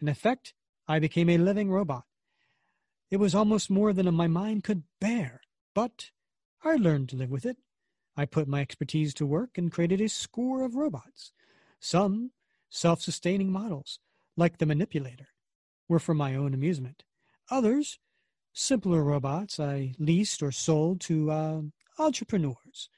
In 0.01 0.09
effect, 0.09 0.55
I 0.89 0.98
became 0.98 1.28
a 1.28 1.39
living 1.39 1.70
robot. 1.70 2.05
It 3.11 3.19
was 3.19 3.35
almost 3.35 3.69
more 3.69 3.93
than 3.93 4.12
my 4.15 4.28
mind 4.28 4.65
could 4.65 4.85
bear, 5.01 5.40
but 5.77 6.11
I 6.65 6.77
learned 6.77 7.11
to 7.11 7.16
live 7.16 7.31
with 7.31 7.44
it. 7.44 7.59
I 8.16 8.24
put 8.24 8.48
my 8.48 8.62
expertise 8.62 9.12
to 9.12 9.27
work 9.27 9.59
and 9.59 9.70
created 9.70 10.01
a 10.01 10.09
score 10.09 10.65
of 10.65 10.74
robots. 10.74 11.32
Some 11.81 12.31
self 12.70 13.03
sustaining 13.03 13.53
models, 13.53 13.98
like 14.39 14.57
the 14.57 14.65
manipulator, 14.65 15.28
were 15.86 15.98
for 15.98 16.15
my 16.15 16.35
own 16.35 16.55
amusement. 16.55 17.05
Others, 17.51 17.98
simpler 18.55 19.05
robots, 19.05 19.61
I 19.61 19.93
leased 19.98 20.43
or 20.43 20.51
sold 20.51 21.03
to 21.03 21.31
uh, 21.31 21.61
entrepreneurs. 21.98 22.89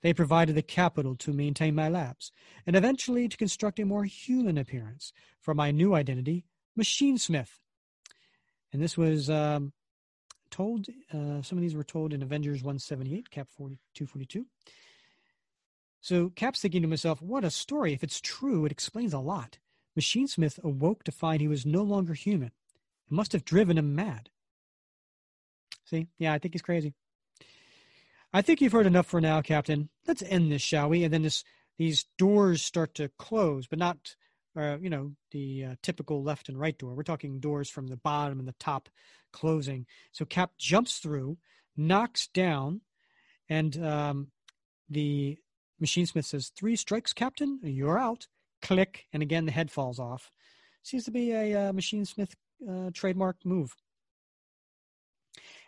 They 0.00 0.14
provided 0.14 0.54
the 0.54 0.62
capital 0.62 1.16
to 1.16 1.32
maintain 1.32 1.74
my 1.74 1.88
labs, 1.88 2.30
and 2.64 2.76
eventually 2.76 3.28
to 3.28 3.36
construct 3.36 3.80
a 3.80 3.84
more 3.84 4.04
human 4.04 4.56
appearance 4.56 5.12
for 5.40 5.52
my 5.52 5.72
new 5.72 5.96
identity, 5.96 6.44
Machinesmith. 6.78 7.58
And 8.72 8.80
this 8.80 8.96
was 8.96 9.28
um, 9.28 9.72
told, 10.50 10.86
uh, 11.12 11.42
some 11.42 11.58
of 11.58 11.60
these 11.62 11.74
were 11.74 11.84
told 11.84 12.12
in 12.12 12.22
Avengers 12.22 12.62
178, 12.62 13.30
Cap 13.30 13.48
40, 13.50 13.78
242. 13.94 14.46
So 16.00 16.30
Cap's 16.30 16.60
thinking 16.60 16.82
to 16.82 16.88
himself, 16.88 17.20
what 17.20 17.44
a 17.44 17.50
story. 17.50 17.92
If 17.92 18.02
it's 18.02 18.20
true, 18.20 18.64
it 18.64 18.72
explains 18.72 19.12
a 19.12 19.18
lot. 19.18 19.58
Machinesmith 19.98 20.62
awoke 20.62 21.04
to 21.04 21.12
find 21.12 21.40
he 21.40 21.48
was 21.48 21.66
no 21.66 21.82
longer 21.82 22.14
human. 22.14 22.48
It 22.48 23.12
must 23.12 23.32
have 23.32 23.44
driven 23.44 23.76
him 23.76 23.94
mad. 23.94 24.30
See? 25.84 26.08
Yeah, 26.18 26.32
I 26.32 26.38
think 26.38 26.54
he's 26.54 26.62
crazy. 26.62 26.94
I 28.32 28.42
think 28.42 28.60
you've 28.60 28.72
heard 28.72 28.86
enough 28.86 29.06
for 29.06 29.20
now, 29.20 29.42
Captain. 29.42 29.88
Let's 30.06 30.22
end 30.22 30.52
this, 30.52 30.62
shall 30.62 30.88
we? 30.88 31.02
And 31.02 31.12
then 31.12 31.22
this, 31.22 31.42
these 31.78 32.06
doors 32.16 32.62
start 32.62 32.94
to 32.94 33.10
close, 33.18 33.66
but 33.66 33.78
not, 33.78 34.14
uh, 34.56 34.78
you 34.80 34.88
know, 34.88 35.12
the 35.32 35.64
uh, 35.64 35.74
typical 35.82 36.22
left 36.22 36.48
and 36.48 36.58
right 36.58 36.78
door. 36.78 36.94
We're 36.94 37.02
talking 37.02 37.40
doors 37.40 37.68
from 37.68 37.88
the 37.88 37.96
bottom 37.96 38.38
and 38.38 38.46
the 38.46 38.54
top 38.60 38.88
closing. 39.32 39.86
So 40.12 40.24
Cap 40.24 40.52
jumps 40.58 40.98
through, 40.98 41.38
knocks 41.76 42.28
down, 42.28 42.82
and 43.48 43.84
um, 43.84 44.28
the 44.88 45.38
Machinesmith 45.82 46.24
says, 46.24 46.52
Three 46.56 46.76
strikes, 46.76 47.12
Captain. 47.12 47.58
You're 47.62 47.98
out. 47.98 48.26
Click. 48.62 49.06
And 49.12 49.22
again, 49.22 49.46
the 49.46 49.52
head 49.52 49.70
falls 49.70 49.98
off. 49.98 50.30
Seems 50.82 51.04
to 51.04 51.10
be 51.10 51.32
a 51.32 51.54
uh, 51.54 51.72
Machinesmith 51.72 52.34
uh, 52.68 52.90
trademark 52.92 53.36
move. 53.44 53.74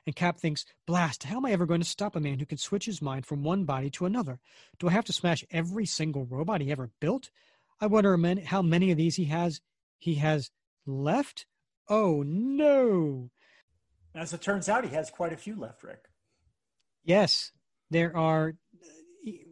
And 0.06 0.16
Cap 0.16 0.38
thinks, 0.38 0.64
Blast, 0.86 1.24
how 1.24 1.36
am 1.36 1.46
I 1.46 1.52
ever 1.52 1.66
going 1.66 1.80
to 1.80 1.86
stop 1.86 2.16
a 2.16 2.20
man 2.20 2.38
who 2.38 2.46
can 2.46 2.58
switch 2.58 2.86
his 2.86 3.00
mind 3.00 3.24
from 3.24 3.44
one 3.44 3.64
body 3.64 3.88
to 3.90 4.06
another? 4.06 4.40
Do 4.78 4.88
I 4.88 4.92
have 4.92 5.04
to 5.04 5.12
smash 5.12 5.44
every 5.50 5.86
single 5.86 6.24
robot 6.24 6.60
he 6.60 6.72
ever 6.72 6.90
built? 7.00 7.30
I 7.80 7.86
wonder 7.86 8.16
how 8.44 8.62
many 8.62 8.90
of 8.90 8.96
these 8.96 9.16
he 9.16 9.26
has 9.26 9.60
he 9.98 10.16
has 10.16 10.50
left. 10.86 11.46
Oh 11.88 12.22
no. 12.26 13.30
As 14.14 14.32
it 14.32 14.42
turns 14.42 14.68
out, 14.68 14.84
he 14.84 14.94
has 14.94 15.10
quite 15.10 15.32
a 15.32 15.36
few 15.36 15.56
left, 15.56 15.82
Rick. 15.82 16.04
Yes. 17.04 17.52
There 17.90 18.16
are 18.16 18.54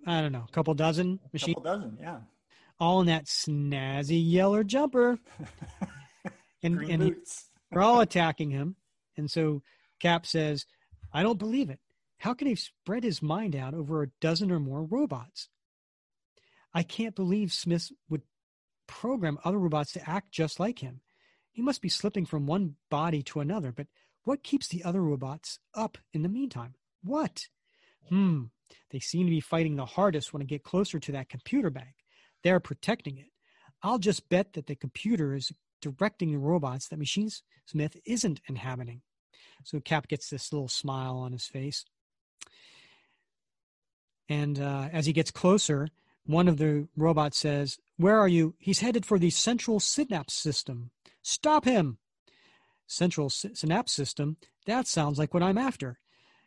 I 0.06 0.20
don't 0.20 0.32
know, 0.32 0.46
a 0.48 0.52
couple 0.52 0.74
dozen 0.74 1.20
machines. 1.32 1.54
Couple 1.54 1.72
dozen, 1.72 1.98
yeah. 2.00 2.18
All 2.78 3.00
in 3.00 3.06
that 3.06 3.26
snazzy 3.26 4.20
yellow 4.24 4.62
jumper. 4.62 5.18
and 6.62 6.76
Green 6.76 6.90
and 6.90 7.02
boots. 7.14 7.46
He, 7.70 7.74
they're 7.74 7.82
all 7.82 8.00
attacking 8.00 8.50
him. 8.50 8.74
And 9.16 9.30
so 9.30 9.62
Cap 10.00 10.26
says, 10.26 10.66
I 11.12 11.22
don't 11.22 11.38
believe 11.38 11.70
it. 11.70 11.78
How 12.18 12.34
can 12.34 12.48
he 12.48 12.56
spread 12.56 13.04
his 13.04 13.22
mind 13.22 13.54
out 13.54 13.74
over 13.74 14.02
a 14.02 14.10
dozen 14.20 14.50
or 14.50 14.58
more 14.58 14.82
robots? 14.82 15.48
I 16.74 16.82
can't 16.82 17.14
believe 17.14 17.52
Smith 17.52 17.92
would 18.08 18.22
program 18.88 19.38
other 19.44 19.58
robots 19.58 19.92
to 19.92 20.10
act 20.10 20.32
just 20.32 20.58
like 20.58 20.80
him. 20.80 21.00
He 21.52 21.62
must 21.62 21.80
be 21.80 21.88
slipping 21.88 22.26
from 22.26 22.46
one 22.48 22.74
body 22.90 23.22
to 23.24 23.38
another, 23.38 23.70
but 23.70 23.86
what 24.24 24.42
keeps 24.42 24.68
the 24.68 24.84
other 24.84 25.02
robots 25.02 25.58
up 25.74 25.98
in 26.12 26.22
the 26.22 26.28
meantime? 26.28 26.74
What? 27.02 27.46
Hmm, 28.08 28.44
they 28.90 29.00
seem 29.00 29.26
to 29.26 29.30
be 29.30 29.40
fighting 29.40 29.76
the 29.76 29.86
hardest 29.86 30.32
when 30.32 30.42
I 30.42 30.46
get 30.46 30.64
closer 30.64 30.98
to 30.98 31.12
that 31.12 31.28
computer 31.28 31.70
bank. 31.70 31.94
They're 32.42 32.60
protecting 32.60 33.18
it. 33.18 33.28
I'll 33.82 33.98
just 33.98 34.28
bet 34.28 34.52
that 34.54 34.66
the 34.66 34.76
computer 34.76 35.34
is 35.34 35.52
directing 35.80 36.32
the 36.32 36.38
robots 36.38 36.88
that 36.88 36.98
Machine 36.98 37.30
Smith 37.66 37.96
isn't 38.04 38.40
inhabiting. 38.48 39.02
So 39.64 39.80
Cap 39.80 40.08
gets 40.08 40.28
this 40.28 40.52
little 40.52 40.68
smile 40.68 41.16
on 41.16 41.32
his 41.32 41.46
face. 41.46 41.84
And 44.28 44.60
uh, 44.60 44.88
as 44.92 45.06
he 45.06 45.12
gets 45.12 45.30
closer, 45.30 45.88
one 46.24 46.48
of 46.48 46.58
the 46.58 46.88
robots 46.96 47.38
says, 47.38 47.78
Where 47.96 48.18
are 48.18 48.28
you? 48.28 48.54
He's 48.58 48.80
headed 48.80 49.04
for 49.04 49.18
the 49.18 49.30
central 49.30 49.80
synapse 49.80 50.34
system. 50.34 50.90
Stop 51.22 51.64
him! 51.64 51.98
Central 52.90 53.30
synapse 53.30 53.92
system? 53.92 54.36
That 54.66 54.86
sounds 54.86 55.18
like 55.18 55.32
what 55.32 55.42
I'm 55.42 55.58
after. 55.58 55.98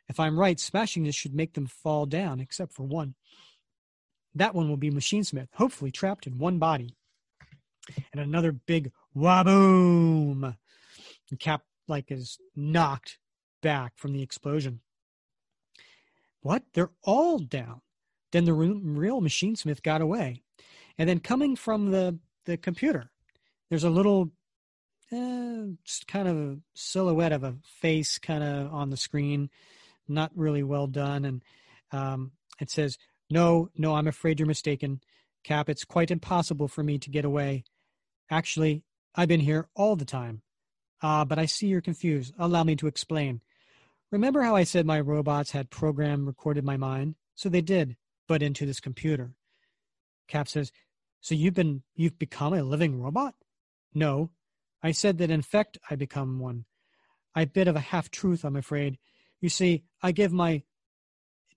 If 0.09 0.19
I'm 0.19 0.37
right, 0.37 0.59
smashing 0.59 1.03
this 1.03 1.15
should 1.15 1.33
make 1.33 1.53
them 1.53 1.67
fall 1.67 2.05
down, 2.05 2.41
except 2.41 2.73
for 2.73 2.83
one. 2.83 3.15
That 4.35 4.53
one 4.53 4.67
will 4.67 4.77
be 4.77 4.91
Machinesmith, 4.91 5.47
hopefully 5.53 5.91
trapped 5.91 6.27
in 6.27 6.37
one 6.37 6.59
body. 6.59 6.95
And 8.11 8.21
another 8.21 8.51
big 8.51 8.91
waboom. 9.15 10.55
And 11.29 11.39
Cap 11.39 11.61
like 11.87 12.11
is 12.11 12.37
knocked 12.55 13.19
back 13.61 13.93
from 13.95 14.11
the 14.11 14.21
explosion. 14.21 14.81
What? 16.41 16.63
They're 16.73 16.91
all 17.03 17.39
down. 17.39 17.81
Then 18.33 18.43
the 18.45 18.53
real 18.53 19.21
Machinesmith 19.21 19.81
got 19.81 20.01
away. 20.01 20.43
And 20.97 21.07
then 21.07 21.19
coming 21.19 21.55
from 21.55 21.91
the, 21.91 22.19
the 22.45 22.57
computer, 22.57 23.11
there's 23.69 23.83
a 23.85 23.89
little 23.89 24.31
eh, 25.13 26.03
kind 26.07 26.27
of 26.27 26.37
a 26.37 26.57
silhouette 26.73 27.31
of 27.31 27.43
a 27.43 27.55
face 27.81 28.17
kind 28.17 28.43
of 28.43 28.73
on 28.73 28.89
the 28.89 28.97
screen, 28.97 29.49
not 30.07 30.31
really 30.35 30.63
well 30.63 30.87
done. 30.87 31.25
And 31.25 31.43
um, 31.91 32.31
it 32.59 32.69
says, 32.69 32.97
No, 33.29 33.69
no, 33.77 33.95
I'm 33.95 34.07
afraid 34.07 34.39
you're 34.39 34.47
mistaken. 34.47 35.01
Cap, 35.43 35.69
it's 35.69 35.85
quite 35.85 36.11
impossible 36.11 36.67
for 36.67 36.83
me 36.83 36.97
to 36.99 37.09
get 37.09 37.25
away. 37.25 37.63
Actually, 38.29 38.83
I've 39.15 39.27
been 39.27 39.41
here 39.41 39.67
all 39.75 39.95
the 39.95 40.05
time. 40.05 40.41
Ah, 41.01 41.25
but 41.25 41.37
I 41.37 41.45
see 41.45 41.67
you're 41.67 41.81
confused. 41.81 42.33
Allow 42.39 42.63
me 42.63 42.75
to 42.77 42.87
explain. 42.87 43.41
Remember 44.09 44.41
how 44.41 44.55
I 44.55 44.63
said 44.63 44.85
my 44.85 44.99
robots 44.99 45.51
had 45.51 45.69
program 45.69 46.25
recorded 46.25 46.63
my 46.63 46.77
mind? 46.77 47.15
So 47.35 47.49
they 47.49 47.61
did, 47.61 47.97
but 48.27 48.41
into 48.41 48.65
this 48.65 48.79
computer. 48.79 49.33
Cap 50.27 50.47
says, 50.47 50.71
So 51.19 51.35
you've 51.35 51.55
been 51.55 51.83
you've 51.95 52.17
become 52.17 52.53
a 52.53 52.63
living 52.63 53.01
robot? 53.01 53.35
No. 53.93 54.29
I 54.83 54.91
said 54.91 55.17
that 55.19 55.31
in 55.31 55.41
fact 55.41 55.77
I 55.89 55.95
become 55.95 56.39
one. 56.39 56.65
A 57.35 57.45
bit 57.45 57.67
of 57.67 57.75
a 57.75 57.79
half 57.79 58.11
truth, 58.11 58.43
I'm 58.43 58.55
afraid. 58.55 58.99
You 59.41 59.49
see, 59.49 59.85
I 60.01 60.11
give 60.11 60.31
my 60.31 60.63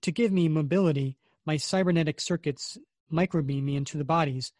to 0.01 0.11
give 0.11 0.31
me 0.31 0.47
mobility, 0.47 1.17
my 1.45 1.57
cybernetic 1.57 2.21
circuits 2.21 2.77
microbeam 3.11 3.63
me 3.63 3.75
into 3.75 3.97
the 3.97 4.03
bodies. 4.03 4.53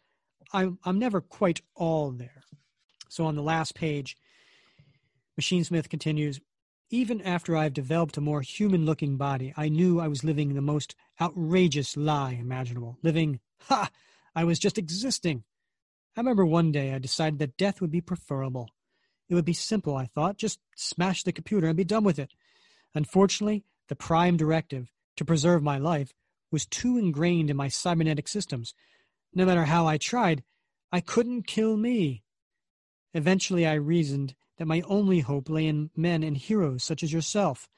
I'm 0.52 0.78
I'm 0.84 0.98
never 0.98 1.20
quite 1.20 1.62
all 1.74 2.10
there. 2.10 2.44
So 3.08 3.24
on 3.24 3.36
the 3.36 3.42
last 3.42 3.74
page, 3.74 4.16
Machinesmith 5.40 5.88
continues, 5.88 6.40
even 6.90 7.20
after 7.22 7.56
I've 7.56 7.72
developed 7.72 8.16
a 8.16 8.22
more 8.22 8.42
human 8.42 8.84
looking 8.84 9.16
body, 9.16 9.52
I 9.56 9.68
knew 9.68 10.00
I 10.00 10.08
was 10.08 10.24
living 10.24 10.54
the 10.54 10.60
most 10.60 10.94
outrageous 11.20 11.96
lie 11.96 12.32
imaginable. 12.32 12.98
Living, 13.02 13.40
ha! 13.60 13.90
I 14.34 14.44
was 14.44 14.58
just 14.58 14.78
existing. 14.78 15.44
I 16.16 16.20
remember 16.20 16.44
one 16.44 16.72
day 16.72 16.92
I 16.92 16.98
decided 16.98 17.38
that 17.38 17.56
death 17.56 17.80
would 17.80 17.90
be 17.90 18.00
preferable. 18.00 18.70
It 19.28 19.34
would 19.34 19.44
be 19.44 19.52
simple, 19.52 19.96
I 19.96 20.06
thought, 20.06 20.38
just 20.38 20.58
smash 20.74 21.22
the 21.22 21.32
computer 21.32 21.66
and 21.66 21.76
be 21.76 21.84
done 21.84 22.04
with 22.04 22.18
it. 22.18 22.32
Unfortunately, 22.94 23.64
the 23.88 23.96
prime 23.96 24.36
directive, 24.36 24.90
to 25.16 25.24
preserve 25.24 25.62
my 25.62 25.78
life 25.78 26.14
was 26.50 26.66
too 26.66 26.96
ingrained 26.96 27.50
in 27.50 27.56
my 27.56 27.68
cybernetic 27.68 28.28
systems. 28.28 28.74
No 29.34 29.44
matter 29.44 29.64
how 29.64 29.86
I 29.86 29.98
tried, 29.98 30.42
I 30.90 31.00
couldn't 31.00 31.46
kill 31.46 31.76
me. 31.76 32.22
Eventually, 33.12 33.66
I 33.66 33.74
reasoned 33.74 34.34
that 34.56 34.66
my 34.66 34.82
only 34.82 35.20
hope 35.20 35.48
lay 35.48 35.66
in 35.66 35.90
men 35.96 36.22
and 36.22 36.36
heroes 36.36 36.84
such 36.84 37.02
as 37.02 37.12
yourself, 37.12 37.68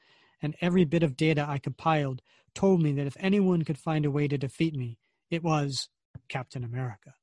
and 0.41 0.55
every 0.61 0.85
bit 0.85 1.03
of 1.03 1.17
data 1.17 1.45
I 1.47 1.57
compiled 1.57 2.21
told 2.53 2.81
me 2.81 2.91
that 2.93 3.07
if 3.07 3.17
anyone 3.19 3.63
could 3.63 3.77
find 3.77 4.05
a 4.05 4.11
way 4.11 4.27
to 4.27 4.37
defeat 4.37 4.75
me, 4.75 4.97
it 5.29 5.43
was 5.43 5.89
Captain 6.27 6.63
America. 6.63 7.13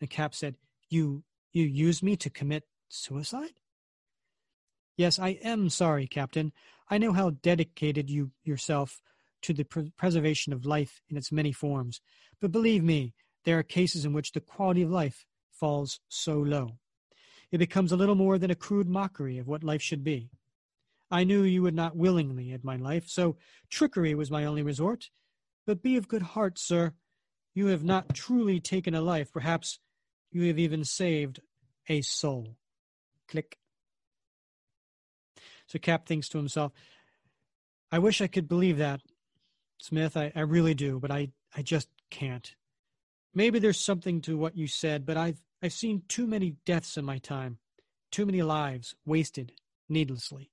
And 0.00 0.10
Cap 0.10 0.34
said, 0.34 0.56
You 0.88 1.24
you 1.52 1.64
used 1.64 2.02
me 2.02 2.16
to 2.16 2.30
commit 2.30 2.64
suicide? 2.88 3.60
Yes, 4.96 5.18
I 5.18 5.38
am 5.42 5.70
sorry, 5.70 6.06
Captain. 6.06 6.52
I 6.88 6.98
know 6.98 7.12
how 7.12 7.30
dedicated 7.30 8.10
you 8.10 8.32
yourself 8.44 9.00
to 9.42 9.52
the 9.52 9.64
pr- 9.64 9.80
preservation 9.96 10.52
of 10.52 10.66
life 10.66 11.00
in 11.08 11.16
its 11.16 11.30
many 11.30 11.52
forms, 11.52 12.00
but 12.40 12.52
believe 12.52 12.82
me, 12.82 13.14
there 13.44 13.58
are 13.58 13.62
cases 13.62 14.04
in 14.04 14.12
which 14.12 14.32
the 14.32 14.40
quality 14.40 14.82
of 14.82 14.90
life 14.90 15.24
falls 15.52 16.00
so 16.08 16.38
low. 16.38 16.78
It 17.50 17.58
becomes 17.58 17.92
a 17.92 17.96
little 17.96 18.14
more 18.14 18.38
than 18.38 18.50
a 18.50 18.56
crude 18.56 18.88
mockery 18.88 19.38
of 19.38 19.46
what 19.46 19.64
life 19.64 19.80
should 19.82 20.04
be. 20.04 20.30
I 21.10 21.24
knew 21.24 21.42
you 21.42 21.62
would 21.62 21.74
not 21.74 21.96
willingly 21.96 22.52
end 22.52 22.64
my 22.64 22.76
life, 22.76 23.08
so 23.08 23.36
trickery 23.70 24.14
was 24.14 24.30
my 24.30 24.44
only 24.44 24.62
resort. 24.62 25.10
But 25.66 25.82
be 25.82 25.96
of 25.96 26.08
good 26.08 26.22
heart, 26.22 26.58
sir. 26.58 26.92
You 27.54 27.66
have 27.66 27.84
not 27.84 28.14
truly 28.14 28.60
taken 28.60 28.94
a 28.94 29.00
life. 29.00 29.32
Perhaps 29.32 29.78
you 30.30 30.46
have 30.48 30.58
even 30.58 30.84
saved 30.84 31.40
a 31.88 32.02
soul. 32.02 32.56
Click. 33.28 33.58
So 35.66 35.78
Cap 35.78 36.06
thinks 36.06 36.28
to 36.30 36.38
himself, 36.38 36.72
I 37.90 37.98
wish 37.98 38.20
I 38.20 38.26
could 38.26 38.48
believe 38.48 38.78
that, 38.78 39.00
Smith. 39.78 40.16
I, 40.16 40.32
I 40.34 40.40
really 40.40 40.74
do, 40.74 40.98
but 40.98 41.10
I, 41.10 41.30
I 41.56 41.62
just 41.62 41.88
can't. 42.10 42.54
Maybe 43.34 43.58
there's 43.58 43.80
something 43.80 44.20
to 44.22 44.36
what 44.36 44.56
you 44.56 44.66
said, 44.66 45.06
but 45.06 45.16
I've 45.16 45.40
I've 45.62 45.72
seen 45.72 46.02
too 46.08 46.26
many 46.26 46.56
deaths 46.64 46.96
in 46.96 47.04
my 47.04 47.18
time, 47.18 47.58
too 48.12 48.24
many 48.24 48.42
lives 48.42 48.94
wasted 49.04 49.52
needlessly. 49.88 50.50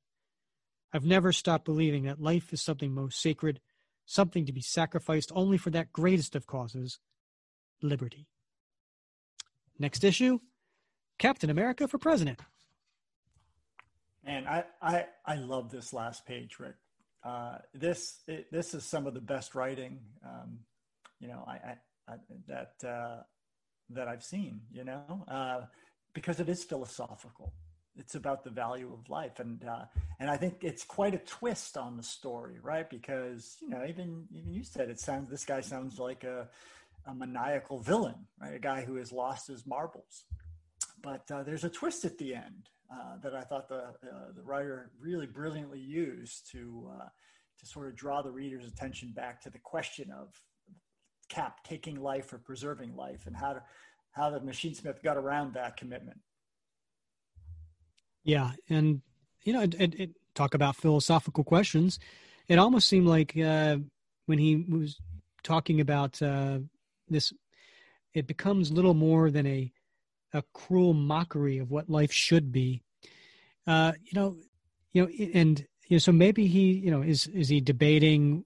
I've 0.92 1.06
never 1.06 1.32
stopped 1.32 1.66
believing 1.66 2.04
that 2.04 2.22
life 2.22 2.52
is 2.54 2.62
something 2.62 2.92
most 2.92 3.22
sacred, 3.22 3.60
something 4.06 4.46
to 4.46 4.54
be 4.54 4.62
sacrificed 4.62 5.32
only 5.36 5.58
for 5.58 5.70
that 5.72 5.92
greatest 5.92 6.36
of 6.36 6.48
causes, 6.48 7.00
liberty. 7.82 8.28
Next 9.78 10.04
issue 10.04 10.40
Captain 11.18 11.50
America 11.50 11.88
for 11.88 11.98
President. 11.98 12.40
Man, 14.26 14.48
I, 14.48 14.64
I, 14.82 15.06
I 15.26 15.36
love 15.36 15.70
this 15.70 15.94
last 15.94 16.26
page, 16.26 16.58
Rick. 16.60 16.76
Uh, 17.24 17.58
this, 17.74 18.22
it, 18.28 18.52
this 18.52 18.74
is 18.74 18.84
some 18.84 19.08
of 19.08 19.14
the 19.14 19.22
best 19.22 19.56
writing, 19.56 20.00
um, 20.24 20.60
you 21.20 21.28
know, 21.28 21.44
I, 21.48 21.54
I, 21.54 21.76
I 22.08 22.16
that 22.48 22.88
uh, 22.88 23.22
that 23.90 24.08
I've 24.08 24.24
seen. 24.24 24.62
You 24.72 24.84
know, 24.84 25.26
uh, 25.28 25.62
because 26.14 26.40
it 26.40 26.50
is 26.50 26.64
philosophical. 26.64 27.54
It's 27.98 28.16
about 28.16 28.44
the 28.44 28.50
value 28.50 28.92
of 28.94 29.10
life, 29.10 29.40
and 29.40 29.64
uh, 29.64 29.86
and 30.20 30.30
I 30.30 30.38
think 30.38 30.58
it's 30.62 30.84
quite 30.84 31.16
a 31.16 31.20
twist 31.20 31.78
on 31.78 31.98
the 31.98 32.04
story, 32.04 32.58
right? 32.62 32.88
Because 32.90 33.58
you 33.62 33.70
know, 33.70 33.86
even 33.88 34.26
even 34.32 34.54
you 34.54 34.64
said 34.64 34.90
it 34.90 35.00
sounds. 35.00 35.30
This 35.30 35.46
guy 35.46 35.62
sounds 35.62 35.98
like 35.98 36.24
a 36.24 36.50
a 37.08 37.14
maniacal 37.14 37.80
villain, 37.80 38.28
right? 38.42 38.56
A 38.56 38.60
guy 38.60 38.82
who 38.84 38.96
has 38.96 39.12
lost 39.12 39.48
his 39.48 39.66
marbles. 39.66 40.26
But 41.02 41.30
uh, 41.32 41.44
there's 41.44 41.64
a 41.64 41.70
twist 41.70 42.06
at 42.06 42.18
the 42.18 42.34
end 42.34 42.70
uh, 42.92 43.18
that 43.22 43.36
I 43.36 43.42
thought 43.42 43.68
the 43.70 43.76
uh, 43.76 44.32
the 44.36 44.44
writer 44.44 44.92
really 45.00 45.28
brilliantly 45.28 45.80
used 45.80 46.50
to 46.52 46.90
uh, 47.00 47.06
to 47.60 47.66
sort 47.66 47.88
of 47.88 47.96
draw 47.96 48.22
the 48.22 48.32
reader's 48.32 48.66
attention 48.66 49.12
back 49.12 49.42
to 49.42 49.50
the 49.50 49.60
question 49.60 50.12
of 50.12 50.30
Cap 51.30 51.64
taking 51.64 52.00
life 52.02 52.32
or 52.34 52.38
preserving 52.38 52.96
life, 52.96 53.26
and 53.26 53.36
how 53.36 53.54
to, 53.54 53.64
how 54.12 54.30
the 54.30 54.40
Machinesmith 54.40 55.04
got 55.04 55.18
around 55.18 55.54
that 55.54 55.78
commitment. 55.78 56.20
Yeah, 58.24 58.52
and 58.70 59.02
you 59.44 59.54
know, 59.54 59.62
it, 59.62 59.76
it, 59.80 60.00
it, 60.00 60.10
talk 60.34 60.54
about 60.54 60.76
philosophical 60.76 61.44
questions. 61.44 62.00
It 62.48 62.60
almost 62.60 62.88
seemed 62.88 63.08
like 63.08 63.38
uh, 63.38 63.78
when 64.26 64.38
he 64.38 64.66
was 64.70 64.98
talking 65.44 65.82
about 65.82 66.22
uh, 66.22 66.60
this, 67.10 67.34
it 68.14 68.28
becomes 68.28 68.72
little 68.72 68.94
more 68.94 69.32
than 69.32 69.46
a 69.46 69.72
a 70.34 70.44
cruel 70.54 70.94
mockery 70.94 71.60
of 71.60 71.72
what 71.72 71.90
life 71.90 72.12
should 72.12 72.52
be. 72.52 72.82
Uh, 73.66 73.94
you 74.04 74.12
know, 74.20 74.36
you 74.92 75.04
know, 75.04 75.10
and 75.34 75.66
you 75.88 75.96
know, 75.96 76.00
so 76.00 76.12
maybe 76.12 76.48
he, 76.48 76.74
you 76.74 76.92
know, 76.92 77.02
is 77.02 77.28
is 77.28 77.50
he 77.50 77.62
debating 77.62 78.44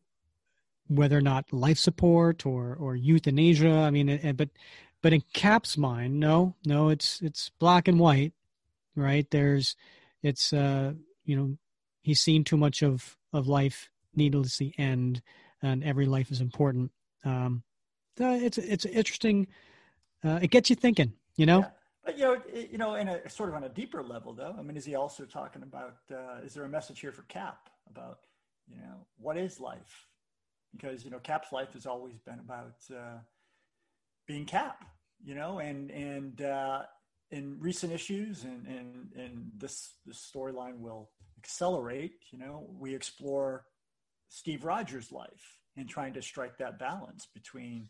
whether 0.87 1.17
or 1.17 1.21
not 1.21 1.51
life 1.53 1.77
support 1.77 2.45
or 2.45 2.75
or 2.75 2.95
euthanasia. 2.95 3.71
I 3.71 3.89
mean, 3.91 4.35
but 4.35 4.49
but 5.01 5.13
in 5.13 5.23
Cap's 5.33 5.77
mind, 5.77 6.19
no, 6.19 6.55
no, 6.65 6.89
it's 6.89 7.21
it's 7.21 7.51
black 7.59 7.87
and 7.87 7.99
white, 7.99 8.33
right? 8.95 9.29
There's 9.29 9.75
it's 10.21 10.53
uh 10.53 10.93
you 11.25 11.35
know 11.35 11.57
he's 12.01 12.21
seen 12.21 12.43
too 12.43 12.57
much 12.57 12.81
of 12.81 13.17
of 13.33 13.47
life 13.47 13.89
needlessly 14.15 14.73
end, 14.77 15.21
and 15.61 15.83
every 15.83 16.05
life 16.05 16.31
is 16.31 16.41
important. 16.41 16.91
Um, 17.23 17.63
it's 18.19 18.57
it's 18.57 18.85
interesting. 18.85 19.47
Uh, 20.23 20.39
it 20.41 20.51
gets 20.51 20.69
you 20.69 20.75
thinking, 20.75 21.13
you 21.35 21.45
know. 21.45 21.59
Yeah. 21.59 21.69
But 22.05 22.17
you 22.17 22.23
know, 22.25 22.41
you 22.71 22.77
know, 22.77 22.95
in 22.95 23.07
a 23.07 23.29
sort 23.29 23.49
of 23.49 23.55
on 23.55 23.63
a 23.63 23.69
deeper 23.69 24.03
level, 24.03 24.33
though. 24.33 24.55
I 24.57 24.61
mean, 24.61 24.77
is 24.77 24.85
he 24.85 24.95
also 24.95 25.25
talking 25.25 25.63
about? 25.63 25.97
Uh, 26.11 26.43
is 26.43 26.53
there 26.53 26.63
a 26.63 26.69
message 26.69 26.99
here 26.99 27.11
for 27.11 27.23
Cap 27.23 27.69
about, 27.89 28.19
you 28.67 28.77
know, 28.77 29.05
what 29.17 29.37
is 29.37 29.59
life? 29.59 30.07
because 30.75 31.03
you 31.03 31.11
know 31.11 31.19
Cap's 31.19 31.51
life 31.51 31.73
has 31.73 31.85
always 31.85 32.19
been 32.19 32.39
about 32.39 32.75
uh, 32.91 33.19
being 34.27 34.45
Cap, 34.45 34.85
you 35.23 35.35
know, 35.35 35.59
and 35.59 35.91
and 35.91 36.41
uh, 36.41 36.83
in 37.31 37.57
recent 37.59 37.91
issues 37.91 38.43
and 38.43 38.67
and 38.67 39.11
and 39.15 39.51
this 39.57 39.93
this 40.05 40.31
storyline 40.33 40.79
will 40.79 41.09
accelerate. 41.37 42.13
You 42.31 42.39
know, 42.39 42.67
we 42.79 42.93
explore 42.93 43.65
Steve 44.29 44.63
Rogers' 44.63 45.11
life 45.11 45.59
and 45.77 45.87
trying 45.87 46.13
to 46.13 46.21
strike 46.21 46.57
that 46.57 46.79
balance 46.79 47.27
between 47.33 47.89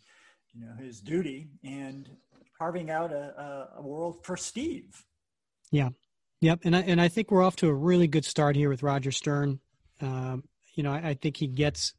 you 0.54 0.66
know 0.66 0.74
his 0.80 1.00
duty 1.00 1.50
and 1.64 2.10
carving 2.58 2.90
out 2.90 3.12
a, 3.12 3.70
a, 3.78 3.82
world 3.82 4.26
for 4.26 4.36
Steve. 4.36 5.06
Yeah. 5.72 5.90
Yep, 6.42 6.60
and 6.64 6.76
I, 6.76 6.82
and 6.82 7.02
I 7.02 7.10
think 7.10 7.32
we're 7.32 7.44
off 7.44 7.58
to 7.58 7.68
a 7.68 7.74
really 7.74 8.08
good 8.08 8.24
start 8.24 8.56
here 8.56 8.70
with 8.70 8.84
Roger 8.84 9.12
Stern. 9.12 9.60
Um, 10.02 10.44
you 10.74 10.84
know, 10.84 10.92
I, 10.92 11.10
I, 11.10 11.14
think 11.14 11.36
he 11.36 11.48
gets 11.48 11.94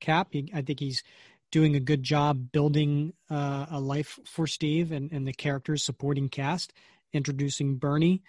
Cap. 0.00 0.28
He, 0.32 0.50
I 0.54 0.60
think 0.60 0.78
he's 0.78 1.02
doing 1.50 1.74
a 1.74 1.80
good 1.80 2.02
job 2.02 2.52
building 2.52 3.14
uh, 3.30 3.66
a 3.70 3.80
life 3.80 4.18
for 4.26 4.46
Steve 4.46 4.92
and, 4.92 5.10
and 5.12 5.26
the 5.26 5.32
characters 5.32 5.84
supporting 5.84 6.28
cast, 6.28 6.74
introducing 7.12 7.76
Bernie. 7.76 8.22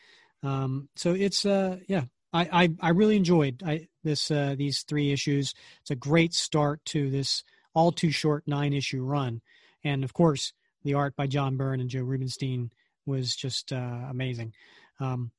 Um, 0.43 0.87
so 0.95 1.13
it's 1.13 1.45
uh, 1.45 1.77
yeah, 1.87 2.03
I, 2.31 2.63
I, 2.63 2.69
I 2.79 2.89
really 2.91 3.17
enjoyed 3.17 3.61
I, 3.65 3.87
this 4.03 4.31
uh, 4.31 4.55
these 4.57 4.83
three 4.83 5.11
issues. 5.11 5.53
It's 5.81 5.91
a 5.91 5.95
great 5.95 6.33
start 6.33 6.83
to 6.85 7.09
this 7.09 7.43
all 7.73 7.91
too 7.91 8.11
short 8.11 8.43
nine 8.47 8.73
issue 8.73 9.03
run, 9.03 9.41
and 9.84 10.03
of 10.03 10.14
course 10.14 10.53
the 10.84 10.93
art 10.93 11.15
by 11.15 11.27
John 11.27 11.57
Byrne 11.57 11.81
and 11.81 11.89
Joe 11.89 12.03
Rubinstein 12.03 12.72
was 13.06 13.35
just 13.35 13.73
uh, 13.73 14.07
amazing. 14.10 14.53
Um, 14.99 15.31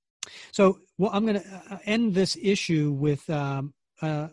so 0.52 0.78
well, 0.98 1.10
I'm 1.12 1.24
going 1.24 1.40
to 1.40 1.62
uh, 1.70 1.78
end 1.84 2.14
this 2.14 2.36
issue 2.40 2.92
with 2.92 3.28
um, 3.30 3.72
uh, 4.02 4.28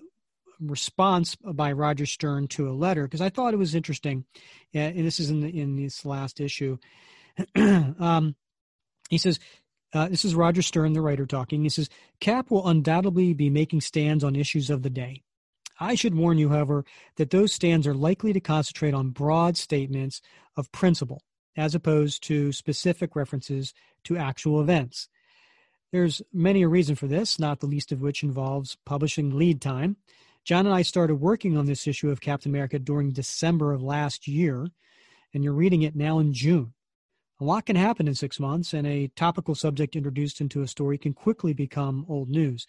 response 0.60 1.36
by 1.36 1.72
Roger 1.72 2.06
Stern 2.06 2.48
to 2.50 2.70
a 2.70 2.74
letter 2.74 3.04
because 3.04 3.22
I 3.22 3.30
thought 3.30 3.54
it 3.54 3.58
was 3.58 3.76
interesting, 3.76 4.26
and 4.74 5.06
this 5.06 5.20
is 5.20 5.30
in 5.30 5.42
the, 5.42 5.60
in 5.60 5.76
this 5.76 6.06
last 6.06 6.40
issue. 6.40 6.78
um, 7.56 8.36
he 9.10 9.18
says, 9.18 9.40
uh, 9.94 10.10
"This 10.10 10.26
is 10.26 10.36
Roger 10.36 10.62
Stern, 10.62 10.94
the 10.94 11.02
writer, 11.02 11.26
talking." 11.26 11.64
He 11.64 11.70
says, 11.70 11.90
"Cap 12.20 12.52
will 12.52 12.68
undoubtedly 12.68 13.34
be 13.34 13.50
making 13.50 13.82
stands 13.82 14.24
on 14.24 14.36
issues 14.36 14.70
of 14.70 14.84
the 14.84 14.90
day." 14.90 15.24
I 15.80 15.96
should 15.96 16.16
warn 16.16 16.38
you, 16.38 16.50
however, 16.50 16.86
that 17.18 17.30
those 17.30 17.54
stands 17.54 17.86
are 17.86 17.94
likely 17.94 18.34
to 18.34 18.40
concentrate 18.40 18.94
on 18.94 19.10
broad 19.10 19.58
statements 19.58 20.22
of 20.56 20.72
principle, 20.72 21.22
as 21.56 21.76
opposed 21.76 22.24
to 22.24 22.52
specific 22.52 23.16
references 23.16 23.74
to 24.06 24.18
actual 24.18 24.62
events. 24.62 25.10
There's 25.92 26.22
many 26.34 26.64
a 26.64 26.68
reason 26.68 26.96
for 26.96 27.08
this, 27.08 27.40
not 27.40 27.60
the 27.60 27.68
least 27.68 27.92
of 27.92 28.02
which 28.02 28.24
involves 28.24 28.78
publishing 28.86 29.38
lead 29.38 29.62
time. 29.62 29.98
John 30.44 30.66
and 30.66 30.74
I 30.74 30.82
started 30.82 31.16
working 31.16 31.58
on 31.58 31.66
this 31.66 31.88
issue 31.88 32.10
of 32.10 32.22
Captain 32.22 32.52
America 32.52 32.80
during 32.80 33.12
December 33.12 33.74
of 33.74 33.84
last 33.84 34.28
year, 34.28 34.68
and 35.34 35.44
you're 35.44 35.54
reading 35.54 35.84
it 35.84 35.96
now 35.96 36.20
in 36.20 36.34
June. 36.34 36.74
A 37.40 37.44
lot 37.44 37.66
can 37.66 37.76
happen 37.76 38.08
in 38.08 38.16
six 38.16 38.40
months, 38.40 38.74
and 38.74 38.88
a 38.88 39.08
topical 39.16 39.54
subject 39.54 39.96
introduced 39.96 40.42
into 40.42 40.62
a 40.62 40.68
story 40.68 40.98
can 40.98 41.14
quickly 41.14 41.54
become 41.54 42.06
old 42.10 42.30
news. 42.30 42.66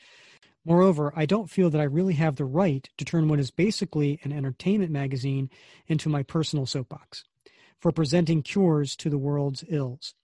Moreover, 0.64 1.12
I 1.16 1.24
don't 1.24 1.50
feel 1.50 1.70
that 1.70 1.80
I 1.80 1.84
really 1.84 2.14
have 2.14 2.36
the 2.36 2.44
right 2.44 2.88
to 2.98 3.04
turn 3.04 3.28
what 3.28 3.40
is 3.40 3.50
basically 3.50 4.20
an 4.22 4.32
entertainment 4.32 4.90
magazine 4.90 5.50
into 5.86 6.08
my 6.08 6.22
personal 6.22 6.66
soapbox 6.66 7.24
for 7.80 7.92
presenting 7.92 8.42
cures 8.42 8.96
to 8.96 9.08
the 9.08 9.18
world's 9.18 9.64
ills. 9.68 10.14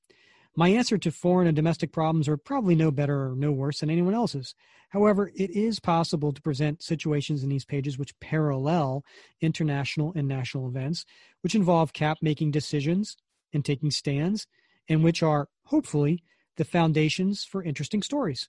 My 0.57 0.69
answer 0.69 0.99
to 0.99 1.11
foreign 1.11 1.49
and 1.49 1.57
domestic 1.57 1.91
problems 1.93 2.29
are 2.29 2.37
probably 2.37 2.77
no 2.77 2.93
better 2.93 3.31
or 3.31 3.35
no 3.37 3.51
worse 3.51 3.81
than 3.81 3.91
anyone 3.91 4.15
else's. 4.15 4.55
However, 4.91 5.33
it 5.35 5.51
is 5.51 5.81
possible 5.81 6.33
to 6.33 6.43
present 6.43 6.83
situations 6.83 7.43
in 7.43 7.49
these 7.49 7.65
pages 7.65 7.99
which 7.99 8.19
parallel 8.21 9.05
international 9.41 10.13
and 10.15 10.29
national 10.29 10.69
events, 10.69 11.05
which 11.41 11.57
involve 11.57 11.93
CAP 11.93 12.19
making 12.23 12.53
decisions 12.53 13.17
and 13.53 13.65
taking 13.65 13.91
stands, 13.91 14.47
and 14.89 15.03
which 15.03 15.23
are, 15.23 15.49
hopefully, 15.65 16.23
the 16.57 16.65
foundations 16.65 17.45
for 17.45 17.65
interesting 17.65 18.03
stories. 18.03 18.47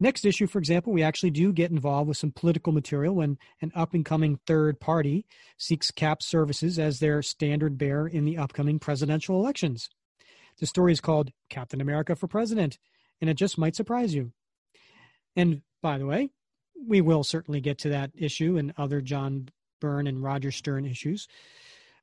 Next 0.00 0.24
issue, 0.24 0.46
for 0.46 0.58
example, 0.58 0.92
we 0.92 1.02
actually 1.02 1.30
do 1.32 1.52
get 1.52 1.72
involved 1.72 2.08
with 2.08 2.16
some 2.16 2.30
political 2.30 2.72
material 2.72 3.16
when 3.16 3.36
an 3.60 3.72
up 3.74 3.94
and 3.94 4.04
coming 4.04 4.38
third 4.46 4.78
party 4.78 5.26
seeks 5.56 5.90
CAP 5.90 6.22
services 6.22 6.78
as 6.78 7.00
their 7.00 7.20
standard 7.20 7.76
bearer 7.76 8.06
in 8.06 8.24
the 8.24 8.38
upcoming 8.38 8.78
presidential 8.78 9.36
elections. 9.40 9.90
The 10.60 10.66
story 10.66 10.92
is 10.92 11.00
called 11.00 11.32
Captain 11.50 11.80
America 11.80 12.14
for 12.14 12.28
President, 12.28 12.78
and 13.20 13.28
it 13.28 13.34
just 13.34 13.58
might 13.58 13.74
surprise 13.74 14.14
you. 14.14 14.32
And 15.34 15.62
by 15.82 15.98
the 15.98 16.06
way, 16.06 16.30
we 16.86 17.00
will 17.00 17.24
certainly 17.24 17.60
get 17.60 17.78
to 17.78 17.88
that 17.88 18.12
issue 18.14 18.56
and 18.56 18.72
other 18.76 19.00
John 19.00 19.48
Byrne 19.80 20.06
and 20.06 20.22
Roger 20.22 20.52
Stern 20.52 20.84
issues. 20.84 21.26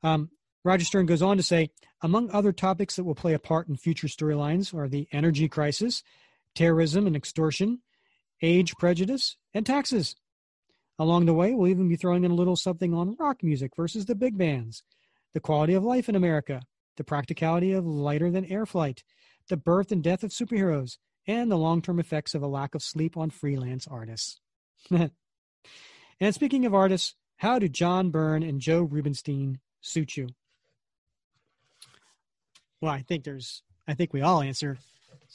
Um, 0.04 0.30
Roger 0.64 0.86
Stern 0.86 1.06
goes 1.06 1.22
on 1.22 1.38
to 1.38 1.44
say, 1.44 1.70
among 2.02 2.32
other 2.32 2.52
topics 2.52 2.96
that 2.96 3.04
will 3.04 3.16
play 3.16 3.34
a 3.34 3.40
part 3.40 3.68
in 3.68 3.78
future 3.78 4.08
storylines 4.08 4.74
are 4.74 4.90
the 4.90 5.08
energy 5.12 5.48
crisis, 5.48 6.04
terrorism 6.56 7.06
and 7.06 7.16
extortion, 7.16 7.82
age 8.42 8.74
prejudice, 8.78 9.38
and 9.54 9.66
taxes. 9.66 10.16
Along 10.98 11.26
the 11.26 11.34
way, 11.34 11.54
we'll 11.54 11.70
even 11.70 11.90
be 11.90 11.98
throwing 11.98 12.24
in 12.24 12.32
a 12.32 12.36
little 12.36 12.56
something 12.56 12.94
on 12.94 13.18
rock 13.20 13.44
music 13.44 13.72
versus 13.76 14.06
the 14.06 14.16
big 14.16 14.38
bands, 14.38 14.84
the 15.34 15.42
quality 15.42 15.74
of 15.74 15.84
life 15.84 16.08
in 16.08 16.16
America, 16.16 16.62
the 16.96 17.04
practicality 17.04 17.74
of 17.74 17.86
lighter 17.86 18.32
than 18.32 18.46
air 18.46 18.66
flight, 18.66 19.04
the 19.50 19.58
birth 19.58 19.92
and 19.92 20.02
death 20.02 20.24
of 20.24 20.32
superheroes, 20.32 20.98
and 21.28 21.52
the 21.52 21.58
long 21.58 21.82
term 21.82 22.00
effects 22.00 22.34
of 22.34 22.42
a 22.42 22.48
lack 22.48 22.76
of 22.76 22.82
sleep 22.82 23.18
on 23.18 23.30
freelance 23.30 23.88
artists. 23.88 24.40
and 24.90 25.12
speaking 26.32 26.66
of 26.66 26.74
artists, 26.74 27.16
how 27.38 27.60
do 27.60 27.68
John 27.68 28.10
Byrne 28.10 28.44
and 28.44 28.62
Joe 28.62 28.82
Rubinstein 28.82 29.60
suit 29.82 30.16
you? 30.16 30.30
Well, 32.80 32.94
I 32.94 33.02
think 33.02 33.24
there's, 33.24 33.64
I 33.88 33.94
think 33.96 34.14
we 34.14 34.22
all 34.22 34.42
answer 34.42 34.78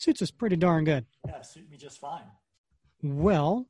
suits 0.00 0.22
us 0.22 0.30
pretty 0.30 0.56
darn 0.56 0.84
good. 0.84 1.04
Yeah, 1.26 1.42
suit 1.42 1.70
me 1.70 1.76
just 1.76 2.00
fine. 2.00 2.22
Well, 3.02 3.66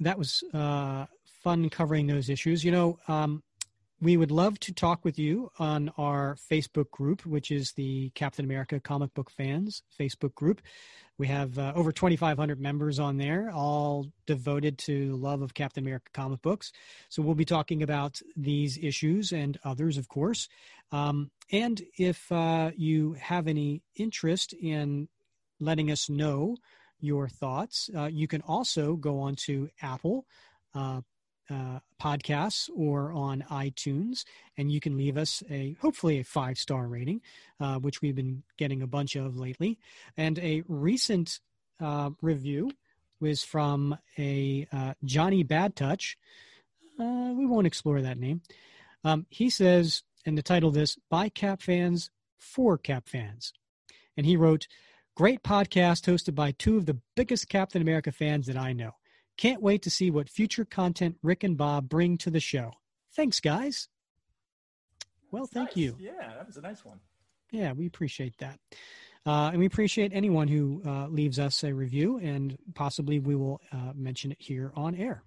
that 0.00 0.18
was 0.18 0.42
uh, 0.52 1.06
fun 1.42 1.68
covering 1.68 2.06
those 2.06 2.28
issues. 2.28 2.64
You 2.64 2.72
know, 2.72 2.98
um, 3.08 3.42
we 4.00 4.16
would 4.16 4.30
love 4.30 4.58
to 4.60 4.72
talk 4.72 5.04
with 5.04 5.18
you 5.18 5.50
on 5.58 5.90
our 5.96 6.36
Facebook 6.50 6.90
group, 6.90 7.24
which 7.26 7.50
is 7.50 7.72
the 7.72 8.10
Captain 8.14 8.44
America 8.44 8.78
Comic 8.80 9.14
Book 9.14 9.30
Fans 9.30 9.82
Facebook 9.98 10.34
group. 10.34 10.60
We 11.16 11.28
have 11.28 11.58
uh, 11.58 11.72
over 11.76 11.92
2,500 11.92 12.60
members 12.60 12.98
on 12.98 13.18
there, 13.18 13.50
all 13.50 14.06
devoted 14.26 14.78
to 14.78 15.10
the 15.10 15.16
love 15.16 15.42
of 15.42 15.54
Captain 15.54 15.84
America 15.84 16.10
comic 16.12 16.42
books. 16.42 16.72
So 17.08 17.22
we'll 17.22 17.36
be 17.36 17.44
talking 17.44 17.84
about 17.84 18.20
these 18.36 18.76
issues 18.78 19.32
and 19.32 19.56
others, 19.64 19.96
of 19.96 20.08
course. 20.08 20.48
Um, 20.90 21.30
and 21.52 21.80
if 21.96 22.30
uh, 22.32 22.72
you 22.76 23.12
have 23.14 23.46
any 23.46 23.82
interest 23.94 24.54
in 24.54 25.08
letting 25.60 25.90
us 25.90 26.08
know 26.08 26.56
your 27.00 27.28
thoughts. 27.28 27.90
Uh, 27.96 28.06
you 28.06 28.26
can 28.26 28.40
also 28.42 28.96
go 28.96 29.20
on 29.20 29.36
to 29.36 29.68
Apple 29.82 30.26
uh, 30.74 31.00
uh, 31.50 31.78
podcasts 32.00 32.70
or 32.74 33.12
on 33.12 33.44
iTunes, 33.50 34.24
and 34.56 34.72
you 34.72 34.80
can 34.80 34.96
leave 34.96 35.18
us 35.18 35.42
a 35.50 35.76
hopefully 35.80 36.18
a 36.18 36.24
five 36.24 36.58
star 36.58 36.86
rating, 36.86 37.20
uh, 37.60 37.78
which 37.78 38.00
we've 38.00 38.16
been 38.16 38.42
getting 38.56 38.82
a 38.82 38.86
bunch 38.86 39.14
of 39.14 39.36
lately. 39.36 39.78
And 40.16 40.38
a 40.38 40.62
recent 40.66 41.40
uh, 41.80 42.10
review 42.22 42.70
was 43.20 43.44
from 43.44 43.98
a 44.18 44.66
uh, 44.72 44.94
Johnny 45.04 45.42
Bad 45.42 45.76
Touch. 45.76 46.16
we 46.98 47.46
won't 47.46 47.66
explore 47.66 48.00
that 48.00 48.18
name. 48.18 48.40
Um, 49.04 49.26
he 49.28 49.50
says, 49.50 50.02
and 50.24 50.38
the 50.38 50.42
title 50.42 50.70
of 50.70 50.74
this, 50.74 50.96
By 51.10 51.28
Cap 51.28 51.60
Fans 51.60 52.10
for 52.38 52.78
Cap 52.78 53.06
Fans. 53.06 53.52
And 54.16 54.24
he 54.24 54.36
wrote, 54.36 54.66
Great 55.16 55.44
podcast 55.44 56.12
hosted 56.12 56.34
by 56.34 56.50
two 56.50 56.76
of 56.76 56.86
the 56.86 56.98
biggest 57.14 57.48
Captain 57.48 57.80
America 57.80 58.10
fans 58.10 58.48
that 58.48 58.56
I 58.56 58.72
know. 58.72 58.90
Can't 59.36 59.62
wait 59.62 59.82
to 59.82 59.90
see 59.90 60.10
what 60.10 60.28
future 60.28 60.64
content 60.64 61.18
Rick 61.22 61.44
and 61.44 61.56
Bob 61.56 61.88
bring 61.88 62.18
to 62.18 62.30
the 62.30 62.40
show. 62.40 62.72
Thanks, 63.14 63.38
guys. 63.38 63.86
Well, 65.30 65.46
thank 65.46 65.70
nice. 65.70 65.76
you. 65.76 65.96
Yeah, 66.00 66.32
that 66.36 66.44
was 66.44 66.56
a 66.56 66.62
nice 66.62 66.84
one. 66.84 66.98
Yeah, 67.52 67.72
we 67.74 67.86
appreciate 67.86 68.36
that. 68.38 68.58
Uh, 69.24 69.50
and 69.50 69.58
we 69.60 69.66
appreciate 69.66 70.10
anyone 70.12 70.48
who 70.48 70.82
uh, 70.84 71.06
leaves 71.06 71.38
us 71.38 71.62
a 71.62 71.72
review, 71.72 72.18
and 72.18 72.58
possibly 72.74 73.20
we 73.20 73.36
will 73.36 73.60
uh, 73.72 73.92
mention 73.94 74.32
it 74.32 74.38
here 74.40 74.72
on 74.74 74.96
air. 74.96 75.22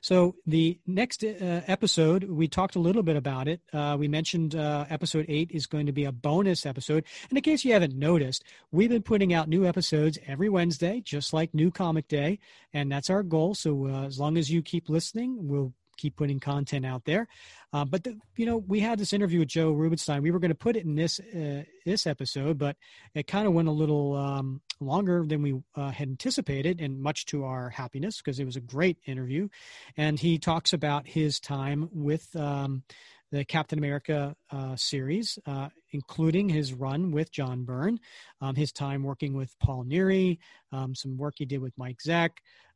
So 0.00 0.36
the 0.46 0.78
next 0.86 1.24
uh, 1.24 1.62
episode, 1.66 2.24
we 2.24 2.48
talked 2.48 2.76
a 2.76 2.80
little 2.80 3.02
bit 3.02 3.16
about 3.16 3.48
it. 3.48 3.60
Uh, 3.72 3.96
we 3.98 4.08
mentioned 4.08 4.54
uh, 4.54 4.86
episode 4.90 5.26
eight 5.28 5.50
is 5.50 5.66
going 5.66 5.86
to 5.86 5.92
be 5.92 6.04
a 6.04 6.12
bonus 6.12 6.66
episode. 6.66 7.04
And 7.28 7.36
in 7.38 7.42
case 7.42 7.64
you 7.64 7.72
haven't 7.72 7.94
noticed, 7.94 8.44
we've 8.70 8.90
been 8.90 9.02
putting 9.02 9.32
out 9.32 9.48
new 9.48 9.66
episodes 9.66 10.18
every 10.26 10.48
Wednesday, 10.48 11.00
just 11.00 11.32
like 11.32 11.54
New 11.54 11.70
Comic 11.70 12.08
Day, 12.08 12.38
and 12.72 12.90
that's 12.90 13.10
our 13.10 13.22
goal. 13.22 13.54
So 13.54 13.86
uh, 13.86 14.06
as 14.06 14.18
long 14.18 14.36
as 14.36 14.50
you 14.50 14.62
keep 14.62 14.88
listening, 14.88 15.48
we'll 15.48 15.72
keep 15.98 16.16
putting 16.16 16.40
content 16.40 16.86
out 16.86 17.04
there. 17.04 17.28
Uh, 17.72 17.84
but 17.84 18.04
the, 18.04 18.16
you 18.36 18.46
know, 18.46 18.56
we 18.56 18.80
had 18.80 18.98
this 18.98 19.12
interview 19.12 19.40
with 19.40 19.48
Joe 19.48 19.72
Rubinstein. 19.72 20.22
We 20.22 20.30
were 20.30 20.38
going 20.38 20.50
to 20.50 20.54
put 20.54 20.76
it 20.76 20.84
in 20.84 20.94
this 20.94 21.20
uh, 21.20 21.64
this 21.84 22.06
episode, 22.06 22.56
but 22.56 22.76
it 23.14 23.26
kind 23.26 23.46
of 23.46 23.52
went 23.52 23.68
a 23.68 23.72
little 23.72 24.14
um, 24.14 24.60
longer 24.80 25.24
than 25.26 25.42
we 25.42 25.60
uh, 25.74 25.90
had 25.90 26.08
anticipated, 26.08 26.80
and 26.80 27.00
much 27.00 27.26
to 27.26 27.44
our 27.44 27.70
happiness 27.70 28.18
because 28.18 28.38
it 28.38 28.44
was 28.44 28.56
a 28.56 28.60
great 28.60 28.98
interview. 29.06 29.48
And 29.96 30.18
he 30.18 30.38
talks 30.38 30.72
about 30.72 31.06
his 31.06 31.40
time 31.40 31.88
with. 31.92 32.34
Um, 32.36 32.82
the 33.30 33.44
Captain 33.44 33.78
America 33.78 34.34
uh, 34.50 34.74
series, 34.76 35.38
uh, 35.46 35.68
including 35.92 36.48
his 36.48 36.72
run 36.72 37.12
with 37.12 37.30
John 37.30 37.64
Byrne, 37.64 37.98
um, 38.40 38.54
his 38.54 38.72
time 38.72 39.02
working 39.02 39.34
with 39.34 39.54
Paul 39.58 39.84
Neary, 39.84 40.38
um, 40.72 40.94
some 40.94 41.16
work 41.16 41.34
he 41.36 41.44
did 41.44 41.60
with 41.60 41.76
Mike 41.76 41.98
Zeck, 42.04 42.30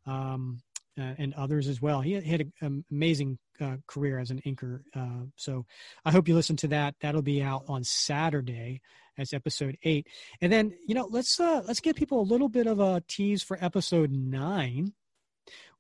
um, 0.07 0.61
uh, 0.99 1.15
and 1.19 1.33
others 1.35 1.69
as 1.69 1.81
well. 1.81 2.01
He 2.01 2.13
had, 2.13 2.51
an 2.61 2.85
amazing 2.91 3.39
uh, 3.61 3.77
career 3.87 4.19
as 4.19 4.31
an 4.31 4.43
inker. 4.45 4.81
Uh, 4.95 5.27
so 5.37 5.65
I 6.05 6.11
hope 6.11 6.29
you 6.29 6.35
listen 6.35 6.57
to 6.57 6.69
that. 6.69 6.97
That'll 7.01 7.23
be 7.23 7.43
out 7.43 7.65
on 7.69 7.85
Saturday 7.85 8.83
as 9.19 9.33
episode 9.33 9.77
eight. 9.83 10.07
And 10.41 10.53
then 10.53 10.73
you 10.87 10.95
know 10.95 11.07
let's 11.11 11.39
uh, 11.39 11.63
let's 11.67 11.81
give 11.81 11.97
people 11.97 12.21
a 12.21 12.23
little 12.23 12.49
bit 12.49 12.67
of 12.67 12.81
a 12.81 13.03
tease 13.07 13.43
for 13.43 13.59
episode 13.61 14.11
nine. 14.11 14.93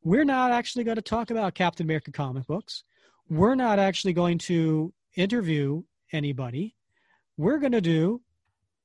We're 0.05 0.25
not 0.25 0.51
actually 0.51 0.85
going 0.85 0.97
to 0.97 1.03
talk 1.03 1.31
about 1.31 1.55
Captain 1.55 1.87
America 1.87 2.11
comic 2.11 2.47
books. 2.47 2.83
We're 3.29 3.55
not 3.55 3.79
actually 3.79 4.15
going 4.15 4.39
to 4.39 4.93
interview 5.15 5.85
anybody. 6.13 6.75
We're 7.37 7.59
going 7.59 7.73
to 7.73 7.81
do 7.81 8.21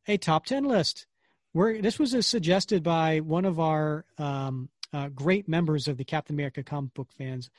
a 0.08 0.18
top 0.18 0.46
ten 0.46 0.64
list. 0.64 1.08
We're, 1.54 1.82
this 1.82 1.98
was 1.98 2.26
suggested 2.26 2.84
by 2.84 3.20
one 3.20 3.46
of 3.46 3.60
our 3.60 4.06
um, 4.18 4.70
uh, 4.94 5.10
great 5.10 5.50
members 5.50 5.88
of 5.88 5.98
the 5.98 6.06
Captain 6.06 6.36
America 6.36 6.64
comic 6.64 6.94
book 6.94 7.10
fans 7.18 7.50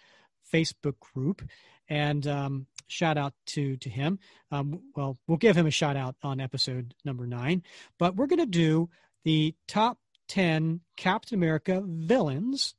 Facebook 0.52 0.98
group, 1.00 1.42
and 1.88 2.26
um, 2.26 2.66
shout 2.88 3.16
out 3.16 3.34
to 3.46 3.76
to 3.76 3.88
him. 3.88 4.18
Um, 4.50 4.80
well, 4.96 5.16
we'll 5.26 5.38
give 5.38 5.56
him 5.56 5.66
a 5.66 5.70
shout 5.70 5.96
out 5.96 6.16
on 6.22 6.40
episode 6.40 6.94
number 7.04 7.26
nine, 7.26 7.62
but 7.98 8.16
we're 8.16 8.26
going 8.26 8.38
to 8.40 8.46
do 8.46 8.88
the 9.24 9.54
top 9.68 9.98
ten 10.26 10.80
Captain 10.96 11.38
America 11.38 11.82
villains, 11.84 12.74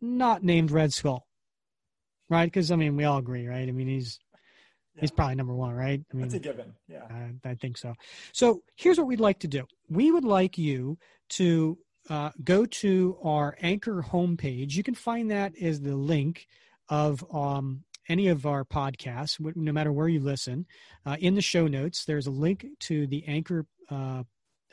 not 0.00 0.44
named 0.44 0.70
Red 0.70 0.92
Skull, 0.92 1.26
right? 2.28 2.46
Because 2.46 2.70
I 2.70 2.76
mean, 2.76 2.96
we 2.96 3.04
all 3.04 3.18
agree, 3.18 3.46
right? 3.46 3.68
I 3.68 3.72
mean, 3.72 3.88
he's 3.88 4.18
yeah. 4.94 5.00
he's 5.00 5.10
probably 5.10 5.34
number 5.34 5.54
one, 5.54 5.74
right? 5.74 6.00
I 6.12 6.16
mean, 6.16 6.22
that's 6.22 6.34
a 6.34 6.38
given. 6.38 6.74
Yeah, 6.86 7.02
I, 7.10 7.50
I 7.50 7.54
think 7.54 7.78
so. 7.78 7.94
So 8.32 8.62
here's 8.76 8.98
what 8.98 9.06
we'd 9.06 9.20
like 9.20 9.40
to 9.40 9.48
do. 9.48 9.66
We 9.88 10.10
would 10.10 10.24
like 10.24 10.58
you 10.58 10.98
to 11.30 11.78
uh, 12.10 12.30
go 12.42 12.66
to 12.66 13.18
our 13.22 13.56
Anchor 13.60 14.04
homepage. 14.06 14.74
You 14.74 14.82
can 14.82 14.94
find 14.94 15.30
that 15.30 15.56
as 15.60 15.80
the 15.80 15.96
link 15.96 16.46
of 16.88 17.24
um, 17.34 17.84
any 18.08 18.28
of 18.28 18.46
our 18.46 18.64
podcasts, 18.64 19.38
no 19.56 19.72
matter 19.72 19.92
where 19.92 20.08
you 20.08 20.20
listen. 20.20 20.66
Uh, 21.06 21.16
in 21.20 21.34
the 21.34 21.42
show 21.42 21.66
notes, 21.66 22.04
there's 22.04 22.26
a 22.26 22.30
link 22.30 22.66
to 22.80 23.06
the 23.06 23.24
Anchor 23.26 23.66
uh, 23.90 24.24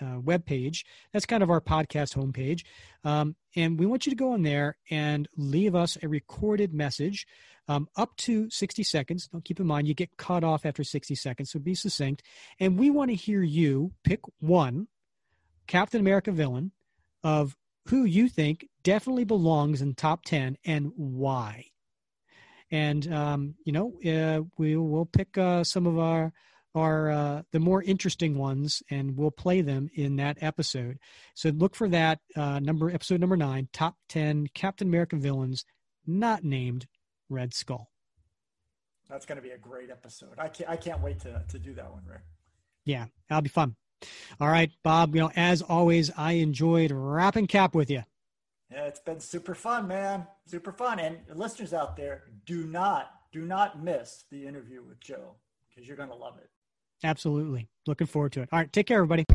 uh, 0.01 0.19
web 0.19 0.45
page. 0.45 0.85
That's 1.13 1.25
kind 1.25 1.43
of 1.43 1.49
our 1.49 1.61
podcast 1.61 2.15
homepage. 2.15 2.63
Um, 3.03 3.35
and 3.55 3.79
we 3.79 3.85
want 3.85 4.05
you 4.05 4.09
to 4.11 4.15
go 4.15 4.33
on 4.33 4.41
there 4.41 4.77
and 4.89 5.27
leave 5.37 5.75
us 5.75 5.97
a 6.01 6.07
recorded 6.07 6.73
message 6.73 7.27
um, 7.67 7.87
up 7.95 8.15
to 8.17 8.49
60 8.49 8.83
seconds. 8.83 9.29
Now, 9.31 9.41
keep 9.43 9.59
in 9.59 9.67
mind, 9.67 9.87
you 9.87 9.93
get 9.93 10.17
cut 10.17 10.43
off 10.43 10.65
after 10.65 10.83
60 10.83 11.15
seconds, 11.15 11.51
so 11.51 11.59
be 11.59 11.75
succinct. 11.75 12.23
And 12.59 12.77
we 12.77 12.89
want 12.89 13.11
to 13.11 13.15
hear 13.15 13.43
you 13.43 13.93
pick 14.03 14.21
one 14.39 14.87
Captain 15.67 16.01
America 16.01 16.31
villain 16.31 16.71
of 17.23 17.55
who 17.87 18.03
you 18.03 18.27
think 18.27 18.67
definitely 18.83 19.23
belongs 19.23 19.81
in 19.81 19.93
top 19.93 20.23
10 20.25 20.57
and 20.65 20.91
why. 20.95 21.70
And, 22.71 23.11
um, 23.13 23.55
you 23.65 23.73
know, 23.73 23.93
uh, 24.05 24.43
we 24.57 24.77
will 24.77 25.05
pick 25.05 25.37
uh, 25.37 25.63
some 25.63 25.85
of 25.85 25.99
our 25.99 26.31
are 26.73 27.11
uh, 27.11 27.41
the 27.51 27.59
more 27.59 27.83
interesting 27.83 28.37
ones, 28.37 28.81
and 28.89 29.17
we'll 29.17 29.29
play 29.29 29.59
them 29.59 29.89
in 29.93 30.15
that 30.15 30.37
episode. 30.41 30.97
So 31.33 31.49
look 31.49 31.75
for 31.75 31.89
that 31.89 32.19
uh, 32.35 32.59
number, 32.59 32.89
episode 32.89 33.19
number 33.19 33.35
nine, 33.35 33.67
top 33.73 33.95
ten 34.07 34.47
Captain 34.53 34.87
America 34.87 35.17
villains 35.17 35.65
not 36.07 36.45
named 36.45 36.87
Red 37.29 37.53
Skull. 37.53 37.89
That's 39.09 39.25
going 39.25 39.35
to 39.35 39.41
be 39.41 39.51
a 39.51 39.57
great 39.57 39.89
episode. 39.89 40.35
I 40.37 40.47
can't, 40.47 40.69
I 40.69 40.77
can't 40.77 41.01
wait 41.01 41.19
to, 41.21 41.43
to 41.49 41.59
do 41.59 41.73
that 41.73 41.91
one, 41.91 42.03
Rick. 42.05 42.21
Yeah, 42.85 43.07
that'll 43.27 43.41
be 43.41 43.49
fun. 43.49 43.75
All 44.39 44.47
right, 44.47 44.71
Bob, 44.83 45.13
you 45.13 45.21
know, 45.21 45.31
as 45.35 45.61
always, 45.61 46.09
I 46.17 46.33
enjoyed 46.33 46.91
wrapping 46.91 47.47
cap 47.47 47.75
with 47.75 47.91
you. 47.91 48.03
Yeah, 48.71 48.85
it's 48.85 49.01
been 49.01 49.19
super 49.19 49.53
fun, 49.53 49.87
man. 49.87 50.25
Super 50.45 50.71
fun. 50.71 50.99
And 50.99 51.17
listeners 51.33 51.73
out 51.73 51.97
there, 51.97 52.23
do 52.45 52.65
not, 52.65 53.11
do 53.33 53.41
not 53.41 53.83
miss 53.83 54.23
the 54.31 54.47
interview 54.47 54.81
with 54.81 54.99
Joe 55.01 55.35
because 55.69 55.87
you're 55.87 55.97
going 55.97 56.09
to 56.09 56.15
love 56.15 56.37
it. 56.37 56.49
Absolutely. 57.03 57.67
Looking 57.85 58.07
forward 58.07 58.31
to 58.33 58.41
it. 58.43 58.49
All 58.51 58.59
right, 58.59 58.71
take 58.71 58.87
care, 58.87 59.03
everybody. 59.03 59.25